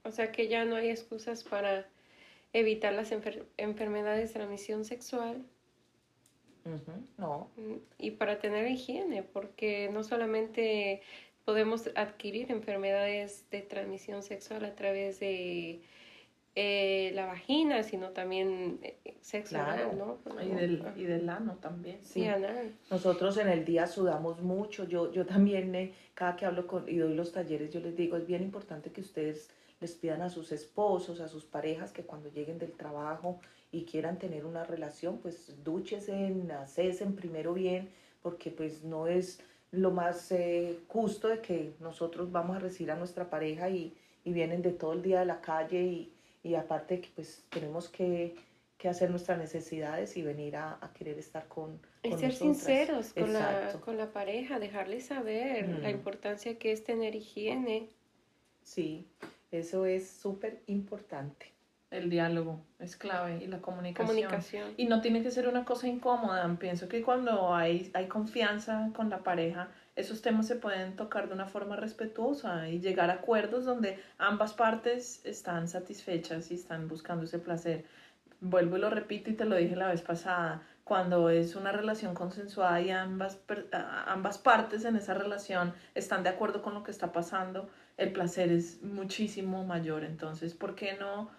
o, 0.03 0.11
sea, 0.11 0.31
que 0.31 0.47
ya 0.47 0.65
no 0.65 0.75
hay 0.75 0.89
excusas 0.89 1.43
para 1.43 1.85
evitar 2.53 2.93
las 2.93 3.11
enfermedades 3.57 4.29
de 4.29 4.33
transmisión 4.33 4.85
sexual 4.85 5.45
no. 7.17 7.49
Y 7.97 8.11
para 8.11 8.39
tener 8.39 8.67
higiene, 8.67 9.23
porque 9.23 9.89
no 9.91 10.03
solamente 10.03 11.01
podemos 11.45 11.89
adquirir 11.95 12.51
enfermedades 12.51 13.45
de 13.51 13.61
transmisión 13.61 14.23
sexual 14.23 14.65
a 14.65 14.75
través 14.75 15.19
de 15.19 15.81
eh, 16.55 17.11
la 17.15 17.25
vagina, 17.25 17.81
sino 17.81 18.09
también 18.09 18.79
eh, 18.83 19.15
sexo 19.21 19.57
¿no? 19.97 20.19
Y 20.43 20.49
del, 20.49 20.85
y 20.95 21.03
del 21.03 21.27
ano 21.27 21.55
también. 21.55 21.97
Sí, 22.03 22.27
Nosotros 22.91 23.37
en 23.37 23.49
el 23.49 23.65
día 23.65 23.87
sudamos 23.87 24.41
mucho. 24.41 24.83
Yo, 24.87 25.11
yo 25.11 25.25
también, 25.25 25.73
eh, 25.73 25.93
cada 26.13 26.35
que 26.35 26.45
hablo 26.45 26.67
con, 26.67 26.87
y 26.87 26.97
doy 26.97 27.15
los 27.15 27.31
talleres, 27.31 27.71
yo 27.71 27.79
les 27.79 27.95
digo, 27.95 28.17
es 28.17 28.27
bien 28.27 28.43
importante 28.43 28.91
que 28.91 29.01
ustedes 29.01 29.49
les 29.81 29.95
pidan 29.95 30.21
a 30.21 30.29
sus 30.29 30.51
esposos, 30.51 31.19
a 31.19 31.27
sus 31.27 31.43
parejas, 31.43 31.91
que 31.91 32.03
cuando 32.03 32.29
lleguen 32.29 32.59
del 32.59 32.73
trabajo 32.73 33.39
y 33.71 33.85
quieran 33.85 34.19
tener 34.19 34.45
una 34.45 34.63
relación, 34.63 35.17
pues 35.17 35.63
dúchesen, 35.63 36.51
acesen 36.51 37.15
primero 37.15 37.53
bien, 37.55 37.89
porque 38.21 38.51
pues 38.51 38.83
no 38.83 39.07
es 39.07 39.41
lo 39.73 39.91
más 39.91 40.31
eh, 40.31 40.79
justo 40.87 41.27
de 41.27 41.41
que 41.41 41.73
nosotros 41.79 42.31
vamos 42.31 42.55
a 42.55 42.59
recibir 42.59 42.91
a 42.91 42.95
nuestra 42.95 43.29
pareja 43.29 43.69
y, 43.69 43.93
y 44.23 44.31
vienen 44.31 44.61
de 44.61 44.71
todo 44.71 44.93
el 44.93 45.01
día 45.01 45.19
de 45.21 45.25
la 45.25 45.41
calle 45.41 45.81
y, 45.81 46.13
y 46.43 46.55
aparte 46.55 47.01
que 47.01 47.09
pues 47.15 47.43
tenemos 47.49 47.89
que, 47.89 48.35
que, 48.77 48.87
hacer 48.87 49.09
nuestras 49.09 49.39
necesidades 49.39 50.15
y 50.15 50.21
venir 50.21 50.57
a, 50.57 50.77
a 50.79 50.93
querer 50.93 51.17
estar 51.17 51.47
con, 51.47 51.79
con 52.07 52.19
ser 52.19 52.33
sinceros 52.33 53.13
con 53.13 53.33
la, 53.33 53.73
con 53.83 53.97
la, 53.97 54.11
pareja, 54.11 54.59
dejarles 54.59 55.07
saber 55.07 55.67
la 55.79 55.89
importancia 55.89 56.59
que 56.59 56.71
es 56.71 56.83
tener 56.83 57.15
higiene. 57.15 57.89
Sí, 58.61 59.07
eso 59.51 59.85
es 59.85 60.07
súper 60.07 60.61
importante. 60.67 61.52
El 61.93 62.09
diálogo 62.09 62.59
es 62.79 62.97
clave 62.97 63.43
y 63.43 63.47
la 63.47 63.59
comunicación. 63.59 64.73
Y 64.77 64.85
no 64.85 64.99
tiene 65.01 65.21
que 65.21 65.29
ser 65.29 65.47
una 65.47 65.63
cosa 65.63 65.87
incómoda. 65.87 66.43
Pienso 66.59 66.89
que 66.89 67.03
cuando 67.03 67.53
hay, 67.53 67.91
hay 67.93 68.07
confianza 68.07 68.89
con 68.95 69.11
la 69.11 69.19
pareja, 69.19 69.69
esos 69.95 70.23
temas 70.23 70.47
se 70.47 70.55
pueden 70.55 70.95
tocar 70.95 71.27
de 71.27 71.35
una 71.35 71.45
forma 71.45 71.75
respetuosa 71.75 72.67
y 72.67 72.79
llegar 72.79 73.11
a 73.11 73.13
acuerdos 73.13 73.65
donde 73.65 73.99
ambas 74.17 74.53
partes 74.53 75.21
están 75.23 75.67
satisfechas 75.67 76.49
y 76.49 76.55
están 76.55 76.87
buscando 76.87 77.25
ese 77.25 77.37
placer. 77.37 77.85
Vuelvo 78.41 78.77
y 78.77 78.79
lo 78.79 78.89
repito 78.89 79.29
y 79.29 79.35
te 79.35 79.45
lo 79.45 79.55
dije 79.55 79.75
la 79.75 79.89
vez 79.89 80.01
pasada. 80.01 80.63
Cuando 80.83 81.29
es 81.29 81.55
una 81.55 81.71
relación 81.71 82.15
consensuada 82.15 82.81
y 82.81 82.89
ambas, 82.89 83.39
ambas 84.07 84.39
partes 84.39 84.83
en 84.83 84.95
esa 84.95 85.13
relación 85.13 85.73
están 85.93 86.23
de 86.23 86.29
acuerdo 86.29 86.63
con 86.63 86.73
lo 86.73 86.83
que 86.83 86.91
está 86.91 87.11
pasando, 87.11 87.69
el 87.97 88.11
placer 88.11 88.51
es 88.51 88.81
muchísimo 88.81 89.63
mayor. 89.63 90.03
Entonces, 90.03 90.55
¿por 90.55 90.73
qué 90.73 90.97
no? 90.99 91.29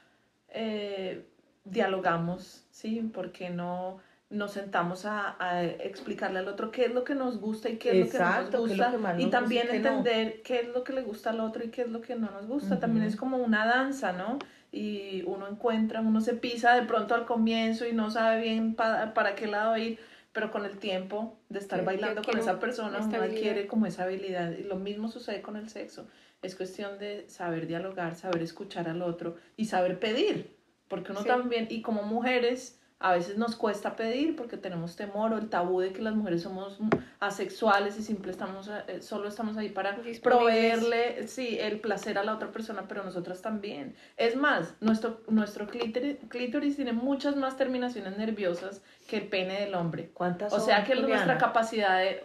Eh, 0.55 1.27
dialogamos, 1.65 2.65
¿sí? 2.71 3.11
Porque 3.13 3.51
no 3.51 3.99
nos 4.31 4.53
sentamos 4.53 5.05
a, 5.05 5.37
explicarle 5.81 6.41
al 6.41 6.49
otro 6.49 6.71
qué 6.71 6.87
es 6.87 6.95
lo 6.95 7.05
que 7.05 7.15
nos 7.15 7.39
gusta 7.41 7.69
y 7.69 7.77
qué 7.77 8.01
es 8.01 8.07
lo 8.07 8.13
que 8.13 8.19
no 8.19 8.41
nos 8.41 8.51
gusta 8.51 8.95
y 9.19 9.27
también 9.27 9.69
entender 9.71 10.43
qué 10.43 10.61
es 10.61 10.69
lo 10.69 10.83
que 10.83 10.93
le 10.93 11.03
gusta 11.03 11.31
al 11.31 11.41
otro 11.41 11.65
y 11.65 11.69
qué 11.69 11.83
es 11.83 11.89
lo 11.89 12.01
que 12.01 12.17
no 12.17 12.31
nos 12.31 12.47
gusta. 12.47 12.81
También 12.81 13.05
es 13.05 13.17
como 13.17 13.37
una 13.39 13.67
danza, 13.67 14.13
¿no? 14.13 14.39
Y 14.73 15.23
uno 15.27 15.47
encuentra, 15.47 16.01
uno 16.01 16.21
se 16.21 16.35
pisa 16.35 16.75
de 16.75 16.83
pronto 16.83 17.15
al 17.15 17.27
comienzo 17.27 17.87
y 17.87 17.93
no 17.93 18.11
sabe 18.11 18.41
bien 18.41 18.75
para 18.75 19.35
qué 19.37 19.47
lado 19.47 19.77
ir, 19.77 19.99
pero 20.33 20.51
con 20.51 20.65
el 20.65 20.79
tiempo 20.79 21.39
de 21.49 21.61
estar 21.61 21.85
bailando 21.85 22.23
con 22.23 22.37
esa 22.37 22.59
persona 22.59 22.99
uno 23.01 23.23
adquiere 23.23 23.69
como 23.69 23.87
esa 23.87 24.05
habilidad. 24.05 24.53
Y 24.53 24.65
lo 24.65 24.77
mismo 24.77 25.09
sucede 25.09 25.43
con 25.43 25.57
el 25.57 25.69
sexo. 25.69 26.09
Es 26.45 26.55
cuestión 26.55 26.99
de 26.99 27.27
saber 27.31 27.67
dialogar, 27.67 28.17
saber 28.17 28.43
escuchar 28.43 28.87
al 28.87 29.01
otro 29.01 29.37
y 29.57 29.65
saber 29.65 29.99
pedir. 29.99 30.59
Porque 30.89 31.13
uno 31.13 31.25
también, 31.25 31.69
y 31.71 31.81
como 31.81 32.03
mujeres, 32.03 32.83
a 33.01 33.13
veces 33.13 33.37
nos 33.37 33.57
cuesta 33.57 33.97
pedir 33.97 34.35
porque 34.37 34.57
tenemos 34.57 34.97
temor 34.97 35.33
o 35.33 35.39
el 35.39 35.49
tabú 35.51 35.81
de 35.81 35.93
que 35.93 36.01
las 36.01 36.15
mujeres 36.15 36.43
somos 36.43 36.79
asexuales 37.21 37.99
y 37.99 38.03
simple 38.03 38.31
estamos, 38.31 38.69
eh, 38.69 39.03
solo 39.03 39.29
estamos 39.29 39.57
ahí 39.57 39.69
para 39.69 39.99
proveerle 40.23 41.27
sí, 41.27 41.59
el 41.59 41.81
placer 41.81 42.19
a 42.19 42.25
la 42.25 42.35
otra 42.35 42.51
persona, 42.51 42.85
pero 42.89 43.05
nosotras 43.05 43.43
también. 43.43 43.95
Es 44.17 44.37
más, 44.37 44.75
nuestro, 44.81 45.23
nuestro 45.29 45.67
clítoris, 45.67 46.17
clítoris 46.29 46.77
tiene 46.77 46.93
muchas 46.93 47.37
más 47.37 47.57
terminaciones 47.57 48.17
nerviosas 48.17 48.83
que 49.09 49.19
el 49.19 49.29
pene 49.29 49.61
del 49.61 49.75
hombre. 49.75 50.11
¿Cuántas 50.15 50.53
O 50.53 50.61
sea 50.61 50.85
que 50.85 50.95
nuestra 50.95 51.37
capacidad 51.37 51.99
de 51.99 52.23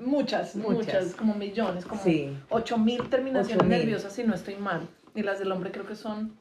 muchas, 0.00 0.56
muchas, 0.56 1.14
como 1.14 1.34
millones, 1.34 1.86
como 1.86 2.02
ocho 2.50 2.78
mil 2.78 3.08
terminaciones 3.08 3.66
nerviosas 3.66 4.12
si 4.12 4.24
no 4.24 4.34
estoy 4.34 4.56
mal. 4.56 4.86
Y 5.14 5.22
las 5.22 5.38
del 5.38 5.52
hombre 5.52 5.70
creo 5.70 5.86
que 5.86 5.94
son 5.94 6.36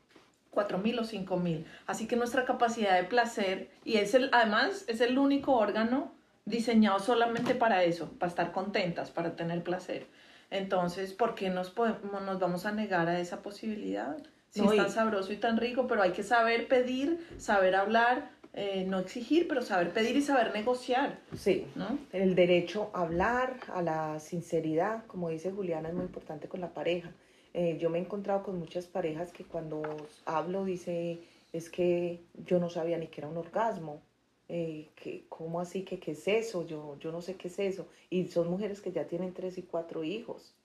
cuatro 0.54 0.78
mil 0.78 0.98
o 1.00 1.04
cinco 1.04 1.38
mil. 1.38 1.66
Así 1.88 2.08
que 2.08 2.16
nuestra 2.16 2.46
capacidad 2.46 2.96
de 2.96 3.04
placer, 3.04 3.70
y 3.84 3.98
es 3.98 4.14
el, 4.14 4.30
además 4.32 4.86
es 4.88 5.02
el 5.02 5.18
único 5.18 5.54
órgano 5.54 6.14
diseñado 6.46 7.00
solamente 7.00 7.56
para 7.56 7.84
eso, 7.84 8.10
para 8.20 8.30
estar 8.30 8.52
contentas, 8.52 9.12
para 9.12 9.36
tener 9.36 9.64
placer. 9.64 10.08
Entonces, 10.52 11.14
¿por 11.14 11.36
qué 11.36 11.50
nos, 11.50 11.70
podemos, 11.72 12.22
nos 12.22 12.40
vamos 12.40 12.66
a 12.66 12.72
negar 12.72 13.10
a 13.10 13.20
esa 13.20 13.42
posibilidad? 13.42 14.18
Si 14.50 14.64
es 14.64 14.76
tan 14.76 14.92
sabroso 14.92 15.34
y 15.34 15.38
tan 15.38 15.58
rico, 15.58 15.88
pero 15.88 16.04
hay 16.04 16.12
que 16.12 16.22
saber 16.22 16.68
pedir, 16.68 17.26
saber 17.38 17.76
hablar, 17.76 18.30
eh, 18.54 18.86
no 18.88 19.00
exigir, 19.00 19.48
pero 19.48 19.64
saber 19.64 19.92
pedir 19.94 20.16
y 20.16 20.22
saber 20.22 20.54
negociar. 20.54 21.18
Sí, 21.36 21.66
¿no? 21.74 21.98
El 22.12 22.36
derecho 22.36 22.92
a 22.94 23.02
hablar, 23.02 23.56
a 23.74 23.82
la 23.82 24.20
sinceridad, 24.20 25.06
como 25.08 25.30
dice 25.30 25.52
Juliana, 25.52 25.90
es 25.90 25.96
muy 25.96 26.06
importante 26.06 26.48
con 26.48 26.62
la 26.62 26.70
pareja. 26.70 27.10
Eh, 27.54 27.78
yo 27.80 27.90
me 27.90 28.00
he 28.00 28.02
encontrado 28.02 28.44
con 28.44 28.58
muchas 28.58 28.88
parejas 28.88 29.32
que 29.32 29.46
cuando 29.46 29.82
hablo 30.26 30.66
dice, 30.66 31.20
es 31.52 31.70
que 31.70 32.22
yo 32.46 32.60
no 32.60 32.70
sabía 32.70 32.98
ni 32.98 33.08
que 33.08 33.22
era 33.22 33.30
un 33.30 33.38
orgasmo. 33.38 34.02
Eh, 34.50 34.90
que, 34.96 35.26
¿Cómo 35.30 35.60
así? 35.60 35.84
que 35.84 36.00
¿Qué 36.00 36.12
es 36.12 36.28
eso? 36.28 36.66
Yo, 36.66 36.98
yo 37.00 37.12
no 37.12 37.22
sé 37.22 37.36
qué 37.36 37.48
es 37.48 37.60
eso. 37.60 37.88
Y 38.10 38.28
son 38.28 38.50
mujeres 38.50 38.82
que 38.82 38.92
ya 38.92 39.06
tienen 39.08 39.34
tres 39.34 39.58
y 39.58 39.64
cuatro 39.64 40.04
hijos. 40.04 40.56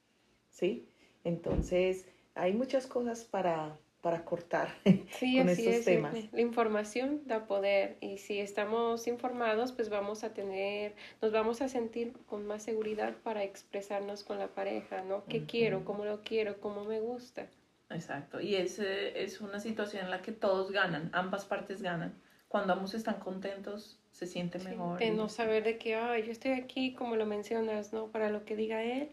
¿Sí? 0.51 0.89
Entonces, 1.25 2.07
hay 2.35 2.55
muchas 2.55 2.87
cosas 2.87 3.25
para, 3.25 3.79
para 4.01 4.25
cortar 4.25 4.75
sí, 5.19 5.39
con 5.39 5.49
estos 5.49 5.85
temas. 5.85 6.15
La 6.33 6.41
información 6.41 7.23
da 7.27 7.47
poder 7.47 7.97
y 8.01 8.19
si 8.19 8.39
estamos 8.39 9.07
informados, 9.07 9.73
pues 9.73 9.89
vamos 9.89 10.23
a 10.25 10.33
tener, 10.33 10.95
nos 11.21 11.33
vamos 11.33 11.61
a 11.63 11.69
sentir 11.69 12.13
con 12.27 12.47
más 12.47 12.63
seguridad 12.63 13.15
para 13.23 13.43
expresarnos 13.43 14.23
con 14.23 14.39
la 14.39 14.49
pareja, 14.49 15.03
¿no? 15.03 15.25
¿Qué 15.27 15.45
quiero? 15.47 15.85
¿Cómo 15.85 16.05
lo 16.05 16.23
quiero? 16.23 16.61
¿Cómo 16.61 16.85
me 16.85 17.01
gusta? 17.01 17.49
Exacto. 17.91 18.41
Y 18.41 18.55
es, 18.55 18.79
es 18.79 19.41
una 19.41 19.61
situación 19.61 20.05
en 20.05 20.11
la 20.11 20.23
que 20.23 20.33
todos 20.33 20.71
ganan, 20.71 21.11
ambas 21.13 21.45
partes 21.45 21.83
ganan. 21.83 22.15
cuando 22.49 22.73
ambos 22.73 22.95
están 22.95 23.19
contentos, 23.19 23.99
se 24.13 24.27
siente 24.27 24.59
mejor. 24.59 24.99
de 24.99 25.11
no 25.11 25.29
saber 25.29 25.65
de 25.65 25.77
que, 25.79 25.95
ay, 25.97 26.25
yo 26.25 26.33
estoy 26.33 26.53
aquí, 26.53 26.95
como 26.95 27.17
lo 27.17 27.27
mencionas, 27.27 27.93
¿no? 27.93 28.11
Para 28.11 28.31
lo 28.31 28.45
que 28.45 28.57
diga 28.57 28.83
él, 28.83 29.11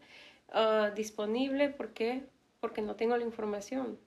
ah, 0.50 0.92
disponible, 0.96 1.70
¿por 1.70 1.94
qué? 1.94 2.24
Porque 2.60 2.82
no 2.82 2.96
tengo 2.96 3.18
la 3.18 3.24
información. 3.24 4.00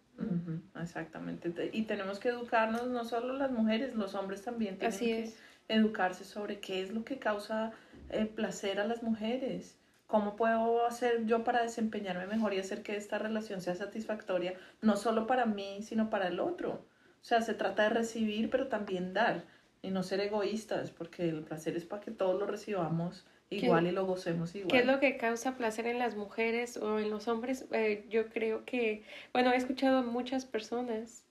Exactamente. 0.80 1.70
Y 1.72 1.82
tenemos 1.82 2.18
que 2.18 2.30
educarnos, 2.30 2.88
no 2.88 3.04
solo 3.04 3.34
las 3.34 3.50
mujeres, 3.50 3.94
los 3.94 4.14
hombres 4.14 4.42
también 4.42 4.78
tienen 4.78 4.98
que 4.98 5.32
educarse 5.68 6.24
sobre 6.24 6.60
qué 6.60 6.82
es 6.82 6.92
lo 6.92 7.04
que 7.04 7.18
causa 7.18 7.72
eh, 8.10 8.26
placer 8.26 8.80
a 8.80 8.86
las 8.86 9.02
mujeres. 9.02 9.76
¿Cómo 10.06 10.36
puedo 10.36 10.86
hacer 10.86 11.26
yo 11.26 11.44
para 11.44 11.62
desempeñarme 11.62 12.26
mejor 12.26 12.54
y 12.54 12.58
hacer 12.58 12.82
que 12.82 12.96
esta 12.96 13.18
relación 13.18 13.60
sea 13.60 13.74
satisfactoria, 13.74 14.54
no 14.80 14.96
solo 14.96 15.26
para 15.26 15.44
mí, 15.44 15.82
sino 15.82 16.08
para 16.08 16.28
el 16.28 16.40
otro? 16.40 16.86
O 17.20 17.24
sea, 17.24 17.42
se 17.42 17.52
trata 17.52 17.82
de 17.82 17.90
recibir, 17.90 18.48
pero 18.48 18.68
también 18.68 19.12
dar 19.12 19.44
y 19.82 19.90
no 19.90 20.02
ser 20.02 20.20
egoístas, 20.20 20.90
porque 20.90 21.28
el 21.28 21.42
placer 21.42 21.76
es 21.76 21.84
para 21.84 22.02
que 22.02 22.10
todos 22.10 22.38
lo 22.38 22.46
recibamos 22.46 23.26
igual 23.50 23.86
y 23.86 23.92
lo 23.92 24.06
gocemos 24.06 24.54
igual. 24.54 24.70
¿Qué 24.70 24.78
es 24.78 24.86
lo 24.86 25.00
que 25.00 25.16
causa 25.16 25.56
placer 25.56 25.86
en 25.86 25.98
las 25.98 26.16
mujeres 26.16 26.76
o 26.76 26.98
en 26.98 27.10
los 27.10 27.28
hombres? 27.28 27.66
Eh, 27.72 28.04
yo 28.08 28.28
creo 28.28 28.64
que, 28.64 29.04
bueno, 29.32 29.52
he 29.52 29.56
escuchado 29.56 30.02
muchas 30.02 30.44
personas 30.44 31.24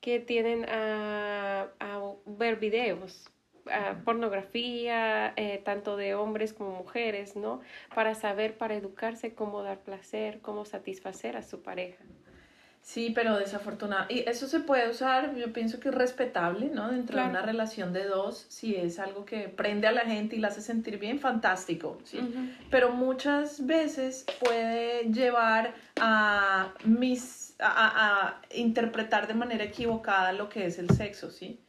que 0.00 0.20
tienen 0.20 0.64
a, 0.68 1.68
a 1.78 2.12
ver 2.26 2.56
videos, 2.56 3.30
a 3.70 4.02
pornografía, 4.04 5.32
eh, 5.36 5.62
tanto 5.64 5.96
de 5.96 6.14
hombres 6.14 6.52
como 6.52 6.72
mujeres, 6.72 7.36
¿no? 7.36 7.60
Para 7.94 8.14
saber, 8.14 8.58
para 8.58 8.74
educarse 8.74 9.34
cómo 9.34 9.62
dar 9.62 9.80
placer, 9.80 10.40
cómo 10.40 10.64
satisfacer 10.64 11.36
a 11.36 11.42
su 11.42 11.62
pareja. 11.62 12.04
Sí, 12.82 13.12
pero 13.14 13.38
desafortunado. 13.38 14.06
Y 14.08 14.28
eso 14.28 14.48
se 14.48 14.58
puede 14.58 14.90
usar, 14.90 15.36
yo 15.36 15.52
pienso 15.52 15.78
que 15.78 15.90
es 15.90 15.94
respetable, 15.94 16.66
¿no? 16.66 16.90
Dentro 16.90 17.22
de 17.22 17.28
una 17.28 17.40
relación 17.40 17.92
de 17.92 18.04
dos, 18.04 18.44
si 18.48 18.74
es 18.74 18.98
algo 18.98 19.24
que 19.24 19.48
prende 19.48 19.86
a 19.86 19.92
la 19.92 20.00
gente 20.00 20.34
y 20.34 20.40
la 20.40 20.48
hace 20.48 20.60
sentir 20.60 20.98
bien, 20.98 21.20
fantástico, 21.20 21.98
¿sí? 22.02 22.18
Pero 22.70 22.90
muchas 22.90 23.66
veces 23.66 24.26
puede 24.44 25.04
llevar 25.12 25.74
a 26.00 26.74
mis, 26.84 27.54
a, 27.60 28.26
a, 28.26 28.42
interpretar 28.52 29.28
de 29.28 29.34
manera 29.34 29.62
equivocada 29.62 30.32
lo 30.32 30.48
que 30.48 30.66
es 30.66 30.80
el 30.80 30.90
sexo, 30.90 31.30
¿sí? 31.30 31.60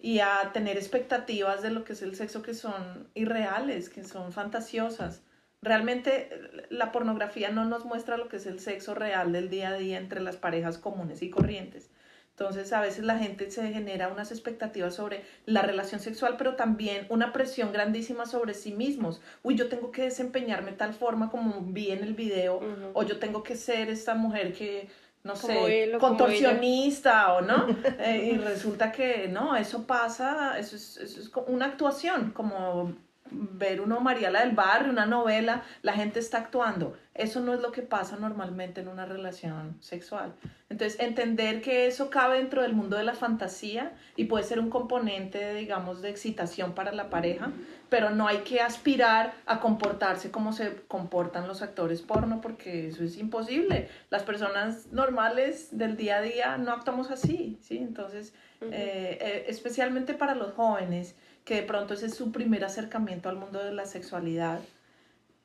Y 0.00 0.18
a 0.18 0.50
tener 0.52 0.76
expectativas 0.76 1.62
de 1.62 1.70
lo 1.70 1.84
que 1.84 1.92
es 1.92 2.02
el 2.02 2.16
sexo 2.16 2.42
que 2.42 2.54
son 2.54 3.08
irreales, 3.14 3.88
que 3.88 4.02
son 4.02 4.32
fantasiosas. 4.32 5.22
Realmente 5.60 6.30
la 6.70 6.92
pornografía 6.92 7.50
no 7.50 7.64
nos 7.64 7.84
muestra 7.84 8.16
lo 8.16 8.28
que 8.28 8.36
es 8.36 8.46
el 8.46 8.60
sexo 8.60 8.94
real 8.94 9.32
del 9.32 9.50
día 9.50 9.70
a 9.70 9.74
día 9.74 9.98
entre 9.98 10.20
las 10.20 10.36
parejas 10.36 10.78
comunes 10.78 11.22
y 11.22 11.30
corrientes. 11.30 11.90
Entonces 12.38 12.72
a 12.72 12.80
veces 12.80 13.04
la 13.04 13.18
gente 13.18 13.50
se 13.50 13.72
genera 13.72 14.06
unas 14.08 14.30
expectativas 14.30 14.94
sobre 14.94 15.24
la 15.44 15.62
relación 15.62 16.00
sexual, 16.00 16.36
pero 16.38 16.54
también 16.54 17.04
una 17.08 17.32
presión 17.32 17.72
grandísima 17.72 18.26
sobre 18.26 18.54
sí 18.54 18.70
mismos. 18.70 19.20
Uy, 19.42 19.56
yo 19.56 19.68
tengo 19.68 19.90
que 19.90 20.02
desempeñarme 20.02 20.70
tal 20.70 20.94
forma 20.94 21.30
como 21.30 21.60
vi 21.62 21.90
en 21.90 22.04
el 22.04 22.14
video, 22.14 22.60
o 22.92 23.02
yo 23.02 23.18
tengo 23.18 23.42
que 23.42 23.56
ser 23.56 23.90
esta 23.90 24.14
mujer 24.14 24.52
que, 24.52 24.88
no 25.24 25.34
sé, 25.34 25.96
contorsionista 25.98 27.32
o 27.32 27.40
no. 27.40 27.66
Eh, 27.98 28.34
y 28.34 28.38
resulta 28.38 28.92
que 28.92 29.26
no, 29.26 29.56
eso 29.56 29.84
pasa, 29.88 30.56
eso 30.60 30.76
es, 30.76 30.96
eso 30.98 31.20
es 31.20 31.32
una 31.48 31.66
actuación, 31.66 32.30
como 32.30 32.94
ver 33.30 33.80
uno 33.80 34.00
Mariala 34.00 34.40
del 34.40 34.54
Barrio, 34.54 34.90
una 34.90 35.06
novela, 35.06 35.62
la 35.82 35.92
gente 35.92 36.18
está 36.20 36.38
actuando. 36.38 36.96
Eso 37.14 37.40
no 37.40 37.52
es 37.52 37.60
lo 37.60 37.72
que 37.72 37.82
pasa 37.82 38.16
normalmente 38.16 38.80
en 38.80 38.88
una 38.88 39.04
relación 39.04 39.76
sexual. 39.80 40.34
Entonces, 40.70 41.00
entender 41.00 41.62
que 41.62 41.86
eso 41.86 42.10
cabe 42.10 42.38
dentro 42.38 42.62
del 42.62 42.74
mundo 42.74 42.96
de 42.96 43.02
la 43.02 43.14
fantasía 43.14 43.92
y 44.16 44.26
puede 44.26 44.44
ser 44.44 44.60
un 44.60 44.70
componente, 44.70 45.54
digamos, 45.54 46.02
de 46.02 46.10
excitación 46.10 46.74
para 46.74 46.92
la 46.92 47.10
pareja, 47.10 47.50
pero 47.88 48.10
no 48.10 48.28
hay 48.28 48.38
que 48.38 48.60
aspirar 48.60 49.32
a 49.46 49.60
comportarse 49.60 50.30
como 50.30 50.52
se 50.52 50.76
comportan 50.86 51.48
los 51.48 51.62
actores 51.62 52.02
porno 52.02 52.40
porque 52.40 52.88
eso 52.88 53.02
es 53.02 53.16
imposible. 53.16 53.88
Las 54.10 54.22
personas 54.22 54.86
normales 54.92 55.76
del 55.76 55.96
día 55.96 56.18
a 56.18 56.22
día 56.22 56.58
no 56.58 56.72
actuamos 56.72 57.10
así, 57.10 57.58
¿sí? 57.62 57.78
Entonces, 57.78 58.34
eh, 58.60 59.18
eh, 59.20 59.44
especialmente 59.48 60.14
para 60.14 60.34
los 60.34 60.52
jóvenes, 60.52 61.16
que 61.48 61.54
de 61.54 61.62
pronto 61.62 61.94
ese 61.94 62.04
es 62.04 62.14
su 62.14 62.30
primer 62.30 62.62
acercamiento 62.62 63.30
al 63.30 63.36
mundo 63.36 63.64
de 63.64 63.72
la 63.72 63.86
sexualidad, 63.86 64.60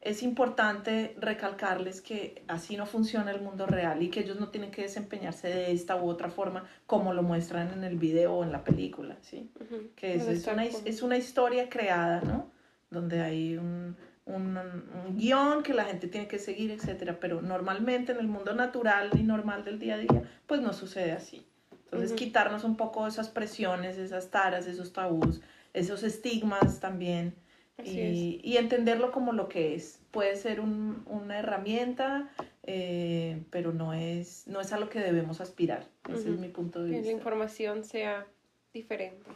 es 0.01 0.21
importante 0.21 1.15
recalcarles 1.17 2.01
que 2.01 2.43
así 2.49 2.75
no 2.75 2.85
funciona 2.85 3.31
el 3.31 3.39
mundo 3.39 3.67
real 3.67 4.03
y 4.03 4.09
que 4.09 4.19
ellos 4.19 4.37
no 4.37 4.49
tienen 4.49 4.69
que 4.69 4.81
desempeñarse 4.81 5.47
de 5.47 5.71
esta 5.71 5.95
u 5.95 6.09
otra 6.09 6.29
forma 6.29 6.65
como 6.87 7.13
lo 7.13 7.23
muestran 7.23 7.71
en 7.71 7.85
el 7.85 7.95
video 7.95 8.33
o 8.33 8.43
en 8.43 8.51
la 8.51 8.65
película, 8.65 9.15
¿sí? 9.21 9.49
Que 9.95 10.15
es, 10.15 10.27
es, 10.27 10.45
una, 10.45 10.65
es, 10.65 11.01
una, 11.03 11.15
historia 11.15 11.69
creada, 11.69 12.19
¿no? 12.19 12.51
Donde 12.91 13.21
hay 13.21 13.55
un, 13.55 13.95
un, 14.25 14.57
un, 14.57 15.15
guion 15.15 15.63
que 15.63 15.73
la 15.73 15.85
gente 15.85 16.09
tiene 16.09 16.27
que 16.27 16.37
seguir, 16.37 16.71
etcétera, 16.71 17.17
pero 17.21 17.41
normalmente 17.41 18.11
en 18.11 18.19
el 18.19 18.27
mundo 18.27 18.53
natural 18.53 19.11
y 19.17 19.23
normal 19.23 19.63
del 19.63 19.79
día 19.79 19.95
a 19.95 19.99
día, 19.99 20.23
pues 20.47 20.59
no 20.59 20.73
sucede 20.73 21.13
así. 21.13 21.45
Entonces, 21.85 22.11
quitarnos 22.11 22.65
un 22.65 22.75
poco 22.75 23.07
esas 23.07 23.29
presiones, 23.29 23.97
esas 23.97 24.31
taras, 24.31 24.67
esos 24.67 24.91
tabús, 24.91 25.39
esos 25.73 26.03
estigmas 26.03 26.79
también 26.79 27.35
y, 27.83 28.39
y, 28.43 28.57
entenderlo 28.57 29.11
como 29.11 29.33
lo 29.33 29.49
que 29.49 29.75
es. 29.75 29.99
Puede 30.11 30.35
ser 30.35 30.59
un, 30.59 31.03
una 31.07 31.39
herramienta, 31.39 32.29
eh, 32.63 33.43
pero 33.49 33.73
no 33.73 33.93
es, 33.93 34.47
no 34.47 34.61
es 34.61 34.71
a 34.73 34.79
lo 34.79 34.89
que 34.89 34.99
debemos 34.99 35.41
aspirar. 35.41 35.87
Ese 36.07 36.29
es 36.29 36.39
mi 36.39 36.49
punto 36.49 36.83
de 36.83 36.91
vista. 36.91 37.01
Que 37.01 37.07
la 37.07 37.17
información 37.17 37.83
sea 37.83 38.27
diferente. 38.73 39.29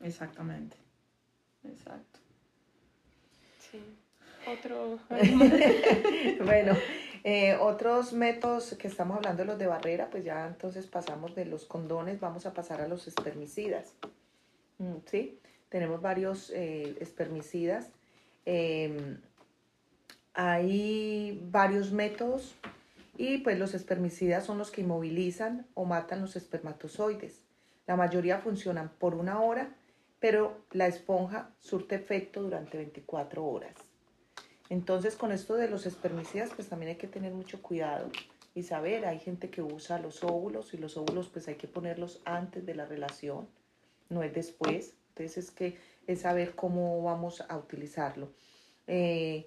Exactamente. 0.00 0.76
Exacto. 1.64 2.20
Sí. 3.58 3.80
Otro. 4.46 4.98
bueno, 6.44 6.76
eh, 7.24 7.56
otros 7.58 8.12
métodos 8.12 8.74
que 8.74 8.86
estamos 8.86 9.16
hablando 9.16 9.42
de 9.42 9.46
los 9.46 9.58
de 9.58 9.66
barrera, 9.66 10.10
pues 10.10 10.24
ya 10.24 10.46
entonces 10.46 10.86
pasamos 10.86 11.34
de 11.34 11.46
los 11.46 11.64
condones, 11.64 12.20
vamos 12.20 12.44
a 12.44 12.52
pasar 12.52 12.82
a 12.82 12.86
los 12.86 13.08
espermicidas. 13.08 13.94
Mm, 14.78 14.96
¿Sí? 15.06 15.40
Tenemos 15.68 16.00
varios 16.00 16.50
eh, 16.50 16.96
espermicidas. 17.00 17.90
Em, 18.44 19.18
hay 20.34 21.40
varios 21.50 21.92
métodos 21.92 22.54
y 23.16 23.38
pues 23.38 23.58
los 23.58 23.74
espermicidas 23.74 24.44
son 24.44 24.58
los 24.58 24.70
que 24.70 24.82
inmovilizan 24.82 25.66
o 25.74 25.84
matan 25.84 26.20
los 26.20 26.36
espermatozoides. 26.36 27.42
La 27.86 27.96
mayoría 27.96 28.38
funcionan 28.38 28.90
por 28.98 29.14
una 29.14 29.40
hora, 29.40 29.74
pero 30.20 30.64
la 30.72 30.86
esponja 30.86 31.50
surte 31.60 31.94
efecto 31.94 32.42
durante 32.42 32.76
24 32.76 33.44
horas. 33.44 33.74
Entonces 34.68 35.16
con 35.16 35.32
esto 35.32 35.54
de 35.54 35.68
los 35.68 35.86
espermicidas 35.86 36.50
pues 36.54 36.68
también 36.68 36.90
hay 36.90 36.98
que 36.98 37.06
tener 37.06 37.32
mucho 37.32 37.62
cuidado 37.62 38.10
y 38.54 38.62
saber, 38.62 39.06
hay 39.06 39.18
gente 39.18 39.50
que 39.50 39.62
usa 39.62 39.98
los 39.98 40.24
óvulos 40.24 40.74
y 40.74 40.78
los 40.78 40.96
óvulos 40.96 41.28
pues 41.28 41.46
hay 41.46 41.56
que 41.56 41.68
ponerlos 41.68 42.22
antes 42.24 42.64
de 42.64 42.74
la 42.74 42.86
relación, 42.86 43.48
no 44.08 44.22
es 44.22 44.32
después 44.32 44.95
entonces 45.16 45.44
es 45.44 45.50
que 45.50 45.76
es 46.06 46.20
saber 46.20 46.54
cómo 46.54 47.02
vamos 47.02 47.42
a 47.48 47.56
utilizarlo. 47.56 48.28
Eh, 48.86 49.46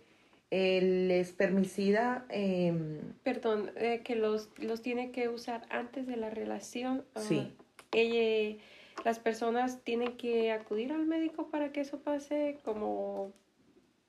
el 0.49 1.11
espermicida... 1.11 2.25
Em, 2.29 3.13
Perdón, 3.23 3.71
eh, 3.75 4.01
que 4.03 4.15
los, 4.15 4.49
los 4.57 4.81
tiene 4.81 5.11
que 5.11 5.29
usar 5.29 5.67
antes 5.69 6.07
de 6.07 6.17
la 6.17 6.31
relación. 6.31 7.05
Ah, 7.13 7.21
sí. 7.21 7.53
las 9.05 9.19
personas 9.19 9.83
tienen 9.83 10.17
que 10.17 10.51
acudir 10.51 10.91
al 10.91 11.05
médico 11.05 11.49
para 11.49 11.71
que 11.71 11.81
eso 11.81 11.99
pase 11.99 12.57
como 12.63 13.31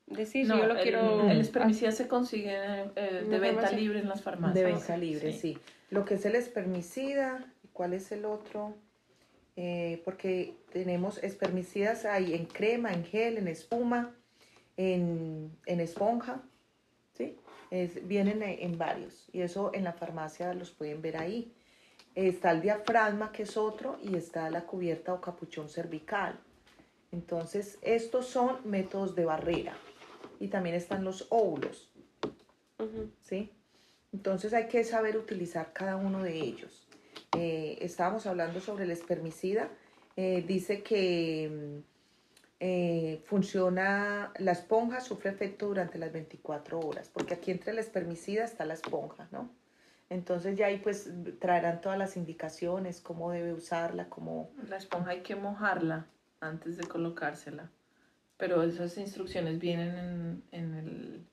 decir 0.07 0.45
yo 0.47 0.67
lo 0.67 0.75
quiero 0.81 1.29
el 1.29 1.39
espermicida 1.39 1.93
se 1.93 2.09
consigue 2.09 2.53
eh, 2.97 3.25
de 3.29 3.39
venta 3.39 3.71
libre 3.71 3.99
en 3.99 4.09
las 4.09 4.21
farmacias 4.21 4.55
de 4.55 4.63
venta 4.65 4.97
libre 4.97 5.31
sí. 5.31 5.57
lo 5.89 6.03
que 6.03 6.15
es 6.15 6.25
el 6.25 6.35
espermicida 6.35 7.45
cuál 7.71 7.93
es 7.93 8.11
el 8.11 8.25
otro 8.25 8.75
eh, 9.55 10.01
porque 10.05 10.55
tenemos 10.71 11.21
espermicidas 11.23 12.05
ahí 12.05 12.33
en 12.33 12.45
crema, 12.45 12.93
en 12.93 13.03
gel, 13.05 13.37
en 13.37 13.47
espuma, 13.47 14.15
en, 14.77 15.51
esponja, 15.65 16.41
¿sí? 17.13 17.37
vienen 18.03 18.41
en 18.41 18.77
varios 18.77 19.29
y 19.31 19.41
eso 19.41 19.71
en 19.73 19.83
la 19.83 19.93
farmacia 19.93 20.53
los 20.53 20.71
pueden 20.71 21.01
ver 21.01 21.17
ahí. 21.17 21.53
Está 22.15 22.51
el 22.51 22.61
diafragma, 22.61 23.31
que 23.31 23.43
es 23.43 23.55
otro, 23.55 23.97
y 24.03 24.15
está 24.15 24.49
la 24.49 24.65
cubierta 24.65 25.13
o 25.13 25.21
capuchón 25.21 25.69
cervical. 25.69 26.37
Entonces, 27.11 27.77
estos 27.81 28.27
son 28.27 28.57
métodos 28.65 29.15
de 29.15 29.25
barrera. 29.25 29.73
Y 30.39 30.47
también 30.47 30.75
están 30.75 31.05
los 31.05 31.27
óvulos. 31.29 31.89
¿Sí? 33.21 33.49
Entonces 34.11 34.53
hay 34.53 34.67
que 34.67 34.83
saber 34.83 35.17
utilizar 35.17 35.71
cada 35.71 35.95
uno 35.95 36.21
de 36.23 36.35
ellos. 36.37 36.87
Eh, 37.37 37.77
estábamos 37.81 38.25
hablando 38.27 38.59
sobre 38.59 38.83
el 38.83 38.91
espermicida, 38.91 39.69
eh, 40.17 40.43
dice 40.45 40.83
que 40.83 41.49
mm, 41.49 41.91
eh, 42.59 43.21
funciona, 43.25 44.33
la 44.37 44.51
esponja 44.51 44.99
sufre 44.99 45.31
efecto 45.31 45.67
durante 45.67 45.97
las 45.97 46.11
24 46.11 46.79
horas, 46.79 47.09
porque 47.09 47.35
aquí 47.35 47.51
entre 47.51 47.71
el 47.71 47.79
espermicida 47.79 48.43
está 48.43 48.65
la 48.65 48.73
esponja, 48.73 49.27
¿no? 49.31 49.49
Entonces 50.09 50.57
ya 50.57 50.65
ahí 50.65 50.77
pues 50.77 51.09
traerán 51.39 51.79
todas 51.79 51.97
las 51.97 52.17
indicaciones, 52.17 52.99
cómo 52.99 53.31
debe 53.31 53.53
usarla, 53.53 54.09
cómo... 54.09 54.51
La 54.67 54.75
esponja 54.75 55.11
hay 55.11 55.21
que 55.21 55.37
mojarla 55.37 56.05
antes 56.41 56.75
de 56.75 56.83
colocársela, 56.83 57.71
pero 58.35 58.61
esas 58.61 58.97
instrucciones 58.97 59.57
vienen 59.57 59.97
en, 59.97 60.43
en 60.51 60.73
el... 60.73 61.25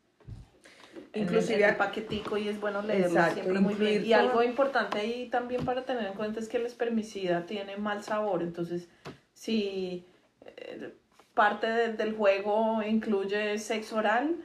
Inclusive 1.14 1.56
el, 1.58 1.64
al- 1.64 1.76
paquetico 1.76 2.36
y 2.36 2.48
es 2.48 2.60
bueno 2.60 2.82
leerlo 2.82 3.06
Exacto, 3.06 3.34
siempre 3.34 3.60
muy 3.60 3.74
bien. 3.74 4.04
Y 4.04 4.12
algo 4.12 4.42
importante 4.42 4.98
ahí 4.98 5.28
también 5.30 5.64
para 5.64 5.84
tener 5.84 6.06
en 6.06 6.14
cuenta 6.14 6.40
es 6.40 6.48
que 6.48 6.58
el 6.58 6.66
espermicida 6.66 7.46
tiene 7.46 7.76
mal 7.76 8.02
sabor, 8.04 8.42
entonces 8.42 8.88
si 9.32 10.06
eh, 10.44 10.92
parte 11.34 11.66
de- 11.68 11.92
del 11.94 12.14
juego 12.16 12.82
incluye 12.82 13.58
sexo 13.58 13.96
oral, 13.96 14.36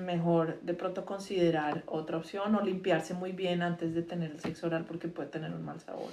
mejor 0.00 0.60
de 0.62 0.74
pronto 0.74 1.04
considerar 1.04 1.82
otra 1.86 2.16
opción 2.16 2.54
o 2.54 2.62
limpiarse 2.62 3.14
muy 3.14 3.32
bien 3.32 3.62
antes 3.62 3.94
de 3.94 4.02
tener 4.02 4.30
el 4.32 4.40
sexo 4.40 4.66
oral 4.66 4.84
porque 4.86 5.08
puede 5.08 5.28
tener 5.28 5.52
un 5.52 5.64
mal 5.64 5.80
sabor. 5.80 6.10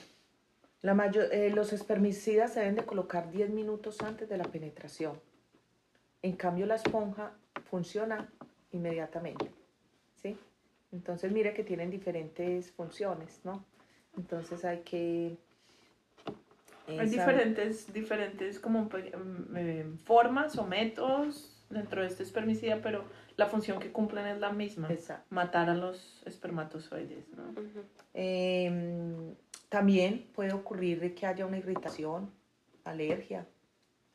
La 0.82 0.94
mayor, 0.94 1.30
eh, 1.32 1.50
los 1.50 1.74
espermicidas 1.74 2.54
se 2.54 2.60
deben 2.60 2.76
de 2.76 2.84
colocar 2.86 3.32
10 3.32 3.50
minutos 3.50 4.02
antes 4.02 4.30
de 4.30 4.38
la 4.38 4.44
penetración. 4.44 5.20
En 6.22 6.36
cambio, 6.36 6.66
la 6.68 6.76
esponja 6.76 7.32
funciona 7.70 8.30
inmediatamente. 8.72 9.52
¿Sí? 10.26 10.38
Entonces, 10.92 11.32
mire 11.32 11.54
que 11.54 11.64
tienen 11.64 11.92
diferentes 11.92 12.72
funciones, 12.72 13.42
¿no? 13.44 13.64
Entonces 14.18 14.64
hay 14.66 14.80
que... 14.80 15.38
eh, 16.88 17.00
Hay 17.00 17.10
diferentes, 17.10 17.92
diferentes 17.94 18.60
como 18.60 18.88
pe- 18.90 19.16
mm, 19.16 19.58
eh, 19.58 19.86
formas 20.06 20.58
o 20.58 20.66
métodos 20.66 21.52
dentro 21.70 22.02
de 22.02 22.08
este 22.08 22.24
espermicida, 22.24 22.80
pero 22.82 23.04
la 23.38 23.48
función 23.48 23.80
que 23.80 23.92
cumplen 23.92 24.26
es 24.28 24.40
la 24.40 24.52
misma, 24.52 24.88
Exacto. 24.92 25.26
matar 25.30 25.70
a 25.70 25.76
los 25.76 26.24
espermatozoides, 26.26 27.28
¿no? 27.36 27.44
Em, 28.14 29.36
también 29.70 30.28
puede 30.34 30.54
ocurrir 30.54 31.14
que 31.16 31.26
haya 31.26 31.46
una 31.46 31.58
irritación, 31.58 32.32
alergia 32.86 33.46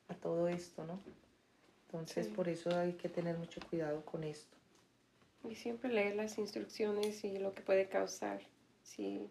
a 0.09 0.15
todo 0.15 0.49
esto, 0.49 0.85
¿no? 0.87 0.99
Entonces, 1.87 2.27
Sí. 2.27 2.33
por 2.33 2.49
eso 2.49 2.71
hay 2.79 2.93
que 2.95 3.09
tener 3.09 3.37
mucho 3.37 3.61
cuidado 3.69 4.03
con 4.05 4.25
esto. 4.25 4.57
Y 5.49 5.55
siempre 5.55 5.91
leer 5.93 6.17
las 6.17 6.39
instrucciones 6.39 7.25
y 7.25 7.39
lo 7.39 7.55
que 7.55 7.63
puede 7.63 7.89
causar 7.89 8.41
si 8.83 9.29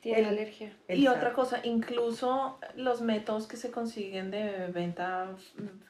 tiene 0.00 0.20
El- 0.20 0.26
alergia. 0.26 0.76
Y 0.88 1.06
otra 1.08 1.32
cosa, 1.32 1.60
incluso 1.64 2.58
los 2.76 3.00
métodos 3.02 3.46
que 3.46 3.56
se 3.56 3.70
consiguen 3.70 4.30
de 4.30 4.68
venta 4.68 5.34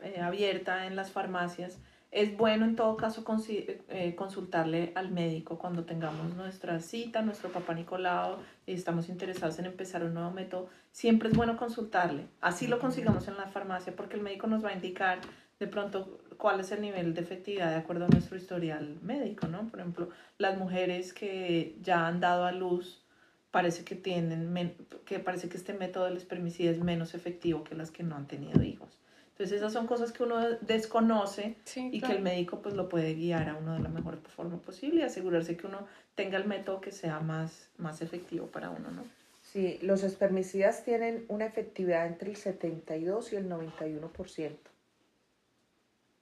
eh, 0.02 0.20
abierta 0.20 0.86
en 0.86 0.96
las 0.96 1.12
farmacias, 1.12 1.78
es 2.10 2.36
bueno 2.36 2.64
en 2.64 2.74
todo 2.74 2.96
caso 2.96 3.24
eh, 3.48 4.14
consultarle 4.16 4.90
al 4.96 5.12
médico 5.12 5.58
cuando 5.58 5.84
tengamos 5.84 6.34
nuestra 6.34 6.80
cita, 6.80 7.22
nuestro 7.22 7.50
papá 7.50 7.72
Nicolau, 7.74 8.38
y 8.66 8.72
estamos 8.72 9.08
interesados 9.08 9.60
en 9.60 9.66
empezar 9.66 10.02
un 10.02 10.14
nuevo 10.14 10.32
método. 10.32 10.68
Siempre 10.90 11.28
es 11.28 11.36
bueno 11.36 11.56
consultarle. 11.56 12.26
Así 12.40 12.66
lo 12.66 12.80
consigamos 12.80 13.28
en 13.28 13.36
la 13.36 13.46
farmacia 13.46 13.94
porque 13.94 14.16
el 14.16 14.22
médico 14.22 14.48
nos 14.48 14.64
va 14.64 14.70
a 14.70 14.74
indicar 14.74 15.20
de 15.60 15.68
pronto 15.68 16.19
cuál 16.40 16.60
es 16.60 16.72
el 16.72 16.80
nivel 16.80 17.14
de 17.14 17.20
efectividad 17.20 17.70
de 17.70 17.76
acuerdo 17.76 18.06
a 18.06 18.08
nuestro 18.08 18.36
historial 18.36 18.98
médico, 19.02 19.46
¿no? 19.46 19.68
Por 19.68 19.80
ejemplo, 19.80 20.08
las 20.38 20.58
mujeres 20.58 21.12
que 21.12 21.76
ya 21.82 22.06
han 22.06 22.18
dado 22.20 22.44
a 22.44 22.52
luz 22.52 23.02
parece 23.50 23.84
que 23.84 23.94
tienen 23.94 24.74
que 25.04 25.18
parece 25.18 25.48
que 25.48 25.56
este 25.56 25.74
método 25.74 26.06
del 26.06 26.16
espermicida 26.16 26.70
es 26.70 26.78
menos 26.78 27.14
efectivo 27.14 27.64
que 27.64 27.74
las 27.74 27.90
que 27.90 28.02
no 28.02 28.16
han 28.16 28.26
tenido 28.26 28.62
hijos. 28.62 28.88
Entonces 29.32 29.58
esas 29.58 29.72
son 29.72 29.86
cosas 29.86 30.12
que 30.12 30.22
uno 30.22 30.38
desconoce 30.60 31.56
Sí, 31.64 31.88
y 31.88 32.00
que 32.00 32.00
claro. 32.00 32.16
el 32.16 32.22
médico 32.22 32.60
pues 32.60 32.74
lo 32.74 32.88
puede 32.88 33.14
guiar 33.14 33.48
a 33.48 33.56
uno 33.56 33.72
de 33.74 33.80
la 33.80 33.88
mejor 33.88 34.18
forma 34.28 34.58
posible 34.58 35.00
y 35.00 35.02
asegurarse 35.02 35.56
que 35.56 35.66
uno 35.66 35.86
tenga 36.14 36.36
el 36.36 36.46
método 36.46 36.80
que 36.80 36.92
sea 36.92 37.20
más, 37.20 37.70
más 37.78 38.02
efectivo 38.02 38.46
para 38.46 38.70
uno, 38.70 38.90
¿no? 38.90 39.02
Sí, 39.42 39.78
los 39.82 40.04
espermicidas 40.04 40.84
tienen 40.84 41.24
una 41.28 41.46
efectividad 41.46 42.06
entre 42.06 42.30
el 42.30 42.36
72 42.36 43.32
y 43.32 43.36
el 43.36 43.48
91%. 43.48 44.69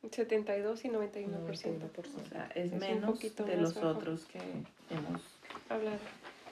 72 0.03 0.85
y 0.85 0.89
91%. 0.89 1.29
91%. 1.29 1.99
O 1.99 2.29
sea, 2.29 2.51
es, 2.55 2.67
Es 2.67 2.73
un 2.73 2.79
menos 2.79 3.21
de 3.21 3.57
los 3.57 3.75
bajo. 3.75 3.89
otros 3.89 4.25
que 4.27 4.39
hemos, 4.39 5.23
Hablar. 5.69 5.99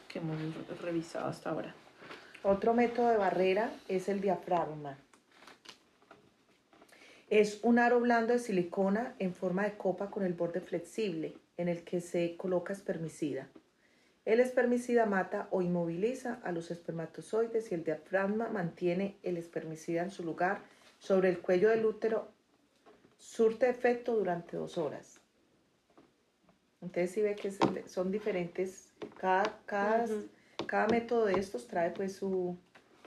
que 0.09 0.19
hemos 0.19 0.37
revisado 0.83 1.29
hasta 1.29 1.51
ahora. 1.51 1.75
Otro 2.43 2.75
método 2.75 3.09
de 3.09 3.17
barrera 3.17 3.71
es 3.89 4.09
el 4.09 4.21
diafragma. 4.21 4.99
Es 7.29 7.61
un 7.63 7.79
aro 7.79 8.01
blando 8.01 8.33
de 8.35 8.39
silicona 8.39 9.15
en 9.19 9.35
forma 9.35 9.65
de 9.65 9.77
copa 9.77 10.11
con 10.11 10.25
el 10.25 10.33
borde 10.35 10.61
flexible 10.61 11.35
en 11.57 11.69
el 11.69 11.83
que 11.83 12.01
se 12.01 12.37
coloca 12.37 12.73
espermicida. 12.73 13.49
El 14.25 14.41
espermicida 14.41 15.07
mata 15.07 15.49
o 15.51 15.63
inmoviliza 15.63 16.41
a 16.43 16.53
los 16.53 16.71
espermatozoides 16.71 17.71
y 17.71 17.75
el 17.75 17.85
diafragma 17.85 18.49
mantiene 18.49 19.17
el 19.23 19.37
espermicida 19.37 20.03
en 20.03 20.11
su 20.11 20.25
lugar 20.25 20.61
sobre 20.99 21.29
el 21.29 21.39
cuello 21.41 21.69
del 21.71 21.85
útero. 21.87 22.29
Surte 23.19 23.69
efecto 23.69 24.15
durante 24.15 24.57
dos 24.57 24.79
horas. 24.79 25.21
Entonces 26.81 27.11
si 27.11 27.23
ve 27.23 27.35
que 27.35 27.51
son 27.89 28.13
diferentes, 28.13 28.93
cada, 29.19 29.59
cada, 29.67 30.07
cada 30.67 30.87
método 30.89 31.27
de 31.27 31.35
estos 31.35 31.67
trae 31.67 31.91
pues 31.91 32.15
su, 32.15 32.57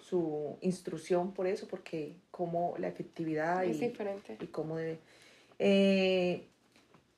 su 0.01 0.57
instrucción 0.61 1.33
por 1.33 1.47
eso, 1.47 1.67
porque 1.67 2.17
como 2.31 2.75
la 2.77 2.87
efectividad 2.87 3.63
Es 3.63 3.77
y, 3.77 3.87
diferente. 3.87 4.37
y 4.39 4.47
cómo 4.47 4.77
debe. 4.77 4.99
Eh, 5.59 6.47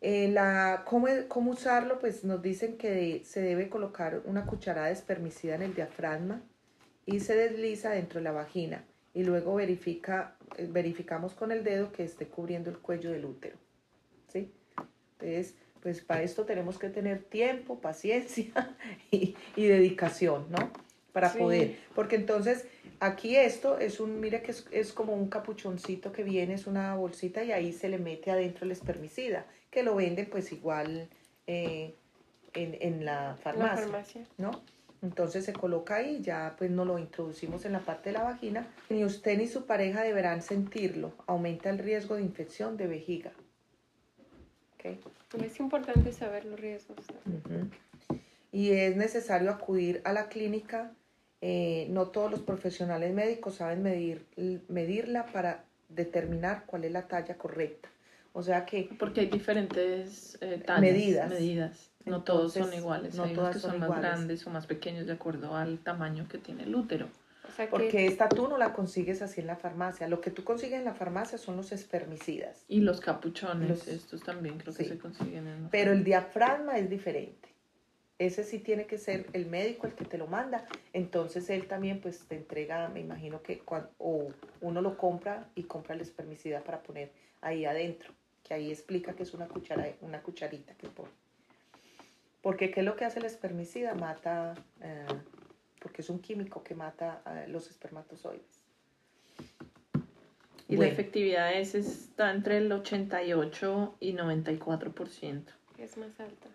eh, 0.02 0.30
la, 0.32 0.84
cómo, 0.88 1.08
cómo 1.28 1.52
usarlo, 1.52 2.00
pues 2.00 2.24
nos 2.24 2.42
dicen 2.42 2.78
que 2.78 3.24
se 3.24 3.42
debe 3.42 3.70
colocar 3.70 4.22
una 4.26 4.46
cucharada 4.46 4.88
de 4.88 4.94
espermicida 4.94 5.56
en 5.56 5.62
el 5.62 5.76
diafragma 5.76 6.42
y 7.06 7.20
se 7.20 7.36
desliza 7.36 7.92
dentro 7.92 8.20
de 8.20 8.24
la 8.24 8.32
vagina 8.32 8.84
y 9.14 9.24
luego 9.24 9.56
verifica, 9.56 10.36
eh, 10.58 10.68
verificamos 10.70 11.34
con 11.34 11.52
el 11.52 11.64
dedo 11.64 11.92
que 11.92 12.04
esté 12.04 12.28
cubriendo 12.28 12.70
el 12.70 12.78
cuello 12.80 13.12
del 13.12 13.26
útero. 13.26 13.58
¿sí? 14.28 14.52
Entonces, 15.20 15.56
pues 15.82 16.02
para 16.02 16.22
esto 16.24 16.46
tenemos 16.46 16.78
que 16.78 16.90
tener 16.90 17.24
tiempo, 17.24 17.80
paciencia 17.80 18.76
y, 19.12 19.36
y 19.56 19.66
dedicación, 19.66 20.46
¿no? 20.50 20.72
Para 21.12 21.30
Sí. 21.30 21.40
poder. 21.40 21.76
Porque 21.94 22.16
entonces 22.16 22.66
aquí 23.02 23.36
esto 23.36 23.78
es 23.80 24.00
un, 24.00 24.20
mire 24.22 24.42
que 24.42 24.52
es, 24.52 24.66
es 24.72 24.94
como 24.94 25.14
un 25.14 25.28
capuchoncito 25.28 26.12
que 26.12 26.24
viene, 26.24 26.54
es 26.54 26.68
una 26.68 26.96
bolsita 26.96 27.44
y 27.44 27.52
ahí 27.52 27.74
se 27.74 27.90
le 27.90 27.98
mete 27.98 28.32
adentro 28.32 28.66
el 28.66 28.72
espermicida, 28.72 29.46
que 29.70 29.84
lo 29.84 29.96
venden 29.96 30.30
pues 30.30 30.52
igual 30.54 31.10
eh, 31.48 31.96
en, 32.54 32.78
en 32.80 33.04
la 33.06 33.30
La 33.32 33.36
farmacia, 33.36 33.76
farmacia. 33.84 34.26
¿no? 34.38 34.52
Entonces 35.02 35.46
se 35.46 35.54
coloca 35.54 35.96
ahí, 35.96 36.22
ya 36.22 36.56
pues 36.58 36.70
no 36.70 36.86
lo 36.86 37.00
introducimos 37.00 37.66
en 37.66 37.72
la 37.74 37.80
parte 37.80 38.10
de 38.10 38.14
la 38.14 38.24
vagina. 38.24 38.68
Ni 38.90 39.04
usted 39.04 39.38
ni 39.38 39.48
su 39.48 39.66
pareja 39.66 40.04
deberán 40.04 40.42
sentirlo, 40.44 41.14
aumenta 41.26 41.70
el 41.72 41.80
riesgo 41.80 42.16
de 42.16 42.22
infección 42.22 42.78
de 42.78 42.88
vejiga. 42.88 43.32
¿ok? 44.76 44.98
Es 45.44 45.60
importante 45.60 46.12
saber 46.14 46.46
los 46.46 46.60
riesgos. 46.60 46.98
Y 48.52 48.72
es 48.72 48.96
necesario 48.96 49.50
acudir 49.52 50.02
a 50.04 50.14
la 50.14 50.28
clínica. 50.30 50.92
eh, 51.44 51.88
no 51.90 52.10
todos 52.10 52.30
los 52.30 52.42
profesionales 52.42 53.12
médicos 53.16 53.56
saben 53.56 53.82
medir, 53.82 54.26
medirla 54.68 55.26
para 55.26 55.64
determinar 55.90 56.66
cuál 56.68 56.84
es 56.86 56.92
la 56.92 57.08
talla 57.08 57.36
correcta. 57.38 57.90
O 58.34 58.44
sea 58.44 58.66
que 58.66 58.88
Porque 59.00 59.22
hay 59.22 59.28
diferentes 59.28 60.38
eh, 60.42 60.62
tallas, 60.66 60.82
Medidas. 60.82 61.30
medidas. 61.32 61.91
No 62.06 62.24
todos 62.24 62.54
son 62.54 62.74
iguales. 62.74 63.16
no 63.16 63.24
hay 63.24 63.34
unos 63.34 63.54
que 63.54 63.60
son 63.60 63.72
son 63.72 63.80
más 63.80 63.88
iguales. 63.88 64.10
grandes 64.12 64.48
o 64.48 64.50
más 64.50 64.68
pequeños 64.68 65.06
de 65.06 65.14
acuerdo 65.14 65.56
al 65.56 65.80
tamaño 65.80 66.28
que 66.30 66.38
tiene 66.38 66.64
el 66.64 66.76
útero. 66.76 67.08
O 67.48 67.52
sea 67.54 67.66
que 67.66 67.72
porque 67.72 68.06
esta 68.06 68.30
tú 68.30 68.48
no 68.48 68.58
la 68.58 68.72
consigues 68.74 69.22
así 69.22 69.42
en 69.42 69.48
la 69.48 69.56
farmacia. 69.58 70.08
Lo 70.08 70.22
que 70.22 70.32
tú 70.32 70.44
consigues 70.44 70.80
en 70.80 70.86
la 70.86 70.94
farmacia 70.94 71.38
son 71.38 71.58
los 71.58 71.72
espermicidas. 71.72 72.64
Y 72.68 72.82
los 72.82 73.02
capuchones, 73.02 73.70
Los- 73.70 73.88
estos 73.88 74.24
también 74.24 74.58
creo 74.58 74.74
que 74.74 74.84
sí. 74.84 74.90
se 74.90 74.98
consiguen 74.98 75.48
en... 75.48 75.70
Pero 75.70 75.92
el 75.92 76.04
diafragma 76.04 76.78
es 76.78 76.90
diferente. 76.90 77.50
Ese 78.20 78.44
sí 78.44 78.60
tiene 78.60 78.86
que 78.86 79.00
ser 79.00 79.26
el 79.34 79.48
médico 79.48 79.88
el 79.88 79.94
que 79.96 80.06
te 80.06 80.18
lo 80.20 80.28
manda. 80.28 80.66
Entonces 80.94 81.50
él 81.50 81.68
también 81.68 82.00
pues 82.00 82.20
te 82.28 82.36
entrega, 82.36 82.88
me 82.90 83.00
imagino 83.00 83.42
que 83.42 83.60
cuan- 83.60 83.90
o 83.98 84.30
uno 84.62 84.82
lo 84.82 84.96
compra 84.96 85.50
y 85.56 85.64
compra 85.64 85.96
el 85.96 86.02
espermicida 86.02 86.62
para 86.64 86.84
poner 86.84 87.12
ahí 87.42 87.66
adentro, 87.66 88.14
que 88.44 88.54
ahí 88.54 88.70
explica 88.72 89.14
que 89.14 89.24
es 89.24 89.34
una 89.34 89.48
cuchara, 89.48 89.88
una 90.02 90.22
cucharita 90.22 90.76
que 90.76 90.88
pone. 90.88 91.10
Porque 92.42 92.72
¿qué 92.72 92.80
es 92.80 92.86
lo 92.86 92.96
que 92.96 93.06
hace 93.06 93.20
el 93.20 93.26
espermicida? 93.26 93.94
Mata, 93.94 94.56
eh, 94.82 95.06
porque 95.80 96.02
es 96.02 96.10
un 96.10 96.20
químico 96.20 96.64
que 96.64 96.74
mata 96.76 97.22
a 97.26 97.48
los 97.48 97.70
espermatozoides. 97.70 98.62
Y 100.68 100.78
la 100.78 100.88
efectividad 100.88 101.54
es, 101.54 101.76
está 101.76 102.32
entre 102.32 102.58
el 102.58 102.72
88 102.72 103.96
y 104.00 104.14
94%. 104.14 105.44
es 105.78 105.98
más 105.98 106.20
alta. 106.20 106.48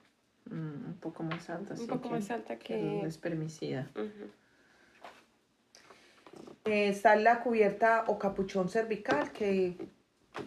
Mm, 0.46 0.86
un 0.86 0.96
poco 1.00 1.22
más 1.22 1.50
alta. 1.50 1.74
Un 1.74 1.80
sí, 1.80 1.86
poco 1.86 2.02
que- 2.04 2.08
más 2.14 2.30
alta 2.30 2.56
que 2.58 2.74
el 2.96 3.00
que... 3.02 3.06
espermicida. 3.08 3.90
Ujú. 3.94 4.30
Eh, 6.64 6.88
está 6.88 7.14
la 7.16 7.40
cubierta 7.42 8.04
o 8.08 8.18
capuchón 8.18 8.68
cervical, 8.68 9.32
que 9.32 9.76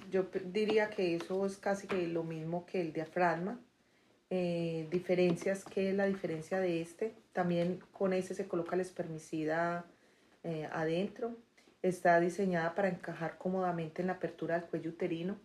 yo 0.09 0.27
diría 0.45 0.89
que 0.89 1.15
eso 1.15 1.45
es 1.45 1.57
casi 1.57 1.87
que 1.87 2.07
lo 2.07 2.23
mismo 2.23 2.65
que 2.65 2.81
el 2.81 2.91
diafragma. 2.93 3.59
Eh, 4.29 4.87
diferencias, 4.91 5.65
¿qué 5.65 5.89
es 5.89 5.95
la 5.95 6.05
diferencia 6.05 6.59
de 6.59 6.81
este? 6.81 7.13
También 7.33 7.79
con 7.91 8.13
ese 8.13 8.35
se 8.35 8.47
coloca 8.47 8.75
el 8.75 8.81
espermicida 8.81 9.85
eh, 10.43 10.69
adentro. 10.71 11.35
Está 11.81 12.19
diseñada 12.19 12.75
para 12.75 12.89
encajar 12.89 13.37
cómodamente 13.37 14.01
en 14.01 14.07
la 14.07 14.13
apertura 14.13 14.59
del 14.59 14.69
cuello 14.69 14.91
uterino. 14.91 15.37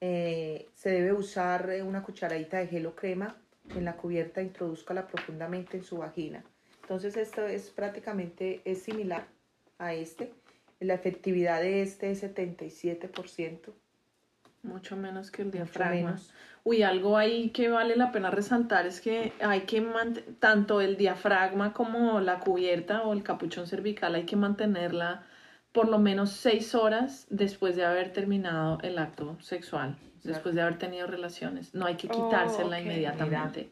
Eh, 0.00 0.68
se 0.74 0.90
debe 0.90 1.12
usar 1.12 1.70
una 1.84 2.02
cucharadita 2.02 2.58
de 2.58 2.66
gel 2.66 2.86
o 2.86 2.94
crema 2.94 3.36
en 3.76 3.84
la 3.84 3.96
cubierta, 3.96 4.42
introduzcala 4.42 5.06
profundamente 5.06 5.76
en 5.76 5.84
su 5.84 5.98
vagina. 5.98 6.44
Entonces 6.82 7.16
esto 7.16 7.46
es 7.46 7.70
prácticamente 7.70 8.60
es 8.64 8.82
similar 8.82 9.26
a 9.78 9.94
este. 9.94 10.32
La 10.80 10.94
efectividad 10.94 11.60
de 11.60 11.82
este 11.82 12.10
es 12.10 12.22
77%. 12.22 13.72
Mucho 14.62 14.96
menos 14.96 15.30
que 15.30 15.42
el 15.42 15.50
diafragma. 15.50 16.20
Uy, 16.64 16.82
algo 16.82 17.16
ahí 17.16 17.50
que 17.50 17.68
vale 17.68 17.96
la 17.96 18.12
pena 18.12 18.30
resaltar 18.30 18.86
es 18.86 19.00
que 19.00 19.32
hay 19.40 19.62
que 19.62 19.84
tanto 20.38 20.80
el 20.80 20.96
diafragma 20.96 21.72
como 21.72 22.20
la 22.20 22.38
cubierta 22.38 23.02
o 23.02 23.12
el 23.12 23.24
capuchón 23.24 23.66
cervical 23.66 24.14
hay 24.14 24.24
que 24.24 24.36
mantenerla 24.36 25.24
por 25.72 25.88
lo 25.88 25.98
menos 25.98 26.30
seis 26.30 26.74
horas 26.74 27.26
después 27.30 27.76
de 27.76 27.84
haber 27.84 28.12
terminado 28.12 28.78
el 28.82 28.98
acto 28.98 29.36
sexual 29.40 29.96
después 30.24 30.54
de 30.54 30.62
haber 30.62 30.78
tenido 30.78 31.06
relaciones. 31.06 31.74
No 31.74 31.86
hay 31.86 31.96
que 31.96 32.08
oh, 32.08 32.10
quitársela 32.10 32.80
inmediatamente, 32.80 33.70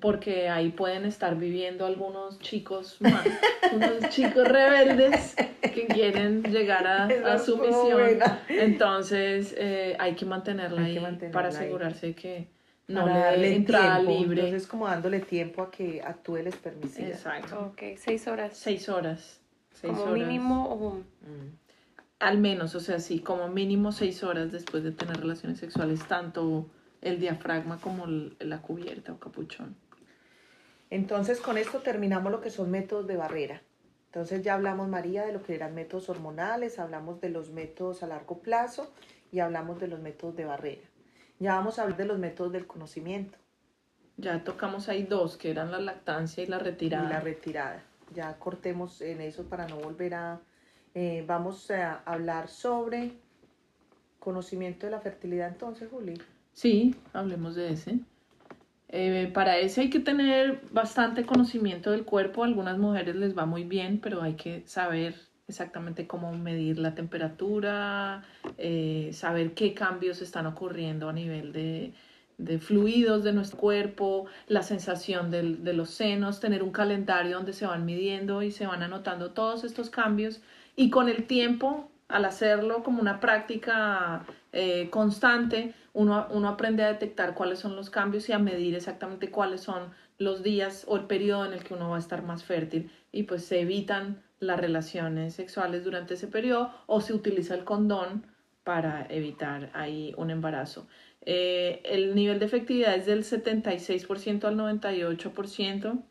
porque 0.00 0.48
ahí 0.48 0.70
pueden 0.70 1.04
estar 1.04 1.36
viviendo 1.36 1.86
algunos 1.86 2.38
chicos, 2.38 2.98
unos 3.00 4.08
chicos 4.10 4.46
rebeldes 4.46 5.36
que 5.60 5.86
quieren 5.86 6.42
llegar 6.44 6.86
a, 6.86 7.38
su 7.38 7.58
misión. 7.58 8.18
Entonces 8.48 9.54
eh, 9.56 9.96
hay 9.98 10.14
que 10.14 10.24
mantenerla 10.24 10.82
ahí 10.82 10.98
para 11.32 11.48
asegurarse 11.48 12.14
que 12.14 12.48
no 12.88 13.06
le 13.06 13.38
dé 13.38 13.54
entrada 13.56 14.00
libre. 14.00 14.42
Entonces 14.42 14.66
como 14.66 14.86
dándole 14.86 15.20
tiempo 15.20 15.62
a 15.62 15.70
que 15.70 16.02
actúe 16.02 16.38
el 16.38 16.46
espermicida. 16.48 17.08
Exacto. 17.08 17.72
Ok, 17.72 17.82
seis 17.96 18.26
horas. 18.26 18.56
Seis 18.56 18.88
horas. 18.88 19.39
Como 19.82 20.06
mínimo. 20.06 21.02
Al 22.18 22.38
menos, 22.38 22.74
o 22.74 22.80
sea, 22.80 22.98
sí, 22.98 23.20
como 23.20 23.48
mínimo 23.48 23.92
seis 23.92 24.22
horas 24.22 24.52
después 24.52 24.84
de 24.84 24.92
tener 24.92 25.18
relaciones 25.18 25.58
sexuales, 25.58 26.06
tanto 26.06 26.66
el 27.00 27.18
diafragma 27.18 27.78
como 27.78 28.06
la 28.06 28.60
cubierta 28.60 29.12
o 29.12 29.18
capuchón. 29.18 29.74
Entonces, 30.90 31.40
con 31.40 31.56
esto 31.56 31.78
terminamos 31.78 32.30
lo 32.30 32.40
que 32.40 32.50
son 32.50 32.70
métodos 32.70 33.06
de 33.06 33.16
barrera. 33.16 33.62
Entonces, 34.06 34.42
ya 34.42 34.54
hablamos, 34.54 34.88
María, 34.88 35.24
de 35.24 35.32
lo 35.32 35.42
que 35.42 35.54
eran 35.54 35.74
métodos 35.74 36.08
hormonales, 36.08 36.78
hablamos 36.78 37.20
de 37.20 37.30
los 37.30 37.50
métodos 37.50 38.02
a 38.02 38.08
largo 38.08 38.40
plazo 38.40 38.92
y 39.30 39.38
hablamos 39.38 39.78
de 39.80 39.86
los 39.86 40.00
métodos 40.00 40.36
de 40.36 40.44
barrera. 40.44 40.82
Ya 41.38 41.54
vamos 41.54 41.78
a 41.78 41.82
hablar 41.82 41.96
de 41.96 42.04
los 42.04 42.18
métodos 42.18 42.52
del 42.52 42.66
conocimiento. 42.66 43.38
Ya 44.16 44.44
tocamos 44.44 44.88
ahí 44.88 45.04
dos, 45.04 45.38
que 45.38 45.50
eran 45.50 45.70
la 45.70 45.78
lactancia 45.78 46.42
y 46.42 46.46
la 46.46 46.58
retirada. 46.58 47.06
Y 47.06 47.12
la 47.12 47.20
retirada. 47.20 47.84
Ya 48.14 48.38
cortemos 48.38 49.00
en 49.00 49.20
eso 49.20 49.44
para 49.44 49.66
no 49.66 49.76
volver 49.76 50.14
a, 50.14 50.40
eh, 50.94 51.24
vamos 51.26 51.70
a 51.70 52.02
hablar 52.04 52.48
sobre 52.48 53.12
conocimiento 54.18 54.86
de 54.86 54.92
la 54.92 55.00
fertilidad 55.00 55.48
entonces, 55.48 55.88
Juli. 55.90 56.20
Sí, 56.52 56.94
hablemos 57.12 57.54
de 57.54 57.72
ese. 57.72 57.98
Eh, 58.88 59.30
para 59.32 59.58
ese 59.58 59.82
hay 59.82 59.90
que 59.90 60.00
tener 60.00 60.62
bastante 60.72 61.24
conocimiento 61.24 61.92
del 61.92 62.04
cuerpo. 62.04 62.42
A 62.42 62.46
algunas 62.46 62.78
mujeres 62.78 63.14
les 63.16 63.36
va 63.36 63.46
muy 63.46 63.64
bien, 63.64 64.00
pero 64.00 64.22
hay 64.22 64.34
que 64.34 64.62
saber 64.66 65.14
exactamente 65.48 66.06
cómo 66.06 66.32
medir 66.32 66.78
la 66.78 66.94
temperatura, 66.94 68.24
eh, 68.58 69.10
saber 69.12 69.54
qué 69.54 69.74
cambios 69.74 70.22
están 70.22 70.46
ocurriendo 70.46 71.08
a 71.08 71.12
nivel 71.12 71.52
de, 71.52 71.92
de 72.44 72.58
fluidos 72.58 73.22
de 73.24 73.32
nuestro 73.32 73.58
cuerpo, 73.58 74.26
la 74.48 74.62
sensación 74.62 75.30
de 75.30 75.72
los 75.72 75.90
senos, 75.90 76.40
tener 76.40 76.62
un 76.62 76.72
calendario 76.72 77.36
donde 77.36 77.52
se 77.52 77.66
van 77.66 77.84
midiendo 77.84 78.42
y 78.42 78.50
se 78.50 78.66
van 78.66 78.82
anotando 78.82 79.32
todos 79.32 79.64
estos 79.64 79.90
cambios 79.90 80.40
y 80.76 80.90
con 80.90 81.08
el 81.08 81.26
tiempo, 81.26 81.90
al 82.08 82.24
hacerlo 82.24 82.82
como 82.82 83.00
una 83.00 83.20
práctica 83.20 84.24
eh, 84.52 84.88
constante, 84.90 85.74
uno, 85.92 86.26
uno 86.30 86.48
aprende 86.48 86.82
a 86.82 86.88
detectar 86.88 87.34
cuáles 87.34 87.58
son 87.58 87.76
los 87.76 87.90
cambios 87.90 88.28
y 88.28 88.32
a 88.32 88.38
medir 88.38 88.74
exactamente 88.74 89.30
cuáles 89.30 89.60
son 89.60 89.90
los 90.18 90.42
días 90.42 90.84
o 90.88 90.96
el 90.96 91.04
periodo 91.04 91.46
en 91.46 91.52
el 91.52 91.64
que 91.64 91.74
uno 91.74 91.90
va 91.90 91.96
a 91.96 92.00
estar 92.00 92.22
más 92.22 92.44
fértil 92.44 92.90
y 93.12 93.24
pues 93.24 93.44
se 93.44 93.60
evitan 93.60 94.22
las 94.38 94.58
relaciones 94.58 95.34
sexuales 95.34 95.84
durante 95.84 96.14
ese 96.14 96.26
periodo 96.26 96.72
o 96.86 97.00
se 97.00 97.12
utiliza 97.12 97.54
el 97.54 97.64
condón 97.64 98.26
para 98.64 99.06
evitar 99.08 99.70
ahí 99.74 100.14
un 100.16 100.30
embarazo. 100.30 100.86
Eh, 101.22 101.82
el 101.84 102.14
nivel 102.14 102.38
de 102.38 102.46
efectividad 102.46 102.94
es 102.94 103.06
del 103.06 103.24
76% 103.24 104.44
al 104.44 104.56
98% 104.56 106.02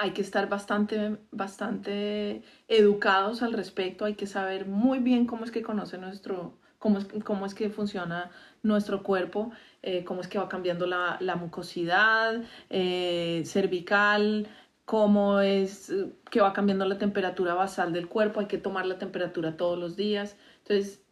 hay 0.00 0.12
que 0.12 0.22
estar 0.22 0.48
bastante, 0.48 1.18
bastante 1.30 2.42
educados 2.68 3.42
al 3.42 3.52
respecto, 3.52 4.06
hay 4.06 4.14
que 4.14 4.26
saber 4.26 4.66
muy 4.66 4.98
bien 4.98 5.26
cómo 5.26 5.44
es 5.44 5.50
que 5.50 5.62
conoce 5.62 5.98
nuestro, 5.98 6.58
cómo 6.78 6.98
es, 6.98 7.06
cómo 7.22 7.44
es 7.44 7.54
que 7.54 7.68
funciona 7.68 8.30
nuestro 8.62 9.02
cuerpo, 9.02 9.52
eh, 9.82 10.04
cómo 10.04 10.22
es 10.22 10.28
que 10.28 10.38
va 10.38 10.48
cambiando 10.48 10.86
la, 10.86 11.18
mucosidad 11.38 12.42
eh, 12.70 13.42
cervical, 13.44 14.48
cómo 14.86 15.40
es 15.40 15.92
que 16.30 16.40
va 16.40 16.54
cambiando 16.54 16.86
la 16.86 16.96
temperatura 16.96 17.52
basal 17.52 17.92
del 17.92 18.08
cuerpo, 18.08 18.40
hay 18.40 18.46
que 18.46 18.58
tomar 18.58 18.86
la 18.86 18.98
temperatura 18.98 19.58
todos 19.58 19.78
los 19.78 19.96
días. 19.96 20.36
Entonces, 20.62 21.02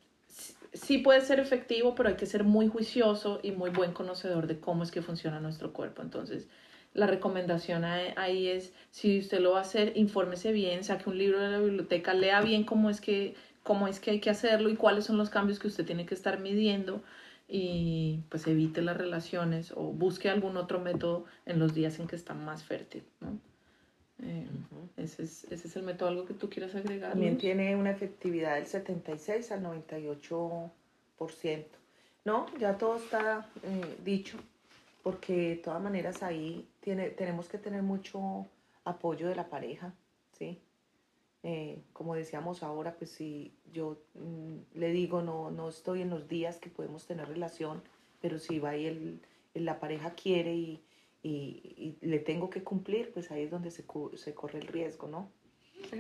sí 0.81 0.99
puede 0.99 1.21
ser 1.21 1.41
efectivo, 1.41 1.95
pero 1.95 2.09
hay 2.09 2.17
que 2.17 2.27
ser 2.27 2.45
muy 2.45 2.69
juicioso 2.69 3.41
y 3.43 3.53
muy 3.53 3.71
buen 3.71 3.93
conocedor 3.93 4.47
de 4.47 4.59
cómo 4.61 4.83
es 4.83 4.91
que 4.91 5.03
funciona 5.03 5.41
nuestro 5.41 5.73
cuerpo. 5.73 6.03
Entonces, 6.03 6.49
la 6.95 7.07
recomendación 7.07 7.85
ahí 7.85 8.49
es, 8.49 8.73
si 8.91 9.19
usted 9.19 9.41
lo 9.41 9.53
va 9.53 9.59
a 9.59 9.63
hacer, 9.63 9.93
infórmese 9.97 10.53
bien, 10.53 10.85
saque 10.85 11.11
un 11.11 11.19
libro 11.19 11.41
de 11.41 11.49
la 11.51 11.59
biblioteca, 11.59 12.15
lea 12.15 12.41
bien 12.41 12.65
cómo 12.65 12.91
es 12.91 13.01
que, 13.01 13.35
cómo 13.63 13.89
es 13.89 14.01
que 14.01 14.13
hay 14.13 14.21
que 14.21 14.31
hacerlo 14.31 14.69
y 14.71 14.77
cuáles 14.77 15.05
son 15.05 15.19
los 15.19 15.31
cambios 15.31 15.59
que 15.59 15.69
usted 15.69 15.85
tiene 15.85 16.07
que 16.07 16.15
estar 16.15 16.41
midiendo 16.41 17.03
y 17.49 18.21
pues 18.29 18.47
evite 18.47 18.83
las 18.83 18.97
relaciones 18.97 19.73
o 19.75 19.85
busque 19.93 20.29
algún 20.29 20.57
otro 20.57 20.81
método 20.81 21.25
en 21.47 21.59
los 21.59 21.75
días 21.75 21.99
en 21.99 22.07
que 22.07 22.17
está 22.17 22.35
más 22.35 22.65
fértil, 22.65 23.05
¿no? 23.21 23.39
Eh, 24.23 24.47
ese, 24.97 25.23
es, 25.23 25.45
ese 25.45 25.69
es 25.69 25.77
el 25.77 25.85
método, 25.85 26.09
algo 26.09 26.25
que 26.25 26.35
tú 26.35 26.51
quieras 26.51 26.75
agregar. 26.75 27.13
También 27.13 27.39
tiene 27.39 27.77
una 27.77 27.91
efectividad 27.91 28.57
del 28.57 28.67
76 28.67 29.53
al 29.53 29.63
98%. 29.63 30.71
No, 32.25 32.47
ya 32.59 32.77
todo 32.77 32.97
está 32.97 33.49
eh, 33.63 33.97
dicho 34.05 34.39
porque 35.03 35.49
de 35.51 35.57
todas 35.57 35.83
maneras 35.83 36.23
ahí 36.23 36.69
tiene, 36.81 37.09
tenemos 37.09 37.49
que 37.49 37.57
tener 37.57 37.83
mucho 37.83 38.47
apoyo 38.85 39.29
de 39.29 39.37
la 39.37 39.49
pareja, 39.49 39.95
¿sí? 40.33 40.61
Eh, 41.43 41.81
como 41.95 42.15
decíamos 42.15 42.63
ahora, 42.63 42.95
pues 42.99 43.13
si 43.13 43.55
yo 43.73 43.97
mm, 44.15 44.79
le 44.79 44.91
digo 44.93 45.23
no, 45.23 45.51
no 45.51 45.69
estoy 45.69 46.03
en 46.03 46.11
los 46.11 46.29
días 46.29 46.59
que 46.59 46.69
podemos 46.69 47.07
tener 47.07 47.27
relación, 47.27 47.81
pero 48.21 48.39
si 48.39 48.59
va 48.59 48.77
y 48.77 48.87
el, 48.87 49.21
la 49.55 49.81
pareja 49.81 50.11
quiere 50.11 50.55
y, 50.55 50.83
y, 51.23 51.97
le 52.01 52.19
tengo 52.19 52.51
que 52.51 52.63
cumplir, 52.63 53.13
pues 53.13 53.31
ahí 53.31 53.43
es 53.43 53.51
donde 53.51 53.71
se, 53.71 53.85
se 54.15 54.35
corre 54.35 54.59
el 54.59 54.67
riesgo, 54.67 55.09
¿no? 55.09 55.31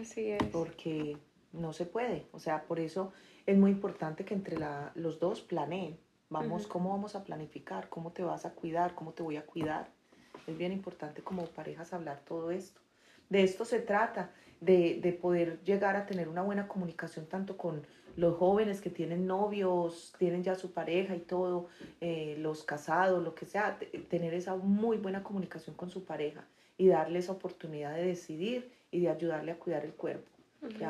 Así 0.00 0.30
es. 0.30 0.42
Porque 0.44 1.16
no 1.52 1.72
se 1.72 1.86
puede, 1.86 2.26
o 2.32 2.38
sea, 2.38 2.64
por 2.64 2.78
eso 2.78 3.12
es 3.46 3.56
muy 3.56 3.70
importante 3.70 4.24
que 4.24 4.34
entre 4.34 4.58
la, 4.58 4.92
los 4.94 5.18
dos 5.18 5.40
planeen, 5.40 5.98
Vamos, 6.30 6.66
¿cómo 6.66 6.90
vamos 6.90 7.14
a 7.14 7.24
planificar? 7.24 7.88
¿Cómo 7.88 8.12
te 8.12 8.22
vas 8.22 8.44
a 8.44 8.52
cuidar? 8.52 8.94
¿Cómo 8.94 9.12
te 9.12 9.22
voy 9.22 9.36
a 9.36 9.46
cuidar? 9.46 9.88
Es 10.46 10.58
bien 10.58 10.72
importante 10.72 11.22
como 11.22 11.46
parejas 11.46 11.94
hablar 11.94 12.20
todo 12.26 12.50
esto. 12.50 12.80
De 13.30 13.42
esto 13.42 13.64
se 13.64 13.80
trata, 13.80 14.30
de, 14.60 15.00
de 15.00 15.12
poder 15.14 15.62
llegar 15.62 15.96
a 15.96 16.04
tener 16.04 16.28
una 16.28 16.42
buena 16.42 16.68
comunicación 16.68 17.26
tanto 17.26 17.56
con 17.56 17.86
los 18.18 18.36
jóvenes 18.36 18.80
que 18.80 18.90
tienen 18.90 19.28
novios, 19.28 20.12
tienen 20.18 20.42
ya 20.42 20.56
su 20.56 20.72
pareja 20.72 21.14
y 21.14 21.20
todo, 21.20 21.68
eh, 22.00 22.36
los 22.40 22.64
casados, 22.64 23.22
lo 23.22 23.36
que 23.36 23.46
sea, 23.46 23.78
tener 24.10 24.34
esa 24.34 24.56
muy 24.56 24.96
buena 24.96 25.22
comunicación 25.22 25.76
con 25.76 25.88
su 25.88 26.02
pareja 26.02 26.44
y 26.76 26.88
darle 26.88 27.20
esa 27.20 27.30
oportunidad 27.30 27.94
de 27.94 28.04
decidir 28.04 28.72
y 28.90 29.00
de 29.02 29.10
ayudarle 29.10 29.52
a 29.52 29.58
cuidar 29.58 29.84
el 29.84 29.92
cuerpo. 29.92 30.26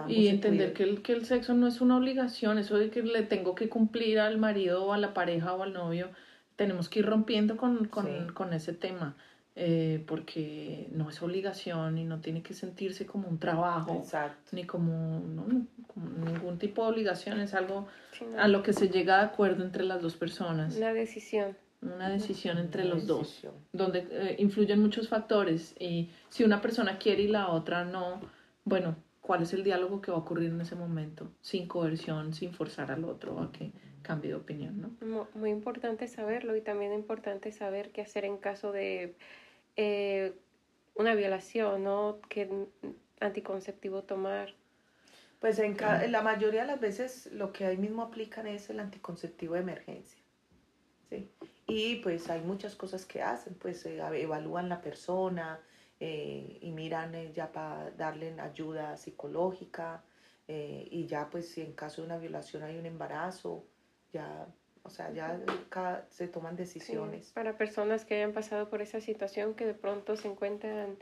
Y 0.09 0.29
entender 0.29 0.73
que 0.73 0.85
el, 0.85 1.03
que 1.03 1.13
el 1.13 1.27
sexo 1.27 1.53
no 1.53 1.67
es 1.67 1.83
una 1.83 1.99
obligación, 1.99 2.57
eso 2.57 2.79
de 2.79 2.89
que 2.89 3.03
le 3.03 3.23
tengo 3.23 3.55
que 3.55 3.69
cumplir 3.69 4.21
al 4.21 4.39
marido 4.39 4.87
o 4.87 4.95
a 4.95 4.99
la 4.99 5.13
pareja 5.13 5.53
o 5.53 5.63
al 5.63 5.75
novio, 5.75 6.09
tenemos 6.57 6.89
que 6.89 7.01
ir 7.01 7.07
rompiendo 7.07 7.59
con, 7.59 7.89
con, 7.89 8.33
con 8.33 8.55
ese 8.55 8.73
tema, 8.73 9.15
eh, 9.61 10.05
porque 10.07 10.87
no 10.93 11.11
es 11.11 11.21
obligación 11.21 11.99
y 11.99 12.05
no 12.05 12.21
tiene 12.21 12.45
que 12.45 12.55
sentirse 12.55 13.07
como 13.07 13.27
un 13.27 13.41
trabajo, 13.41 14.07
ni 14.53 14.63
como, 14.63 15.19
no, 15.19 15.67
como, 15.93 16.09
ningún 16.31 16.61
tipo 16.61 16.85
de 16.85 16.93
obligación, 16.93 17.41
es 17.41 17.55
algo 17.55 17.89
a 18.39 18.47
lo 18.47 18.63
que 18.63 18.73
se 18.73 18.89
llega 18.89 19.19
de 19.19 19.25
acuerdo 19.25 19.65
entre 19.65 19.83
las 19.83 20.01
dos 20.01 20.15
personas. 20.15 20.77
Una 20.77 20.93
decisión. 20.93 21.57
Una 21.83 22.09
decisión 22.09 22.59
entre 22.59 22.85
los 22.85 23.09
dos, 23.09 23.49
donde 23.73 24.07
eh, 24.13 24.37
influyen 24.39 24.81
muchos 24.81 25.09
factores 25.09 25.75
y 25.81 26.09
si 26.29 26.45
una 26.45 26.61
persona 26.61 26.97
quiere 26.97 27.23
y 27.23 27.29
la 27.29 27.49
otra 27.49 27.85
no, 27.85 28.21
bueno, 28.65 28.95
cuál 29.21 29.43
es 29.43 29.53
el 29.55 29.65
diálogo 29.65 30.01
que 30.01 30.13
va 30.13 30.19
a 30.19 30.21
ocurrir 30.21 30.51
en 30.51 30.61
ese 30.61 30.77
momento, 30.77 31.33
sin 31.41 31.67
coerción, 31.67 32.33
sin 32.33 32.53
forzar 32.53 32.93
al 32.93 33.05
otro 33.05 33.41
a 33.41 33.51
que 33.51 33.73
cambie 34.03 34.31
de 34.31 34.37
opinión, 34.37 34.97
¿no? 35.01 35.27
Muy 35.35 35.51
importante 35.51 36.07
saberlo 36.07 36.55
y 36.55 36.61
también 36.61 36.93
importante 36.93 37.51
saber 37.51 37.91
qué 37.91 38.03
hacer 38.03 38.25
en 38.25 38.37
caso 38.37 38.71
de 38.71 39.17
eh, 39.79 40.35
una 40.97 41.15
violación, 41.15 41.85
¿no? 41.85 42.19
¿Qué 42.29 42.67
anticonceptivo 43.21 44.03
tomar? 44.03 44.55
Pues 45.41 45.61
en, 45.61 45.77
la 46.11 46.23
mayoría 46.23 46.63
de 46.63 46.67
las 46.67 46.81
veces 46.81 47.31
lo 47.33 47.53
que 47.53 47.65
ahí 47.65 47.77
mismo 47.77 48.03
aplican 48.03 48.49
es 48.49 48.69
el 48.71 48.81
anticonceptivo 48.81 49.55
de 49.55 49.61
emergencia. 49.61 50.21
¿sí? 51.09 51.31
Y 51.67 51.97
pues 51.97 52.29
hay 52.29 52.41
muchas 52.41 52.75
cosas 52.75 53.07
que 53.07 53.23
hacen, 53.23 53.55
pues 53.55 53.87
eh, 53.87 54.01
evalúan 54.15 54.69
la 54.69 54.81
persona 54.81 55.61
eh, 56.01 56.59
y 56.61 56.73
miran 56.73 57.15
eh, 57.15 57.33
ya 57.33 57.53
para 57.53 57.93
darle 57.93 58.39
ayuda 58.41 58.97
psicológica 58.97 60.03
y 60.51 61.05
ya 61.07 61.29
pues 61.29 61.51
si 61.51 61.61
en 61.61 61.75
caso 61.75 62.01
de 62.01 62.07
una 62.07 62.17
violación 62.17 62.63
hay 62.63 62.79
un 62.79 62.87
embarazo, 62.87 63.67
ya, 64.15 64.47
o 64.83 64.91
sea, 64.91 65.13
ya 65.13 65.41
se 66.11 66.29
toman 66.29 66.57
decisiones. 66.57 67.33
para 67.33 67.57
personas 67.57 68.05
que 68.05 68.17
hayan 68.17 68.33
pasado 68.33 68.69
por 68.69 68.83
esa 68.83 69.01
situación 69.01 69.55
que 69.55 69.67
de 69.67 69.75
pronto 69.75 70.17
se 70.17 70.29
encuentran 70.29 70.97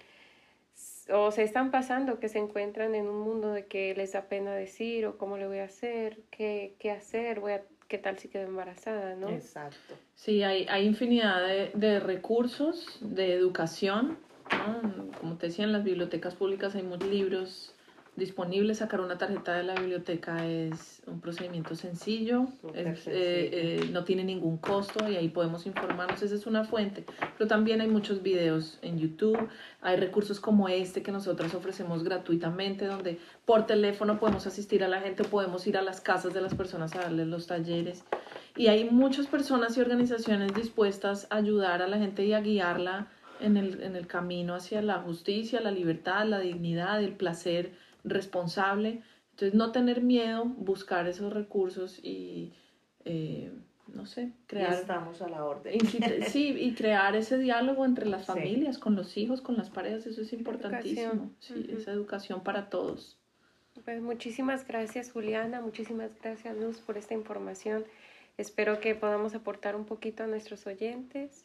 o 1.13 1.31
se 1.31 1.43
están 1.43 1.71
pasando 1.71 2.19
que 2.19 2.29
se 2.29 2.39
encuentran 2.39 2.95
en 2.95 3.07
un 3.07 3.21
mundo 3.21 3.53
de 3.53 3.67
que 3.67 3.95
les 3.95 4.13
da 4.13 4.23
pena 4.23 4.55
decir 4.55 5.07
o 5.07 5.17
cómo 5.17 5.39
le 5.39 5.47
voy 5.47 5.59
a 5.59 5.65
hacer, 5.65 6.21
qué, 6.31 6.75
qué 6.79 6.91
hacer, 6.91 7.41
voy 7.41 7.53
a, 7.53 7.63
qué 7.89 7.99
tal 7.99 8.19
si 8.19 8.29
quedo 8.29 8.45
embarazada, 8.45 9.15
¿no? 9.15 9.29
Exacto. 9.29 9.95
Sí, 10.15 10.43
hay, 10.43 10.67
hay 10.69 10.87
infinidad 10.87 11.47
de, 11.47 11.71
de 11.75 12.01
recursos 12.01 12.99
de 13.01 13.35
educación, 13.35 14.19
Como 15.21 15.37
te 15.39 15.47
decía, 15.47 15.65
en 15.65 15.73
las 15.73 15.85
bibliotecas 15.85 16.35
públicas 16.35 16.75
hay 16.75 16.83
muchos 16.83 17.09
libros 17.09 17.76
disponible. 18.17 18.75
Sacar 18.75 19.01
una 19.01 19.19
tarjeta 19.19 19.55
de 19.55 19.63
la 19.63 19.75
biblioteca 19.75 20.47
es 20.47 21.03
un 21.07 21.21
procedimiento 21.21 21.75
sencillo, 21.75 22.49
eh, 22.75 22.95
eh, 23.07 23.91
no 23.93 24.05
tiene 24.05 24.25
ningún 24.25 24.57
costo 24.57 25.09
y 25.09 25.17
ahí 25.17 25.29
podemos 25.29 25.67
informarnos. 25.67 26.23
Esa 26.23 26.35
es 26.35 26.47
una 26.47 26.65
fuente. 26.65 27.05
Pero 27.37 27.47
también 27.49 27.81
hay 27.81 27.89
muchos 27.89 28.23
videos 28.23 28.79
en 28.83 28.99
YouTube, 28.99 29.49
hay 29.83 29.97
recursos 29.97 30.41
como 30.41 30.69
este 30.69 31.03
que 31.03 31.13
nosotros 31.13 31.55
ofrecemos 31.55 32.03
gratuitamente, 32.03 32.87
donde 32.87 33.19
por 33.45 33.67
teléfono 33.67 34.19
podemos 34.19 34.47
asistir 34.47 34.83
a 34.83 34.89
la 34.89 35.01
gente, 35.01 35.25
podemos 35.25 35.67
ir 35.67 35.77
a 35.77 35.83
las 35.83 36.01
casas 36.01 36.33
de 36.35 36.41
las 36.41 36.55
personas 36.55 36.95
a 36.97 37.01
darles 37.01 37.27
los 37.27 37.47
talleres. 37.47 38.05
Y 38.57 38.69
hay 38.69 38.89
muchas 38.89 39.27
personas 39.27 39.77
y 39.77 39.81
organizaciones 39.83 40.55
dispuestas 40.55 41.27
a 41.31 41.37
ayudar 41.37 41.83
a 41.83 41.89
la 41.89 41.99
gente 41.99 42.25
y 42.25 42.33
a 42.33 42.41
guiarla 42.41 43.09
en 43.41 43.59
el, 43.59 43.83
en 43.83 43.97
el 43.97 44.07
camino 44.07 44.55
hacia 44.55 44.81
la 44.81 45.01
justicia, 45.01 45.61
la 45.61 45.71
libertad, 45.71 46.27
la 46.27 46.41
dignidad, 46.41 47.03
el 47.03 47.13
placer 47.13 47.73
responsable. 48.07 49.03
Entonces, 49.33 49.55
no 49.55 49.71
tener 49.73 50.03
miedo, 50.03 50.45
buscar 50.47 51.07
esos 51.07 51.33
recursos 51.33 51.99
y, 52.03 52.55
eh, 53.05 53.53
no 53.89 54.07
sé, 54.07 54.33
crear... 54.47 54.73
estamos 54.73 55.21
a 55.21 55.29
la 55.29 55.45
orden. 55.45 55.79
sí, 56.29 56.57
y 56.59 56.75
crear 56.75 57.15
ese 57.17 57.37
diálogo 57.37 57.85
entre 57.85 58.07
las 58.07 58.25
familias, 58.25 58.79
con 58.79 58.97
los 58.97 59.17
hijos, 59.19 59.43
con 59.43 59.57
las 59.57 59.69
parejas, 59.69 60.07
eso 60.07 60.23
es 60.23 60.33
importantísimo. 60.33 61.31
Sí, 61.41 61.67
esa 61.69 61.93
educación 61.93 62.43
para 62.43 62.71
todos. 62.71 63.19
Pues 63.85 64.01
muchísimas 64.01 64.67
gracias, 64.67 65.13
Juliana, 65.13 65.61
muchísimas 65.61 66.11
gracias, 66.23 66.57
Luz, 66.57 66.79
por 66.79 66.97
esta 66.97 67.13
información. 67.13 67.85
Espero 68.39 68.81
que 68.81 68.95
podamos 68.95 69.35
aportar 69.35 69.77
un 69.77 69.85
poquito 69.85 70.25
a 70.25 70.27
nuestros 70.27 70.67
oyentes 70.67 71.45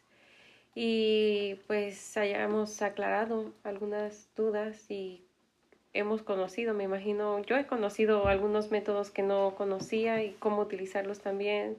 y 0.76 1.56
pues 1.68 2.16
hayamos 2.16 2.82
aclarado 2.82 3.54
algunas 3.64 4.30
dudas 4.36 4.90
y 4.90 5.26
hemos 5.94 6.22
conocido, 6.22 6.74
me 6.74 6.84
imagino, 6.84 7.42
yo 7.44 7.58
he 7.58 7.66
conocido 7.66 8.28
algunos 8.28 8.72
métodos 8.72 9.12
que 9.12 9.24
no 9.24 9.56
conocía 9.56 10.24
y 10.24 10.34
cómo 10.40 10.62
utilizarlos 10.62 11.20
también. 11.20 11.78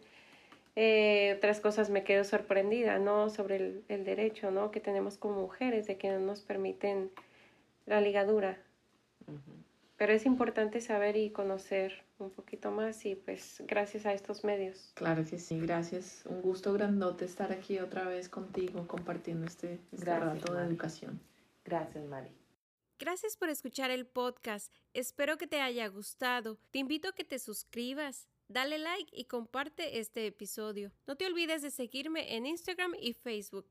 Eh, 0.75 1.35
otras 1.37 1.61
cosas 1.61 1.91
me 1.91 2.05
quedo 2.05 2.25
sorprendida, 2.25 2.99
¿no? 2.99 3.29
Sobre 3.29 3.57
el, 3.57 3.85
el, 3.89 4.05
derecho, 4.05 4.51
¿no? 4.51 4.71
Que 4.71 4.81
tenemos 4.81 5.19
como 5.19 5.41
mujeres 5.41 5.87
de 5.87 5.99
que 5.99 6.11
no 6.11 6.21
nos 6.21 6.41
permiten 6.41 7.11
la 7.87 8.01
ligadura. 8.01 8.59
Pero 9.97 10.13
es 10.13 10.27
importante 10.27 10.81
saber 10.81 11.17
y 11.17 11.31
conocer 11.31 12.03
un 12.19 12.31
poquito 12.31 12.71
más 12.71 13.05
y 13.05 13.15
pues 13.15 13.63
gracias 13.67 14.07
a 14.07 14.13
estos 14.13 14.45
medios. 14.45 14.93
Claro 14.95 15.25
que 15.25 15.39
sí, 15.39 15.61
gracias. 15.61 16.25
Un 16.27 16.43
gusto 16.43 16.73
grandote 16.73 17.25
estar 17.25 17.53
aquí 17.53 17.79
otra 17.79 18.05
vez 18.05 18.29
contigo 18.29 18.87
compartiendo 18.89 19.47
este, 19.47 19.79
este 19.93 20.19
rato 20.19 20.55
de 20.55 20.65
educación. 20.65 21.21
Gracias, 21.65 22.05
Mari. 22.07 22.42
Gracias 23.03 23.37
por 23.37 23.49
escuchar 23.49 23.91
el 23.91 24.07
podcast. 24.07 24.73
Espero 24.95 25.37
que 25.37 25.49
te 25.49 25.61
haya 25.61 25.89
gustado. 25.89 26.61
Te 26.71 26.79
invito 26.79 27.09
a 27.09 27.13
que 27.13 27.25
te 27.25 27.41
suscribas, 27.41 28.29
dale 28.47 28.79
like 28.79 29.11
y 29.13 29.25
comparte 29.25 29.99
este 29.99 30.25
episodio. 30.25 30.93
No 31.09 31.17
te 31.17 31.27
olvides 31.27 31.63
de 31.63 31.73
seguirme 31.73 32.37
en 32.37 32.47
Instagram 32.47 32.95
y 32.97 33.15
Facebook. 33.15 33.67